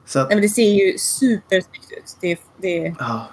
Så 0.05 0.19
att, 0.19 0.29
Nej, 0.29 0.37
men 0.37 0.43
det 0.43 0.49
ser 0.49 0.73
ju 0.87 0.99
supersnyggt 0.99 1.93
ut. 1.93 2.17
Det, 2.21 2.39
det, 2.57 2.95
ja, 2.99 3.27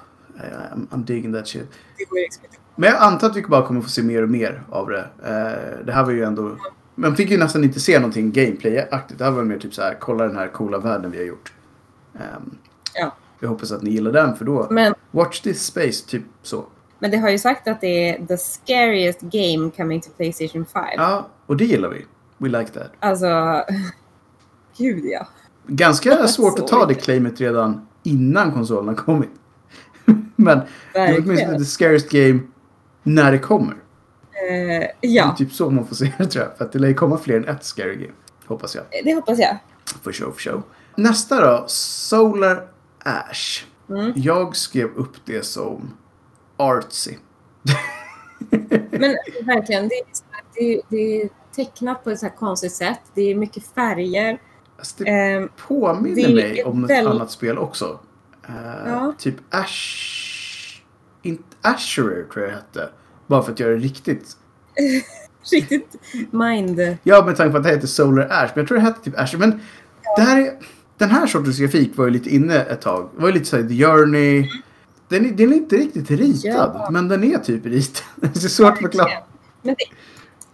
I'm, 0.74 0.88
I'm 0.90 1.04
digging 1.04 1.34
that 1.34 1.48
shit. 1.48 1.68
det 1.98 2.04
går 2.06 2.18
liksom 2.20 2.44
inte. 2.46 2.58
Men 2.80 2.90
jag 2.90 3.02
antar 3.02 3.28
att 3.30 3.36
vi 3.36 3.42
bara 3.42 3.68
kommer 3.68 3.82
få 3.82 3.90
se 3.90 4.04
mer 4.04 4.24
och 4.24 4.30
mer 4.30 4.64
av 4.70 4.90
det. 4.90 5.00
Eh, 5.24 5.86
det 5.86 5.92
här 5.92 6.04
var 6.04 6.12
ju 6.12 6.24
ändå... 6.24 6.58
Man 6.96 7.16
fick 7.16 7.32
ju 7.32 7.38
nästan 7.38 7.64
inte 7.64 7.80
se 7.80 8.00
någonting 8.00 8.32
gameplay-aktigt. 8.32 9.18
Det 9.18 9.24
här 9.24 9.32
var 9.32 9.44
mer 9.44 9.58
typ 9.58 9.74
så 9.74 9.82
här, 9.82 9.98
kolla 10.00 10.28
den 10.28 10.38
här 10.38 10.48
coola 10.48 10.78
världen 10.78 11.12
vi 11.12 11.18
har 11.18 11.26
gjort. 11.26 11.54
Ehm, 12.16 12.58
Ja. 12.94 13.16
Jag 13.40 13.50
hoppas 13.50 13.72
att 13.72 13.82
ni 13.82 13.90
gillar 13.90 14.12
den 14.12 14.36
för 14.36 14.46
då... 14.46 14.68
Men, 14.72 14.94
Watch 15.12 15.40
this 15.40 15.66
space, 15.66 16.08
typ 16.08 16.24
så. 16.42 16.66
men 17.00 17.12
det 17.12 17.18
har 17.18 17.30
ju 17.30 17.38
sagt 17.40 17.68
att 17.68 17.82
det 17.82 18.10
är 18.10 18.26
the 18.26 18.38
scariest 18.38 19.22
game 19.22 19.72
coming 19.78 20.02
to 20.02 20.10
Playstation 20.18 20.66
5. 20.66 20.84
Ja, 20.98 21.28
och 21.46 21.58
det 21.58 21.66
gillar 21.66 21.90
vi. 21.90 22.06
We 22.38 22.60
like 22.60 22.72
that. 22.72 22.92
Alltså, 23.00 23.28
gud 24.78 25.06
ja. 25.06 25.28
Ganska 25.68 26.28
svårt 26.28 26.60
att 26.60 26.68
ta 26.68 26.86
det 26.86 26.94
claimet 26.94 27.42
redan 27.42 27.88
innan 28.04 28.52
konsolen 28.52 28.88
har 28.88 28.96
kommit. 28.96 29.30
Men 30.36 30.60
det 30.94 31.00
är 31.00 31.08
åtminstone 31.10 31.36
Verkligen. 31.36 31.58
the 31.60 31.66
scariest 31.66 32.10
game 32.10 32.40
när 33.16 33.32
det 33.32 33.40
kommer. 33.40 33.74
Eh, 33.74 33.78
Det 35.02 35.08
är 35.08 35.16
ja, 35.16 35.36
typ 35.38 35.52
så 35.54 35.70
man 35.70 35.88
får 35.88 35.96
se 35.96 36.14
det 36.18 36.26
tror 36.26 36.46
jag. 36.46 36.58
För 36.58 36.66
att 36.66 36.72
det 36.72 36.80
lär 36.80 36.88
ju 36.88 36.94
komma 36.94 37.18
fler 37.18 37.38
än 37.38 37.48
ett 37.48 37.64
scary 37.64 37.96
game. 37.96 38.14
Hoppas 38.46 38.76
jag. 38.76 38.84
det 39.04 39.14
hoppas 39.14 39.40
jag. 39.40 39.58
For 40.04 40.12
show, 40.12 40.32
for 40.32 40.40
show. 40.40 40.64
Nästa 40.96 41.42
då. 41.52 41.64
Solar 41.68 42.68
Ash. 43.04 43.66
Mm. 43.90 44.14
Jag 44.16 44.56
skrev 44.56 44.90
upp 44.96 45.14
det 45.26 45.46
som 45.46 45.94
artsy. 46.58 47.16
Men 48.92 49.16
verkligen, 49.46 49.88
det 49.88 49.96
är, 49.96 50.06
det, 50.56 50.82
det 50.90 51.22
är 51.22 51.30
tecknat 51.56 52.04
på 52.04 52.10
ett 52.10 52.20
så 52.20 52.26
här 52.26 52.36
konstigt 52.36 52.74
sätt. 52.74 53.00
Det 53.14 53.22
är 53.22 53.36
mycket 53.36 53.64
färger. 53.68 54.42
Alltså, 54.78 55.04
det 55.04 55.10
Ehm, 55.10 55.50
påminner 55.68 56.28
det 56.28 56.36
mig 56.36 56.64
om 56.64 56.84
ett 56.84 56.90
väldigt- 56.90 57.14
annat 57.16 57.32
spel 57.32 57.58
också. 57.58 58.00
Eh, 58.48 58.54
Ja. 58.92 59.14
Typ 59.18 59.36
Ash... 59.50 60.82
Inte 61.22 61.44
Asherer 61.62 62.24
tror 62.34 62.46
jag 62.46 62.50
det 62.52 62.56
hette. 62.56 62.90
Bara 63.30 63.44
för 63.44 63.52
att 63.52 63.60
göra 63.60 63.72
det 63.72 63.80
riktigt. 63.80 64.38
riktigt 65.52 65.96
mind... 66.32 66.98
Ja, 67.04 67.26
med 67.26 67.38
tanke 67.38 67.52
på 67.52 67.58
att 67.58 67.64
det 67.64 67.70
heter 67.70 67.88
Solar 67.88 68.28
Ash. 68.32 68.52
Men 68.56 68.62
jag 68.62 68.68
tror 68.68 68.78
det 68.78 68.84
hette 68.84 69.04
typ 69.04 69.20
Asher. 69.20 69.38
Men 69.38 69.62
det 70.18 70.22
här 70.22 70.42
är, 70.42 70.54
den 70.98 71.10
här 71.10 71.28
sortens 71.28 71.60
grafik 71.60 71.98
var 71.98 72.06
ju 72.06 72.12
lite 72.12 72.30
inne 72.30 72.56
ett 72.56 72.82
tag. 72.82 73.10
Det 73.16 73.22
var 73.22 73.28
ju 73.28 73.34
lite 73.34 73.46
såhär 73.46 73.64
The 73.64 73.86
Journey. 73.86 74.50
Den 75.08 75.26
är, 75.26 75.32
den 75.32 75.54
är 75.54 75.58
inte 75.58 75.76
riktigt 75.76 76.12
ritad. 76.12 76.72
Ja. 76.76 76.88
Men 76.92 77.08
den 77.08 77.24
är 77.24 77.38
typ 77.38 77.66
ritad. 77.66 78.04
Det 78.16 78.36
är 78.36 78.40
svårt 78.50 78.74
att 78.74 78.80
förklara. 78.80 79.10
Men 79.62 79.76
det, 79.78 79.86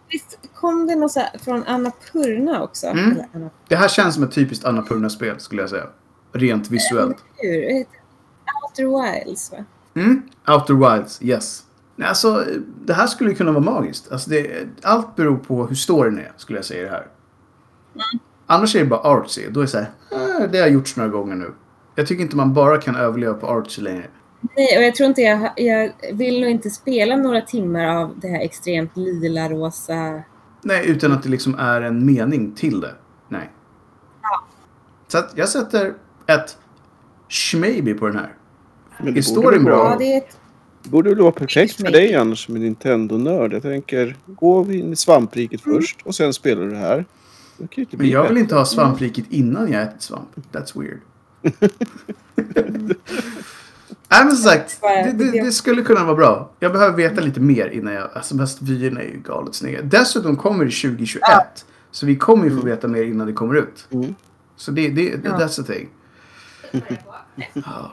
visst 0.09 0.39
kom 0.55 0.87
det 0.87 0.95
något 0.95 1.11
så 1.11 1.19
här 1.19 1.37
från 1.43 1.63
Annapurna 1.63 2.63
också? 2.63 2.87
Mm. 2.87 3.11
Eller 3.11 3.27
Anna, 3.33 3.49
Det 3.67 3.75
här 3.75 3.87
känns 3.87 4.15
som 4.15 4.23
ett 4.23 4.31
typiskt 4.31 4.65
Annapurna-spel 4.65 5.39
skulle 5.39 5.61
jag 5.61 5.69
säga. 5.69 5.87
Rent 6.33 6.71
visuellt. 6.71 7.17
hur? 7.37 7.85
Outer 8.63 9.03
Wilds 9.03 9.51
va? 9.51 9.57
Mm. 9.95 10.21
Outer 10.47 10.73
Wilds, 10.73 11.21
yes. 11.21 11.63
Nej, 11.95 12.07
Alltså, 12.09 12.45
det 12.85 12.93
här 12.93 13.07
skulle 13.07 13.33
kunna 13.33 13.51
vara 13.51 13.63
magiskt. 13.63 14.11
Alltså 14.11 14.29
det, 14.29 14.67
allt 14.81 15.15
beror 15.15 15.37
på 15.37 15.65
hur 15.67 15.75
storyn 15.75 16.17
är, 16.19 16.31
skulle 16.37 16.57
jag 16.57 16.65
säga 16.65 16.83
det 16.83 16.89
här. 16.89 17.07
Annars 18.45 18.75
är 18.75 18.79
det 18.79 18.85
bara 18.85 18.99
artsy. 18.99 19.41
Då 19.49 19.59
är 19.59 19.63
det 19.63 19.69
så 19.69 19.77
här, 19.77 19.87
"Ah, 20.11 20.47
det 20.51 20.59
har 20.59 20.67
gjorts 20.67 20.95
några 20.97 21.09
gånger 21.09 21.35
nu. 21.35 21.51
Jag 21.95 22.07
tycker 22.07 22.23
inte 22.23 22.35
man 22.35 22.53
bara 22.53 22.77
kan 22.77 22.95
överleva 22.95 23.33
på 23.33 23.47
artsy 23.47 23.81
längre. 23.81 24.05
Nej, 24.55 24.77
och 24.77 24.83
jag 24.83 24.95
tror 24.95 25.07
inte 25.09 25.21
jag... 25.21 25.49
Jag 25.55 25.91
vill 26.13 26.41
nog 26.41 26.49
inte 26.49 26.69
spela 26.69 27.15
några 27.15 27.41
timmar 27.41 27.85
av 27.85 28.19
det 28.19 28.27
här 28.27 28.39
extremt 28.41 28.97
lila-rosa... 28.97 30.23
Nej, 30.61 30.89
utan 30.89 31.11
att 31.11 31.23
det 31.23 31.29
liksom 31.29 31.55
är 31.59 31.81
en 31.81 32.05
mening 32.05 32.51
till 32.55 32.81
det. 32.81 32.95
Nej. 33.29 33.51
Så 35.07 35.17
att 35.17 35.31
jag 35.35 35.49
sätter 35.49 35.93
ett 36.27 36.57
schmaybe 37.29 37.93
på 37.93 38.07
den 38.07 38.15
här. 38.17 38.33
Men 38.99 39.07
Är 39.07 39.11
det 39.11 39.23
storyn 39.23 39.43
borde 39.43 39.55
väl 39.57 39.65
bra? 39.65 39.89
Ja, 39.91 39.95
det 39.99 40.13
är 40.13 40.17
ett... 40.17 40.37
borde 40.85 41.09
väl 41.09 41.19
vara 41.19 41.31
perfekt 41.31 41.73
för 41.75 41.91
dig 41.91 42.15
annars 42.15 42.45
som 42.45 42.55
en 42.55 42.61
Nintendo-nörd. 42.61 43.53
Jag 43.53 43.61
tänker, 43.61 44.15
gå 44.25 44.71
in 44.71 44.93
i 44.93 44.95
svampriket 44.95 45.61
först 45.61 45.97
och 46.03 46.15
sen 46.15 46.33
spelar 46.33 46.61
du 46.63 46.69
det 46.69 46.77
här. 46.77 47.05
Det 47.57 47.87
Men 47.91 48.09
jag 48.09 48.27
vill 48.29 48.37
inte 48.37 48.55
ha 48.55 48.65
svampriket 48.65 49.25
innan 49.29 49.71
jag 49.71 49.83
ätit 49.83 50.01
svamp. 50.01 50.29
That's 50.51 50.79
weird. 50.81 50.99
Nej 54.09 54.25
men 54.25 54.35
som 54.35 54.51
sagt, 54.51 54.81
det, 54.81 55.11
det, 55.11 55.43
det 55.43 55.51
skulle 55.51 55.81
kunna 55.81 56.03
vara 56.03 56.15
bra. 56.15 56.51
Jag 56.59 56.71
behöver 56.71 56.97
veta 56.97 57.21
lite 57.21 57.39
mer 57.39 57.67
innan 57.67 57.93
jag... 57.93 58.09
Alltså 58.13 58.35
bäst 58.35 58.61
vyerna 58.61 59.01
är 59.01 59.05
ju 59.05 59.21
galet 59.25 59.55
snygga. 59.55 59.81
Dessutom 59.81 60.37
kommer 60.37 60.65
det 60.65 60.71
2021. 60.71 61.21
Så 61.91 62.05
vi 62.05 62.15
kommer 62.15 62.45
ju 62.45 62.57
få 62.59 62.65
veta 62.65 62.87
mer 62.87 63.03
innan 63.03 63.27
det 63.27 63.33
kommer 63.33 63.55
ut. 63.55 63.87
Mm. 63.91 64.15
Så 64.55 64.71
det, 64.71 64.89
det, 64.89 65.15
det 65.15 65.21
Ja. 65.23 65.37
that's 65.37 65.63
the 65.65 65.73
thing. 65.73 65.89
Ja. 67.37 67.51
Ja, 67.55 67.91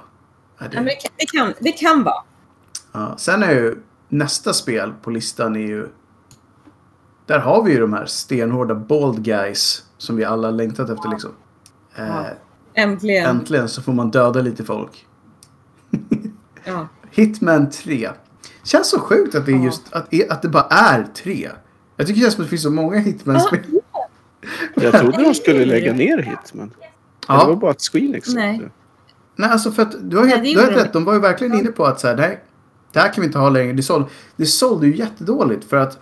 Ja, 0.58 0.68
men 0.72 0.84
det, 0.84 0.90
det, 0.90 0.96
kan, 0.96 1.10
det, 1.18 1.26
kan, 1.26 1.54
det 1.60 1.72
kan 1.72 2.04
vara. 2.04 2.24
Ja. 2.92 3.14
Sen 3.16 3.42
är 3.42 3.52
ju 3.52 3.76
nästa 4.08 4.52
spel 4.52 4.92
på 5.02 5.10
listan 5.10 5.56
är 5.56 5.60
ju... 5.60 5.88
Där 7.26 7.38
har 7.38 7.62
vi 7.62 7.72
ju 7.72 7.80
de 7.80 7.92
här 7.92 8.06
stenhårda 8.06 8.74
bald 8.74 9.24
guys 9.24 9.84
som 9.98 10.16
vi 10.16 10.24
alla 10.24 10.50
längtat 10.50 10.90
efter 10.90 11.08
liksom. 11.10 11.30
Eh, 11.96 12.06
Ja. 12.06 12.24
Äntligen. 12.74 13.26
Äntligen 13.26 13.68
så 13.68 13.82
får 13.82 13.92
man 13.92 14.10
döda 14.10 14.40
lite 14.40 14.64
folk. 14.64 15.06
Ja. 16.64 16.88
Hitman 17.10 17.70
3. 17.70 18.10
Känns 18.64 18.90
så 18.90 19.00
sjukt 19.00 19.34
att 19.34 19.46
det, 19.46 19.52
är 19.52 19.56
Ja. 19.56 19.64
just, 19.64 19.92
att, 19.92 20.30
att 20.30 20.42
det 20.42 20.48
bara 20.48 20.66
är 20.70 21.06
tre. 21.14 21.50
Jag 21.96 22.06
tycker 22.06 22.20
det 22.20 22.24
känns 22.24 22.34
som 22.34 22.42
att 22.42 22.46
det 22.46 22.50
finns 22.50 22.62
så 22.62 22.70
många 22.70 22.98
Hitman-spel. 22.98 23.60
Jag 24.74 24.92
trodde 24.92 25.22
de 25.22 25.34
skulle 25.34 25.64
lägga 25.64 25.92
ner 25.92 26.18
Hitman. 26.18 26.70
Ja. 27.28 27.34
Det 27.38 27.44
var 27.44 27.50
Ja. 27.50 27.56
bara 27.56 27.70
att 27.70 27.80
Squeenix 27.92 28.26
sa 28.28 28.34
Nej. 28.38 28.70
Nej, 29.36 29.50
alltså 29.50 29.70
för 29.72 29.82
att 29.82 30.10
du 30.10 30.16
har, 30.16 30.24
Nej, 30.24 30.32
helt, 30.36 30.54
du 30.58 30.60
har 30.64 30.84
rätt. 30.84 30.92
De 30.92 31.04
var 31.04 31.14
ju 31.14 31.20
verkligen 31.20 31.54
inne 31.58 31.68
på 31.72 31.84
att 31.84 32.00
så 32.00 32.08
här, 32.08 32.16
nej, 32.16 32.44
det 32.92 33.00
här 33.00 33.12
kan 33.12 33.22
vi 33.22 33.26
inte 33.26 33.38
ha 33.38 33.48
längre. 33.50 33.72
Det 33.72 33.82
sålde, 33.82 34.08
det 34.36 34.46
sålde 34.46 34.86
ju 34.86 34.96
jättedåligt 34.96 35.64
för 35.64 35.76
att 35.76 35.98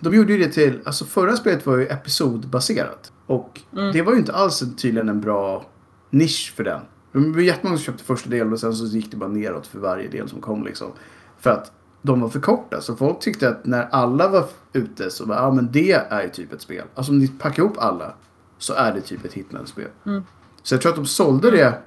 de 0.00 0.14
gjorde 0.14 0.32
ju 0.32 0.38
det 0.38 0.52
till, 0.52 0.80
alltså 0.84 1.04
förra 1.04 1.36
spelet 1.36 1.66
var 1.66 1.76
ju 1.76 1.86
episodbaserat. 1.86 3.12
Och 3.26 3.60
Mm. 3.72 3.92
det 3.92 4.02
var 4.02 4.12
ju 4.12 4.18
inte 4.18 4.32
alls 4.32 4.62
en, 4.62 4.76
tydligen 4.76 5.08
en 5.08 5.20
bra 5.20 5.66
nisch 6.10 6.52
för 6.56 6.64
den. 6.64 6.80
Det 7.12 7.18
var 7.18 7.40
jättemånga 7.40 7.76
som 7.76 7.84
köpte 7.84 8.04
första 8.04 8.30
delen 8.30 8.52
och 8.52 8.60
sen 8.60 8.74
så 8.74 8.84
gick 8.86 9.10
det 9.10 9.16
bara 9.16 9.28
neråt 9.28 9.66
för 9.66 9.78
varje 9.78 10.08
del 10.08 10.28
som 10.28 10.40
kom 10.40 10.64
liksom. 10.64 10.92
För 11.38 11.50
att 11.50 11.72
de 12.02 12.20
var 12.20 12.28
för 12.28 12.40
korta. 12.40 12.80
Så 12.80 12.96
folk 12.96 13.20
tyckte 13.20 13.48
att 13.48 13.66
när 13.66 13.88
alla 13.90 14.28
var 14.28 14.44
ute 14.72 15.10
så 15.10 15.26
var 15.26 15.36
ja 15.36 15.50
men 15.50 15.72
det 15.72 15.92
är 15.92 16.22
ju 16.22 16.28
typ 16.28 16.52
ett 16.52 16.60
spel. 16.60 16.84
Alltså 16.94 17.12
om 17.12 17.18
ni 17.18 17.28
packar 17.28 17.62
ihop 17.62 17.78
alla 17.78 18.14
så 18.58 18.74
är 18.74 18.94
det 18.94 19.00
typ 19.00 19.24
ett 19.24 19.32
Hitman-spel. 19.32 19.88
Mm. 20.06 20.22
Så 20.62 20.74
jag 20.74 20.82
tror 20.82 20.90
att 20.92 20.96
de 20.96 21.06
sålde 21.06 21.50
det. 21.50 21.78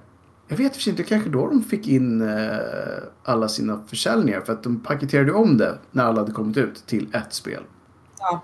Jag 0.52 0.58
vet 0.58 0.88
inte, 0.88 1.04
kanske 1.04 1.30
då 1.30 1.47
de 1.47 1.64
fick 1.64 1.88
in 1.88 2.22
eh, 2.22 2.56
alla 3.24 3.47
sina 3.47 3.80
försäljningar. 3.88 4.41
För 4.41 4.54
att 4.54 4.64
de 4.64 4.80
paketerade 4.80 5.32
om 5.34 5.58
det 5.58 5.78
när 5.91 6.04
alla 6.04 6.20
hade 6.22 6.32
kommit 6.32 6.58
ut 6.58 6.84
till 6.88 7.08
ett 7.14 7.34
spel. 7.34 7.62
Ja. 8.20 8.43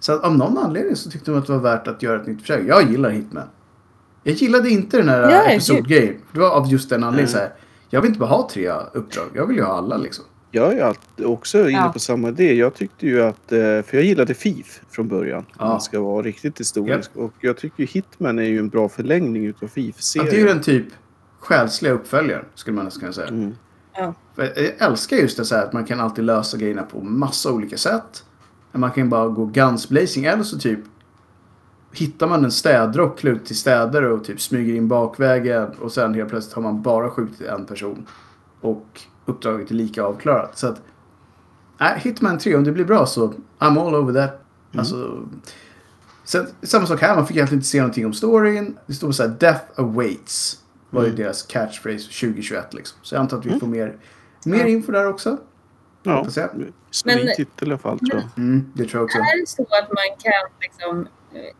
Så 0.00 0.12
att 0.12 0.24
av 0.24 0.36
någon 0.36 0.58
anledning 0.58 0.96
så 0.96 1.10
tyckte 1.10 1.30
de 1.30 1.38
att 1.38 1.46
det 1.46 1.52
var 1.52 1.60
värt 1.60 1.88
att 1.88 2.02
göra 2.02 2.20
ett 2.20 2.26
nytt 2.26 2.40
försök. 2.40 2.62
Jag 2.66 2.90
gillar 2.90 3.10
Hitman. 3.10 3.46
Jag 4.22 4.34
gillade 4.34 4.70
inte 4.70 4.96
den 4.96 5.08
här 5.08 5.30
Ja, 5.30 5.42
episodgrejen. 5.42 6.14
Det 6.32 6.40
var 6.40 6.50
av 6.50 6.66
just 6.72 6.90
den 6.90 7.04
anledningen 7.04 7.32
så 7.32 7.38
här. 7.38 7.52
Jag 7.90 8.00
vill 8.00 8.08
inte 8.08 8.20
bara 8.20 8.30
ha 8.30 8.48
tre 8.52 8.72
uppdrag. 8.92 9.26
Jag 9.34 9.46
vill 9.46 9.56
ju 9.56 9.62
ha 9.62 9.72
alla 9.72 9.96
liksom. 9.96 10.24
Jag 10.50 10.78
är 10.78 10.84
alltid 10.84 11.26
också 11.26 11.58
inne 11.68 11.70
Ja. 11.78 11.90
på 11.92 11.98
samma 11.98 12.28
idé. 12.28 12.54
Jag 12.54 12.74
tyckte 12.74 13.06
ju 13.06 13.22
att, 13.22 13.52
eh, 13.52 13.58
för 13.58 13.88
jag 13.92 14.04
gillade 14.04 14.34
FIF 14.34 14.80
från 14.90 15.08
början. 15.08 15.44
Ja. 15.58 15.64
Om 15.64 15.70
man 15.70 15.80
ska 15.80 16.00
vara 16.00 16.22
riktigt 16.22 16.60
historisk. 16.60 17.10
Och 17.16 17.32
jag 17.40 17.56
tycker 17.56 17.80
ju 17.82 17.86
Hitman 17.86 18.38
är 18.38 18.42
ju 18.42 18.58
en 18.58 18.68
bra 18.68 18.88
förlängning 18.88 19.46
utav 19.46 19.64
Att 19.68 19.74
det 19.74 19.80
är 19.80 19.84
ju 19.84 19.92
FIF-serien. 19.92 20.46
den 20.46 20.60
typ 20.62 20.86
själsliga 21.40 21.92
uppföljaren 21.92 22.44
skulle 22.54 22.76
man 22.76 22.84
nästan 22.84 23.00
kunna 23.00 23.12
säga. 23.12 23.28
Mm. 23.28 23.54
För 24.34 24.42
jag 24.42 24.72
älskar 24.78 25.16
just 25.16 25.36
det 25.36 25.44
så 25.44 25.54
här 25.54 25.64
att 25.64 25.72
man 25.72 25.84
kan 25.84 26.00
alltid 26.00 26.24
lösa 26.24 26.56
grejerna 26.56 26.82
på 26.82 27.00
massa 27.00 27.52
olika 27.52 27.76
sätt. 27.76 28.24
Man 28.72 28.90
kan 28.90 29.08
bara 29.08 29.28
gå 29.28 29.44
guns 29.44 29.88
blazing 29.88 30.24
eller 30.24 30.42
så 30.42 30.58
typ 30.58 30.80
hittar 31.92 32.26
man 32.26 32.44
en 32.44 32.50
städrock 32.50 33.24
ut 33.24 33.44
till 33.44 33.58
städare 33.58 34.12
och 34.12 34.24
typ 34.24 34.40
smyger 34.40 34.74
in 34.74 34.88
bakvägen 34.88 35.70
och 35.80 35.92
sen 35.92 36.14
helt 36.14 36.30
plötsligt 36.30 36.54
har 36.54 36.62
man 36.62 36.82
bara 36.82 37.10
skjutit 37.10 37.40
en 37.40 37.66
person. 37.66 38.06
Och 38.60 39.00
uppdraget 39.26 39.70
är 39.70 39.74
lika 39.74 40.02
avklarat. 40.02 40.58
Så 40.58 40.66
att 40.66 40.82
nej, 41.78 42.00
Hitman 42.00 42.38
3 42.38 42.56
om 42.56 42.64
det 42.64 42.72
blir 42.72 42.84
bra 42.84 43.06
så 43.06 43.34
I'm 43.58 43.86
all 43.86 43.94
over 43.94 44.26
that. 44.26 44.44
Alltså, 44.78 45.26
sen, 46.24 46.46
samma 46.62 46.86
sak 46.86 47.00
här, 47.00 47.16
man 47.16 47.26
fick 47.26 47.36
egentligen 47.36 47.58
inte 47.58 47.68
se 47.68 47.78
någonting 47.78 48.06
om 48.06 48.12
storyn. 48.12 48.76
Det 48.86 48.94
stod 48.94 49.14
så 49.14 49.22
här 49.22 49.36
Death 49.40 49.80
awaits. 49.80 50.59
Var 50.90 51.04
ju 51.04 51.12
deras 51.12 51.42
catchphrase 51.42 52.04
2021 52.20 52.74
liksom. 52.74 52.98
Så 53.02 53.14
jag 53.14 53.20
antar 53.20 53.38
att 53.38 53.46
vi 53.46 53.60
får 53.60 53.66
mer, 53.66 53.96
mer 54.44 54.58
Ja. 54.60 54.66
info 54.66 54.92
där 54.92 55.06
också. 55.08 55.36
Ja, 56.02 56.26
Men- 57.04 57.34
titel 57.36 57.68
i 57.68 57.70
alla 57.70 57.78
fall 57.78 57.98
tror 57.98 58.20
jag. 58.20 58.38
Mm, 58.44 58.72
det 58.74 58.84
tror 58.84 58.98
jag 58.98 59.04
också. 59.04 59.18
Är 59.18 59.40
det 59.40 59.48
så 59.48 59.62
att 59.62 59.88
man 59.88 60.16
kan 60.22 60.32
liksom... 60.60 61.06
eh, 61.34 61.54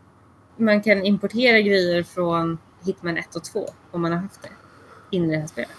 Man 0.57 0.81
kan 0.81 1.03
importera 1.05 1.59
grejer 1.61 2.03
från 2.03 2.57
Hitman 2.85 3.17
1 3.17 3.35
och 3.35 3.43
2 3.43 3.65
om 3.91 4.01
man 4.01 4.11
har 4.11 4.19
haft 4.19 4.41
det 4.41 4.49
in 5.17 5.23
i 5.23 5.31
det 5.31 5.37
här 5.39 5.47
spelet? 5.47 5.69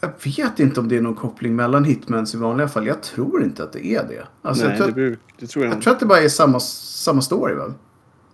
Jag 0.00 0.10
vet 0.24 0.60
inte 0.60 0.80
om 0.80 0.88
det 0.88 0.96
är 0.96 1.00
någon 1.00 1.14
koppling 1.14 1.56
mellan 1.56 1.84
Hitmans 1.84 2.34
i 2.34 2.38
vanliga 2.38 2.68
fall. 2.68 2.86
Jag 2.86 3.02
tror 3.02 3.42
inte 3.44 3.62
att 3.62 3.72
det 3.72 3.86
är 3.86 4.04
det. 4.08 4.26
Alltså, 4.42 4.64
Nej, 4.68 4.72
jag, 4.72 4.76
tror 4.78 4.86
det, 4.86 4.90
att, 4.90 4.94
bruk, 4.94 5.20
det 5.38 5.46
tror 5.46 5.64
jag 5.64 5.74
jag 5.74 5.82
tror 5.82 5.92
att 5.92 6.00
det 6.00 6.06
bara 6.06 6.20
är 6.20 6.28
samma, 6.28 6.60
samma 6.60 7.20
story 7.22 7.54
va? 7.54 7.74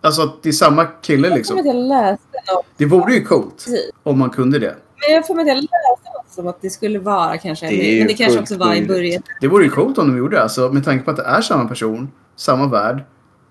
Alltså 0.00 0.22
att 0.22 0.42
det 0.42 0.48
är 0.48 0.52
samma 0.52 0.84
kille 0.84 1.34
liksom. 1.34 1.56
jag 1.64 1.76
läste. 1.76 2.32
Det 2.76 2.84
vore 2.84 3.14
ju 3.14 3.24
coolt 3.24 3.57
Precis. 3.57 3.90
om 4.03 4.18
man 4.18 4.30
kunde 4.30 4.59
det. 4.59 4.76
Men 5.07 5.14
jag 5.14 5.26
får 5.26 5.34
mig 5.34 5.43
att 5.43 5.49
jag 5.49 5.57
läste 5.57 6.09
något 6.18 6.32
som 6.32 6.47
att 6.47 6.62
det 6.62 6.70
skulle 6.70 6.99
vara 6.99 7.38
kanske... 7.38 7.66
Det 7.66 7.99
men 7.99 8.07
det 8.07 8.14
kanske 8.14 8.40
också 8.40 8.57
var 8.57 8.74
i 8.74 8.86
början. 8.86 9.22
Det 9.40 9.49
vore 9.49 9.64
ju 9.64 9.70
coolt 9.70 9.99
om 9.99 10.09
de 10.09 10.18
gjorde 10.18 10.36
det. 10.36 10.43
Alltså, 10.43 10.72
med 10.72 10.84
tanke 10.84 11.05
på 11.05 11.11
att 11.11 11.16
det 11.16 11.22
är 11.22 11.40
samma 11.40 11.68
person, 11.68 12.11
samma 12.36 12.66
värld. 12.66 13.05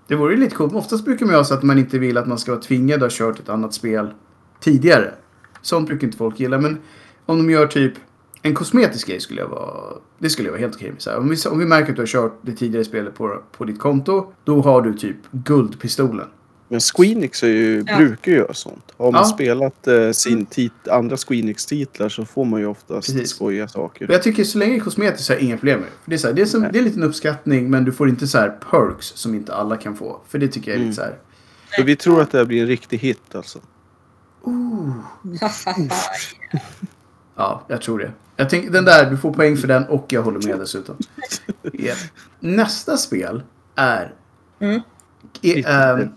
Det 0.08 0.14
vore 0.14 0.34
ju 0.34 0.40
lite 0.40 0.54
coolt. 0.54 0.72
Men 0.72 0.80
oftast 0.80 1.04
brukar 1.04 1.26
man 1.26 1.32
ju 1.32 1.38
ha 1.38 1.44
så 1.44 1.54
att 1.54 1.62
man 1.62 1.78
inte 1.78 1.98
vill 1.98 2.18
att 2.18 2.26
man 2.26 2.38
ska 2.38 2.52
vara 2.52 2.62
tvingad 2.62 2.96
att 2.96 3.02
ha 3.02 3.10
kört 3.10 3.38
ett 3.38 3.48
annat 3.48 3.74
spel 3.74 4.10
tidigare. 4.60 5.14
Sånt 5.62 5.88
brukar 5.88 6.06
inte 6.06 6.18
folk 6.18 6.40
gilla. 6.40 6.58
Men 6.58 6.78
om 7.26 7.38
de 7.38 7.50
gör 7.50 7.66
typ 7.66 7.92
en 8.42 8.54
kosmetisk 8.54 9.08
grej 9.08 9.20
skulle 9.20 9.40
jag 9.40 9.48
vara... 9.48 9.74
Det 10.18 10.30
skulle 10.30 10.48
jag 10.48 10.52
vara 10.52 10.60
helt 10.60 10.74
okej 10.74 10.90
med. 10.90 11.02
Så 11.02 11.10
här, 11.10 11.18
om, 11.18 11.28
vi, 11.28 11.36
om 11.50 11.58
vi 11.58 11.64
märker 11.64 11.90
att 11.90 11.96
du 11.96 12.02
har 12.02 12.06
kört 12.06 12.38
det 12.42 12.52
tidigare 12.52 12.84
spelet 12.84 13.14
på, 13.14 13.42
på 13.56 13.64
ditt 13.64 13.78
konto. 13.78 14.32
Då 14.44 14.60
har 14.60 14.82
du 14.82 14.94
typ 14.94 15.16
guldpistolen. 15.30 16.26
Men 16.72 16.80
Squeenix 16.80 17.42
är 17.42 17.46
ju, 17.48 17.84
Ja. 17.86 17.96
brukar 17.96 18.32
ju 18.32 18.38
göra 18.38 18.54
sånt. 18.54 18.92
Har 18.96 19.12
man 19.12 19.20
Ja. 19.20 19.24
spelat 19.24 19.86
eh, 19.86 20.10
sin 20.10 20.46
tit, 20.46 20.88
andra 20.90 21.16
Squeenix-titlar 21.16 22.08
så 22.08 22.24
får 22.24 22.44
man 22.44 22.60
ju 22.60 22.66
oftast 22.66 23.08
Precis. 23.12 23.30
skojiga 23.30 23.68
saker. 23.68 24.08
Och 24.08 24.14
jag 24.14 24.22
tycker 24.22 24.44
så 24.44 24.58
länge 24.58 24.76
är 24.76 24.80
kosmetiskt 24.80 25.26
så 25.26 25.32
är 25.32 25.38
inga 25.38 25.56
problem 25.56 25.80
med 25.80 25.88
det. 26.04 26.14
Är 26.14 26.18
så 26.18 26.26
här, 26.26 26.34
det, 26.34 26.42
är 26.42 26.46
som, 26.46 26.60
det 26.62 26.68
är 26.68 26.78
en 26.78 26.84
liten 26.84 27.02
uppskattning 27.02 27.70
men 27.70 27.84
du 27.84 27.92
får 27.92 28.08
inte 28.08 28.26
så 28.26 28.38
här 28.38 28.50
perks 28.70 29.06
som 29.06 29.34
inte 29.34 29.54
alla 29.54 29.76
kan 29.76 29.96
få. 29.96 30.20
För 30.28 30.38
det 30.38 30.48
tycker 30.48 30.70
jag 30.70 30.74
är 30.74 30.78
Mm. 30.78 30.88
lite 30.90 31.02
så 31.02 31.06
här... 31.08 31.18
Så 31.76 31.82
vi 31.82 31.96
tror 31.96 32.20
att 32.22 32.30
det 32.32 32.38
här 32.38 32.44
blir 32.44 32.60
en 32.62 32.66
riktig 32.68 32.98
hit 32.98 33.34
alltså. 33.34 33.58
Ja, 37.36 37.62
jag 37.68 37.82
tror 37.82 37.98
det. 37.98 38.12
Jag 38.36 38.50
tänker, 38.50 38.70
den 38.70 38.84
där, 38.84 39.10
du 39.10 39.16
får 39.16 39.32
poäng 39.32 39.56
för 39.56 39.68
den 39.68 39.84
och 39.84 40.06
jag 40.08 40.22
håller 40.22 40.46
med 40.48 40.58
dessutom. 40.58 40.96
Ja. 41.72 41.94
Nästa 42.40 42.96
spel 42.96 43.42
är 43.74 44.14
Mm. 44.60 44.74
Ehm, 45.42 45.62
Devil. 45.62 46.08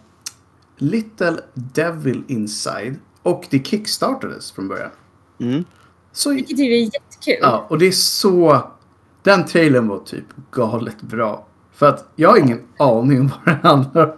Little 0.78 1.38
Devil 1.54 2.24
Inside. 2.28 2.96
Och 3.22 3.46
det 3.50 3.68
kickstartades 3.68 4.52
från 4.52 4.68
början. 4.68 4.90
Mm. 5.40 5.64
Så, 6.12 6.34
Vilket 6.34 6.60
ju 6.60 6.64
är 6.74 6.80
jättekul. 6.84 7.40
ja, 7.42 7.66
och 7.70 7.78
det 7.80 7.88
är 7.88 7.92
så... 7.92 8.62
Den 9.24 9.46
trailern 9.46 9.88
var 9.88 10.00
typ 10.00 10.26
galet 10.52 11.02
bra. 11.02 11.48
För 11.74 11.90
att 11.90 12.12
jag 12.16 12.30
har 12.30 12.38
ingen 12.38 12.62
aning 12.80 13.20
om 13.20 13.32
vad 13.46 13.56
det 13.56 13.68
handlar 13.68 14.06
om. 14.06 14.18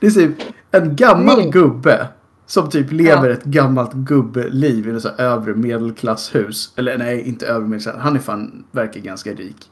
Det 0.00 0.06
är 0.06 0.10
typ 0.10 0.34
en 0.70 0.96
gammal 0.96 1.38
Nej. 1.38 1.50
gubbe. 1.50 2.08
Som 2.46 2.70
typ 2.70 2.92
lever 2.92 3.26
Ja. 3.28 3.32
ett 3.34 3.44
gammalt 3.44 3.92
gubbeliv 3.92 4.88
i 4.88 4.96
ett 4.96 5.04
övre 5.18 5.54
medelklasshus. 5.54 6.72
Eller 6.76 6.98
nej, 6.98 7.22
inte 7.28 7.46
övre 7.46 7.68
medelklass. 7.68 7.96
Han 7.98 8.16
är 8.16 8.20
fan, 8.20 8.64
verkar 8.70 9.00
ganska 9.00 9.32
rik. 9.32 9.70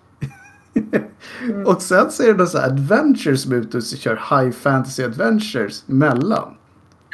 Mm. 1.42 1.66
och 1.66 1.82
sen 1.82 2.10
så 2.10 2.22
är 2.22 2.26
det 2.26 2.34
någon 2.34 2.46
så 2.46 2.58
här 2.58 2.66
adventures 2.66 3.42
som 3.42 3.52
är 3.52 3.56
ute 3.56 3.76
och 3.76 3.82
kör 3.82 4.40
high 4.42 4.50
fantasy 4.56 5.02
adventures 5.04 5.84
emellan. 5.88 6.54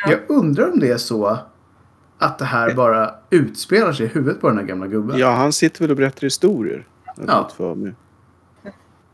Ja. 0.04 0.10
Jag 0.10 0.20
undrar 0.28 0.72
om 0.72 0.78
det 0.78 0.88
är 0.90 0.96
så 0.96 1.38
att 2.18 2.38
det 2.38 2.44
här 2.44 2.74
bara 2.74 3.10
utspelar 3.30 3.92
sig 3.92 4.06
i 4.06 4.08
huvudet 4.08 4.40
på 4.40 4.48
den 4.48 4.58
här 4.58 4.64
gamla 4.64 4.86
gubben. 4.86 5.18
Ja, 5.18 5.30
han 5.30 5.52
sitter 5.52 5.80
väl 5.80 5.90
och 5.90 5.96
berättar 5.96 6.20
historier. 6.22 6.86
Ja. 7.26 7.50
för 7.56 7.74
mig. 7.74 7.94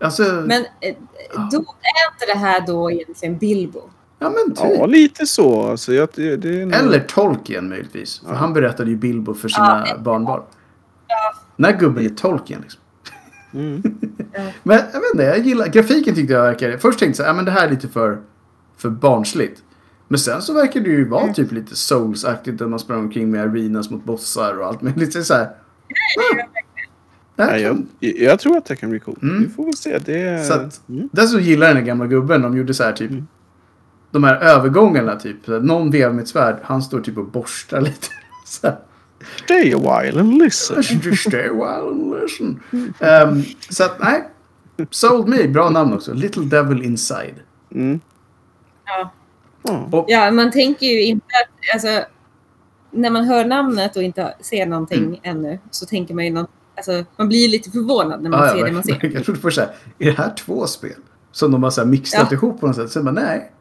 Alltså, 0.00 0.22
Men 0.22 0.62
eh, 0.80 0.96
då 1.34 1.56
är 1.58 2.12
inte 2.12 2.26
det 2.34 2.38
här 2.38 2.66
då 2.66 2.90
egentligen 2.90 3.38
Bilbo? 3.38 3.80
ja 4.18 4.30
men 4.30 4.54
typ. 4.56 4.78
Ja, 4.78 4.86
lite 4.86 5.26
så. 5.26 5.62
Alltså, 5.70 5.92
jag, 5.94 6.08
det, 6.14 6.36
det 6.36 6.60
är 6.62 6.66
nog- 6.66 6.74
Eller 6.74 7.00
Tolkien 7.00 7.68
möjligtvis. 7.68 8.18
För 8.20 8.28
Ja. 8.32 8.34
han 8.34 8.52
berättade 8.52 8.90
ju 8.90 8.96
Bilbo 8.96 9.34
för 9.34 9.48
sina 9.48 9.84
Ja. 9.88 9.98
barnbarn. 9.98 10.42
När 11.56 11.72
gubben 11.78 12.04
är 12.04 12.08
Tolkien 12.10 12.60
liksom. 12.60 12.80
Mm. 13.52 13.82
Men 14.62 14.76
jag 14.92 15.00
vet 15.00 15.10
inte, 15.14 15.24
jag 15.24 15.38
gillar... 15.38 15.66
Grafiken 15.66 16.14
tyckte 16.14 16.32
jag 16.32 16.42
verkade... 16.42 16.78
Först 16.78 16.98
tänkte 16.98 17.06
jag 17.10 17.16
så 17.16 17.22
här, 17.22 17.30
ja, 17.30 17.34
men 17.36 17.44
det 17.44 17.50
här 17.50 17.66
är 17.66 17.70
lite 17.70 17.88
för, 17.88 18.18
för 18.76 18.90
barnsligt. 18.90 19.62
Men 20.08 20.18
sen 20.18 20.42
så 20.42 20.52
verkar 20.54 20.80
det 20.80 20.88
ju 20.90 21.08
vara 21.08 21.22
Mm. 21.22 21.34
typ 21.34 21.52
lite 21.52 21.74
souls-aktigt 21.76 22.58
där 22.58 22.66
man 22.66 22.78
sprang 22.78 22.98
omkring 22.98 23.30
med 23.30 23.42
arenas 23.42 23.90
mot 23.90 24.04
bossar 24.04 24.58
och 24.58 24.66
allt 24.66 24.82
möjligt. 24.82 25.12
Så 25.12 25.22
så 25.24 25.34
här, 25.34 25.44
ah, 25.44 26.44
Nej, 27.36 27.62
jag, 27.62 27.86
jag 28.00 28.38
tror 28.40 28.56
att 28.56 28.64
det 28.64 28.76
kan 28.76 28.90
bli 28.90 29.00
coolt. 29.00 29.22
Mm. 29.22 29.42
Vi 29.42 29.48
får 29.48 29.64
väl 29.64 29.76
se. 29.76 29.98
Det 29.98 30.18
är... 30.22 30.42
Så 30.44 30.52
att- 30.54 30.80
mm. 30.88 31.08
Dessutom 31.12 31.44
gillar 31.44 31.66
jag 31.66 31.76
den 31.76 31.84
gamla 31.84 32.06
gubben. 32.06 32.42
De 32.42 32.56
gjorde 32.56 32.74
så 32.74 32.84
här 32.84 32.92
typ. 32.92 33.10
Mm. 33.10 33.26
De 34.10 34.24
här 34.24 34.36
övergångarna 34.36 35.16
typ. 35.16 35.48
Att 35.48 35.64
Någon 35.64 35.90
vevar 35.90 36.12
med 36.12 36.22
ett 36.22 36.28
svärd. 36.28 36.56
Han 36.62 36.82
står 36.82 37.00
typ 37.00 37.18
och 37.18 37.26
borstar 37.26 37.80
lite. 37.80 38.06
Så 38.46 38.66
här. 38.66 38.76
Stay 39.44 39.72
a 39.72 39.78
while 39.78 40.20
and 40.20 40.38
listen. 40.38 40.82
Just 41.02 41.28
stay 41.28 41.48
a 41.48 41.52
while 41.52 41.88
and 41.90 42.20
listen. 42.22 42.60
Ehm, 43.00 43.42
så 43.70 43.84
att 43.84 44.00
nej. 44.00 44.28
Sold 44.90 45.28
me. 45.28 45.48
Bra 45.48 45.70
namn 45.70 45.92
också. 45.92 46.14
Little 46.14 46.42
Devil 46.44 46.82
Inside. 46.82 47.34
Mm. 47.74 48.00
Ja. 48.86 49.12
Ja. 49.62 49.88
Och, 49.92 50.04
ja, 50.08 50.30
man 50.30 50.50
tänker 50.50 50.86
ju 50.86 51.02
inte 51.04 51.24
att... 51.26 51.74
Alltså, 51.74 52.04
när 52.90 53.10
man 53.10 53.24
hör 53.24 53.44
namnet 53.44 53.96
och 53.96 54.02
inte 54.02 54.34
ser 54.40 54.66
någonting 54.66 55.04
Mm. 55.04 55.18
ännu 55.22 55.58
så 55.70 55.86
tänker 55.86 56.14
man 56.14 56.24
ju 56.24 56.30
något, 56.30 56.50
alltså, 56.76 57.04
Man 57.16 57.28
blir 57.28 57.48
lite 57.48 57.70
förvånad 57.70 58.22
när 58.22 58.30
man 58.30 58.40
ja, 58.40 58.46
ja, 58.46 58.52
ser 58.54 58.64
det 58.64 58.72
man 58.72 58.82
ser. 58.82 59.10
Jag 59.14 59.24
trodde 59.24 59.40
först 59.40 59.54
såhär. 59.54 59.70
Är 59.98 60.06
det 60.06 60.18
här 60.18 60.34
två 60.34 60.66
spel? 60.66 60.92
Som 61.32 61.50
de 61.52 61.62
har 61.62 61.70
så 61.70 61.80
här 61.80 61.88
mixat 61.88 62.28
Ja. 62.30 62.36
ihop 62.36 62.60
på 62.60 62.66
något 62.66 62.76
sätt. 62.76 62.90
Sen 62.90 63.04
bara 63.04 63.12
nej. 63.12 63.52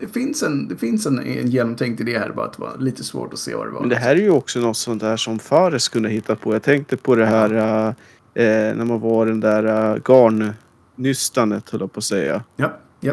Det 0.00 0.06
finns 0.06 0.42
en, 0.42 0.68
det 0.68 0.76
finns 0.76 1.06
en, 1.06 1.18
en 1.18 1.46
genomtänkt 1.50 2.00
idé 2.00 2.18
här. 2.18 2.32
Bara 2.36 2.46
att 2.46 2.52
det 2.52 2.62
var 2.62 2.76
lite 2.78 3.04
svårt 3.04 3.32
att 3.32 3.38
se 3.38 3.54
vad 3.54 3.66
det 3.66 3.70
var. 3.70 3.80
Men 3.80 3.88
det 3.88 3.96
här 3.96 4.16
är 4.16 4.20
ju 4.20 4.30
också 4.30 4.58
något 4.58 4.76
sånt 4.76 5.00
där 5.02 5.16
som 5.16 5.38
Fares 5.38 5.88
kunde 5.88 6.08
hitta 6.08 6.36
på. 6.36 6.52
Jag 6.54 6.62
tänkte 6.62 6.96
på 6.96 7.14
det 7.14 7.26
här 7.26 7.52
äh, 7.54 7.86
eh, 8.44 8.76
när 8.76 8.84
man 8.84 9.00
var 9.00 9.26
den 9.26 9.40
där 9.40 9.94
äh, 9.94 10.00
garnnystanet 10.96 11.70
höll 11.70 11.80
jag 11.80 11.92
på 11.92 11.98
att 11.98 12.04
säga. 12.04 12.42
Ja, 12.56 12.76
ja. 13.00 13.12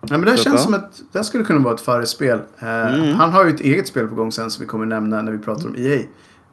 Ja, 0.00 0.06
men 0.10 0.20
det 0.20 0.30
här 0.30 0.36
Så 0.36 0.42
känns 0.44 0.62
som 0.62 0.74
att 0.74 1.02
det 1.12 1.18
här 1.18 1.22
skulle 1.22 1.44
kunna 1.44 1.60
vara 1.60 1.74
ett 1.74 1.80
Fares-spel. 1.80 2.38
Eh, 2.58 2.94
Mm. 2.94 3.14
Han 3.14 3.30
har 3.32 3.44
ju 3.44 3.50
ett 3.54 3.60
eget 3.60 3.86
spel 3.88 4.08
på 4.08 4.14
gång 4.14 4.32
sen 4.32 4.50
som 4.50 4.60
vi 4.60 4.66
kommer 4.66 4.86
nämna 4.86 5.22
när 5.22 5.32
vi 5.32 5.38
pratar 5.38 5.68
om 5.68 5.74
EA. 5.78 5.94
Eh, 5.94 6.04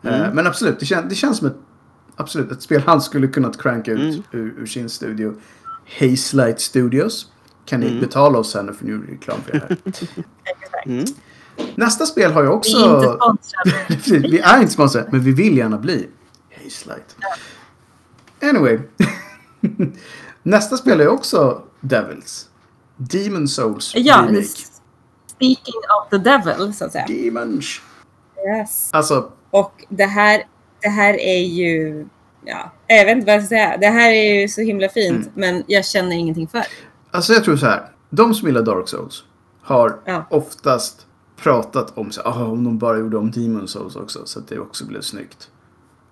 Mm. 0.04 0.36
men 0.36 0.48
absolut, 0.48 0.80
det, 0.80 0.86
kän, 0.86 1.10
det 1.10 1.16
känns 1.16 1.38
som 1.38 1.48
ett, 1.48 1.56
absolut, 2.16 2.52
ett 2.52 2.62
spel 2.62 2.82
han 2.86 3.02
skulle 3.02 3.28
kunnat 3.28 3.62
cranka 3.62 3.92
ut 3.92 4.00
Mm. 4.00 4.24
ur, 4.32 4.54
ur 4.62 4.66
sin 4.66 4.90
studio. 4.90 5.34
Hazelight 6.00 6.60
Studios. 6.60 7.32
Kan 7.70 7.80
ni 7.80 7.88
Mm. 7.88 8.00
betala 8.00 8.38
oss 8.40 8.56
här 8.56 8.64
nu 8.64 8.74
för 8.74 8.86
nu 8.86 8.94
är 8.94 8.98
det 8.98 9.12
reklam 9.14 9.38
för 9.46 9.52
det 9.52 9.60
här. 9.60 9.78
Mm. 10.86 11.06
Nästa 11.76 12.06
spel 12.06 12.32
har 12.32 12.42
ju 12.42 12.48
Vi 12.48 12.54
också... 12.54 12.78
är 12.78 12.96
inte 12.96 13.18
sponsrade. 13.18 14.28
Vi 14.30 14.40
är 14.40 14.60
inte 14.62 14.72
sponsrade, 14.74 15.08
men 15.12 15.22
vi 15.24 15.32
vill 15.32 15.58
gärna 15.58 15.78
bli. 15.78 16.08
Hazelight. 16.64 17.16
Anyway. 18.42 18.80
Nästa 20.44 20.78
spel 20.78 21.02
är 21.02 21.08
också 21.08 21.62
Devils. 21.82 22.50
Demon 22.98 23.48
Souls 23.48 23.94
Ja, 23.96 24.16
remake. 24.28 24.48
speaking 25.28 25.82
of 26.02 26.10
the 26.10 26.18
devil, 26.18 26.74
så 26.74 26.86
att 26.86 26.92
säga. 26.92 27.06
Demons. 27.08 27.82
Yes. 28.58 28.90
Alltså, 28.94 29.32
Och 29.52 29.86
det 29.90 30.06
här, 30.06 30.44
det 30.82 30.90
här 30.90 31.14
är 31.20 31.40
ju... 31.40 32.06
Ja, 32.46 32.72
jag 32.88 33.06
vet 33.06 33.16
inte 33.16 33.26
vad 33.26 33.36
jag 33.36 33.42
ska 33.44 33.48
säga. 33.50 33.78
Det 33.78 33.88
här 33.88 34.12
är 34.12 34.42
ju 34.42 34.48
så 34.48 34.62
himla 34.62 34.90
fint, 34.90 35.18
Mm. 35.28 35.32
men 35.36 35.64
jag 35.68 35.86
känner 35.86 36.16
ingenting 36.16 36.48
för. 36.48 36.64
Alltså 37.12 37.34
jag 37.34 37.44
tror 37.44 37.56
så 37.58 37.66
här. 37.66 37.92
De 38.10 38.34
som 38.36 38.48
gillar 38.48 38.62
Dark 38.62 38.88
Souls 38.88 39.24
har 39.62 40.00
Ja. 40.06 40.26
oftast 40.30 41.06
pratat 41.38 41.98
om 41.98 42.12
så, 42.12 42.22
ah, 42.22 42.44
om 42.46 42.64
de 42.64 42.78
bara 42.78 42.98
gjorde 42.98 43.18
om 43.18 43.32
Demon 43.32 43.68
Souls 43.68 43.96
också 43.96 44.26
så 44.26 44.40
att 44.40 44.48
det 44.48 44.60
också 44.60 44.86
blev 44.86 45.02
snyggt. 45.02 45.50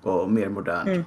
Och 0.01 0.31
mer 0.31 0.49
modernt. 0.49 0.87
Mm. 0.87 1.03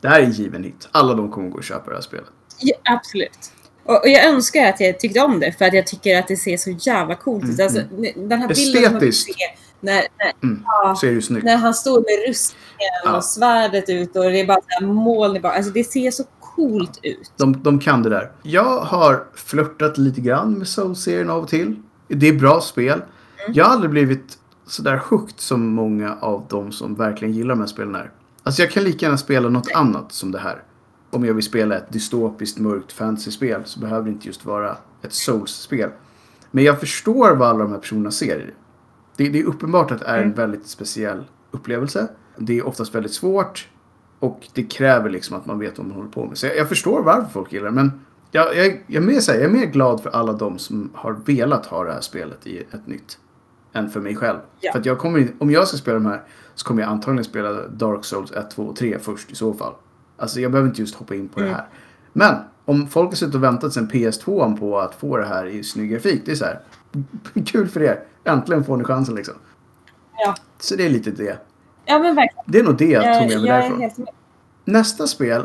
Det 0.00 0.08
här 0.08 0.20
är 0.20 0.24
en 0.24 0.30
given 0.32 0.64
hit. 0.64 0.88
Alla 0.92 1.14
de 1.14 1.30
kommer 1.30 1.48
gå 1.50 1.56
och 1.58 1.64
köpa 1.64 1.90
det 1.90 1.94
här 1.96 2.02
spelet. 2.02 2.26
Ja, 2.58 2.74
absolut. 2.84 3.52
Och, 3.84 4.02
och 4.02 4.08
jag 4.08 4.24
önskar 4.26 4.68
att 4.68 4.80
jag 4.80 5.00
tyckte 5.00 5.20
om 5.20 5.40
det 5.40 5.52
för 5.52 5.64
att 5.64 5.74
jag 5.74 5.86
tycker 5.86 6.18
att 6.18 6.28
det 6.28 6.36
ser 6.36 6.56
så 6.56 6.70
jävla 6.70 7.14
coolt 7.14 7.44
ut. 7.44 7.50
Mm, 7.60 7.66
Alltså, 7.66 7.80
den 8.16 8.38
här 8.40 8.48
bilden 8.48 8.84
Estetiskt. 8.96 9.24
se 9.26 9.32
när, 9.80 9.94
när, 10.18 10.32
Mm. 10.42 10.62
ja, 10.66 10.96
när 11.42 11.56
han 11.56 11.74
står 11.74 11.94
med 12.00 12.28
rustningen 12.28 12.92
Ja. 13.04 13.16
och 13.16 13.24
svärdet 13.24 13.88
ut 13.88 14.16
och 14.16 14.24
det 14.24 14.40
är 14.40 14.46
bara 14.46 14.60
så 14.60 14.66
här 14.80 14.86
moln 14.86 15.36
i 15.36 15.40
bak. 15.40 15.56
Alltså 15.56 15.70
det 15.72 15.84
ser 15.84 16.10
så 16.10 16.24
coolt 16.60 17.00
ut. 17.02 17.32
De, 17.36 17.62
de 17.62 17.78
kan 17.78 18.02
det 18.02 18.08
där. 18.10 18.30
Jag 18.42 18.80
har 18.80 19.24
flörtat 19.34 19.98
lite 19.98 20.20
grann 20.20 20.52
med 20.52 20.68
Soul-serien 20.68 21.30
av 21.30 21.42
och 21.42 21.48
till. 21.48 21.82
Det 22.08 22.28
är 22.28 22.38
bra 22.38 22.60
spel. 22.60 23.02
Jag 23.48 23.64
har 23.64 23.72
aldrig 23.72 23.90
blivit 23.90 24.38
sådär 24.66 25.00
hooked 25.08 25.40
som 25.40 25.66
många 25.66 26.16
av 26.20 26.46
de 26.48 26.72
som 26.72 26.94
verkligen 26.94 27.34
gillar 27.34 27.54
de 27.54 27.60
här 27.60 27.66
spelen 27.66 27.94
är. 27.94 28.10
Alltså 28.42 28.62
jag 28.62 28.70
kan 28.70 28.84
lika 28.84 29.06
gärna 29.06 29.18
spela 29.18 29.48
något 29.48 29.72
annat 29.74 30.12
som 30.12 30.32
det 30.32 30.38
här. 30.38 30.62
Om 31.10 31.24
jag 31.24 31.34
vill 31.34 31.44
spela 31.44 31.76
ett 31.76 31.92
dystopiskt 31.92 32.58
mörkt 32.58 32.92
fantasyspel 32.92 33.62
så 33.64 33.80
behöver 33.80 34.04
det 34.04 34.10
inte 34.10 34.26
just 34.26 34.44
vara 34.44 34.76
ett 35.02 35.12
Souls-spel. 35.12 35.90
Men 36.50 36.64
jag 36.64 36.80
förstår 36.80 37.34
vad 37.36 37.48
alla 37.48 37.58
de 37.64 37.72
här 37.72 37.78
personerna 37.78 38.10
ser 38.10 38.36
i 38.40 38.46
det. 38.46 38.52
Det, 39.16 39.28
det 39.28 39.40
är 39.40 39.44
uppenbart 39.44 39.90
att 39.90 39.98
det 40.00 40.06
är 40.06 40.16
en 40.18 40.22
Mm. 40.24 40.34
väldigt 40.36 40.66
speciell 40.66 41.24
upplevelse. 41.50 42.08
Det 42.38 42.58
är 42.58 42.66
oftast 42.66 42.94
väldigt 42.94 43.12
svårt. 43.12 43.68
Och 44.20 44.46
det 44.54 44.62
kräver 44.62 45.10
liksom 45.10 45.36
att 45.36 45.46
man 45.46 45.58
vet 45.58 45.78
vad 45.78 45.86
man 45.86 45.96
håller 45.96 46.10
på 46.10 46.26
med. 46.26 46.38
Så 46.38 46.46
jag, 46.46 46.56
jag 46.56 46.68
förstår 46.68 47.02
varför 47.02 47.30
folk 47.30 47.52
gillar 47.52 47.66
det. 47.66 47.72
Men 47.74 48.00
jag, 48.30 48.56
jag, 48.56 48.66
jag, 48.86 49.02
är 49.02 49.06
mer, 49.06 49.28
här, 49.32 49.34
jag 49.34 49.44
är 49.44 49.48
mer 49.48 49.66
glad 49.66 50.02
för 50.02 50.10
alla 50.10 50.32
de 50.32 50.58
som 50.58 50.90
har 50.94 51.12
velat 51.12 51.66
ha 51.66 51.84
det 51.84 51.92
här 51.92 52.00
spelet 52.00 52.46
i 52.46 52.58
ett 52.58 52.86
nytt. 52.86 53.18
Än 53.72 53.90
för 53.90 54.00
mig 54.00 54.16
själv. 54.16 54.38
Ja. 54.60 54.72
För 54.72 54.78
att 54.80 54.86
jag 54.86 54.98
kommer, 54.98 55.28
om 55.38 55.50
jag 55.50 55.68
ska 55.68 55.76
spela 55.76 55.94
de 55.94 56.06
här 56.06 56.22
så 56.54 56.66
kommer 56.66 56.82
jag 56.82 56.90
antagligen 56.90 57.24
spela 57.24 57.52
Dark 57.68 58.04
Souls 58.04 58.32
1, 58.32 58.50
2 58.50 58.62
och 58.62 58.76
3 58.76 58.98
först 58.98 59.30
i 59.30 59.34
så 59.34 59.54
fall. 59.54 59.72
Alltså 60.16 60.40
jag 60.40 60.52
behöver 60.52 60.68
inte 60.68 60.80
just 60.80 60.94
hoppa 60.94 61.14
in 61.14 61.28
på 61.28 61.40
det 61.40 61.46
Mm. 61.46 61.56
här. 61.56 61.66
Men 62.12 62.34
om 62.64 62.86
folk 62.88 63.08
har 63.10 63.14
suttit 63.16 63.34
och 63.34 63.42
väntat 63.42 63.72
sen 63.72 63.88
PS2 63.88 64.56
på 64.58 64.78
att 64.80 64.94
få 64.94 65.16
det 65.16 65.26
här 65.26 65.46
i 65.46 65.64
snygg 65.64 65.90
grafik. 65.90 66.22
Det 66.24 66.32
är 66.32 66.36
så 66.36 66.44
här. 66.44 66.60
Kul 67.46 67.68
för 67.68 67.82
er. 67.82 68.02
Äntligen 68.24 68.64
får 68.64 68.76
ni 68.76 68.84
chansen 68.84 69.14
liksom. 69.14 69.34
Ja, 70.18 70.34
Så 70.58 70.76
det 70.76 70.86
är 70.86 70.90
lite 70.90 71.10
det. 71.10 71.38
Ja 71.84 71.98
men 71.98 72.14
verkligen. 72.16 72.44
Det 72.46 72.58
är 72.58 72.62
nog 72.62 72.76
det 72.76 72.84
jag 72.90 73.18
tog 73.20 73.28
med 73.28 73.40
mig 73.40 73.50
därifrån. 73.50 73.80
helt. 73.80 73.94
Nästa 74.64 75.06
spel 75.06 75.42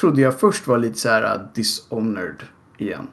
trodde 0.00 0.20
jag 0.20 0.40
först 0.40 0.66
var 0.66 0.78
lite 0.78 0.98
så 0.98 1.08
här 1.08 1.34
uh, 1.34 1.40
Dishonored 1.54 2.42
igen. 2.78 3.06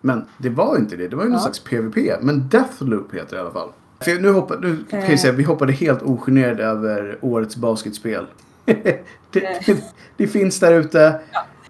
Men 0.00 0.24
det 0.38 0.48
var 0.50 0.76
inte 0.78 0.96
det. 0.96 1.08
Det 1.08 1.16
var 1.16 1.22
ju 1.24 1.28
någon 1.30 1.38
Ja. 1.38 1.42
slags 1.42 1.60
PVP. 1.60 1.96
Men 2.22 2.48
Deathloop 2.48 3.14
heter 3.14 3.30
det 3.30 3.36
i 3.36 3.40
alla 3.40 3.50
fall. 3.50 3.68
För 4.00 4.20
nu, 4.20 4.30
hoppar, 4.32 4.58
nu 4.58 4.84
kan 4.90 5.00
jag 5.00 5.10
Eh. 5.10 5.16
säga 5.16 5.32
vi 5.32 5.42
hoppade 5.42 5.72
helt 5.72 6.02
ogenerade 6.02 6.64
över 6.64 7.18
årets 7.22 7.56
basketspel. 7.56 8.26
det, 8.64 9.04
det, 9.30 9.84
det 10.16 10.26
finns 10.26 10.60
där 10.60 10.72
ute. 10.72 11.20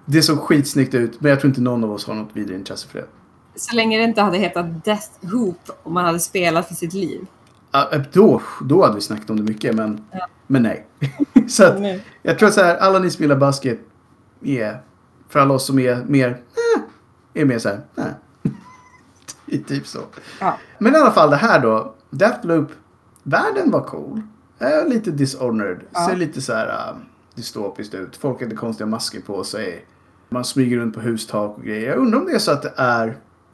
Det 0.04 0.22
såg 0.22 0.38
skitsnyggt 0.38 0.94
ut. 0.94 1.20
Men 1.20 1.30
jag 1.30 1.40
tror 1.40 1.48
inte 1.48 1.60
någon 1.60 1.84
av 1.84 1.92
oss 1.92 2.06
har 2.06 2.14
något 2.14 2.30
vidare 2.32 2.56
intresse 2.56 2.88
för 2.88 2.98
det. 2.98 3.06
Så 3.56 3.76
länge 3.76 3.98
det 3.98 4.04
inte 4.04 4.20
hade 4.22 4.38
hetat 4.38 4.84
Death 4.84 5.08
Hoop 5.32 5.58
och 5.82 5.92
man 5.92 6.04
hade 6.04 6.20
spelat 6.20 6.68
för 6.68 6.74
sitt 6.74 6.92
liv. 6.94 7.26
Eh, 7.74 8.00
då, 8.12 8.42
då 8.62 8.82
hade 8.82 8.94
vi 8.94 9.00
snackat 9.00 9.30
om 9.30 9.36
det 9.36 9.42
mycket. 9.42 9.74
Men, 9.74 10.04
Ja. 10.10 10.26
men 10.46 10.62
nej. 10.62 10.86
så 11.48 11.64
att. 11.64 11.78
Jag 12.22 12.38
tror 12.38 12.50
så 12.50 12.60
här, 12.62 12.76
alla 12.76 12.98
ni 12.98 13.10
spelar 13.10 13.36
basket, 13.36 13.78
yeah. 14.42 14.76
För 15.28 15.40
alla 15.40 15.54
oss 15.54 15.66
som 15.66 15.78
är 15.78 16.04
mer, 16.06 16.28
eh, 16.28 16.82
är 17.42 17.44
mer 17.44 17.58
så 17.58 17.68
här, 17.68 17.80
eh. 17.96 18.04
Ty- 19.50 19.58
typ 19.68 19.86
så. 19.86 19.98
Ja. 20.40 20.58
Men 20.78 20.94
i 20.94 20.98
alla 20.98 21.10
fall 21.10 21.30
det 21.30 21.36
här 21.36 21.60
då, 21.60 21.94
Deathloop, 22.10 22.70
världen 23.22 23.70
var 23.70 23.80
cool. 23.80 24.22
Eh, 24.58 24.86
lite 24.88 25.10
dishonored, 25.10 25.80
Ja. 25.92 26.06
ser 26.08 26.16
lite 26.16 26.40
så 26.40 26.52
här 26.52 26.66
uh, 26.66 26.96
dystopiskt 27.34 27.94
ut. 27.94 28.16
Folk 28.16 28.42
hade 28.42 28.56
konstiga 28.56 28.86
masker 28.86 29.20
på 29.20 29.44
sig. 29.44 29.86
Man 30.28 30.44
smyger 30.44 30.76
runt 30.76 30.94
på 30.94 31.00
hustak 31.00 31.56
och 31.58 31.64
grejer. 31.64 31.88
Jag 31.88 31.98
undrar 31.98 32.20
om 32.20 32.26
det 32.26 32.32
är 32.32 32.38
så 32.38 32.52
att 32.52 32.62
det 32.62 32.72
är, 32.76 33.06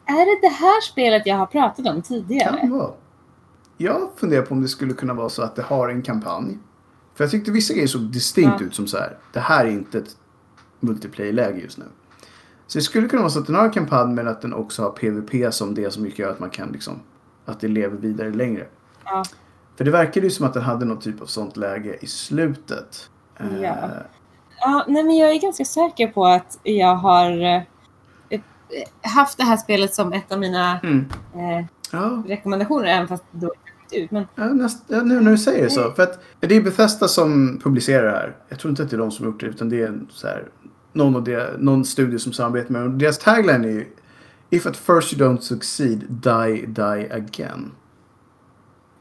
är 0.05 0.27
det 0.41 0.49
det 0.49 0.55
här 0.55 0.81
spelet 0.81 1.23
jag 1.27 1.37
har 1.37 1.47
pratat 1.47 1.87
om 1.87 2.03
tidigare? 2.03 2.59
Kan 2.61 2.71
vara. 2.71 2.91
Jag 3.83 4.09
funderar 4.17 4.43
på 4.43 4.55
om 4.55 4.63
det 4.63 4.69
skulle 4.69 4.95
kunna 4.95 5.15
vara 5.15 5.29
så 5.29 5.43
att 5.43 5.57
det 5.57 5.63
har 5.63 5.89
en 5.89 6.03
kampanj. 6.03 6.59
För 7.15 7.25
jag 7.25 7.31
tyckte 7.31 7.51
vissa 7.51 7.75
grejer 7.75 7.87
såg 7.89 8.03
distinkt 8.03 8.57
Ja. 8.61 8.67
ut 8.67 8.75
som 8.75 8.87
så 8.87 8.99
här. 8.99 9.19
Det 9.33 9.41
här 9.41 9.65
är 9.65 9.71
inte 9.71 9.99
ett 9.99 10.17
multiplayer-läge 10.81 11.61
just 11.61 11.79
nu. 11.79 11.85
Så 12.67 12.79
det 12.79 12.83
skulle 12.83 13.09
kunna 13.09 13.23
vara 13.23 13.31
så 13.31 13.39
att 13.39 13.47
den 13.47 13.55
har 13.57 13.65
en 13.65 13.71
kampanj 13.71 14.15
men 14.15 14.29
att 14.29 14.41
den 14.43 14.55
också 14.55 14.83
har 14.83 14.91
PVP 14.91 15.55
som 15.55 15.75
det 15.75 15.91
som 15.91 16.07
gör 16.07 16.31
att 16.31 16.41
man 16.41 16.51
kan 16.51 16.73
liksom... 16.73 17.01
Att 17.45 17.61
det 17.61 17.69
lever 17.69 17.97
vidare 17.97 18.31
längre. 18.31 18.67
Ja. 19.05 19.25
För 19.77 19.85
det 19.85 19.91
verkade 19.91 20.27
ju 20.27 20.31
som 20.31 20.47
att 20.47 20.55
den 20.55 20.63
hade 20.63 20.85
någon 20.85 20.99
typ 21.01 21.23
av 21.23 21.27
sånt 21.27 21.57
läge 21.57 21.97
i 22.01 22.07
slutet. 22.07 23.11
Ja. 23.63 23.77
Ja, 24.61 24.85
nej, 24.89 25.05
men 25.05 25.17
jag 25.17 25.31
är 25.31 25.41
ganska 25.41 25.65
säker 25.65 26.07
på 26.07 26.27
att 26.27 26.59
jag 26.63 26.95
har 26.97 27.31
eh, 27.31 27.63
eh, 28.31 28.41
haft 29.03 29.39
det 29.39 29.45
här 29.45 29.57
spelet 29.57 29.95
som 29.95 30.13
ett 30.13 30.33
av 30.33 30.39
mina 30.39 30.81
Mm. 30.83 31.07
eh, 31.35 31.65
Ja, 31.93 32.23
rekommendationer, 32.27 32.87
även 32.87 33.09
fast 33.09 33.25
då 33.31 33.53
kommit 33.91 34.05
ut. 34.05 34.11
Men 34.11 34.27
Ja, 34.35 34.45
näst, 34.45 34.85
ja, 34.89 35.03
nu 35.03 35.21
när 35.21 35.31
du 35.31 35.39
säger 35.39 35.65
det 35.65 35.71
så. 35.71 35.91
För 35.93 36.03
att 36.03 36.21
det 36.41 36.57
är 36.57 36.61
Bethesda 36.63 37.09
som 37.09 37.61
publicerar 37.65 38.05
det 38.05 38.11
här. 38.19 38.37
Jag 38.49 38.59
tror 38.59 38.71
inte 38.71 38.83
att 38.83 38.91
det 38.91 38.97
är 38.97 38.99
de 38.99 39.11
som 39.11 39.25
har 39.27 39.33
gjort 39.33 39.41
det 39.41 39.47
utan 39.47 39.69
det 39.69 39.83
är 39.83 39.87
en 39.87 40.07
så 40.11 40.27
här, 40.27 40.45
någon, 40.93 41.17
av 41.17 41.25
det, 41.25 41.51
någon 41.59 41.85
studio 41.85 42.19
som 42.19 42.33
samarbetar 42.33 42.73
med 42.73 42.83
dem. 42.83 42.99
Deras 42.99 43.19
tagline 43.19 43.65
är 43.65 43.69
ju 43.69 43.87
If 44.53 44.67
at 44.67 44.77
first 44.77 45.13
you 45.15 45.29
don't 45.29 45.41
succeed, 45.41 45.99
die, 46.09 46.67
die 46.67 47.09
again. 47.13 47.71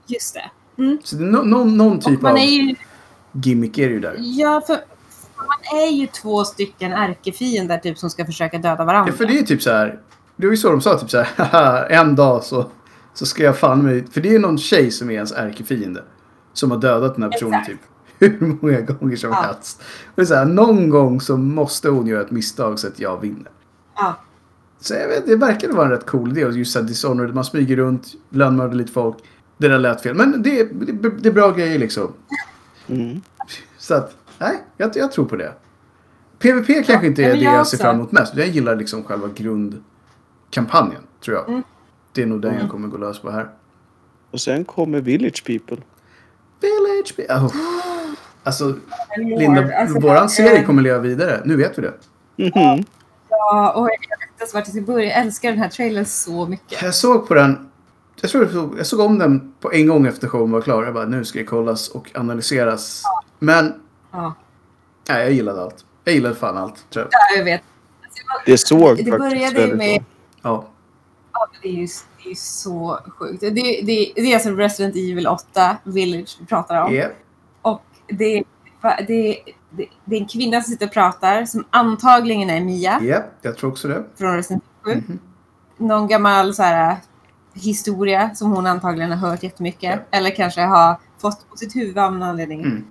just 0.08 0.34
det. 0.34 0.52
Mm. 0.84 0.98
Så 1.04 1.16
det 1.16 1.24
är 1.24 1.28
no, 1.28 1.38
någon, 1.44 1.78
någon 1.78 2.00
typ 2.00 2.24
av 2.24 2.38
ju, 2.40 2.76
gimmick 3.32 3.78
är 3.78 3.88
det 3.88 3.94
ju 3.94 4.00
där. 4.00 4.16
ja, 4.18 4.62
för 4.68 4.74
man 5.38 5.82
är 5.82 5.92
ju 5.92 6.08
två 6.08 6.44
stycken 6.44 6.92
ärkefiender 6.92 7.78
typ 7.78 7.98
som 7.98 8.10
ska 8.10 8.26
försöka 8.26 8.58
döda 8.58 8.86
varandra. 8.86 9.12
Ja, 9.12 9.18
för 9.18 9.26
det 9.26 9.40
är 9.40 9.44
typ 9.44 9.62
så 9.62 9.70
här. 9.72 10.00
Det 10.36 10.48
var 10.48 10.52
ju 10.52 10.58
så 10.58 10.70
de 10.72 10.82
sa, 10.82 11.00
typ 11.00 11.10
så 11.10 11.18
här. 11.18 11.28
"Haha, 11.46 11.86
en 11.88 12.16
dag 12.16 12.44
så, 12.44 12.72
så 13.14 13.26
ska 13.26 13.44
jag 13.44 13.58
fan 13.58 13.84
mig... 13.84 14.08
För 14.12 14.22
det 14.22 14.36
är 14.36 14.40
någon 14.40 14.58
tjej 14.58 14.92
som 14.92 15.10
är 15.10 15.14
ens 15.14 15.32
ärkefiende. 15.32 16.04
Som 16.54 16.72
har 16.72 16.78
dödat 16.78 17.14
den 17.16 17.24
här 17.24 17.32
personen 17.32 17.54
Exakt. 17.54 17.68
typ 17.70 17.80
hur 18.40 18.58
många 18.62 18.82
gånger 18.82 19.16
som 19.16 19.30
Ja. 19.30 19.36
helst. 19.36 19.82
Och 20.06 20.14
det 20.16 20.22
är 20.22 20.26
så 20.26 20.36
här, 20.36 20.46
någon 20.46 20.90
gång 20.90 21.22
så 21.22 21.38
måste 21.38 21.90
hon 21.90 22.08
göra 22.08 22.22
ett 22.22 22.32
misstag 22.32 22.80
så 22.80 22.88
att 22.88 23.00
jag 23.00 23.22
vinner. 23.22 23.52
Ja. 23.96 24.16
Så 24.80 24.94
jag 24.94 25.08
vet, 25.08 25.26
det 25.26 25.36
verkade 25.36 25.74
vara 25.74 25.86
en 25.86 25.92
rätt 25.92 26.06
cool 26.06 26.32
idé. 26.32 26.46
Och 26.46 26.52
just 26.52 26.72
såhär 26.74 26.86
Dishonored, 26.86 27.36
man 27.36 27.46
smyger 27.46 27.76
runt, 27.76 28.08
lönnmördar 28.30 28.74
lite 28.74 28.92
folk. 28.92 29.18
Det 29.58 29.68
där 29.68 29.80
lät 29.80 30.02
fel. 30.02 30.16
Men 30.16 30.42
det, 30.42 30.64
det, 30.64 31.10
det 31.10 31.30
är 31.30 31.34
bra 31.34 31.52
grejer 31.52 31.80
liksom. 31.80 32.14
Mm. 32.88 33.22
Så 33.78 33.94
att, 33.94 34.16
nej, 34.38 34.64
jag, 34.78 34.92
jag 34.98 35.12
tror 35.12 35.26
på 35.26 35.36
det. 35.36 35.54
PVP 36.40 36.86
kanske 36.88 37.08
inte 37.08 37.22
ja, 37.22 37.28
är 37.28 37.32
men 37.32 37.40
det 37.40 37.46
jag 37.46 37.56
jag 37.56 37.68
ser 37.68 37.78
också. 37.78 37.84
fram 37.84 37.96
emot 37.96 38.12
mest. 38.12 38.36
Jag 38.36 38.48
gillar 38.48 38.76
liksom 38.76 39.04
själva 39.04 39.28
grundkampanjen, 39.36 41.02
tror 41.24 41.38
jag. 41.38 41.50
Mm. 41.50 41.64
Det 42.14 42.22
är 42.22 42.26
nog 42.26 42.42
den 42.42 42.60
jag 42.60 42.70
kommer 42.70 42.88
gå 42.88 42.98
lös 42.98 43.20
på 43.20 43.32
här. 43.32 43.50
Och 44.32 44.42
sen 44.42 44.66
kommer 44.66 45.02
Village 45.02 45.44
People. 45.46 45.78
Village... 46.62 47.14
Be- 47.18 47.36
oh. 47.36 47.56
Alltså, 48.44 48.76
Linda, 49.18 49.76
alltså, 49.78 50.00
våran 50.00 50.30
serie 50.30 50.64
kommer 50.64 50.82
leva 50.82 51.00
vidare. 51.00 51.42
Nu 51.46 51.56
vet 51.56 51.78
vi 51.78 51.82
det. 51.82 51.94
Mhm. 52.36 52.86
Ja, 53.30 53.72
och 53.76 53.82
jag 53.82 53.88
vet 53.90 54.30
inte 54.30 54.40
ens 54.44 54.54
vart 54.54 54.64
jag 54.68 54.74
ska 54.76 54.82
börja. 54.82 55.06
Jag 55.10 55.18
älskar 55.18 55.50
den 55.50 55.60
här 55.60 55.70
trailern 55.70 56.06
så 56.06 56.46
mycket. 56.46 56.82
Jag 56.82 56.96
såg 56.96 57.28
på 57.28 57.34
den. 57.34 57.70
Jag, 58.22 58.32
tror 58.32 58.44
jag, 58.44 58.54
såg, 58.54 58.76
jag 58.80 58.86
såg 58.86 59.00
om 59.00 59.20
den 59.20 59.54
på 59.60 59.72
en 59.74 59.88
gång 59.88 60.08
efter 60.08 60.28
showen 60.28 60.52
var 60.52 60.62
klar. 60.62 60.84
Jag 60.84 60.94
bara, 60.94 61.06
nu 61.06 61.26
ska 61.26 61.40
det 61.40 61.46
kollas 61.46 61.88
och 61.90 62.12
analyseras. 62.16 63.04
Men, 63.40 63.74
Ja, 64.12 64.34
nej, 65.10 65.22
jag 65.24 65.32
gillade 65.32 65.62
allt. 65.62 65.86
Jag 66.04 66.16
gillade 66.16 66.36
fan 66.36 66.58
allt, 66.58 66.90
tror 66.90 67.06
jag. 67.06 67.10
ja 67.12 67.38
jag 67.38 67.44
vet. 67.46 67.62
Alltså, 68.04 68.24
Det 68.46 68.58
såg 68.58 68.80
Det 68.80 68.88
faktiskt 68.88 69.18
började 69.18 69.56
väldigt 69.60 69.78
med- 69.78 70.00
bra. 70.02 70.06
Ja. 70.42 70.50
Ja, 70.52 70.70
det 71.62 71.68
är 71.68 71.74
ju 71.74 71.88
det 72.24 72.30
är 72.30 72.36
så 72.36 73.00
sjukt. 73.18 73.42
Det, 73.42 73.50
det, 73.50 73.82
det 74.16 74.32
är 74.32 74.34
alltså 74.34 74.50
Resident 74.50 74.96
Evil 74.96 75.28
8 75.28 75.78
Village 75.84 76.38
vi 76.40 76.46
pratar 76.46 76.82
om. 76.82 76.94
Yeah. 76.94 77.12
Och 77.62 77.84
det, 78.08 78.44
det, 79.08 79.38
det, 79.70 79.86
det 80.06 80.16
är 80.16 80.22
en 80.22 80.28
kvinna 80.28 80.62
som 80.62 80.72
sitter 80.72 80.86
och 80.86 80.94
pratar 80.94 81.46
som 81.46 81.66
antagligen 81.70 82.50
är 82.50 82.62
Mia 82.62 83.02
Yeah, 83.02 83.24
jag 83.42 83.58
tror 83.58 83.70
också 83.72 83.88
det. 83.88 84.04
från 84.16 84.36
Resident 84.36 84.64
Evil 84.86 85.04
7. 85.04 85.04
Mhm. 85.08 85.20
Någon 85.78 86.08
gammal 86.08 86.54
så 86.54 86.64
här, 86.64 86.98
historia 87.54 88.36
som 88.36 88.52
hon 88.52 88.68
antagligen 88.68 89.12
har 89.12 89.30
hört 89.30 89.44
jättemycket. 89.44 90.00
Ja. 90.12 90.18
Eller 90.18 90.36
kanske 90.36 90.62
har 90.62 91.00
fått 91.22 91.50
på 91.50 91.58
sitt 91.58 91.76
huvud 91.76 91.98
av 91.98 92.12
någon 92.14 92.24
anledning. 92.24 92.62
Mm. 92.62 92.86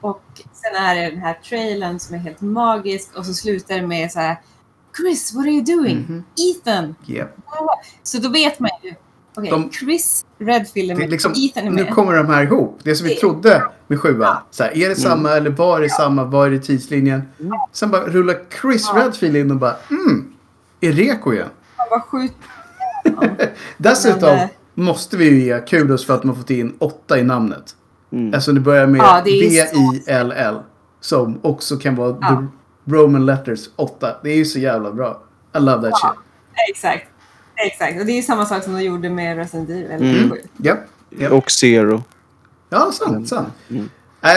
Och 0.00 0.22
sen 0.52 0.74
är 0.74 0.94
det 0.94 1.10
den 1.10 1.18
här 1.18 1.34
trailern 1.34 1.98
som 1.98 2.14
är 2.14 2.18
helt 2.18 2.40
magisk 2.40 3.16
och 3.16 3.26
så 3.26 3.34
slutar 3.34 3.74
det 3.74 3.86
med 3.86 4.12
så 4.12 4.20
här 4.20 4.36
Chris, 4.96 5.34
what 5.34 5.42
are 5.44 5.50
you 5.52 5.64
doing? 5.64 5.96
Mhm. 6.08 6.24
Ethan! 6.38 6.94
Yeah. 7.06 7.28
Så 8.02 8.18
då 8.18 8.28
vet 8.28 8.60
man 8.60 8.70
ju. 8.82 8.94
Okej, 9.38 9.50
De- 9.50 9.70
Chris 9.70 10.24
Redfield 10.38 10.90
är 10.90 10.96
med. 10.96 11.10
liksom, 11.10 11.32
Ethan 11.36 11.66
är 11.66 11.70
nu 11.70 11.82
med. 11.84 11.94
kommer 11.94 12.16
de 12.16 12.26
här 12.26 12.42
ihop. 12.42 12.80
Det 12.82 12.94
som 12.96 13.06
vi 13.06 13.14
trodde 13.14 13.62
med 13.86 14.00
sjuan. 14.00 14.20
Ja. 14.20 14.42
Så 14.50 14.62
här, 14.64 14.76
är 14.76 14.88
det 14.88 14.94
samma 14.96 15.30
eller 15.30 15.50
var 15.50 15.80
det 15.80 15.90
samma? 15.90 16.24
Var 16.24 16.46
är 16.46 16.50
det 16.50 16.58
tidslinjen? 16.58 17.22
Sen 17.72 17.90
bara 17.90 18.04
rullar 18.06 18.36
Chris 18.60 18.90
Ja. 18.94 19.00
Redfield 19.04 19.36
in 19.36 19.50
och 19.50 19.56
bara 19.56 19.76
mm, 19.90 20.32
är 20.80 20.92
Reko 20.92 21.32
igen. 21.32 21.48
Han 21.76 21.86
var 21.90 22.00
sjukt. 22.00 22.34
Dessutom 23.76 24.20
Men, 24.20 24.38
eh, 24.38 24.48
måste 24.74 25.16
vi 25.16 25.24
ju 25.24 25.44
ge 25.44 25.60
kudos 25.60 26.06
för 26.06 26.14
att 26.14 26.24
man 26.24 26.36
fått 26.36 26.50
in 26.50 26.76
åtta 26.78 27.18
i 27.18 27.24
namnet. 27.24 27.76
Mm. 28.12 28.34
Alltså 28.34 28.52
det 28.52 28.60
börjar 28.60 28.86
med 28.86 28.98
Ja, 29.00 29.22
V-I-L-L. 29.24 30.56
Som 31.00 31.38
också 31.42 31.76
kan 31.76 31.96
vara 31.96 32.16
Ja. 32.20 32.44
Roman 32.86 33.26
letters 33.26 33.68
8. 33.76 34.16
Det 34.22 34.30
är 34.30 34.36
ju 34.36 34.44
så 34.44 34.58
jävla 34.58 34.92
bra. 34.92 35.22
I 35.56 35.58
love 35.58 35.90
that 35.90 36.00
Ja. 36.02 36.08
shit. 36.14 36.20
Exakt. 36.70 37.06
Exakt. 37.66 38.00
Och 38.00 38.06
det 38.06 38.12
är 38.18 38.22
samma 38.22 38.46
sak 38.46 38.62
som 38.62 38.74
de 38.74 38.82
gjorde 38.82 39.10
med 39.10 39.36
Resident 39.36 39.70
Evil 39.70 39.90
Mm. 39.90 40.30
7. 40.30 40.36
Japp. 40.56 40.78
Japp. 41.10 41.32
Och 41.32 41.50
Zero. 41.50 42.02
Ja, 42.68 42.90
sant, 42.92 43.28
sant. 43.28 43.48
Mm. 43.70 43.88
Äh, 44.22 44.30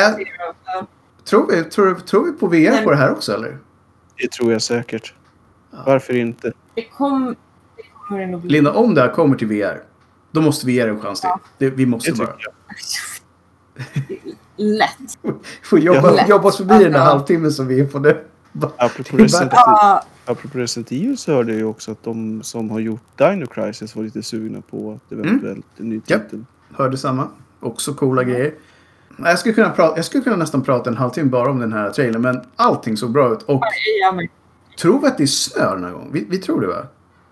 Ja. 0.66 0.86
tror, 1.26 1.48
vi, 1.52 1.64
tror, 1.64 1.96
tror 1.96 2.26
vi 2.26 2.32
på 2.32 2.48
VR 2.48 2.72
Nej. 2.72 2.84
på 2.84 2.92
det 2.92 2.98
här 2.98 3.12
också 3.12 3.34
eller? 3.34 3.58
Det 4.18 4.32
tror 4.32 4.52
jag 4.52 4.62
säkert. 4.62 5.14
Ja. 5.72 5.78
Varför 5.86 6.16
inte? 6.16 6.52
Det, 6.76 6.82
kom, 6.84 7.36
det 7.78 7.84
kommer 8.08 8.28
det 8.28 8.38
bli. 8.38 8.50
Linda, 8.50 8.72
om 8.74 8.96
det 8.96 9.02
här 9.02 9.14
kommer 9.14 9.36
till 9.36 9.48
VR. 9.48 9.84
Då 10.32 10.42
måste 10.42 10.66
vi 10.66 10.74
ge 10.74 10.84
det 10.84 10.90
en 10.90 11.02
chans 11.02 11.22
till. 11.22 11.30
Det, 11.58 11.70
vi 11.70 11.86
måste 11.86 12.12
Det 12.12 12.18
bara. 12.18 12.36
Lätt. 14.56 14.98
Få 15.64 15.78
jobba, 15.78 16.12
Lätt. 16.12 16.30
jobba 16.30 16.48
oss 16.48 16.58
förbi 16.58 16.74
den 16.84 16.92
där 16.92 17.00
Ja. 17.00 17.06
halvtimmen 17.06 17.52
som 17.52 17.68
vi 17.68 17.80
är 17.80 17.86
på 17.86 18.00
nu. 18.00 18.26
Apropå 18.78 19.18
Det 19.18 19.24
Resident, 19.24 19.52
bara- 19.52 19.62
Ja, 19.66 20.04
apropå 20.26 20.58
Resident 20.58 20.92
Evil 20.92 21.18
så 21.18 21.34
hörde 21.34 21.52
jag 21.52 21.58
ju 21.60 21.66
också 21.66 21.92
att 21.92 22.04
de 22.04 22.44
som 22.44 22.70
har 22.72 22.80
gjort 22.80 23.02
Dino 23.18 23.46
Crisis 23.46 23.96
var 23.96 24.04
lite 24.04 24.24
sugna 24.24 24.62
på 24.62 24.92
att 25.06 25.12
eventuellt 25.12 25.66
en 25.78 25.90
ny 25.90 26.00
titel. 26.00 26.46
Hörde 26.74 26.98
samma. 26.98 27.28
Också 27.60 27.94
coola 27.94 28.24
grejer. 28.24 28.54
Jag 29.18 29.40
skulle, 29.40 29.54
kunna 29.56 29.70
prata, 29.70 29.96
jag 29.96 30.06
skulle 30.06 30.24
kunna 30.24 30.36
nästan 30.36 30.62
prata 30.62 30.90
en 30.90 30.98
halvtimme 30.98 31.30
bara 31.30 31.52
om 31.52 31.60
den 31.60 31.74
här 31.74 31.90
trailern. 31.90 32.22
Men 32.22 32.42
allting 32.56 32.98
såg 32.98 33.12
bra 33.12 33.34
ut. 33.34 33.42
Och 33.44 33.62
ja, 34.02 34.22
tror 34.82 35.02
vi 35.02 35.08
att 35.08 35.18
det 35.18 35.24
är 35.24 35.28
snö 35.28 35.74
den 35.76 35.84
här 35.84 35.92
gången? 35.92 36.10
Vi, 36.12 36.26
vi 36.30 36.38
tror 36.38 36.62
det 36.62 36.68
va? 36.68 36.88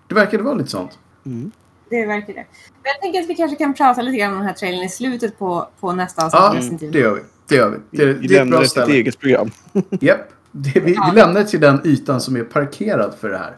Det 0.08 0.16
verkade 0.16 0.44
vara 0.44 0.54
lite 0.56 0.70
sånt. 0.70 1.00
Mm. 1.26 1.52
det 1.90 2.06
verkar 2.06 2.34
det. 2.34 2.46
Men 2.74 2.84
jag 2.84 3.02
tänker 3.02 3.22
att 3.22 3.30
vi 3.30 3.36
kanske 3.36 3.56
kan 3.58 3.74
prata 3.74 4.02
lite 4.02 4.18
grann 4.18 4.32
om 4.32 4.38
den 4.38 4.48
här 4.48 4.54
trailern 4.54 4.84
i 4.84 4.90
slutet 4.90 5.40
på, 5.40 5.68
på 5.80 5.92
nästa 5.92 6.26
avsnitt 6.26 6.82
Ja, 6.82 6.88
det 6.92 7.00
gör 7.00 7.14
vi. 7.16 7.22
Det 7.48 7.56
gör 7.56 7.70
vi. 7.70 7.98
Det, 7.98 8.06
Vi 8.06 8.14
det 8.14 8.20
är 8.20 8.24
ett 8.24 8.32
lämnar 8.32 8.58
bra 8.58 8.60
det 8.60 8.68
till 8.68 8.80
ett 8.82 8.86
ställe. 8.86 8.94
eget 8.98 9.20
program. 9.20 9.52
Japp. 10.02 10.20
Det, 10.52 10.80
vi, 10.80 10.82
vi 11.10 11.16
lämnar 11.16 11.44
till 11.44 11.60
den 11.60 11.82
ytan 11.84 12.22
som 12.22 12.36
är 12.38 12.44
parkerad 12.44 13.14
för 13.20 13.30
det 13.30 13.38
här. 13.38 13.56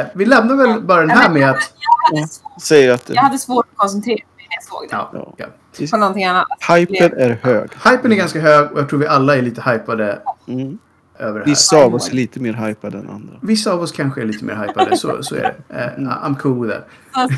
Eh, 0.00 0.06
vi 0.14 0.26
lämnar 0.26 0.56
väl 0.56 0.80
bara 0.82 1.00
den 1.00 1.10
här 1.10 1.30
med 1.30 1.50
att... 1.50 1.72
Jag 2.10 2.16
hade 2.18 2.28
svårt- 2.28 2.62
Säger 2.62 2.92
att 2.92 3.10
Jag 3.14 3.22
hade 3.22 3.38
svårt 3.38 3.66
att 3.72 3.76
koncentrera 3.76 4.14
mig 4.36 4.46
när 4.50 4.56
jag 4.56 4.64
såg 4.64 4.82
det. 4.82 4.96
Ja, 4.96 5.10
Ja. 5.38 5.46
ja. 5.78 5.86
På 5.90 5.96
någonting 5.96 6.24
annat. 6.24 6.46
hypen 6.76 7.12
är 7.18 7.38
hög. 7.42 7.70
Hypen 7.84 8.12
är 8.12 8.16
ganska 8.16 8.40
hög 8.40 8.72
och 8.72 8.78
jag 8.80 8.88
tror 8.88 8.98
vi 9.00 9.06
alla 9.06 9.36
är 9.36 9.42
lite 9.42 9.62
hypade 9.70 10.18
Mm. 10.48 10.78
över 11.18 11.32
det 11.38 11.44
här. 11.44 11.50
Vissa 11.52 11.76
av 11.76 11.94
oss 11.94 12.08
är 12.10 12.14
lite 12.14 12.40
mer 12.40 12.52
hypade 12.52 12.98
än 12.98 13.08
andra. 13.10 13.34
Vissa 13.42 13.72
av 13.72 13.80
oss 13.82 13.92
kanske 13.92 14.20
är 14.22 14.26
lite 14.26 14.44
mer 14.44 14.54
hypade, 14.54 14.96
så, 14.96 15.22
så 15.22 15.34
är 15.34 15.40
det. 15.68 15.74
Eh, 15.78 16.00
I'm 16.08 16.36
cool 16.38 16.66
with 16.66 16.78
that. 17.12 17.30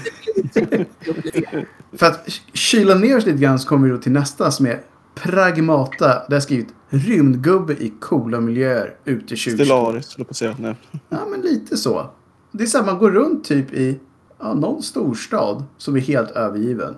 För 1.98 2.06
att 2.06 2.28
kyla 2.52 2.94
ner 2.94 3.16
oss 3.16 3.26
lite 3.26 3.38
grann 3.38 3.58
så 3.58 3.68
kommer 3.68 3.88
vi 3.88 3.94
då 3.94 3.98
till 4.02 4.12
nästa 4.12 4.50
som 4.50 4.66
är 4.66 4.80
Pragmata. 5.22 6.22
Där 6.28 6.40
skrivit 6.40 6.68
rymdgubbe 6.88 7.72
i 7.72 7.92
coola 8.00 8.40
miljöer 8.40 8.94
ute 9.04 9.20
2020. 9.20 9.50
Stellaris, 9.50 10.14
höll 10.16 10.20
jag 10.20 10.26
på 10.26 10.30
att 10.30 10.36
säga. 10.36 10.56
Nej. 10.58 10.76
Ja, 11.08 11.18
men 11.30 11.40
lite 11.40 11.76
så. 11.76 12.10
Det 12.52 12.62
är 12.62 12.66
så 12.66 12.78
här, 12.78 12.84
man 12.86 12.98
går 12.98 13.10
runt 13.10 13.44
typ 13.44 13.72
i 13.72 14.00
ja, 14.38 14.54
någon 14.54 14.82
storstad 14.82 15.64
som 15.76 15.96
är 15.96 16.00
helt 16.00 16.30
övergiven. 16.30 16.94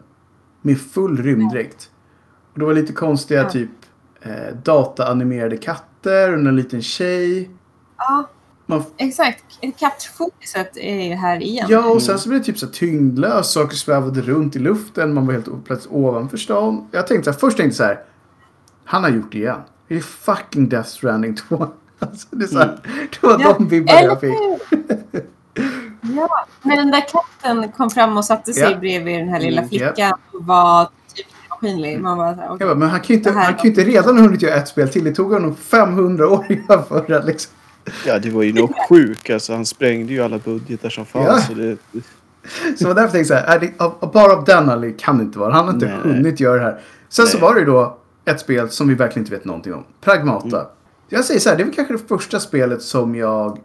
Med 0.63 0.81
full 0.81 1.17
rymddräkt. 1.23 1.91
Och 2.53 2.59
det 2.59 2.65
var 2.65 2.75
lite 2.75 2.93
konstiga 2.93 3.43
Ja. 3.43 3.51
typ 3.51 3.71
eh, 4.21 4.57
dataanimerade 4.65 5.57
katter 5.57 6.33
och 6.33 6.39
en 6.39 6.57
liten 6.57 6.83
tjej. 6.83 7.51
Ja, 7.99 8.29
Man, 8.71 8.85
exakt. 8.97 9.45
Kattfokuset 9.79 10.77
är 10.77 11.03
ju 11.09 11.15
här 11.15 11.43
igen. 11.43 11.67
ja, 11.71 11.85
och 11.91 12.03
sen 12.03 12.19
så 12.19 12.29
blev 12.29 12.41
det 12.41 12.47
typ 12.47 12.59
så 12.59 12.67
tyngdlöst. 12.67 13.51
Saker 13.51 13.77
svävade 13.77 14.21
runt 14.21 14.57
i 14.57 14.59
luften. 14.59 15.15
Man 15.15 15.27
var 15.27 15.33
helt 15.33 15.65
plötsligt 15.65 15.95
ovanför 15.95 16.37
stan. 16.37 16.89
Jag 16.93 17.07
tänkte 17.07 17.25
så 17.25 17.31
här, 17.31 17.39
först 17.39 17.57
tänkte 17.57 17.77
så 17.77 17.85
här. 17.85 18.01
Han 18.85 19.03
har 19.03 19.11
gjort 19.11 19.33
det 19.33 19.39
igen. 19.39 19.61
Det 19.89 19.97
är 19.97 20.01
fucking 20.01 20.69
Death 20.69 20.89
Stranding 20.89 21.37
2. 21.49 21.67
Alltså, 21.99 22.27
det, 22.31 22.45
är 22.45 22.49
så 22.49 22.59
här, 22.59 22.79
det 23.21 23.27
var 23.27 23.41
Ja, 23.41 23.53
de 23.59 23.69
vibbar 23.69 23.95
Eller 23.95 24.09
jag 24.09 24.21
fick. 24.21 24.31
Ja, 26.17 26.29
när 26.63 26.77
den 26.77 26.91
där 26.91 27.05
katten 27.13 27.73
kom 27.73 27.91
fram 27.91 28.17
och 28.17 28.25
satte 28.25 28.53
sig 28.53 28.71
Ja. 28.73 28.79
bredvid 28.79 29.19
den 29.19 29.29
här 29.29 29.41
lilla 29.41 29.63
Mm, 29.63 29.69
ja. 29.73 29.87
flickan 29.93 30.19
och 30.33 30.45
var 30.47 30.85
typ 31.15 31.27
maskinlig. 31.51 32.01
Man 32.01 32.17
bara 32.19 32.33
här. 32.33 32.47
Jag 32.47 32.59
bara, 32.59 32.75
men 32.75 32.89
han 32.89 33.01
kan 33.01 33.07
ju 33.09 33.15
inte, 33.15 33.31
han 33.31 33.55
kan 33.55 33.67
inte 33.67 33.85
redan 33.85 34.17
ha 34.17 34.23
hunnit 34.25 34.43
göra 34.43 34.55
ett 34.55 34.69
spel 34.69 34.89
till. 34.89 35.05
Det 35.05 35.15
tog 35.15 35.33
honom 35.33 35.55
500 35.55 36.29
år 36.29 36.45
att 36.49 36.51
göra 36.69 36.83
förra 36.83 37.19
liksom. 37.23 37.53
Ja, 38.07 38.19
det 38.19 38.31
var 38.31 38.43
ju 38.43 38.53
nog 38.53 38.71
sjuk. 38.89 39.31
Alltså, 39.31 39.53
han 39.53 39.67
sprängde 39.67 40.13
ju 40.13 40.21
alla 40.23 40.39
budgetar 40.39 40.89
som 40.91 41.07
fanns. 41.07 41.27
Ja. 41.27 41.41
Så 41.41 41.55
det, 41.55 41.77
Så 42.79 42.93
därför 42.95 43.13
tänkte 43.13 43.35
jag 43.35 43.45
så 43.45 43.51
här, 43.51 43.59
det, 43.61 43.73
av- 43.79 44.11
bara 44.13 44.33
av 44.33 44.45
den 44.45 44.59
anledningen 44.71 44.99
kan 44.99 45.19
det 45.19 45.25
inte 45.25 45.39
vara. 45.39 45.53
Han 45.53 45.67
har 45.67 45.75
inte 45.75 45.87
Nej. 45.87 46.15
hunnit 46.15 46.41
göra 46.41 46.57
det 46.57 46.63
här. 46.65 46.81
Sen 47.09 47.27
så 47.27 47.37
Nej. 47.39 47.43
var 47.43 47.55
det 47.55 47.61
ju 47.61 47.67
då 47.67 47.99
ett 48.25 48.41
spel 48.41 48.71
som 48.71 48.89
vi 48.89 48.95
verkligen 48.95 49.25
inte 49.27 49.37
vet 49.37 49.45
någonting 49.45 49.75
om. 49.75 49.85
Pragmata. 50.01 50.47
Mm. 50.61 50.69
Jag 51.09 51.25
säger 51.25 51.41
så 51.41 51.49
här, 51.51 51.57
det 51.57 51.63
är 51.63 51.65
väl 51.65 51.75
kanske 51.75 51.95
det 51.95 52.09
första 52.09 52.41
spelet 52.41 52.83
som 52.83 53.15
jag... 53.15 53.59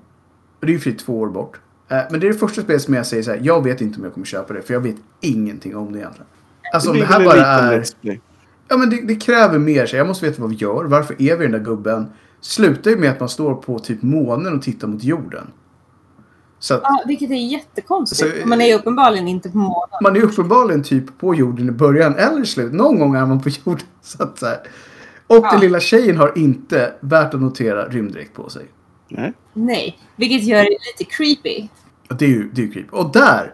Det 0.59 0.67
är 0.73 0.87
ju 0.87 0.93
två 0.95 1.19
år 1.19 1.27
bort. 1.29 1.59
Eh, 1.89 1.97
Men 2.11 2.19
det 2.19 2.27
är 2.27 2.33
det 2.33 2.39
första 2.39 2.61
spelet 2.61 2.81
som 2.81 2.93
jag 2.93 3.05
säger 3.07 3.23
så 3.23 3.31
här, 3.31 3.39
jag 3.43 3.63
vet 3.63 3.81
inte 3.81 3.97
om 3.97 4.03
jag 4.03 4.13
kommer 4.13 4.25
köpa 4.25 4.53
det. 4.53 4.61
För 4.61 4.73
jag 4.73 4.81
vet 4.81 4.95
ingenting 5.21 5.75
om 5.75 5.91
det 5.93 5.99
egentligen. 5.99 6.27
Alltså 6.73 6.91
om 6.91 6.97
det 6.99 7.05
här 7.05 7.25
bara 7.25 7.41
är... 7.45 7.83
Ja 8.67 8.77
men 8.77 8.89
det, 8.89 9.01
det 9.01 9.15
kräver 9.15 9.59
mer. 9.59 9.85
Så 9.85 9.95
jag 9.95 10.07
måste 10.07 10.25
veta 10.25 10.41
vad 10.41 10.49
vi 10.51 10.55
gör. 10.55 10.83
Varför 10.83 11.21
är 11.21 11.35
vi 11.37 11.43
den 11.45 11.51
där 11.51 11.59
gubben? 11.59 12.05
Slutar 12.43 12.91
ju 12.91 12.97
med 12.97 13.09
att 13.11 13.19
man 13.19 13.29
står 13.29 13.55
på 13.55 13.79
typ 13.79 14.01
månen 14.01 14.53
och 14.55 14.61
tittar 14.61 14.87
mot 14.87 15.03
jorden. 15.03 15.47
Så 16.59 16.73
att 16.73 16.81
Ja, 16.83 17.03
vilket 17.07 17.29
är 17.31 17.35
jättekonstigt. 17.35 18.41
Så- 18.41 18.47
man 18.47 18.61
är 18.61 18.65
ju 18.65 18.73
uppenbarligen 18.73 19.27
inte 19.27 19.49
på 19.49 19.57
månen. 19.57 19.89
man 20.03 20.15
är 20.15 20.21
uppenbarligen 20.21 20.83
typ 20.83 21.17
på 21.19 21.35
jorden 21.35 21.67
i 21.69 21.71
början 21.71 22.15
eller 22.15 22.41
i 22.41 22.45
slut. 22.45 22.73
Någon 22.73 22.99
gång 22.99 23.15
är 23.15 23.25
man 23.25 23.41
på 23.41 23.49
jorden. 23.49 23.85
Så 24.01 24.23
att, 24.23 24.39
så 24.39 24.45
här. 24.45 24.57
Och 25.27 25.35
Ja. 25.35 25.51
den 25.51 25.59
lilla 25.59 25.79
tjejen 25.79 26.17
har 26.17 26.37
inte, 26.37 26.93
värt 26.99 27.33
att 27.33 27.41
notera, 27.41 27.87
rymddräkt 27.89 28.33
på 28.33 28.49
sig. 28.49 28.65
Nej. 29.09 29.33
Nej, 29.53 29.99
vilket 30.15 30.43
gör 30.43 30.63
det 30.63 30.69
lite 30.99 31.11
creepy. 31.15 31.67
Det 32.19 32.25
är 32.25 32.29
ju, 32.29 32.49
det 32.53 32.61
är 32.61 32.65
ju 32.65 32.71
creepy. 32.71 32.89
Och 32.91 33.11
där, 33.11 33.53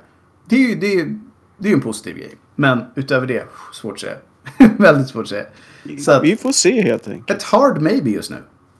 det 0.49 0.55
är 0.55 0.69
ju 0.69 0.75
det 0.75 0.93
är, 0.93 1.19
det 1.57 1.69
är 1.69 1.73
en 1.73 1.81
positiv 1.81 2.15
grej. 2.17 2.31
Men 2.55 2.83
utöver 2.95 3.27
det, 3.27 3.47
svårt 3.73 3.93
att 3.93 3.99
säga. 3.99 4.15
Väldigt 4.77 5.07
svårt 5.07 5.21
att 5.23 5.29
säga. 5.29 5.45
Så 5.99 6.11
att, 6.11 6.23
Vi 6.23 6.35
får 6.37 6.51
se 6.51 6.81
helt 6.81 7.07
enkelt. 7.07 7.29
ett 7.37 7.43
hard 7.43 7.81
maybe 7.81 8.09
just 8.09 8.29
nu. 8.31 8.37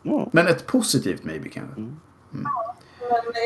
Ja. 0.10 0.30
Men 0.32 0.48
ett 0.48 0.68
positivt 0.68 1.24
maybe 1.24 1.50
kanske. 1.50 1.82
Men 2.32 2.46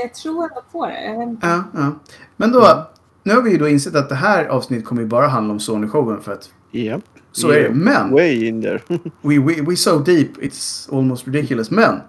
jag 0.03 0.14
tror 0.14 0.44
ändå 0.44 0.64
på 0.72 0.85
det. 0.85 1.38
Ja, 1.41 1.64
ja. 1.73 1.91
Men 2.38 2.52
då, 2.52 2.88
nu 3.23 3.34
har 3.34 3.41
vi 3.41 3.52
ju 3.52 3.57
då 3.57 3.68
insett 3.68 3.95
att 3.95 4.10
det 4.10 4.15
här 4.15 4.45
avsnittet 4.45 4.85
kommer 4.85 5.02
ju 5.02 5.07
bara 5.07 5.27
handla 5.27 5.52
om 5.53 5.60
Sony-showen 5.60 6.22
för 6.22 6.31
att 6.34 6.49
Japp. 6.72 7.03
Så 7.31 7.52
är 7.52 7.64
det. 7.64 7.69
Men- 7.69 8.11
Way 8.11 8.48
in 8.48 8.61
there. 8.61 8.81
we, 9.22 9.40
we, 9.40 9.61
we 9.61 9.76
so 9.76 9.99
deep 9.99 10.38
it's 10.38 10.98
almost 10.98 11.27
ridiculous. 11.27 11.72
Men 11.72 11.99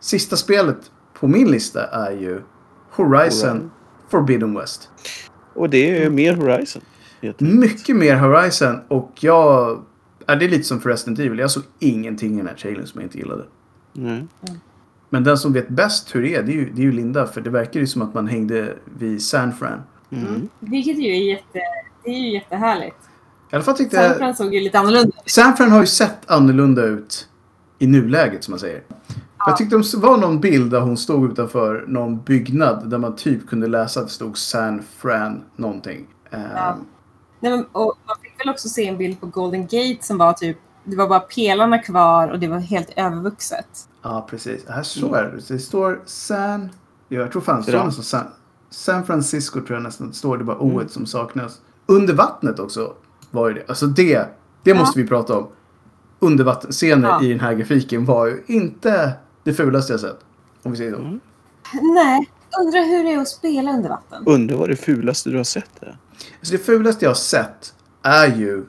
sista 0.00 0.36
spelet 0.36 0.90
på 1.20 1.26
min 1.28 1.50
lista 1.50 1.86
är 1.86 2.10
ju 2.10 2.42
Horizon 2.90 3.48
Horizon. 3.50 3.70
Forbidden 4.08 4.54
West. 4.54 4.90
Och 5.54 5.70
det 5.70 6.02
är 6.04 6.10
mer 6.10 6.34
Horizon. 6.34 6.82
Mycket 7.38 7.96
mer 7.96 8.16
Horizon 8.16 8.80
och 8.88 9.12
jag... 9.20 9.82
Ja, 10.26 10.34
det 10.34 10.44
är 10.44 10.48
lite 10.48 10.64
som 10.64 10.80
för 10.80 10.90
Resident 10.90 11.18
Evil. 11.18 11.38
Jag 11.38 11.50
såg 11.50 11.62
ingenting 11.78 12.34
i 12.34 12.36
den 12.36 12.46
här 12.46 12.54
trailern 12.54 12.86
som 12.86 13.00
jag 13.00 13.06
inte 13.06 13.18
gillade. 13.18 13.44
Men 15.10 15.24
den 15.24 15.38
som 15.38 15.52
vet 15.52 15.68
bäst 15.68 16.14
hur 16.14 16.22
det 16.22 16.34
är, 16.34 16.42
det 16.42 16.52
är 16.52 16.54
ju, 16.54 16.70
det 16.70 16.82
är 16.82 16.84
ju 16.84 16.92
Linda. 16.92 17.26
För 17.26 17.40
det 17.40 17.50
verkar 17.50 17.80
ju 17.80 17.86
som 17.86 18.02
att 18.02 18.14
man 18.14 18.26
hängde 18.28 18.76
vid 18.98 19.22
San 19.22 19.52
Fran. 19.52 19.82
Mm. 20.10 20.48
Vilket 20.60 20.98
ju 20.98 21.10
är, 21.10 21.30
jätte, 21.30 21.60
det 22.04 22.10
är 22.10 22.18
ju 22.18 22.32
jättehärligt. 22.32 22.96
I 23.52 23.54
alla 23.54 23.64
fall 23.64 23.76
tyckte 23.76 23.96
San 23.96 24.04
jag... 24.04 24.16
Fran 24.16 24.36
såg 24.36 24.54
ju 24.54 24.60
lite 24.60 24.78
annorlunda 24.78 25.08
ut. 25.08 25.30
San 25.30 25.56
Fran 25.56 25.70
har 25.70 25.80
ju 25.80 25.86
sett 25.86 26.30
annorlunda 26.30 26.82
ut 26.82 27.28
i 27.78 27.86
nuläget 27.86 28.44
som 28.44 28.52
man 28.52 28.58
säger. 28.58 28.82
Jag 29.46 29.56
tyckte 29.56 29.76
det 29.76 29.94
var 29.96 30.18
någon 30.18 30.40
bild 30.40 30.70
där 30.70 30.80
hon 30.80 30.96
stod 30.96 31.30
utanför 31.30 31.84
någon 31.88 32.20
byggnad 32.20 32.90
där 32.90 32.98
man 32.98 33.16
typ 33.16 33.48
kunde 33.48 33.66
läsa 33.66 34.00
att 34.00 34.06
det 34.06 34.12
stod 34.12 34.38
San 34.38 34.82
Fran 34.96 35.44
någonting. 35.56 36.06
Ehm, 36.30 36.40
Ja. 36.54 36.78
Nej, 37.40 37.52
men, 37.52 37.64
och 37.72 37.94
man 38.06 38.16
fick 38.22 38.40
väl 38.40 38.48
också 38.48 38.68
se 38.68 38.86
en 38.86 38.98
bild 38.98 39.20
på 39.20 39.26
Golden 39.26 39.62
Gate 39.62 39.98
som 40.00 40.18
var 40.18 40.32
typ, 40.32 40.56
det 40.84 40.96
var 40.96 41.08
bara 41.08 41.20
pelarna 41.20 41.78
kvar 41.78 42.28
och 42.28 42.38
det 42.38 42.48
var 42.48 42.58
helt 42.58 42.90
övervuxet. 42.96 43.87
Ja, 44.02 44.26
precis. 44.30 44.66
Här 44.68 44.82
står 44.82 45.16
det. 45.16 45.54
Det 45.54 45.58
står 45.58 46.00
San... 46.04 46.70
Ja, 47.08 47.20
jag 47.20 47.32
tror 47.32 47.42
fan 47.42 47.56
det 47.56 47.62
står 47.62 47.84
nästan 47.84 48.04
San... 48.04 48.26
San 48.70 49.06
Francisco 49.06 49.60
tror 49.60 49.72
jag 49.76 49.82
nästan 49.82 50.08
det 50.08 50.14
står. 50.14 50.36
Det 50.36 50.42
är 50.42 50.44
bara 50.44 50.58
O 50.58 50.82
som 50.88 51.06
saknas. 51.06 51.60
Under 51.86 52.14
vattnet 52.14 52.58
också 52.58 52.94
var 53.30 53.48
ju 53.48 53.54
det. 53.54 53.64
Alltså 53.68 53.86
det, 53.86 54.26
det 54.62 54.74
måste 54.74 55.00
vi 55.02 55.08
prata 55.08 55.38
om. 55.38 55.46
Undervattensscener 56.18 57.08
Ja. 57.08 57.22
i 57.22 57.28
den 57.28 57.40
här 57.40 57.54
grafiken 57.54 58.04
var 58.04 58.26
ju 58.26 58.42
inte 58.46 59.12
det 59.44 59.54
fulaste 59.54 59.92
jag 59.92 60.00
sett. 60.00 60.18
Om 60.62 60.70
vi 60.72 60.78
säger 60.78 60.92
så. 60.92 60.98
Mm. 60.98 61.20
Nej, 61.94 62.30
undrar 62.60 62.80
hur 62.84 63.04
det 63.04 63.12
är 63.12 63.18
att 63.18 63.28
spela 63.28 63.70
under 63.70 63.88
vatten. 63.88 64.22
Undrar 64.26 64.56
vad 64.56 64.68
det 64.68 64.76
fulaste 64.76 65.30
du 65.30 65.36
har 65.36 65.44
sett 65.44 65.82
är. 65.82 65.98
Alltså 66.38 66.52
det 66.52 66.58
fulaste 66.58 67.04
jag 67.04 67.10
har 67.10 67.14
sett 67.14 67.74
är 68.02 68.26
ju 68.36 68.64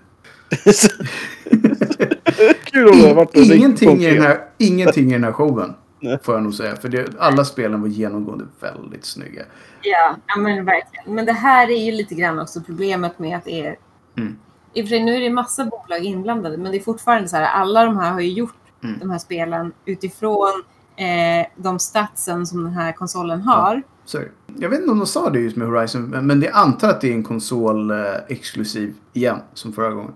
Kul 2.64 2.90
om 2.90 3.02
har 3.02 3.14
varit 3.14 3.36
ingenting, 3.36 4.04
i 4.04 4.14
den 4.14 4.22
här, 4.22 4.40
ingenting 4.58 5.10
i 5.10 5.14
den 5.14 5.24
här 5.24 5.32
showen. 5.32 5.74
Nej. 6.00 6.20
Får 6.24 6.36
jag 6.36 6.44
nog 6.44 6.54
säga. 6.54 6.76
För 6.76 6.90
det, 6.90 7.08
alla 7.20 7.46
spelen 7.46 7.82
var 7.82 7.88
genomgående 7.88 8.46
väldigt 8.60 9.06
snygga. 9.06 9.42
Ja, 9.82 10.16
ja 10.28 10.42
men 10.42 10.66
verkligen. 10.66 11.16
Men 11.16 11.26
det 11.26 11.34
här 11.34 11.70
är 11.70 11.86
ju 11.86 11.92
lite 11.92 12.16
grann 12.16 12.40
också 12.40 12.62
problemet 12.62 13.20
med 13.20 13.38
att 13.38 13.46
det 13.46 13.66
är... 13.68 13.78
Mm. 14.18 14.38
I 14.74 14.82
och 14.82 14.86
för 14.86 14.90
sig, 14.90 15.04
nu 15.04 15.16
är 15.16 15.20
det 15.20 15.30
massa 15.30 15.66
bolag 15.66 16.04
inblandade, 16.04 16.58
men 16.58 16.72
det 16.72 16.78
är 16.78 16.82
fortfarande 16.82 17.30
så 17.30 17.38
här, 17.38 17.44
alla 17.44 17.86
de 17.86 17.98
här 17.98 18.12
har 18.12 18.20
ju 18.20 18.32
gjort 18.32 18.56
Mm. 18.84 19.00
de 19.00 19.10
här 19.10 19.20
spelen 19.20 19.72
utifrån 19.86 20.64
eh, 20.96 21.48
de 21.56 21.80
statsen 21.80 22.48
som 22.48 22.64
den 22.64 22.74
här 22.74 22.92
konsolen 22.92 23.42
har. 23.42 23.82
Det. 24.12 24.28
jag 24.58 24.70
vet 24.70 24.80
inte 24.80 24.92
om 24.92 24.98
de 24.98 25.08
sa 25.08 25.30
det 25.30 25.40
just 25.40 25.58
med 25.58 25.68
Horizon. 25.68 26.02
Men 26.02 26.28
men 26.28 26.40
det 26.40 26.52
antar 26.52 26.90
att 26.90 27.02
det 27.02 27.10
är 27.10 27.14
en 27.14 27.24
konsol 27.24 27.92
eh, 27.92 27.98
exklusiv 28.28 28.96
igen. 29.14 29.38
Som 29.54 29.74
förra 29.74 29.90
gången. 29.90 30.14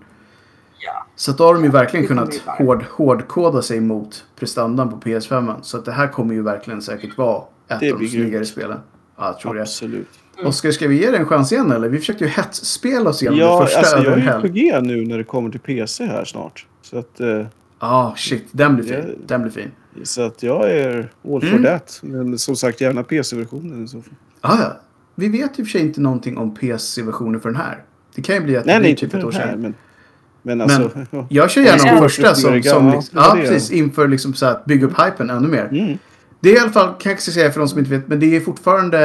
Ja. 0.86 1.06
Så 1.16 1.32
då 1.32 1.44
har 1.44 1.54
de 1.54 1.64
ju 1.64 1.70
verkligen 1.70 2.06
kunnat 2.06 2.34
hård, 2.46 2.84
hårdkoda 2.90 3.62
sig 3.62 3.80
mot 3.80 4.24
prestandan 4.36 4.90
på 4.90 4.96
PS5. 4.96 5.54
Så 5.62 5.78
att 5.78 5.84
det 5.84 5.92
här 5.92 6.08
kommer 6.08 6.34
ju 6.34 6.42
verkligen 6.42 6.82
säkert 6.82 7.18
vara 7.18 7.42
ett 7.68 7.80
Det 7.80 7.92
av 7.92 7.98
de 8.00 8.08
snyggare 8.08 8.44
spelen. 8.44 8.78
Ja, 9.16 9.26
jag 9.26 9.38
tror 9.38 9.54
det. 9.54 9.60
Absolut. 9.62 10.08
Oskar, 10.44 10.70
ska 10.70 10.88
vi 10.88 11.00
ge 11.00 11.10
det 11.10 11.16
en 11.16 11.26
chans 11.26 11.52
igen 11.52 11.72
eller? 11.72 11.88
Vi 11.88 11.98
försökte 11.98 12.24
ju 12.24 12.30
hetsspela 12.30 13.10
oss 13.10 13.22
igenom 13.22 13.38
Ja, 13.38 13.60
det 13.60 13.66
första 13.66 13.78
alltså 13.78 13.96
över 13.96 14.06
jag 14.10 14.18
en 14.18 14.22
är 14.28 14.32
ju 14.34 14.40
på 14.40 14.46
helg. 14.46 14.60
G 14.60 14.80
nu 14.82 15.06
när 15.06 15.18
det 15.18 15.24
kommer 15.24 15.50
till 15.50 15.60
PC 15.60 16.04
här 16.06 16.24
snart. 16.24 16.66
Så 16.82 16.98
att, 16.98 17.20
eh, 17.20 17.46
Ja, 17.80 18.14
shit. 18.16 18.44
Den 18.52 18.74
blir 18.76 18.84
fin. 18.84 19.04
Ja. 19.08 19.14
Den 19.26 19.42
blir 19.42 19.52
fin. 19.52 19.70
så 20.02 20.22
att 20.22 20.42
jag 20.42 20.70
är 20.70 20.98
all 21.24 21.40
for 21.40 21.46
Mm. 21.48 21.62
that. 21.64 21.98
Men 22.02 22.38
som 22.38 22.56
sagt, 22.56 22.80
gärna 22.80 23.02
PC-versionen 23.02 23.84
i 23.84 23.88
så 23.88 24.02
fall. 24.02 24.14
Ja, 24.42 24.58
ja. 24.60 24.76
Vi 25.14 25.28
vet 25.28 25.58
ju 25.58 25.64
för 25.64 25.70
sig 25.70 25.80
inte 25.80 26.00
någonting 26.00 26.38
om 26.38 26.54
PC-versionen 26.54 27.40
för 27.40 27.48
den 27.48 27.56
här. 27.60 27.82
Det 28.14 28.22
kan 28.22 28.34
ju 28.34 28.40
bli 28.40 28.56
att 28.56 28.64
Nej, 28.64 28.74
det 28.74 28.80
nej, 28.80 28.80
blir 28.80 28.90
inte 28.90 29.06
typ 29.06 29.14
ett 29.14 29.24
år 29.24 29.32
här. 29.32 29.50
sedan. 29.50 29.60
Men, 29.60 29.74
men 30.44 30.60
alltså... 30.60 30.90
ja. 31.10 31.26
Jag 31.30 31.50
kör 31.50 31.62
gärna 31.62 31.92
de 31.92 31.98
första 31.98 32.34
som, 32.34 32.42
som 32.42 32.50
Ja, 32.52 32.94
liksom, 32.94 33.18
ja, 33.18 33.36
precis, 33.36 33.70
inför 33.70 34.08
liksom 34.08 34.34
så 34.34 34.46
att 34.46 34.64
bygga 34.64 34.86
upp 34.86 35.00
hypen 35.00 35.30
ännu 35.30 35.48
mer. 35.48 35.68
Mm. 35.72 35.98
Det 36.40 36.50
är 36.50 36.56
i 36.56 36.58
alla 36.58 36.70
fall, 36.70 36.94
kan 36.98 37.12
jag 37.12 37.20
säga 37.20 37.50
för 37.50 37.60
de 37.60 37.68
som 37.68 37.78
inte 37.78 37.90
vet, 37.90 38.08
men 38.08 38.20
det 38.20 38.36
är 38.36 38.40
fortfarande 38.40 38.98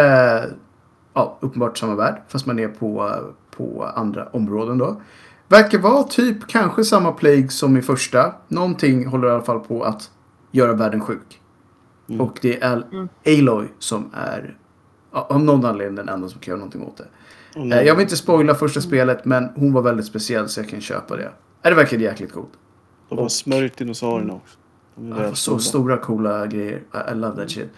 ja, 1.13 1.37
uppenbart 1.41 1.77
samma 1.77 1.95
värld. 1.95 2.21
Fast 2.27 2.45
man 2.45 2.59
är 2.59 2.67
på, 2.67 3.15
på 3.57 3.91
andra 3.95 4.25
områden 4.25 4.77
då. 4.77 5.01
Verkar 5.47 5.77
vara 5.77 6.03
typ 6.03 6.47
kanske 6.47 6.83
samma 6.83 7.11
plague 7.11 7.49
som 7.49 7.77
i 7.77 7.81
första. 7.81 8.33
Någonting 8.47 9.05
håller 9.07 9.27
i 9.27 9.31
alla 9.31 9.43
fall 9.43 9.59
på 9.59 9.83
att 9.83 10.09
göra 10.51 10.73
världen 10.73 11.01
sjuk. 11.01 11.41
Mm. 12.09 12.21
Och 12.21 12.39
det 12.41 12.63
är 12.63 12.83
Mm. 12.91 13.09
Aloy 13.25 13.67
som 13.79 14.09
är 14.13 14.57
ja, 15.13 15.27
av 15.29 15.43
någon 15.43 15.65
anledning 15.65 15.95
den 15.95 16.09
enda 16.09 16.29
som 16.29 16.39
kan 16.39 16.51
göra 16.51 16.57
någonting 16.57 16.83
åt 16.83 16.97
det. 16.97 17.07
Någon- 17.55 17.69
Jag 17.69 17.95
vill 17.95 18.03
inte 18.03 18.15
spoila 18.17 18.55
första 18.55 18.81
spelet 18.81 19.25
men 19.25 19.49
hon 19.55 19.73
var 19.73 19.81
väldigt 19.81 20.05
speciell 20.05 20.49
så 20.49 20.59
jag 20.59 20.69
kan 20.69 20.81
köpa 20.81 21.15
det. 21.15 21.31
Det 21.61 21.73
verkar 21.73 21.97
jäkligt 21.97 22.33
coolt. 22.33 22.49
De 23.09 23.17
har 23.17 23.25
och- 23.25 23.31
smörjt 23.31 23.77
dinosaurierna 23.77 24.33
också. 24.33 24.57
De 24.95 25.11
är 25.13 25.23
Ja, 25.23 25.29
så 25.29 25.35
stora. 25.35 25.59
stora 25.59 25.97
coola 25.97 26.47
grejer. 26.47 26.81
I, 27.11 27.15
love 27.15 27.35
that 27.41 27.51
shit. 27.51 27.69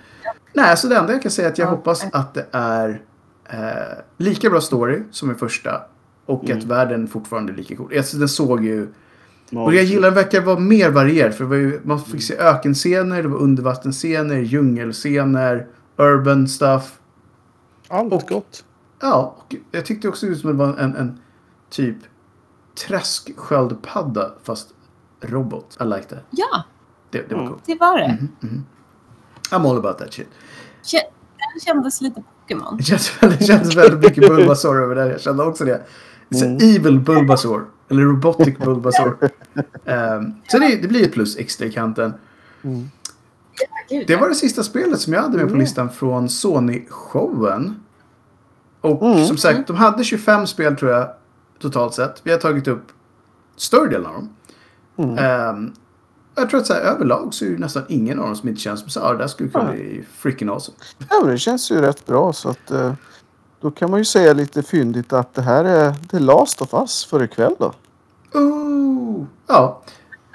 Nej, 0.54 0.78
så 0.78 0.88
det 0.88 0.96
enda 0.98 1.14
jag 1.14 1.22
kan 1.22 1.32
säga 1.32 1.48
är 1.48 1.52
att 1.52 1.58
jag 1.58 1.66
Ja. 1.66 1.70
hoppas 1.72 2.06
att 2.14 2.34
det 2.34 2.46
är 2.52 3.02
eh, 3.50 3.98
lika 4.18 4.50
bra 4.50 4.62
story 4.62 5.04
som 5.12 5.32
i 5.32 5.36
första. 5.36 5.82
Och 6.26 6.46
Mm. 6.46 6.58
att 6.58 6.64
världen 6.64 7.08
fortfarande 7.08 7.52
är 7.54 7.56
lika 7.56 7.76
cool. 7.76 7.98
Alltså, 7.98 8.18
den 8.18 8.30
såg 8.30 8.66
ju... 8.66 8.88
Ja, 9.50 9.64
Och 9.64 9.74
jag 9.76 9.84
gillar 9.84 10.08
den 10.08 10.14
verkar 10.16 10.42
vara 10.42 10.60
mer 10.60 10.90
varierad. 10.90 11.34
För 11.34 11.44
det 11.44 11.50
var 11.50 11.56
ju, 11.56 11.80
man 11.84 12.02
fick 12.06 12.24
se 12.24 12.38
ökenscener, 12.38 13.22
det 13.24 13.28
var 13.30 13.38
undervattensscener, 13.38 14.36
djungelscener, 14.40 15.68
urban 15.98 16.48
stuff. 16.48 17.00
Allt 17.88 18.14
och- 18.14 18.22
gott. 18.30 18.66
Ja, 19.02 19.36
och 19.38 19.56
jag 19.72 19.86
tyckte 19.86 20.08
också 20.08 20.26
ut 20.26 20.40
som 20.40 20.50
att 20.50 20.58
det 20.58 20.66
var 20.66 20.78
en, 20.78 20.96
en 20.96 21.20
typ 21.70 21.98
träsksköldpadda 22.88 24.32
fast 24.44 24.68
robot. 25.22 25.78
I 25.82 25.84
like 25.84 26.04
that. 26.04 26.20
Ja, 26.30 26.64
Det, 27.10 27.30
det 27.30 27.36
var 27.36 27.42
Mm. 27.42 27.52
coolt. 27.54 27.64
det 27.66 27.76
var 27.80 27.98
det. 27.98 28.08
Mhm, 28.22 28.30
mhm. 28.40 28.66
I'm 29.52 29.70
all 29.70 29.78
about 29.78 29.98
that 29.98 30.14
shit. 30.14 30.28
Den 31.54 31.60
kändes 31.66 32.02
lite 32.02 32.24
Pokémon. 32.42 32.78
Det 32.78 33.44
känns 33.46 33.76
väldigt 33.76 34.00
mycket 34.00 34.28
Bulbasaur 34.30 34.82
över 34.84 34.96
det. 34.96 35.12
Jag 35.12 35.22
kände 35.22 35.44
också 35.44 35.66
det. 35.66 35.82
Så 36.32 36.46
Mm. 36.46 36.58
Evil 36.76 37.00
Bulbasaur. 37.00 37.66
Eller 37.90 38.02
Robotic 38.04 38.58
Bulbasaur. 38.58 39.18
um, 39.86 40.34
så 40.48 40.60
det, 40.60 40.82
det 40.82 40.88
blir 40.88 41.04
ett 41.06 41.14
plus 41.14 41.38
extra 41.38 41.66
i 41.68 41.72
kanten. 41.72 42.14
Mm. 42.64 42.90
Det 44.08 44.16
var 44.16 44.30
det 44.30 44.36
sista 44.36 44.64
spelet 44.64 45.00
som 45.00 45.14
jag 45.14 45.22
hade 45.22 45.38
med 45.38 45.46
på 45.46 45.50
Mm. 45.50 45.60
listan 45.60 45.90
från 45.90 46.28
Sony-showen. 46.30 47.74
Och 48.82 49.02
Mm. 49.04 49.26
som 49.26 49.38
sagt, 49.38 49.68
de 49.68 49.76
hade 49.76 50.04
25 50.04 50.48
spel 50.48 50.76
tror 50.76 50.92
jag 50.92 51.08
totalt 51.60 51.94
sett. 51.94 52.22
Vi 52.24 52.32
har 52.32 52.38
tagit 52.40 52.68
upp 52.68 52.84
större 53.56 53.90
delen 53.90 54.06
av 54.06 54.14
dem. 54.14 54.30
Mm. 54.98 55.18
Ehm, 55.18 55.74
jag 56.36 56.50
tror 56.50 56.60
att 56.60 56.66
så 56.68 56.74
här, 56.74 56.82
överlag 56.82 57.34
så 57.34 57.46
är 57.46 57.50
det 57.50 57.58
nästan 57.58 57.84
ingen 57.90 58.20
av 58.20 58.26
dem 58.26 58.36
som 58.36 58.50
inte 58.50 58.62
känns 58.62 58.80
som 58.80 58.90
så 58.90 59.00
här, 59.00 59.08
"Ah, 59.08 59.12
det 59.12 59.18
där 59.18 59.28
skulle 59.28 59.50
kunna 59.50 59.72
bli 59.72 60.06
freaking 60.18 60.50
awesome. 60.50 60.78
Ja, 61.10 61.20
men 61.22 61.32
det 61.32 61.38
känns 61.38 61.72
ju 61.72 61.82
rätt 61.82 62.06
bra 62.06 62.34
så 62.34 62.50
att 62.50 62.72
eh, 62.72 62.94
då 63.62 63.72
kan 63.72 63.90
man 63.92 64.00
ju 64.00 64.06
säga 64.06 64.34
lite 64.34 64.64
fyndigt 64.64 65.14
att 65.14 65.34
det 65.34 65.42
här 65.42 65.66
är 65.66 65.94
The 65.94 66.20
Last 66.20 66.62
of 66.62 66.74
Us 66.74 67.06
för 67.06 67.24
ikväll 67.24 67.56
då. 67.60 67.74
Oh, 68.34 69.26
ja. 69.48 69.82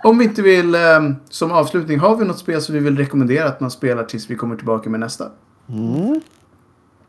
Om 0.04 0.18
vi 0.18 0.24
inte 0.24 0.42
vill, 0.42 0.74
ehm, 0.74 1.16
som 1.28 1.52
avslutning, 1.52 1.98
har 1.98 2.16
vi 2.16 2.24
något 2.24 2.38
spel 2.38 2.62
som 2.62 2.74
vi 2.74 2.80
vill 2.80 2.96
rekommendera 2.96 3.48
att 3.48 3.60
man 3.60 3.70
spelar 3.70 4.04
tills 4.04 4.30
vi 4.30 4.36
kommer 4.36 4.56
tillbaka 4.56 4.90
med 4.90 5.00
nästa? 5.00 5.28
Mm. 5.68 6.20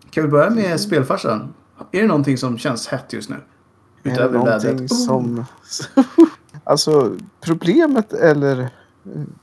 Kan 0.10 0.24
vi 0.24 0.30
börja 0.30 0.50
med 0.50 0.80
spelfarsan? 0.80 1.54
Är 1.92 2.02
det 2.02 2.08
någonting 2.08 2.38
som 2.38 2.58
känns 2.58 2.88
hett 2.88 3.14
just 3.14 3.30
nu? 3.30 3.36
Är 3.36 3.40
det 4.04 4.12
Utöver 4.12 4.38
någonting 4.40 4.72
vädret? 4.72 4.92
Oh. 4.92 4.98
som... 4.98 5.46
alltså 6.64 7.16
problemet 7.42 8.14
eller 8.14 8.60
eh, 8.62 8.70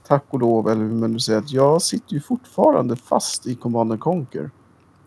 tack 0.08 0.24
och 0.30 0.40
lov 0.40 0.68
eller 0.68 0.80
hur 0.82 0.94
man 0.94 1.12
nu 1.12 1.18
säger 1.20 1.38
att 1.38 1.50
jag 1.52 1.82
sitter 1.82 2.14
ju 2.14 2.20
fortfarande 2.20 2.96
fast 2.96 3.46
i 3.46 3.54
Command 3.54 3.92
and 3.92 4.00
Conquer. 4.00 4.50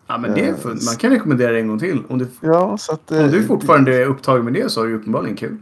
Ja, 0.08 0.18
men 0.18 0.34
det 0.34 0.46
är 0.48 0.54
fun- 0.54 0.86
man 0.86 0.96
kan 0.96 1.10
rekommendera 1.12 1.52
det 1.52 1.60
en 1.60 1.68
gång 1.68 1.80
till. 1.80 2.04
Om 2.10 2.18
du, 2.18 2.28
Ja, 2.42 2.78
så 2.78 2.94
att... 2.94 3.12
om 3.12 3.18
eh, 3.18 3.28
du 3.28 3.44
fortfarande 3.44 3.96
är 4.02 4.06
upptagen 4.06 4.44
med 4.46 4.54
det 4.54 4.72
så 4.72 4.80
har 4.82 4.88
du 4.88 4.96
uppenbarligen 4.96 5.36
kul. 5.38 5.58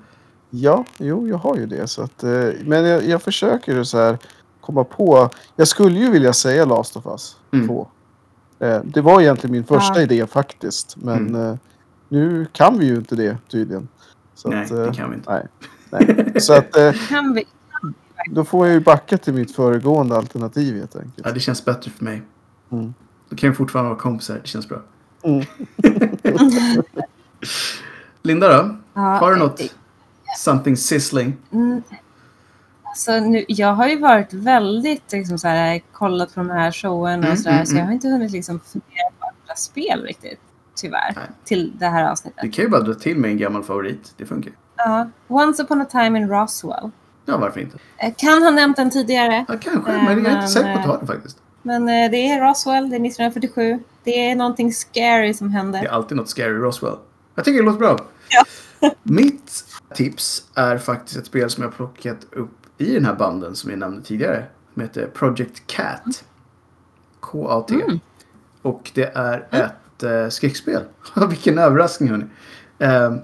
Ja, 0.49 0.85
jo, 0.97 1.27
jag 1.27 1.38
har 1.38 1.55
ju 1.57 1.65
det. 1.65 1.88
Så 1.88 2.01
att, 2.01 2.23
eh, 2.23 2.30
men 2.65 2.85
jag, 2.85 3.05
jag 3.07 3.22
försöker 3.22 3.84
så 3.84 3.97
här 3.97 4.17
komma 4.61 4.84
på. 4.84 5.30
Jag 5.55 5.67
skulle 5.67 5.99
ju 5.99 6.11
vilja 6.11 6.34
säga 6.34 6.65
Last 6.65 6.97
of 6.97 7.05
Us 7.05 7.38
Mm. 7.51 7.67
2. 7.67 7.81
Eh, 7.81 7.88
det 8.84 9.02
var 9.02 9.22
egentligen 9.22 9.52
min 9.52 9.64
första 9.64 9.96
Ja. 9.96 10.02
idé 10.02 10.28
faktiskt. 10.28 10.98
Men 10.98 11.18
Mm. 11.28 11.42
eh, 11.50 11.56
nu 12.10 12.48
kan 12.52 12.80
vi 12.80 12.86
ju 12.86 12.96
inte 12.96 13.16
det 13.16 13.38
tydligen. 13.52 13.88
Så 14.36 14.50
Nej, 14.50 14.64
att, 14.66 14.72
eh, 14.72 14.78
det 14.78 14.94
kan 14.94 15.10
vi 15.10 15.16
inte. 15.16 15.32
nej, 15.32 15.48
nej. 16.16 16.42
Så 16.42 16.54
att 16.54 16.78
eh, 16.78 16.94
Kan 17.10 17.34
vi? 17.34 17.44
då 18.32 18.44
får 18.46 18.68
jag 18.68 18.74
ju 18.74 18.80
backa 18.80 19.18
till 19.18 19.34
mitt 19.34 19.56
föregående 19.56 20.16
alternativ 20.18 20.76
helt 20.78 20.96
enkelt. 20.96 21.22
Ja, 21.28 21.32
det 21.32 21.40
känns 21.40 21.66
bättre 21.66 21.92
för 21.92 22.04
mig. 22.04 22.22
Mm. 22.72 22.94
Då 23.30 23.36
kan 23.36 23.50
vi 23.50 23.56
fortfarande 23.56 23.90
vara 23.90 24.00
kompisar. 24.00 24.36
Det 24.42 24.48
känns 24.48 24.70
bra. 24.70 24.82
Mm. 25.24 25.46
Linda 28.22 28.48
då? 28.64 28.76
Ja, 28.94 29.02
Har 29.02 29.32
du 29.32 29.38
något? 29.38 29.62
Something 30.38 30.78
sizzling? 30.78 31.38
Mm. 31.52 31.82
Alltså, 32.95 33.19
nu, 33.19 33.45
jag 33.47 33.73
har 33.73 33.88
ju 33.88 33.99
varit 33.99 34.34
väldigt 34.34 35.11
liksom, 35.11 35.38
så 35.38 35.47
här, 35.47 35.81
kollat 35.91 36.34
på 36.34 36.39
de 36.39 36.49
här 36.49 36.72
showen 36.72 37.19
och 37.19 37.26
Mm, 37.26 37.38
sådär, 37.38 37.53
mm, 37.55 37.65
så 37.65 37.72
jag 37.72 37.77
mm. 37.77 37.85
har 37.88 37.93
inte 37.93 38.07
hunnit 38.07 38.31
liksom, 38.31 38.59
fundera 38.59 39.09
på 39.19 39.26
andra 39.27 39.55
spel 39.55 40.03
riktigt. 40.03 40.39
Tyvärr. 40.76 41.13
Nej. 41.15 41.26
Till 41.43 41.72
det 41.80 41.85
här 41.85 42.11
avsnittet. 42.11 42.41
Du 42.41 42.51
kan 42.51 42.63
ju 42.65 42.69
bara 42.69 42.81
dra 42.81 42.93
till 42.93 43.17
med 43.17 43.31
en 43.31 43.38
gammal 43.38 43.63
favorit. 43.63 44.13
Det 44.17 44.26
funkar. 44.26 44.53
Ja. 44.77 45.09
Once 45.27 45.63
upon 45.63 45.81
a 45.81 45.85
time 45.91 46.19
in 46.19 46.30
Roswell. 46.30 46.91
Ja, 47.26 47.38
varför 47.38 47.59
inte? 47.59 47.77
Eh, 47.97 48.13
Kan 48.17 48.43
ha 48.43 48.51
nämnt 48.51 48.77
den 48.77 48.89
tidigare. 48.89 49.45
Ja, 49.47 49.55
kanske. 49.61 49.91
Eh, 49.91 49.97
Men 49.97 50.05
jag 50.05 50.11
är 50.17 50.22
men, 50.22 50.35
inte 50.35 50.47
säker 50.47 50.73
på 50.73 50.80
att 50.80 50.85
eh, 50.85 50.91
ha 50.91 50.97
det 50.99 51.07
faktiskt. 51.07 51.38
Men 51.61 51.81
eh, 51.89 52.11
det 52.11 52.17
är 52.31 52.41
Roswell, 52.41 52.89
det 52.89 52.95
är 52.95 53.05
1947. 53.05 53.80
Det 54.03 54.30
är 54.31 54.35
någonting 54.35 54.73
scary 54.73 55.34
som 55.34 55.47
Det 55.47 55.53
händer. 55.53 55.84
är 55.84 55.88
alltid 55.89 56.17
något 56.17 56.30
scary 56.30 56.53
Roswell. 56.53 56.95
Jag 57.35 57.45
tycker 57.45 57.59
det 57.59 57.65
låter 57.65 57.80
bra. 57.80 57.99
Ja. 58.30 58.43
Mitt 59.03 59.63
tips 59.95 60.43
är 60.55 60.77
faktiskt 60.77 61.17
ett 61.19 61.26
spel 61.26 61.49
som 61.49 61.63
jag 61.63 61.76
plockat 61.76 62.17
upp 62.31 62.51
i 62.77 62.93
den 62.93 63.06
här 63.06 63.15
banden 63.15 63.56
som 63.56 63.69
jag 63.69 63.80
nämnde 63.80 64.02
tidigare. 64.02 64.45
Som 64.73 64.81
heter 64.81 65.07
Project 65.07 65.68
Cat. 65.68 66.23
K-A-T. 67.19 67.76
Mm. 67.76 67.99
Och 68.61 68.91
det 68.93 69.11
är 69.15 69.47
ett 69.52 70.03
eh, 70.03 70.30
skräckspel. 70.30 70.81
Vilken 71.30 71.57
överraskning 71.57 72.10
hörni. 72.10 72.26
Ehm, 72.80 73.19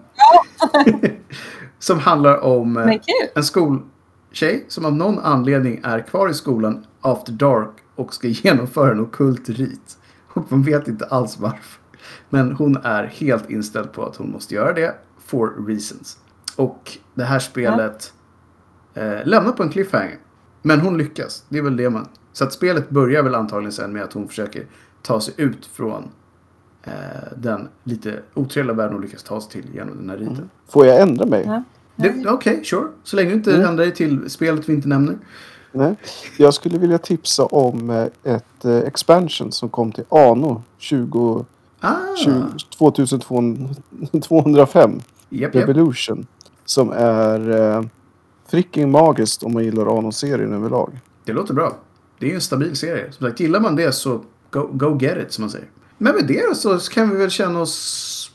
som 1.79 1.99
handlar 1.99 2.37
om 2.37 2.77
eh, 2.77 2.95
en 3.35 3.43
skoltjej 3.43 4.65
som 4.67 4.85
av 4.85 4.93
någon 4.93 5.19
anledning 5.19 5.81
är 5.83 5.99
kvar 5.99 6.29
i 6.29 6.33
skolan 6.33 6.85
after 7.01 7.31
dark 7.31 7.75
och 7.95 8.13
ska 8.13 8.27
genomföra 8.27 8.91
en 8.91 8.99
ockult 8.99 9.49
rit. 9.49 9.97
Och 10.33 10.51
man 10.51 10.63
vet 10.63 10.87
inte 10.87 11.05
alls 11.05 11.39
varför. 11.39 11.81
Men 12.29 12.51
hon 12.51 12.77
är 12.83 13.03
helt 13.03 13.49
inställd 13.49 13.91
på 13.91 14.05
att 14.05 14.15
hon 14.15 14.31
måste 14.31 14.55
göra 14.55 14.73
det 14.73 14.95
for 15.25 15.65
reasons. 15.67 16.17
Och 16.55 16.97
det 17.13 17.23
här 17.23 17.39
spelet 17.39 18.13
eh, 18.93 19.25
lämnar 19.25 19.51
på 19.51 19.63
en 19.63 19.69
cliffhanger. 19.69 20.17
Men 20.61 20.79
hon 20.79 20.97
lyckas. 20.97 21.43
Det 21.49 21.57
är 21.57 21.61
väl 21.61 21.77
det 21.77 21.89
man... 21.89 22.07
Så 22.33 22.43
att 22.43 22.53
spelet 22.53 22.89
börjar 22.89 23.23
väl 23.23 23.35
antagligen 23.35 23.71
sen 23.71 23.93
med 23.93 24.03
att 24.03 24.13
hon 24.13 24.27
försöker 24.27 24.65
ta 25.01 25.21
sig 25.21 25.33
ut 25.37 25.65
från 25.65 26.03
eh, 26.83 26.91
den 27.37 27.67
lite 27.83 28.19
otrevliga 28.33 28.75
världen 28.75 28.93
hon 28.93 29.01
lyckas 29.01 29.23
ta 29.23 29.41
sig 29.41 29.51
till 29.51 29.75
genom 29.75 29.97
den 29.97 30.09
här 30.09 30.17
riten. 30.17 30.49
Får 30.69 30.85
jag 30.85 31.01
ändra 31.01 31.25
mig? 31.25 31.43
Ja. 31.47 31.63
Okej, 32.27 32.63
sure. 32.63 32.87
Så 33.03 33.15
länge 33.15 33.29
du 33.29 33.35
inte 33.35 33.55
Mm. 33.55 33.67
ändrar 33.67 33.83
dig 33.85 33.93
till 33.93 34.29
spelet 34.29 34.69
vi 34.69 34.73
inte 34.73 34.87
nämner. 34.87 35.17
Nej. 35.71 35.95
Jag 36.37 36.53
skulle 36.53 36.77
vilja 36.77 36.97
tipsa 36.97 37.45
om 37.45 37.89
eh, 37.89 38.33
ett 38.35 38.65
eh, 38.65 38.77
expansion 38.77 39.51
som 39.51 39.69
kom 39.69 39.91
till 39.91 40.03
Ano 40.09 40.63
20, 40.77 41.45
Ah, 41.83 41.95
20, 42.17 42.43
2205. 42.77 45.01
japp, 45.29 45.55
japp. 45.55 45.55
Revolution. 45.55 46.25
Som 46.65 46.91
är 46.91 47.49
freaking 48.51 48.91
magiskt 48.91 49.43
om 49.43 49.53
man 49.53 49.63
gillar 49.63 49.97
Ano-serien 49.97 50.53
överlag. 50.53 50.99
Det 51.25 51.33
låter 51.33 51.53
bra. 51.53 51.77
Det 52.19 52.25
är 52.25 52.29
ju 52.29 52.35
en 52.35 52.41
stabil 52.41 52.75
serie. 52.75 53.11
Som 53.11 53.27
sagt, 53.27 53.39
gillar 53.39 53.59
man 53.59 53.75
det 53.75 53.91
så 53.91 54.23
go, 54.51 54.69
go 54.73 54.97
get 55.01 55.17
it 55.17 55.33
som 55.33 55.41
man 55.41 55.49
säger. 55.49 55.67
Men 55.97 56.15
med 56.15 56.27
det 56.27 56.57
så 56.57 56.79
kan 56.79 57.09
vi 57.09 57.15
väl 57.15 57.29
känna 57.29 57.61
oss 57.61 58.31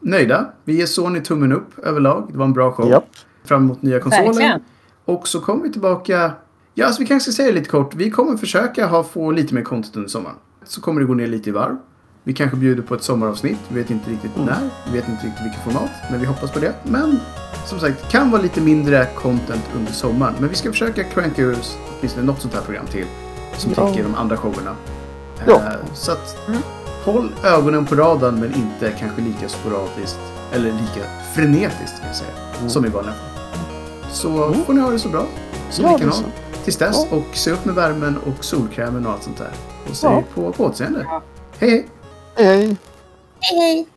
nöjda. 0.00 0.52
Vi 0.64 0.76
ger 0.76 0.86
Sony 0.86 1.20
tummen 1.20 1.52
upp 1.52 1.78
överlag. 1.78 2.28
Det 2.32 2.38
var 2.38 2.44
en 2.44 2.52
bra 2.52 2.72
show. 2.72 2.88
Japp. 2.90 3.04
Fram 3.44 3.62
emot 3.62 3.82
nya. 3.82 3.98
Verkligen. 3.98 4.60
Och 5.04 5.28
så 5.28 5.40
kommer 5.40 5.62
vi 5.62 5.72
tillbaka. 5.72 6.32
Ja, 6.74 6.86
alltså 6.86 7.02
vi 7.02 7.06
kanske 7.06 7.32
ska 7.32 7.36
säga 7.36 7.48
det 7.48 7.58
lite 7.58 7.70
kort. 7.70 7.94
Vi 7.94 8.10
kommer 8.10 8.36
försöka 8.36 8.86
ha, 8.86 9.04
få 9.04 9.30
lite 9.30 9.54
mer 9.54 9.62
content 9.62 9.96
under 9.96 10.08
sommaren. 10.08 10.36
Så 10.64 10.80
kommer 10.80 11.00
det 11.00 11.06
gå 11.06 11.14
ner 11.14 11.26
lite 11.26 11.48
i 11.48 11.52
varv. 11.52 11.76
Vi 12.24 12.32
kanske 12.34 12.56
bjuder 12.56 12.82
på 12.82 12.94
ett 12.94 13.02
sommaravsnitt. 13.02 13.58
Vi 13.68 13.80
vet 13.80 13.90
inte 13.90 14.10
riktigt 14.10 14.36
Mm. 14.36 14.46
när. 14.46 14.70
Vi 14.86 14.98
vet 14.98 15.08
inte 15.08 15.26
riktigt 15.26 15.44
vilket 15.44 15.60
format. 15.64 15.90
Men 16.10 16.20
vi 16.20 16.26
hoppas 16.26 16.50
på 16.50 16.58
det. 16.58 16.72
Men 16.82 17.20
som 17.66 17.80
sagt, 17.80 18.08
kan 18.10 18.30
vara 18.30 18.42
lite 18.42 18.60
mindre 18.60 19.06
content 19.14 19.62
under 19.76 19.92
sommaren. 19.92 20.34
Men 20.38 20.48
vi 20.48 20.54
ska 20.54 20.70
försöka 20.70 21.04
cranka 21.04 21.42
ur 21.42 21.56
åtminstone 21.98 22.26
något 22.26 22.40
sånt 22.40 22.54
här 22.54 22.60
program 22.62 22.86
till. 22.86 23.06
Som 23.56 23.72
Ja. 23.76 23.86
täcker 23.88 24.02
de 24.02 24.14
andra 24.14 24.36
showerna. 24.36 24.76
Ja. 25.46 25.52
Eh, 25.56 25.62
så 25.94 26.12
att 26.12 26.48
Mm. 26.48 26.60
håll 27.04 27.32
ögonen 27.44 27.86
på 27.86 27.94
radarn 27.94 28.34
men 28.40 28.54
inte 28.54 28.90
kanske 28.98 29.20
lika 29.22 29.48
sporadiskt. 29.48 30.18
Eller 30.52 30.72
lika 30.72 31.06
frenetiskt 31.34 31.98
kan 31.98 32.06
jag 32.06 32.16
säga. 32.16 32.30
Mm. 32.58 32.70
Som 32.70 32.86
i 32.86 32.88
vanliga 32.88 33.14
fall. 33.14 33.54
Så 34.10 34.44
Mm. 34.44 34.64
får 34.64 34.72
ni 34.74 34.80
ha 34.80 34.90
det 34.90 34.98
så 34.98 35.08
bra 35.08 35.26
som 35.70 35.84
Ja, 35.84 35.92
ni 35.92 35.98
kan 35.98 36.08
det 36.08 36.14
ha. 36.14 36.22
så. 36.22 36.28
Tills 36.64 36.76
dess. 36.76 37.06
Ja. 37.10 37.16
Och 37.16 37.36
se 37.36 37.50
upp 37.50 37.64
med 37.64 37.74
värmen 37.74 38.18
och 38.26 38.44
solkrämen 38.44 39.06
och 39.06 39.12
allt 39.12 39.22
sånt 39.22 39.38
där. 39.38 39.50
Och 39.90 39.96
se 39.96 40.06
Ja. 40.06 40.22
på, 40.34 40.52
på 40.52 40.64
återseende. 40.64 41.06
Ja. 41.08 41.22
Hej 41.58 41.86
hej! 42.36 42.44
Hej! 42.46 42.76
Hej, 43.42 43.58
hej! 43.58 43.90